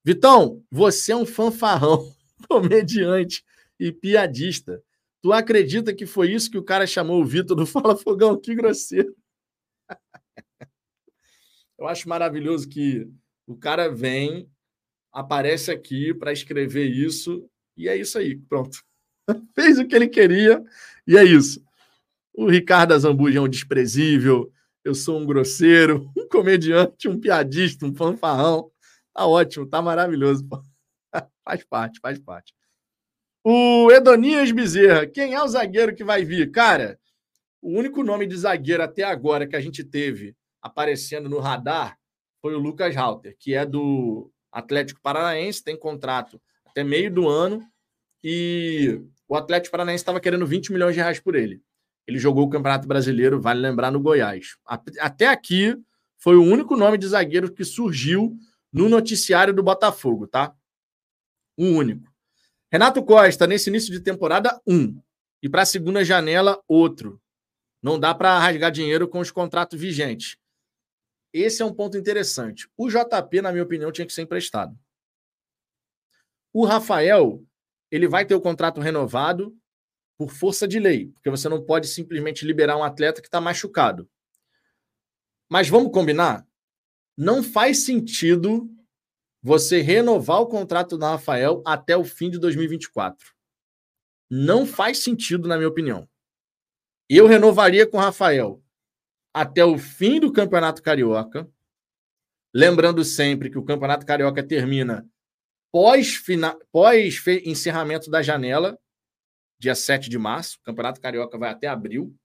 Vitão, 0.03 0.63
você 0.71 1.11
é 1.11 1.15
um 1.15 1.27
fanfarrão, 1.27 2.11
comediante 2.49 3.43
e 3.79 3.91
piadista. 3.91 4.81
Tu 5.21 5.31
acredita 5.31 5.93
que 5.93 6.07
foi 6.07 6.31
isso 6.31 6.49
que 6.49 6.57
o 6.57 6.63
cara 6.63 6.87
chamou 6.87 7.21
o 7.21 7.25
Vitor 7.25 7.55
do 7.55 7.67
Fala 7.67 7.95
Fogão? 7.95 8.35
Que 8.35 8.55
grosseiro. 8.55 9.15
Eu 11.83 11.89
acho 11.89 12.07
maravilhoso 12.07 12.69
que 12.69 13.05
o 13.45 13.57
cara 13.57 13.93
vem, 13.93 14.49
aparece 15.11 15.69
aqui 15.69 16.13
para 16.13 16.31
escrever 16.31 16.85
isso, 16.85 17.45
e 17.75 17.89
é 17.89 17.97
isso 17.97 18.17
aí, 18.17 18.37
pronto. 18.37 18.81
Fez 19.53 19.77
o 19.79 19.85
que 19.85 19.93
ele 19.93 20.07
queria, 20.07 20.63
e 21.05 21.17
é 21.17 21.25
isso. 21.25 21.61
O 22.33 22.49
Ricardo 22.49 22.93
Azambuja 22.93 23.39
é 23.39 23.41
um 23.41 23.49
desprezível, 23.49 24.49
eu 24.81 24.95
sou 24.95 25.19
um 25.19 25.25
grosseiro, 25.25 26.09
um 26.17 26.25
comediante, 26.29 27.09
um 27.09 27.19
piadista, 27.19 27.85
um 27.85 27.93
fanfarrão. 27.93 28.71
Tá 29.13 29.27
ótimo, 29.27 29.67
tá 29.67 29.81
maravilhoso. 29.81 30.47
faz 31.43 31.65
parte, 31.65 31.99
faz 31.99 32.17
parte. 32.17 32.53
O 33.43 33.91
Edonias 33.91 34.53
Bezerra, 34.53 35.05
quem 35.05 35.33
é 35.33 35.43
o 35.43 35.47
zagueiro 35.49 35.93
que 35.93 36.05
vai 36.05 36.23
vir? 36.23 36.49
Cara, 36.49 36.97
o 37.61 37.77
único 37.77 38.03
nome 38.03 38.25
de 38.25 38.37
zagueiro 38.37 38.81
até 38.81 39.03
agora 39.03 39.45
que 39.45 39.57
a 39.57 39.59
gente 39.59 39.83
teve 39.83 40.33
aparecendo 40.63 41.29
no 41.29 41.39
radar 41.39 41.99
foi 42.41 42.55
o 42.55 42.59
Lucas 42.59 42.95
Halter, 42.95 43.35
que 43.37 43.53
é 43.53 43.65
do 43.65 44.31
Atlético 44.51 45.01
Paranaense, 45.01 45.63
tem 45.63 45.77
contrato 45.77 46.41
até 46.65 46.83
meio 46.83 47.11
do 47.11 47.27
ano 47.27 47.61
e 48.23 49.01
o 49.27 49.35
Atlético 49.35 49.71
Paranaense 49.71 50.01
estava 50.01 50.19
querendo 50.19 50.47
20 50.47 50.71
milhões 50.71 50.95
de 50.95 51.01
reais 51.01 51.19
por 51.19 51.35
ele. 51.35 51.61
Ele 52.07 52.17
jogou 52.17 52.45
o 52.45 52.49
Campeonato 52.49 52.87
Brasileiro, 52.87 53.41
vale 53.41 53.59
lembrar, 53.59 53.91
no 53.91 53.99
Goiás. 53.99 54.57
Até 54.65 55.27
aqui 55.27 55.75
foi 56.17 56.35
o 56.35 56.43
único 56.43 56.75
nome 56.75 56.97
de 56.97 57.07
zagueiro 57.07 57.51
que 57.51 57.63
surgiu 57.63 58.35
no 58.71 58.89
noticiário 58.89 59.53
do 59.53 59.63
Botafogo, 59.63 60.27
tá? 60.27 60.53
O 61.57 61.65
único. 61.65 62.11
Renato 62.71 63.03
Costa, 63.03 63.45
nesse 63.45 63.69
início 63.69 63.91
de 63.91 63.99
temporada, 63.99 64.59
um. 64.67 64.99
E 65.41 65.49
para 65.49 65.61
a 65.61 65.65
segunda 65.65 66.03
janela, 66.03 66.61
outro. 66.67 67.21
Não 67.81 67.99
dá 67.99 68.13
para 68.15 68.39
rasgar 68.39 68.71
dinheiro 68.71 69.07
com 69.07 69.19
os 69.19 69.29
contratos 69.29 69.79
vigentes. 69.79 70.37
Esse 71.33 71.61
é 71.61 71.65
um 71.65 71.73
ponto 71.73 71.97
interessante. 71.97 72.69
O 72.77 72.87
JP, 72.87 73.41
na 73.41 73.51
minha 73.51 73.63
opinião, 73.63 73.91
tinha 73.91 74.05
que 74.05 74.13
ser 74.13 74.21
emprestado. 74.21 74.77
O 76.53 76.65
Rafael, 76.65 77.43
ele 77.89 78.07
vai 78.07 78.25
ter 78.25 78.35
o 78.35 78.41
contrato 78.41 78.79
renovado 78.79 79.57
por 80.17 80.31
força 80.31 80.67
de 80.67 80.79
lei, 80.79 81.07
porque 81.07 81.29
você 81.29 81.49
não 81.49 81.65
pode 81.65 81.87
simplesmente 81.87 82.45
liberar 82.45 82.77
um 82.77 82.83
atleta 82.83 83.21
que 83.21 83.27
está 83.27 83.41
machucado. 83.41 84.07
Mas 85.49 85.67
vamos 85.67 85.91
combinar? 85.91 86.47
não 87.17 87.43
faz 87.43 87.85
sentido 87.85 88.69
você 89.41 89.81
renovar 89.81 90.41
o 90.41 90.47
contrato 90.47 90.97
do 90.97 91.05
Rafael 91.05 91.61
até 91.65 91.95
o 91.95 92.03
fim 92.03 92.29
de 92.29 92.39
2024. 92.39 93.33
Não 94.29 94.65
faz 94.65 94.99
sentido, 94.99 95.47
na 95.47 95.57
minha 95.57 95.69
opinião. 95.69 96.07
Eu 97.09 97.27
renovaria 97.27 97.85
com 97.85 97.97
o 97.97 97.99
Rafael 97.99 98.62
até 99.33 99.65
o 99.65 99.77
fim 99.77 100.19
do 100.19 100.31
Campeonato 100.31 100.83
Carioca. 100.83 101.49
Lembrando 102.53 103.03
sempre 103.03 103.49
que 103.49 103.57
o 103.57 103.65
Campeonato 103.65 104.05
Carioca 104.05 104.43
termina 104.43 105.09
pós, 105.71 106.21
pós 106.71 107.23
encerramento 107.43 108.11
da 108.11 108.21
janela, 108.21 108.77
dia 109.57 109.73
7 109.73 110.09
de 110.09 110.19
março. 110.19 110.59
O 110.59 110.63
Campeonato 110.63 111.01
Carioca 111.01 111.37
vai 111.37 111.49
até 111.49 111.67
abril. 111.67 112.15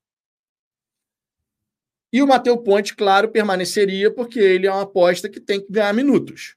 E 2.12 2.22
o 2.22 2.26
Matheus 2.26 2.62
Ponte, 2.62 2.94
claro, 2.94 3.30
permaneceria 3.30 4.12
porque 4.12 4.38
ele 4.38 4.66
é 4.66 4.70
uma 4.70 4.82
aposta 4.82 5.28
que 5.28 5.40
tem 5.40 5.60
que 5.60 5.72
ganhar 5.72 5.92
minutos. 5.94 6.56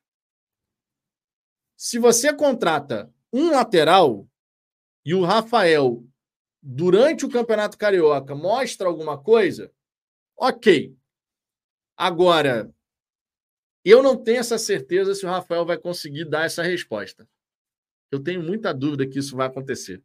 Se 1.77 1.97
você 1.97 2.33
contrata 2.33 3.11
um 3.33 3.51
lateral 3.51 4.27
e 5.05 5.13
o 5.13 5.23
Rafael, 5.23 6.05
durante 6.61 7.25
o 7.25 7.29
Campeonato 7.29 7.77
Carioca, 7.77 8.35
mostra 8.35 8.87
alguma 8.87 9.17
coisa, 9.17 9.71
ok. 10.41 10.95
Agora, 11.95 12.73
Eu 13.83 14.03
não 14.03 14.15
tenho 14.15 14.39
essa 14.39 14.57
certeza 14.57 15.15
se 15.15 15.25
o 15.25 15.29
Rafael 15.29 15.65
vai 15.65 15.77
conseguir 15.77 16.25
dar 16.25 16.45
essa 16.45 16.61
resposta. 16.61 17.27
Eu 18.11 18.19
tenho 18.19 18.43
muita 18.43 18.73
dúvida 18.73 19.07
que 19.07 19.17
isso 19.17 19.35
vai 19.35 19.47
acontecer. 19.47 20.03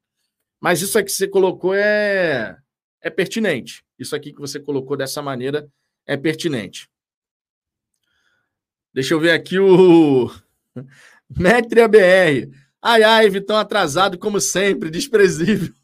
Mas 0.60 0.80
isso 0.80 0.98
aqui 0.98 1.08
que 1.08 1.12
você 1.12 1.28
colocou 1.28 1.74
é, 1.74 2.56
é 3.02 3.10
pertinente. 3.10 3.84
Isso 3.98 4.16
aqui 4.16 4.32
que 4.32 4.40
você 4.40 4.58
colocou 4.58 4.96
dessa 4.96 5.20
maneira 5.20 5.70
é 6.06 6.16
pertinente. 6.16 6.88
Deixa 8.94 9.12
eu 9.12 9.20
ver 9.20 9.32
aqui 9.32 9.58
o 9.58 10.30
Metria 11.28 11.86
BR. 11.86 12.50
Ai, 12.80 13.02
ai, 13.02 13.28
Vitão 13.28 13.58
atrasado 13.58 14.18
como 14.18 14.40
sempre, 14.40 14.88
desprezível. 14.88 15.74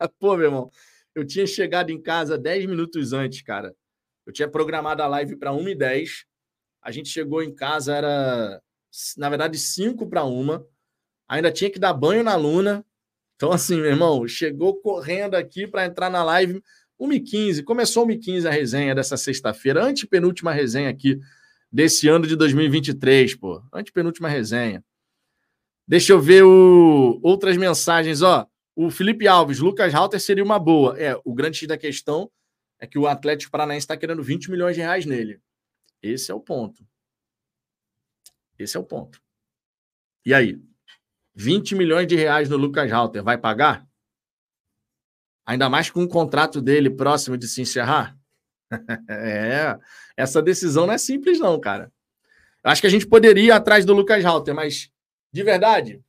Pô, 0.18 0.34
meu 0.34 0.46
irmão, 0.46 0.70
eu 1.18 1.26
tinha 1.26 1.46
chegado 1.46 1.90
em 1.90 2.00
casa 2.00 2.38
10 2.38 2.66
minutos 2.66 3.12
antes, 3.12 3.42
cara. 3.42 3.74
Eu 4.26 4.32
tinha 4.32 4.48
programado 4.48 5.02
a 5.02 5.06
live 5.06 5.36
para 5.36 5.52
1h10. 5.52 6.24
A 6.82 6.90
gente 6.90 7.08
chegou 7.08 7.42
em 7.42 7.54
casa, 7.54 7.94
era, 7.94 8.62
na 9.16 9.28
verdade, 9.28 9.58
5 9.58 10.06
para 10.08 10.24
1. 10.24 10.64
Ainda 11.28 11.50
tinha 11.52 11.70
que 11.70 11.78
dar 11.78 11.92
banho 11.92 12.22
na 12.22 12.36
Luna. 12.36 12.84
Então, 13.36 13.52
assim, 13.52 13.76
meu 13.76 13.86
irmão, 13.86 14.26
chegou 14.26 14.80
correndo 14.80 15.34
aqui 15.34 15.66
para 15.66 15.86
entrar 15.86 16.10
na 16.10 16.22
live 16.24 16.62
1h15. 17.00 17.64
Começou 17.64 18.06
1h15 18.06 18.46
a 18.46 18.50
resenha 18.50 18.94
dessa 18.94 19.16
sexta-feira, 19.16 19.84
antepenúltima 19.84 20.52
resenha 20.52 20.90
aqui 20.90 21.18
desse 21.70 22.08
ano 22.08 22.26
de 22.26 22.34
2023, 22.34 23.34
pô. 23.36 23.62
Antepenúltima 23.72 24.28
resenha. 24.28 24.84
Deixa 25.86 26.12
eu 26.12 26.20
ver 26.20 26.44
o... 26.44 27.18
outras 27.22 27.56
mensagens, 27.56 28.22
ó. 28.22 28.46
O 28.80 28.92
Felipe 28.92 29.26
Alves, 29.26 29.58
Lucas 29.58 29.92
Halter 29.92 30.20
seria 30.20 30.44
uma 30.44 30.56
boa. 30.56 30.96
É, 30.96 31.20
o 31.24 31.34
grande 31.34 31.66
da 31.66 31.76
questão 31.76 32.30
é 32.78 32.86
que 32.86 32.96
o 32.96 33.08
Atlético 33.08 33.50
Paranaense 33.50 33.82
está 33.82 33.96
querendo 33.96 34.22
20 34.22 34.52
milhões 34.52 34.76
de 34.76 34.82
reais 34.82 35.04
nele. 35.04 35.42
Esse 36.00 36.30
é 36.30 36.34
o 36.34 36.38
ponto. 36.38 36.86
Esse 38.56 38.76
é 38.76 38.80
o 38.80 38.84
ponto. 38.84 39.20
E 40.24 40.32
aí? 40.32 40.62
20 41.34 41.74
milhões 41.74 42.06
de 42.06 42.14
reais 42.14 42.48
no 42.48 42.56
Lucas 42.56 42.88
Halter, 42.92 43.20
vai 43.20 43.36
pagar? 43.36 43.84
Ainda 45.44 45.68
mais 45.68 45.90
com 45.90 46.04
o 46.04 46.08
contrato 46.08 46.62
dele 46.62 46.88
próximo 46.88 47.36
de 47.36 47.48
se 47.48 47.60
encerrar? 47.60 48.16
é, 49.10 49.76
essa 50.16 50.40
decisão 50.40 50.86
não 50.86 50.94
é 50.94 50.98
simples, 50.98 51.40
não, 51.40 51.58
cara. 51.58 51.92
Acho 52.62 52.80
que 52.80 52.86
a 52.86 52.90
gente 52.90 53.08
poderia 53.08 53.42
ir 53.42 53.50
atrás 53.50 53.84
do 53.84 53.92
Lucas 53.92 54.24
Halter, 54.24 54.54
mas 54.54 54.88
de 55.32 55.42
verdade, 55.42 56.00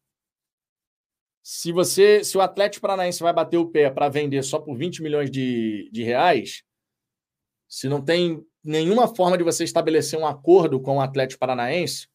se 1.52 1.72
você, 1.72 2.24
se 2.24 2.38
o 2.38 2.42
Atlético 2.42 2.84
Paranaense 2.84 3.24
vai 3.24 3.34
bater 3.34 3.58
o 3.58 3.68
pé 3.68 3.90
para 3.90 4.08
vender 4.08 4.44
só 4.44 4.60
por 4.60 4.78
20 4.78 5.02
milhões 5.02 5.32
de, 5.32 5.90
de 5.92 6.04
reais, 6.04 6.62
se 7.68 7.90
não 7.90 8.04
tem 8.04 8.46
nenhuma 8.64 9.08
forma 9.08 9.36
de 9.36 9.44
você 9.44 9.64
estabelecer 9.64 10.20
um 10.20 10.28
acordo 10.28 10.80
com 10.80 10.98
o 10.98 11.02
Atlético 11.02 11.40
Paranaense, 11.40 12.08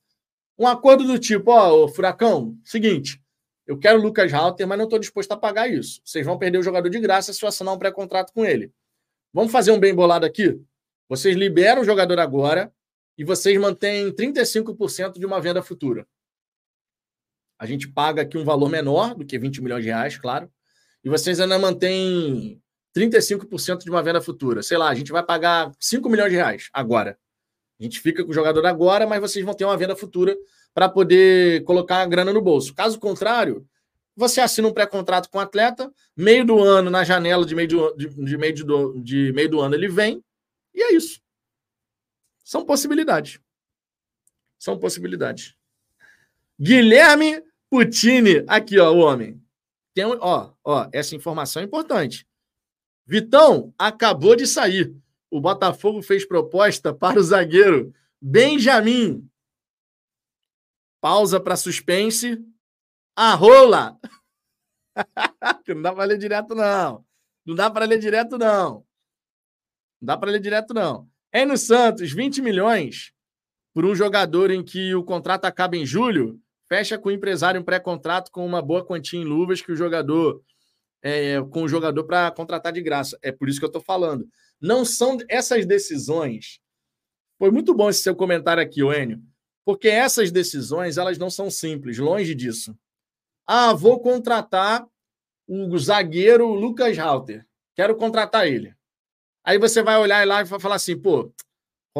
um 0.56 0.68
acordo 0.68 1.02
do 1.02 1.18
tipo, 1.18 1.50
ó, 1.50 1.88
Furacão, 1.88 2.56
seguinte, 2.62 3.20
eu 3.66 3.76
quero 3.76 3.98
o 3.98 4.02
Lucas 4.04 4.32
Halter, 4.32 4.68
mas 4.68 4.78
não 4.78 4.84
estou 4.84 5.00
disposto 5.00 5.32
a 5.32 5.36
pagar 5.36 5.66
isso. 5.66 6.00
Vocês 6.04 6.24
vão 6.24 6.38
perder 6.38 6.58
o 6.58 6.62
jogador 6.62 6.88
de 6.88 7.00
graça 7.00 7.32
se 7.32 7.44
eu 7.44 7.48
assinar 7.48 7.74
um 7.74 7.78
pré-contrato 7.78 8.32
com 8.32 8.44
ele. 8.44 8.70
Vamos 9.32 9.50
fazer 9.50 9.72
um 9.72 9.80
bem 9.80 9.92
bolado 9.92 10.24
aqui? 10.24 10.60
Vocês 11.08 11.34
liberam 11.36 11.82
o 11.82 11.84
jogador 11.84 12.20
agora 12.20 12.72
e 13.18 13.24
vocês 13.24 13.58
mantêm 13.58 14.12
35% 14.12 15.18
de 15.18 15.26
uma 15.26 15.40
venda 15.40 15.60
futura. 15.60 16.06
A 17.58 17.66
gente 17.66 17.88
paga 17.88 18.22
aqui 18.22 18.36
um 18.36 18.44
valor 18.44 18.68
menor 18.68 19.14
do 19.14 19.24
que 19.24 19.38
20 19.38 19.62
milhões 19.62 19.82
de 19.82 19.88
reais, 19.88 20.18
claro. 20.18 20.50
E 21.02 21.08
vocês 21.08 21.38
ainda 21.40 21.58
mantêm 21.58 22.60
35% 22.96 23.84
de 23.84 23.90
uma 23.90 24.02
venda 24.02 24.20
futura. 24.20 24.62
Sei 24.62 24.76
lá, 24.76 24.88
a 24.88 24.94
gente 24.94 25.12
vai 25.12 25.22
pagar 25.22 25.72
5 25.78 26.08
milhões 26.08 26.30
de 26.30 26.36
reais 26.36 26.68
agora. 26.72 27.18
A 27.78 27.82
gente 27.82 28.00
fica 28.00 28.24
com 28.24 28.30
o 28.30 28.34
jogador 28.34 28.64
agora, 28.66 29.06
mas 29.06 29.20
vocês 29.20 29.44
vão 29.44 29.54
ter 29.54 29.64
uma 29.64 29.76
venda 29.76 29.96
futura 29.96 30.36
para 30.72 30.88
poder 30.88 31.64
colocar 31.64 32.02
a 32.02 32.06
grana 32.06 32.32
no 32.32 32.40
bolso. 32.40 32.74
Caso 32.74 32.98
contrário, 32.98 33.66
você 34.16 34.40
assina 34.40 34.68
um 34.68 34.72
pré-contrato 34.72 35.28
com 35.28 35.38
o 35.38 35.40
atleta, 35.40 35.92
meio 36.16 36.44
do 36.44 36.60
ano, 36.60 36.88
na 36.88 37.02
janela 37.02 37.44
de 37.44 37.54
meio 37.54 37.68
do, 37.68 37.96
de, 37.96 38.08
de, 38.08 38.36
meio 38.38 38.64
do, 38.64 39.00
de 39.00 39.32
meio 39.32 39.48
do 39.48 39.60
ano, 39.60 39.74
ele 39.74 39.88
vem, 39.88 40.22
e 40.72 40.82
é 40.82 40.92
isso. 40.94 41.20
São 42.44 42.64
possibilidades. 42.64 43.40
São 44.58 44.78
possibilidades. 44.78 45.54
Guilherme 46.60 47.42
Putini, 47.68 48.44
aqui, 48.46 48.78
ó, 48.78 48.92
o 48.92 48.98
homem. 48.98 49.42
Tem, 49.94 50.04
ó, 50.04 50.52
ó, 50.64 50.88
essa 50.92 51.16
informação 51.16 51.62
é 51.62 51.64
importante. 51.64 52.26
Vitão 53.06 53.74
acabou 53.78 54.36
de 54.36 54.46
sair. 54.46 54.94
O 55.30 55.40
Botafogo 55.40 56.00
fez 56.02 56.24
proposta 56.24 56.94
para 56.94 57.18
o 57.18 57.22
zagueiro 57.22 57.92
Benjamin. 58.20 59.28
Pausa 61.00 61.40
para 61.40 61.56
suspense. 61.56 62.42
A 63.16 63.34
rola. 63.34 63.98
não 65.68 65.82
dá 65.82 65.92
para 65.92 66.04
ler 66.04 66.18
direto, 66.18 66.54
não. 66.54 67.04
Não 67.44 67.54
dá 67.54 67.70
para 67.70 67.84
ler 67.84 67.98
direto, 67.98 68.38
não. 68.38 68.86
Não 70.00 70.06
dá 70.06 70.16
para 70.16 70.30
ler 70.30 70.40
direto, 70.40 70.72
não. 70.72 71.08
É 71.30 71.44
no 71.44 71.58
Santos, 71.58 72.12
20 72.12 72.40
milhões 72.40 73.12
por 73.74 73.84
um 73.84 73.94
jogador 73.94 74.50
em 74.50 74.64
que 74.64 74.94
o 74.94 75.02
contrato 75.02 75.44
acaba 75.44 75.76
em 75.76 75.84
julho 75.84 76.40
fecha 76.68 76.98
com 76.98 77.08
o 77.08 77.12
empresário 77.12 77.60
um 77.60 77.64
pré-contrato 77.64 78.30
com 78.30 78.44
uma 78.44 78.62
boa 78.62 78.84
quantia 78.84 79.20
em 79.20 79.24
luvas 79.24 79.60
que 79.60 79.72
o 79.72 79.76
jogador 79.76 80.42
é, 81.02 81.40
com 81.50 81.62
o 81.62 81.68
jogador 81.68 82.04
para 82.04 82.30
contratar 82.30 82.72
de 82.72 82.80
graça. 82.80 83.18
É 83.22 83.30
por 83.30 83.48
isso 83.48 83.58
que 83.58 83.64
eu 83.64 83.68
estou 83.68 83.82
falando. 83.82 84.26
Não 84.60 84.84
são 84.84 85.18
essas 85.28 85.66
decisões. 85.66 86.58
Foi 87.38 87.50
muito 87.50 87.74
bom 87.74 87.90
esse 87.90 88.02
seu 88.02 88.16
comentário 88.16 88.62
aqui, 88.62 88.80
Enio, 88.80 89.20
porque 89.64 89.88
essas 89.88 90.30
decisões 90.30 90.96
elas 90.96 91.18
não 91.18 91.28
são 91.28 91.50
simples, 91.50 91.98
longe 91.98 92.34
disso. 92.34 92.74
Ah, 93.46 93.74
vou 93.74 94.00
contratar 94.00 94.86
o 95.46 95.78
zagueiro 95.78 96.54
Lucas 96.54 96.98
Halter. 96.98 97.46
Quero 97.76 97.94
contratar 97.96 98.46
ele. 98.46 98.74
Aí 99.44 99.58
você 99.58 99.82
vai 99.82 99.98
olhar 99.98 100.26
lá 100.26 100.40
e 100.40 100.44
vai 100.44 100.58
falar 100.58 100.76
assim, 100.76 100.98
pô, 100.98 101.24
o 101.24 101.32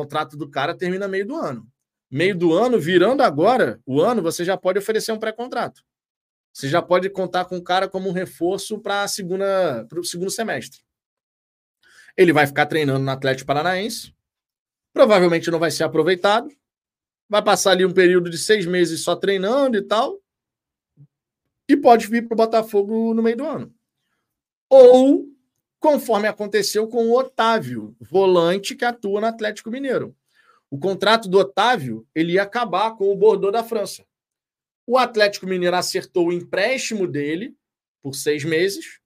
contrato 0.01 0.35
do 0.35 0.51
cara 0.51 0.75
termina 0.75 1.07
meio 1.07 1.27
do 1.27 1.37
ano 1.37 1.74
meio 2.15 2.37
do 2.37 2.53
ano, 2.53 2.79
virando 2.79 3.25
agora 3.25 3.81
o 3.85 4.01
ano, 4.01 4.23
você 4.23 4.45
já 4.45 4.57
pode 4.57 4.79
oferecer 4.79 5.11
um 5.11 5.19
pré-contrato. 5.19 5.83
Você 6.53 6.69
já 6.69 6.81
pode 6.81 7.11
contar 7.11 7.45
com 7.47 7.57
o 7.57 7.63
cara 7.63 7.89
como 7.89 8.09
um 8.09 8.13
reforço 8.13 8.79
para 8.79 9.05
o 9.05 10.05
segundo 10.05 10.31
semestre. 10.31 10.81
Ele 12.17 12.33
vai 12.33 12.47
ficar 12.47 12.67
treinando 12.67 13.05
no 13.05 13.11
Atlético 13.11 13.49
Paranaense, 13.49 14.15
provavelmente 14.93 15.51
não 15.51 15.59
vai 15.59 15.73
ser 15.73 15.83
aproveitado, 15.83 16.49
vai 17.29 17.43
passar 17.43 17.73
ali 17.73 17.85
um 17.85 17.93
período 17.93 18.31
de 18.31 18.39
seis 18.39 18.65
meses 18.65 19.01
só 19.01 19.17
treinando 19.17 19.77
e 19.77 19.83
tal, 19.83 20.23
e 21.69 21.77
pode 21.77 22.07
vir 22.07 22.29
para 22.29 22.35
o 22.35 22.37
Botafogo 22.37 23.13
no 23.13 23.25
meio 23.25 23.39
do 23.39 23.45
ano. 23.45 23.75
Ou, 24.71 25.27
conforme 25.81 26.29
aconteceu 26.29 26.87
com 26.87 27.09
o 27.09 27.19
Otávio, 27.19 27.97
volante 27.99 28.77
que 28.77 28.85
atua 28.85 29.21
no 29.21 29.27
Atlético 29.27 29.69
Mineiro. 29.69 30.17
O 30.71 30.79
contrato 30.79 31.29
do 31.29 31.39
Otávio 31.39 32.07
ele 32.15 32.33
ia 32.33 32.43
acabar 32.43 32.97
com 32.97 33.13
o 33.13 33.17
Bordeaux 33.17 33.53
da 33.53 33.63
França. 33.63 34.05
O 34.87 34.99
Atlético 34.99 35.47
Mineiro 35.47 35.77
acertou 35.77 36.29
o 36.29 36.33
empréstimo 36.33 37.07
dele 37.07 37.57
por 38.03 38.15
seis 38.15 38.45
meses, 38.45 39.01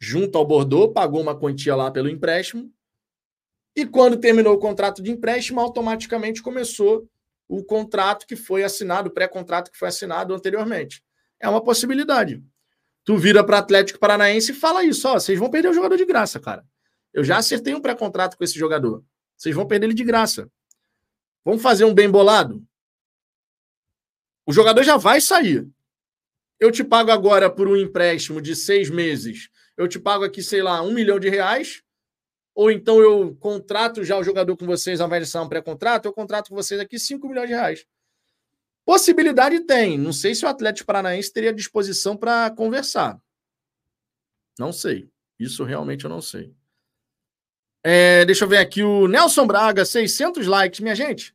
junto 0.00 0.38
ao 0.38 0.46
Bordeaux, 0.46 0.92
pagou 0.92 1.20
uma 1.20 1.38
quantia 1.38 1.76
lá 1.76 1.90
pelo 1.90 2.08
empréstimo. 2.08 2.72
E 3.74 3.84
quando 3.84 4.16
terminou 4.16 4.54
o 4.54 4.58
contrato 4.58 5.02
de 5.02 5.10
empréstimo, 5.10 5.60
automaticamente 5.60 6.42
começou 6.42 7.06
o 7.46 7.62
contrato 7.62 8.26
que 8.26 8.34
foi 8.34 8.64
assinado, 8.64 9.08
o 9.08 9.12
pré-contrato 9.12 9.70
que 9.70 9.78
foi 9.78 9.88
assinado 9.88 10.34
anteriormente. 10.34 11.02
É 11.38 11.48
uma 11.48 11.62
possibilidade. 11.62 12.42
Tu 13.04 13.16
vira 13.16 13.44
para 13.44 13.58
Atlético 13.58 13.98
Paranaense 13.98 14.52
e 14.52 14.54
fala 14.54 14.82
isso: 14.82 15.06
ó, 15.06 15.14
vocês 15.14 15.38
vão 15.38 15.50
perder 15.50 15.68
o 15.68 15.74
jogador 15.74 15.96
de 15.96 16.06
graça, 16.06 16.40
cara. 16.40 16.64
Eu 17.12 17.22
já 17.22 17.36
acertei 17.36 17.74
um 17.74 17.80
pré-contrato 17.80 18.36
com 18.36 18.44
esse 18.44 18.58
jogador. 18.58 19.04
Vocês 19.36 19.54
vão 19.54 19.66
perder 19.66 19.86
ele 19.86 19.94
de 19.94 20.04
graça. 20.04 20.50
Vamos 21.46 21.62
fazer 21.62 21.84
um 21.84 21.94
bem 21.94 22.10
bolado? 22.10 22.60
O 24.44 24.52
jogador 24.52 24.82
já 24.82 24.96
vai 24.96 25.20
sair. 25.20 25.64
Eu 26.58 26.72
te 26.72 26.82
pago 26.82 27.12
agora 27.12 27.48
por 27.48 27.68
um 27.68 27.76
empréstimo 27.76 28.42
de 28.42 28.56
seis 28.56 28.90
meses. 28.90 29.48
Eu 29.76 29.86
te 29.86 29.96
pago 29.96 30.24
aqui, 30.24 30.42
sei 30.42 30.60
lá, 30.60 30.82
um 30.82 30.90
milhão 30.90 31.20
de 31.20 31.28
reais. 31.28 31.84
Ou 32.52 32.68
então 32.68 32.98
eu 33.00 33.36
contrato 33.36 34.02
já 34.02 34.18
o 34.18 34.24
jogador 34.24 34.56
com 34.56 34.66
vocês, 34.66 35.00
ao 35.00 35.06
invés 35.06 35.30
de 35.30 35.38
um 35.38 35.48
pré-contrato, 35.48 36.06
eu 36.06 36.12
contrato 36.12 36.48
com 36.48 36.56
vocês 36.56 36.80
aqui 36.80 36.98
5 36.98 37.28
milhões 37.28 37.46
de 37.46 37.54
reais. 37.54 37.86
Possibilidade 38.84 39.60
tem. 39.60 39.96
Não 39.96 40.12
sei 40.12 40.34
se 40.34 40.44
o 40.44 40.48
Atlético 40.48 40.88
Paranaense 40.88 41.32
teria 41.32 41.52
disposição 41.52 42.16
para 42.16 42.50
conversar. 42.50 43.22
Não 44.58 44.72
sei. 44.72 45.08
Isso 45.38 45.62
realmente 45.62 46.06
eu 46.06 46.10
não 46.10 46.20
sei. 46.20 46.52
É, 47.88 48.24
deixa 48.24 48.44
eu 48.44 48.48
ver 48.48 48.56
aqui 48.56 48.82
o 48.82 49.06
Nelson 49.06 49.46
Braga, 49.46 49.84
600 49.84 50.44
likes. 50.48 50.80
Minha 50.80 50.96
gente, 50.96 51.32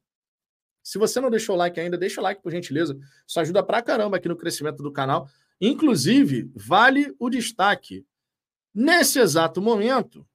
se 0.83 0.97
você 0.97 1.21
não 1.21 1.29
deixou 1.29 1.55
o 1.55 1.57
like 1.57 1.79
ainda, 1.79 1.97
deixa 1.97 2.19
o 2.19 2.23
like, 2.25 2.41
por 2.41 2.51
gentileza. 2.51 2.99
Isso 3.25 3.39
ajuda 3.39 3.63
pra 3.63 3.81
caramba 3.81 4.17
aqui 4.17 4.27
no 4.27 4.35
crescimento 4.35 4.83
do 4.83 4.91
canal. 4.91 5.29
Inclusive, 5.61 6.51
vale 6.53 7.15
o 7.17 7.29
destaque. 7.29 8.05
Nesse 8.75 9.17
exato 9.17 9.61
momento, 9.61 10.27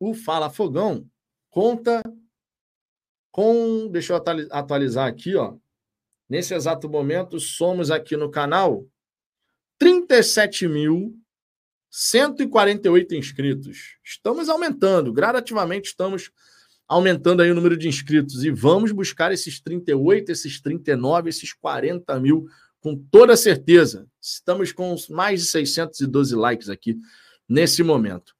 o 0.00 0.14
Fala 0.14 0.48
Fogão 0.48 1.06
conta 1.50 2.02
com. 3.30 3.86
Deixa 3.90 4.14
eu 4.14 4.22
atualizar 4.50 5.06
aqui, 5.06 5.36
ó. 5.36 5.54
Nesse 6.26 6.54
exato 6.54 6.88
momento, 6.88 7.38
somos 7.38 7.90
aqui 7.90 8.16
no 8.16 8.30
canal 8.30 8.86
37.148 11.94 13.12
inscritos. 13.12 13.96
Estamos 14.02 14.48
aumentando, 14.48 15.12
gradativamente 15.12 15.90
estamos 15.90 16.32
aumentando 16.88 17.40
aí 17.40 17.52
o 17.52 17.54
número 17.54 17.76
de 17.76 17.86
inscritos 17.86 18.44
e 18.44 18.50
vamos 18.50 18.90
buscar 18.90 19.32
esses 19.32 19.60
38, 19.60 20.32
esses 20.32 20.60
39, 20.60 21.30
esses 21.30 21.52
40 21.52 22.18
mil 22.18 22.46
com 22.80 22.96
toda 22.96 23.36
certeza. 23.36 24.06
Estamos 24.20 24.72
com 24.72 24.96
mais 25.08 25.40
de 25.40 25.46
612 25.46 26.34
likes 26.34 26.68
aqui 26.68 26.98
nesse 27.48 27.82
momento. 27.84 28.34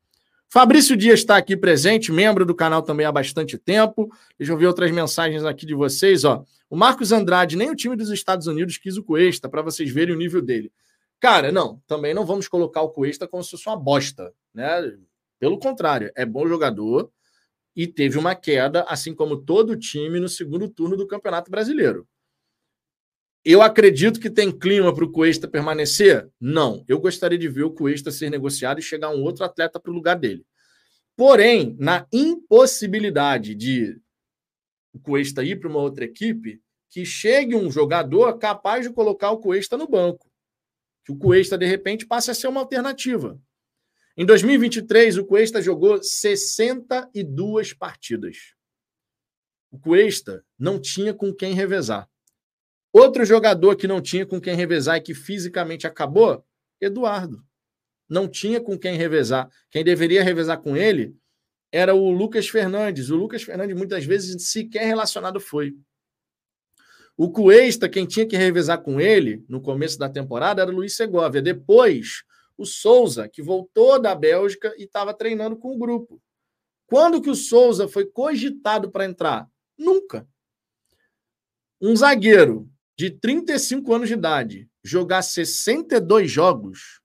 Fabrício 0.49 0.97
Dias 0.97 1.21
está 1.21 1.37
aqui 1.37 1.57
presente, 1.57 2.13
membro 2.13 2.45
do 2.45 2.55
canal 2.55 2.83
também 2.83 3.07
há 3.07 3.13
bastante 3.13 3.57
tempo. 3.57 4.13
Deixa 4.37 4.53
eu 4.53 4.59
ver 4.59 4.67
outras 4.67 4.91
mensagens 4.91 5.45
aqui 5.45 5.65
de 5.65 5.75
vocês. 5.75 6.25
Ó. 6.25 6.45
O 6.69 6.77
Marcos 6.77 7.13
Andrade, 7.13 7.57
nem 7.57 7.71
o 7.71 7.77
time 7.77 7.97
dos 7.97 8.11
Estados 8.11 8.47
Unidos 8.47 8.79
quis 8.79 8.97
o 8.97 9.03
Cuesta, 9.03 9.49
para 9.49 9.63
vocês 9.63 9.91
verem 9.91 10.15
o 10.15 10.19
nível 10.19 10.43
dele. 10.43 10.73
Cara, 11.25 11.51
não, 11.51 11.83
também 11.87 12.13
não 12.13 12.27
vamos 12.27 12.47
colocar 12.49 12.83
o 12.83 12.91
Cuesta 12.91 13.27
como 13.27 13.43
se 13.43 13.53
fosse 13.53 13.67
uma 13.67 13.79
bosta. 13.79 14.35
Né? 14.53 14.95
Pelo 15.41 15.59
contrário, 15.59 16.13
é 16.15 16.27
bom 16.27 16.47
jogador 16.47 17.11
e 17.75 17.87
teve 17.87 18.19
uma 18.19 18.35
queda, 18.35 18.83
assim 18.83 19.15
como 19.15 19.43
todo 19.43 19.71
o 19.71 19.79
time, 19.79 20.21
no 20.21 20.29
segundo 20.29 20.69
turno 20.69 20.99
do 20.99 21.07
Campeonato 21.07 21.51
Brasileiro. 21.51 22.07
Eu 23.43 23.63
acredito 23.63 24.21
que 24.21 24.29
tem 24.29 24.53
clima 24.53 24.95
para 24.95 25.03
o 25.03 25.11
Cuesta 25.11 25.49
permanecer? 25.49 26.29
Não. 26.39 26.85
Eu 26.87 27.01
gostaria 27.01 27.39
de 27.39 27.49
ver 27.49 27.63
o 27.63 27.73
Cuesta 27.73 28.11
ser 28.11 28.29
negociado 28.29 28.79
e 28.79 28.83
chegar 28.83 29.09
um 29.09 29.23
outro 29.23 29.47
atleta 29.47 29.81
para 29.81 29.91
o 29.91 29.95
lugar 29.95 30.17
dele. 30.19 30.45
Porém, 31.17 31.75
na 31.81 32.07
impossibilidade 32.13 33.55
de 33.55 33.99
o 34.93 34.99
Cuesta 34.99 35.43
ir 35.43 35.59
para 35.59 35.71
uma 35.71 35.81
outra 35.81 36.05
equipe, 36.05 36.61
que 36.91 37.07
chegue 37.07 37.57
um 37.57 37.71
jogador 37.71 38.37
capaz 38.37 38.87
de 38.87 38.93
colocar 38.93 39.31
o 39.31 39.39
Cuesta 39.39 39.79
no 39.79 39.89
banco. 39.89 40.34
Que 41.05 41.13
o 41.13 41.17
Cuesta, 41.17 41.59
de 41.59 41.67
repente, 41.67 42.07
passe 42.07 42.31
a 42.31 42.35
ser 42.35 42.49
uma 42.49 42.61
alternativa. 42.61 43.41
Em 44.17 44.25
2023, 44.25 45.19
o 45.19 45.25
Cuesta 45.25 45.61
jogou 45.61 46.03
62 46.03 47.73
partidas. 47.73 48.55
O 49.71 49.79
Cuesta 49.79 50.45
não 50.59 50.81
tinha 50.81 51.13
com 51.13 51.35
quem 51.35 51.53
revezar. 51.53 52.09
Outro 52.93 53.25
jogador 53.25 53.75
que 53.75 53.89
não 53.89 54.01
tinha 54.01 54.25
com 54.25 54.41
quem 54.41 54.55
revezar 54.55 54.99
e 54.99 55.01
que 55.01 55.15
fisicamente 55.15 55.85
acabou, 55.85 56.47
Eduardo. 56.81 57.45
Não 58.09 58.29
tinha 58.29 58.61
com 58.61 58.79
quem 58.79 58.97
revezar. 58.97 59.51
Quem 59.71 59.83
deveria 59.83 60.23
revezar 60.23 60.63
com 60.63 60.77
ele 60.77 61.17
era 61.73 61.93
o 61.93 62.13
Lucas 62.13 62.49
Fernandes. 62.49 63.11
O 63.11 63.17
Lucas 63.17 63.43
Fernandes 63.43 63.77
muitas 63.77 64.05
vezes 64.05 64.49
sequer 64.49 64.87
relacionado 64.87 65.41
foi. 65.41 65.75
O 67.17 67.31
Cuesta, 67.31 67.89
quem 67.89 68.07
tinha 68.07 68.27
que 68.27 68.37
revezar 68.37 68.83
com 68.83 69.01
ele 69.01 69.45
no 69.49 69.61
começo 69.61 69.99
da 69.99 70.09
temporada 70.09 70.63
era 70.63 70.71
o 70.71 70.75
Luiz 70.75 70.97
Segovia. 70.97 71.41
Depois, 71.41 72.25
o 72.59 72.65
Souza, 72.65 73.29
que 73.29 73.43
voltou 73.43 74.01
da 74.01 74.15
Bélgica 74.15 74.75
e 74.77 74.85
estava 74.85 75.15
treinando 75.15 75.57
com 75.57 75.75
o 75.75 75.79
grupo. 75.79 76.21
Quando 76.87 77.23
que 77.23 77.31
o 77.31 77.35
Souza 77.35 77.89
foi 77.89 78.05
cogitado 78.07 78.91
para 78.91 79.05
entrar? 79.05 79.49
Nunca. 79.79 80.27
Um 81.81 81.95
zagueiro 81.95 82.69
de 82.97 83.11
35 83.11 83.95
anos 83.95 84.09
de 84.09 84.15
idade 84.15 84.69
jogar 84.83 85.23
62 85.23 86.31
jogos 86.31 87.01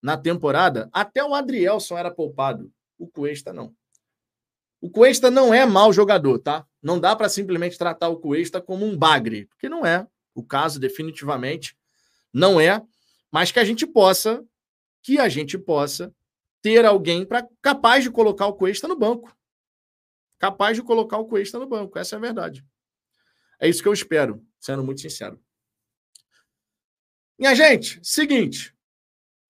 na 0.00 0.16
temporada, 0.16 0.88
até 0.92 1.24
o 1.24 1.34
Adrielson 1.34 1.98
era 1.98 2.10
poupado. 2.10 2.72
O 2.96 3.08
Cuesta 3.08 3.52
não. 3.52 3.74
O 4.80 4.90
Cuesta 4.90 5.30
não 5.30 5.52
é 5.52 5.66
mau 5.66 5.92
jogador, 5.92 6.38
tá? 6.38 6.66
Não 6.82 7.00
dá 7.00 7.16
para 7.16 7.28
simplesmente 7.28 7.76
tratar 7.76 8.08
o 8.08 8.18
Cuesta 8.18 8.60
como 8.60 8.86
um 8.86 8.96
bagre, 8.96 9.46
porque 9.46 9.68
não 9.68 9.84
é. 9.84 10.06
O 10.34 10.44
caso 10.44 10.78
definitivamente 10.78 11.76
não 12.32 12.60
é, 12.60 12.80
mas 13.30 13.50
que 13.50 13.58
a 13.58 13.64
gente 13.64 13.86
possa 13.86 14.44
que 15.02 15.18
a 15.18 15.28
gente 15.28 15.56
possa 15.56 16.14
ter 16.60 16.84
alguém 16.84 17.24
para 17.24 17.46
capaz 17.62 18.04
de 18.04 18.10
colocar 18.10 18.46
o 18.46 18.54
Cuesta 18.54 18.86
no 18.86 18.96
banco. 18.96 19.34
Capaz 20.38 20.76
de 20.76 20.82
colocar 20.82 21.18
o 21.18 21.26
Cuesta 21.26 21.58
no 21.58 21.66
banco, 21.66 21.98
essa 21.98 22.16
é 22.16 22.18
a 22.18 22.20
verdade. 22.20 22.64
É 23.60 23.68
isso 23.68 23.82
que 23.82 23.88
eu 23.88 23.92
espero, 23.92 24.44
sendo 24.60 24.84
muito 24.84 25.00
sincero. 25.00 25.40
Minha 27.38 27.54
gente, 27.54 28.00
seguinte. 28.02 28.74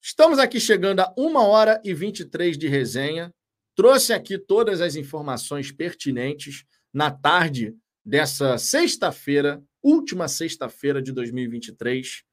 Estamos 0.01 0.39
aqui 0.39 0.61
chegando 0.61 1.01
a 1.01 1.13
1 1.17 1.37
hora 1.37 1.81
e 1.85 1.93
23 1.93 2.57
de 2.57 2.69
resenha. 2.69 3.35
Trouxe 3.79 4.13
aqui 4.13 4.37
todas 4.37 4.81
as 4.81 4.97
informações 4.97 5.71
pertinentes 5.71 6.65
na 6.93 7.13
tarde 7.13 7.77
dessa 8.05 8.59
sexta-feira, 8.59 9.63
última 9.81 10.27
sexta-feira 10.27 11.01
de 11.01 11.13
2023. 11.13 12.25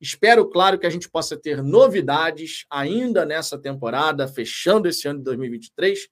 Espero, 0.00 0.50
claro, 0.50 0.76
que 0.76 0.88
a 0.88 0.90
gente 0.90 1.08
possa 1.08 1.36
ter 1.36 1.62
novidades 1.62 2.66
ainda 2.68 3.24
nessa 3.24 3.56
temporada, 3.56 4.26
fechando 4.26 4.88
esse 4.88 5.06
ano 5.06 5.20
de 5.20 5.24
2023. 5.26 6.08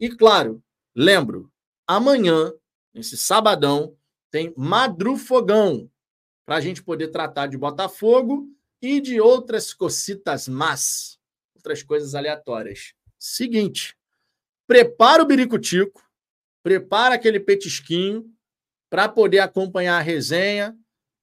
E, 0.00 0.08
claro, 0.08 0.64
lembro, 0.96 1.52
amanhã, 1.86 2.50
nesse 2.94 3.18
sabadão, 3.18 3.94
tem 4.30 4.54
Madrufogão, 4.56 5.86
para 6.46 6.56
a 6.56 6.60
gente 6.62 6.82
poder 6.82 7.08
tratar 7.08 7.46
de 7.46 7.58
Botafogo 7.58 8.48
e 8.80 9.02
de 9.02 9.20
outras 9.20 9.74
cocitas 9.74 10.48
más, 10.48 11.18
outras 11.54 11.82
coisas 11.82 12.14
aleatórias. 12.14 12.94
Seguinte, 13.18 13.99
prepara 14.70 15.20
o 15.20 15.26
biricutico, 15.26 16.00
prepara 16.62 17.16
aquele 17.16 17.40
petisquinho 17.40 18.24
para 18.88 19.08
poder 19.08 19.40
acompanhar 19.40 19.98
a 19.98 20.00
resenha 20.00 20.76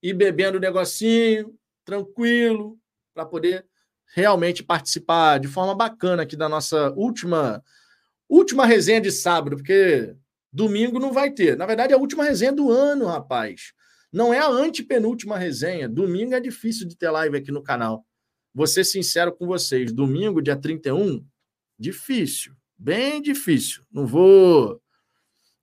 e 0.04 0.12
bebendo 0.12 0.58
o 0.58 0.60
negocinho, 0.60 1.58
tranquilo, 1.86 2.78
para 3.14 3.26
poder 3.26 3.66
realmente 4.14 4.62
participar 4.62 5.40
de 5.40 5.48
forma 5.48 5.74
bacana 5.74 6.24
aqui 6.24 6.36
da 6.36 6.50
nossa 6.50 6.92
última 6.92 7.64
última 8.28 8.66
resenha 8.66 9.00
de 9.00 9.14
sábado, 9.14 9.56
porque 9.56 10.14
Domingo 10.52 11.00
não 11.00 11.14
vai 11.14 11.32
ter. 11.32 11.56
Na 11.56 11.66
verdade, 11.66 11.94
é 11.94 11.96
a 11.96 12.00
última 12.00 12.26
resenha 12.26 12.52
do 12.52 12.70
ano, 12.70 13.06
rapaz. 13.06 13.72
Não 14.12 14.34
é 14.34 14.40
a 14.40 14.50
antepenúltima 14.50 15.38
resenha. 15.38 15.88
Domingo 15.88 16.34
é 16.34 16.42
difícil 16.42 16.86
de 16.86 16.98
ter 16.98 17.10
live 17.12 17.38
aqui 17.38 17.54
no 17.54 17.64
canal. 17.64 18.06
Vou 18.54 18.68
ser 18.68 18.84
sincero 18.84 19.32
com 19.32 19.48
vocês. 19.48 19.94
Domingo, 19.94 20.42
dia 20.42 20.58
31, 20.58 21.26
difícil. 21.80 22.57
Bem 22.78 23.22
difícil. 23.22 23.84
Não 23.92 24.06
vou. 24.06 24.82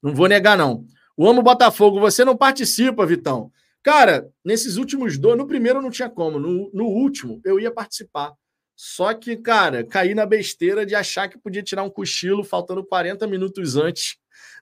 Não 0.03 0.15
vou 0.15 0.29
negar, 0.29 0.59
não. 0.59 0.87
O 1.17 1.29
Amo 1.29 1.43
Botafogo, 1.43 2.01
você 2.01 2.25
não 2.25 2.37
participa, 2.37 3.07
Vitão. 3.07 3.53
Cara, 3.83 4.31
nesses 4.45 4.77
últimos 4.77 5.19
dois, 5.19 5.37
no 5.37 5.47
primeiro 5.47 5.81
não 5.81 5.91
tinha 5.91 6.09
como, 6.09 6.39
no, 6.39 6.71
no 6.73 6.87
último 6.87 7.41
eu 7.45 7.61
ia 7.61 7.71
participar. 7.71 8.33
Só 8.75 9.15
que, 9.15 9.37
cara, 9.37 9.85
caí 9.85 10.15
na 10.15 10.27
besteira 10.27 10.85
de 10.85 10.95
achar 10.95 11.29
que 11.29 11.39
podia 11.39 11.63
tirar 11.63 11.85
um 11.85 11.91
cochilo 11.91 12.43
faltando 12.43 12.85
40 12.85 13.27
minutos 13.27 13.77
antes 13.77 14.17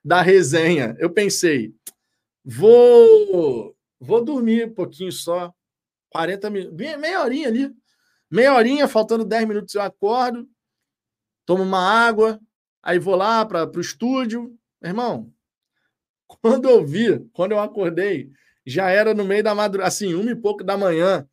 da 0.05 0.21
resenha. 0.21 0.95
Eu 0.99 1.09
pensei, 1.09 1.73
vou 2.45 3.75
vou 3.99 4.23
dormir 4.23 4.67
um 4.67 4.75
pouquinho 4.75 5.13
só, 5.13 5.55
40 6.11 6.51
minutos, 6.51 6.77
meia 6.77 7.23
horinha 7.23 7.49
ali. 7.49 7.73
Meia 8.31 8.55
horinha, 8.55 8.89
faltando 8.89 9.25
10 9.25 9.47
minutos 9.47 9.75
eu 9.75 9.83
acordo, 9.83 10.49
tomo 11.47 11.63
uma 11.63 11.81
água, 11.81 12.41
aí 12.83 12.99
vou 12.99 13.17
lá 13.17 13.45
para 13.45 13.71
o 13.77 13.81
estúdio. 13.81 14.55
Irmão, 14.83 15.33
quando 16.27 16.69
eu 16.69 16.85
vi, 16.85 17.19
quando 17.33 17.53
eu 17.53 17.61
acordei, 17.61 18.31
já 18.65 18.91
era 18.91 19.15
no 19.15 19.25
meio 19.25 19.43
da 19.43 19.55
madrugada, 19.55 19.89
assim, 19.89 20.15
uma 20.15 20.31
e 20.31 20.37
pouco 20.37 20.65
da 20.65 20.77
manhã. 20.77 21.27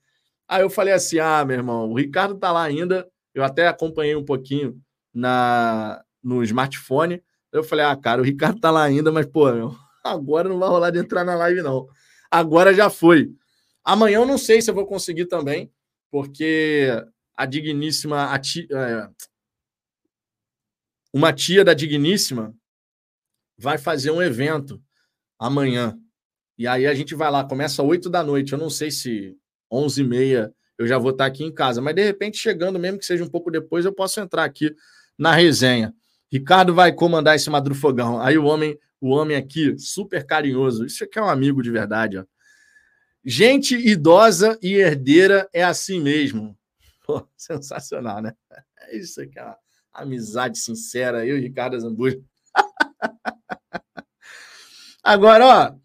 Aí 0.48 0.61
eu 0.61 0.69
falei 0.69 0.94
assim: 0.94 1.19
ah, 1.19 1.45
meu 1.45 1.57
irmão, 1.57 1.90
o 1.91 1.98
Ricardo 1.98 2.36
tá 2.38 2.52
lá 2.52 2.64
ainda. 2.64 3.07
Eu 3.34 3.44
até 3.44 3.68
acompanhei 3.68 4.15
um 4.15 4.26
pouquinho 4.26 4.81
na 5.14 6.03
no 6.23 6.44
smartphone. 6.44 7.23
Eu 7.52 7.64
falei, 7.64 7.86
ah, 7.86 7.95
cara, 7.95 8.22
o 8.22 8.26
Ricardo 8.26 8.60
tá 8.60 8.69
lá 8.69 8.84
ainda, 8.84 9.11
mas, 9.11 9.26
pô, 9.26 9.52
meu, 9.52 9.76
agora 10.03 10.49
não 10.49 10.60
vai 10.60 10.69
rolar 10.69 10.91
de 10.91 10.99
entrar 10.99 11.23
na 11.23 11.36
live, 11.36 11.61
não. 11.61 11.88
Agora 12.30 12.73
já 12.73 12.90
foi. 12.90 13.31
Amanhã 13.84 14.19
eu 14.19 14.26
não 14.26 14.38
sei 14.38 14.61
se 14.61 14.69
eu 14.69 14.76
vou 14.76 14.86
conseguir 14.86 15.26
também, 15.26 15.72
porque 16.11 16.90
a 17.36 17.45
digníssima. 17.45 18.30
É, 18.72 19.10
uma 21.14 21.34
tia 21.34 21.64
da 21.64 21.73
digníssima 21.73 22.56
vai 23.57 23.77
fazer 23.77 24.11
um 24.11 24.22
evento 24.22 24.81
amanhã. 25.38 25.98
E 26.57 26.68
aí 26.68 26.86
a 26.86 26.94
gente 26.94 27.15
vai 27.15 27.31
lá, 27.31 27.44
começa 27.44 27.81
às 27.81 27.88
8 27.88 28.10
da 28.10 28.23
noite. 28.23 28.53
Eu 28.53 28.60
não 28.60 28.69
sei 28.69 28.91
se 28.91 29.38
11 29.72 30.02
e 30.02 30.03
meia 30.03 30.53
eu 30.77 30.88
já 30.88 30.98
vou 30.98 31.11
estar 31.11 31.26
aqui 31.26 31.44
em 31.44 31.53
casa, 31.53 31.81
mas 31.81 31.94
de 31.94 32.02
repente, 32.06 32.38
chegando, 32.38 32.80
mesmo 32.80 32.98
que 32.98 33.06
seja 33.06 33.22
um 33.22 33.27
pouco 33.27 33.52
depois, 33.52 33.84
eu 33.84 33.94
posso 33.94 34.22
entrar 34.22 34.45
aqui 34.45 34.73
na 35.18 35.34
resenha. 35.34 35.94
Ricardo 36.31 36.73
vai 36.73 36.94
comandar 36.94 37.36
esse 37.36 37.49
madrufogão. 37.49 38.22
Aí 38.22 38.38
o 38.38 38.45
homem, 38.45 38.80
o 39.02 39.10
homem 39.10 39.36
aqui, 39.36 39.77
super 39.77 40.26
carinhoso. 40.26 40.86
Isso 40.86 41.03
aqui 41.03 41.19
é 41.19 41.22
um 41.22 41.30
amigo 41.30 41.61
de 41.61 41.69
verdade, 41.69 42.18
ó. 42.18 42.26
Gente 43.26 43.76
idosa 43.76 44.57
e 44.61 44.76
herdeira 44.76 45.49
é 45.52 45.64
assim 45.64 45.99
mesmo. 45.99 46.57
Pô, 47.06 47.27
sensacional, 47.36 48.22
né? 48.22 48.34
É 48.80 48.98
isso 48.98 49.22
aqui, 49.22 49.38
ó. 49.38 49.56
Amizade 49.93 50.57
sincera, 50.57 51.25
eu 51.25 51.37
e 51.37 51.41
Ricardo 51.41 51.79
Zambuja. 51.79 52.19
Agora, 55.03 55.45
ó, 55.45 55.75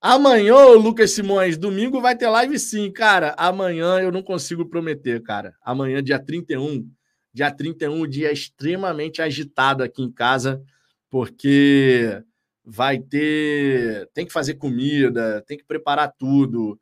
amanhã, 0.00 0.56
Lucas 0.74 1.12
Simões, 1.12 1.56
domingo 1.56 2.00
vai 2.00 2.16
ter 2.16 2.28
live 2.28 2.58
sim, 2.58 2.90
cara. 2.90 3.34
Amanhã 3.36 4.00
eu 4.00 4.10
não 4.10 4.22
consigo 4.22 4.68
prometer, 4.68 5.22
cara. 5.22 5.54
Amanhã, 5.62 6.02
dia 6.02 6.18
31, 6.18 6.90
dia 7.32 7.50
31, 7.50 8.06
dia 8.06 8.32
extremamente 8.32 9.22
agitado 9.22 9.82
aqui 9.82 10.02
em 10.02 10.10
casa, 10.10 10.62
porque 11.10 12.22
vai 12.64 12.98
ter. 12.98 14.08
Tem 14.14 14.26
que 14.26 14.32
fazer 14.32 14.54
comida, 14.54 15.42
tem 15.46 15.56
que 15.58 15.64
preparar 15.64 16.12
tudo. 16.18 16.78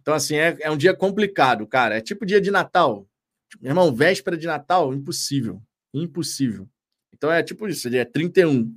Então, 0.00 0.14
assim, 0.14 0.36
é, 0.36 0.56
é 0.60 0.70
um 0.70 0.76
dia 0.76 0.94
complicado, 0.94 1.66
cara. 1.66 1.96
É 1.96 2.00
tipo 2.00 2.26
dia 2.26 2.40
de 2.40 2.50
Natal. 2.50 3.06
Meu 3.60 3.70
irmão, 3.70 3.94
véspera 3.94 4.36
de 4.36 4.46
Natal, 4.46 4.92
impossível. 4.92 5.62
Impossível. 5.92 6.68
Então 7.12 7.30
é 7.30 7.42
tipo 7.42 7.68
isso, 7.68 7.88
ele 7.88 7.98
é 7.98 8.04
31. 8.04 8.74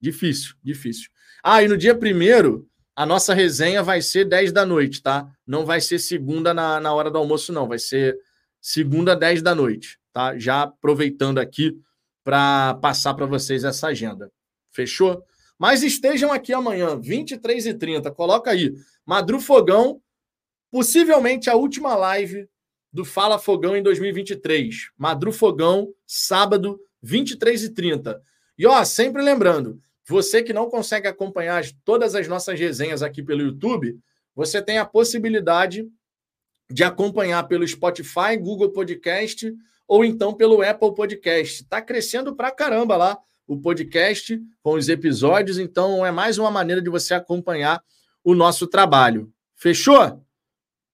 Difícil, 0.00 0.54
difícil. 0.62 1.10
Ah, 1.42 1.62
e 1.62 1.68
no 1.68 1.76
dia 1.76 1.94
primeiro, 1.94 2.68
a 2.94 3.06
nossa 3.06 3.34
resenha 3.34 3.82
vai 3.82 4.02
ser 4.02 4.24
10 4.24 4.52
da 4.52 4.66
noite, 4.66 5.02
tá? 5.02 5.30
Não 5.46 5.64
vai 5.64 5.80
ser 5.80 5.98
segunda 5.98 6.52
na, 6.52 6.80
na 6.80 6.92
hora 6.92 7.10
do 7.10 7.18
almoço, 7.18 7.52
não. 7.52 7.68
Vai 7.68 7.78
ser 7.78 8.18
segunda, 8.60 9.16
10 9.16 9.42
da 9.42 9.54
noite, 9.54 9.98
tá? 10.12 10.38
Já 10.38 10.62
aproveitando 10.62 11.38
aqui 11.38 11.78
para 12.24 12.74
passar 12.74 13.14
para 13.14 13.26
vocês 13.26 13.64
essa 13.64 13.88
agenda. 13.88 14.30
Fechou? 14.70 15.24
Mas 15.58 15.82
estejam 15.82 16.32
aqui 16.32 16.52
amanhã, 16.52 16.98
23h30. 16.98 18.12
Coloca 18.12 18.50
aí. 18.50 18.72
Madru 19.06 19.40
Fogão, 19.40 20.00
possivelmente 20.70 21.48
a 21.48 21.54
última 21.54 21.94
live 21.94 22.48
do 22.92 23.04
Fala 23.04 23.38
Fogão 23.38 23.76
em 23.76 23.82
2023. 23.82 24.90
Madru 24.98 25.32
Fogão, 25.32 25.92
sábado, 26.06 26.78
23h30. 27.04 28.20
E 28.58 28.66
ó, 28.66 28.84
sempre 28.84 29.22
lembrando, 29.22 29.80
você 30.06 30.42
que 30.42 30.52
não 30.52 30.68
consegue 30.68 31.08
acompanhar 31.08 31.64
todas 31.84 32.14
as 32.14 32.28
nossas 32.28 32.58
resenhas 32.58 33.02
aqui 33.02 33.22
pelo 33.22 33.42
YouTube, 33.42 33.98
você 34.34 34.60
tem 34.60 34.78
a 34.78 34.84
possibilidade 34.84 35.88
de 36.70 36.84
acompanhar 36.84 37.46
pelo 37.48 37.66
Spotify, 37.66 38.36
Google 38.38 38.70
Podcast 38.70 39.52
ou 39.86 40.04
então 40.04 40.34
pelo 40.34 40.62
Apple 40.62 40.94
Podcast. 40.94 41.62
Está 41.62 41.80
crescendo 41.80 42.34
pra 42.34 42.50
caramba 42.50 42.96
lá 42.96 43.18
o 43.46 43.60
podcast 43.60 44.40
com 44.62 44.74
os 44.74 44.88
episódios, 44.88 45.58
então 45.58 46.04
é 46.04 46.10
mais 46.10 46.38
uma 46.38 46.50
maneira 46.50 46.80
de 46.80 46.88
você 46.88 47.14
acompanhar 47.14 47.82
o 48.24 48.34
nosso 48.34 48.66
trabalho. 48.66 49.32
Fechou? 49.54 50.24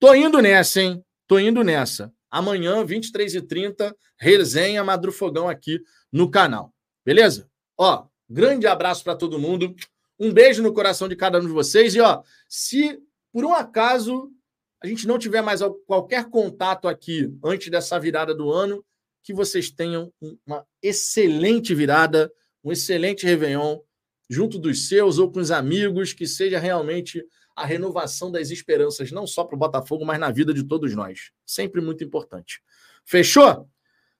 Tô 0.01 0.15
indo 0.15 0.41
nessa, 0.41 0.81
hein? 0.81 1.05
Tô 1.29 1.39
indo 1.39 1.63
nessa. 1.63 2.11
Amanhã, 2.31 2.83
23h30, 2.85 3.95
resenha 4.19 4.83
Madrufogão 4.83 5.47
aqui 5.47 5.79
no 6.11 6.31
canal. 6.31 6.75
Beleza? 7.05 7.49
Ó, 7.77 8.07
grande 8.29 8.67
abraço 8.67 9.05
para 9.05 9.15
todo 9.15 9.39
mundo. 9.39 9.75
Um 10.19 10.33
beijo 10.33 10.63
no 10.63 10.73
coração 10.73 11.07
de 11.07 11.15
cada 11.15 11.39
um 11.39 11.43
de 11.43 11.53
vocês. 11.53 11.95
E, 11.95 12.01
ó, 12.01 12.23
se 12.49 12.99
por 13.31 13.45
um 13.45 13.53
acaso 13.53 14.33
a 14.83 14.87
gente 14.87 15.07
não 15.07 15.19
tiver 15.19 15.43
mais 15.43 15.61
qualquer 15.87 16.31
contato 16.31 16.89
aqui 16.89 17.31
antes 17.45 17.71
dessa 17.71 18.01
virada 18.01 18.35
do 18.35 18.51
ano, 18.51 18.83
que 19.23 19.35
vocês 19.35 19.71
tenham 19.71 20.11
uma 20.47 20.65
excelente 20.83 21.75
virada, 21.75 22.33
um 22.65 22.73
excelente 22.73 23.27
Réveillon, 23.27 23.81
junto 24.31 24.59
dos 24.59 24.89
seus 24.89 25.19
ou 25.19 25.31
com 25.31 25.41
os 25.41 25.51
amigos, 25.51 26.15
que 26.15 26.27
seja 26.27 26.59
realmente 26.59 27.23
a 27.59 27.67
renovação 27.67 28.31
das 28.31 28.51
esperanças, 28.51 29.11
não 29.11 29.27
só 29.27 29.45
para 29.45 29.57
o 29.57 29.59
Botafogo, 29.59 30.05
mas 30.05 30.21
na 30.21 30.31
vida 30.31 30.55
de 30.55 30.63
todos 30.63 30.95
nós. 30.95 31.33
Sempre 31.45 31.81
muito 31.81 32.05
importante. 32.05 32.63
Fechou? 33.05 33.69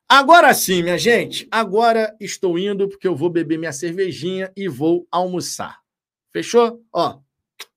Agora 0.09 0.53
sim, 0.53 0.83
minha 0.83 0.99
gente. 0.99 1.47
Agora 1.51 2.17
estou 2.19 2.59
indo 2.59 2.89
porque 2.89 3.07
eu 3.07 3.15
vou 3.15 3.31
beber 3.31 3.59
minha 3.59 3.73
cervejinha 3.73 4.53
e 4.57 4.67
vou 4.67 5.07
almoçar. 5.11 5.79
Fechou? 6.33 6.83
Ó, 6.93 7.21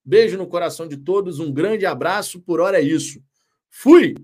beijo 0.04 0.38
no 0.38 0.48
coração 0.48 0.88
de 0.88 0.98
todos, 0.98 1.40
um 1.40 1.52
grande 1.52 1.86
abraço. 1.86 2.42
Por 2.42 2.60
hora 2.60 2.80
é 2.80 2.82
isso. 2.82 3.22
Fui! 3.70 4.16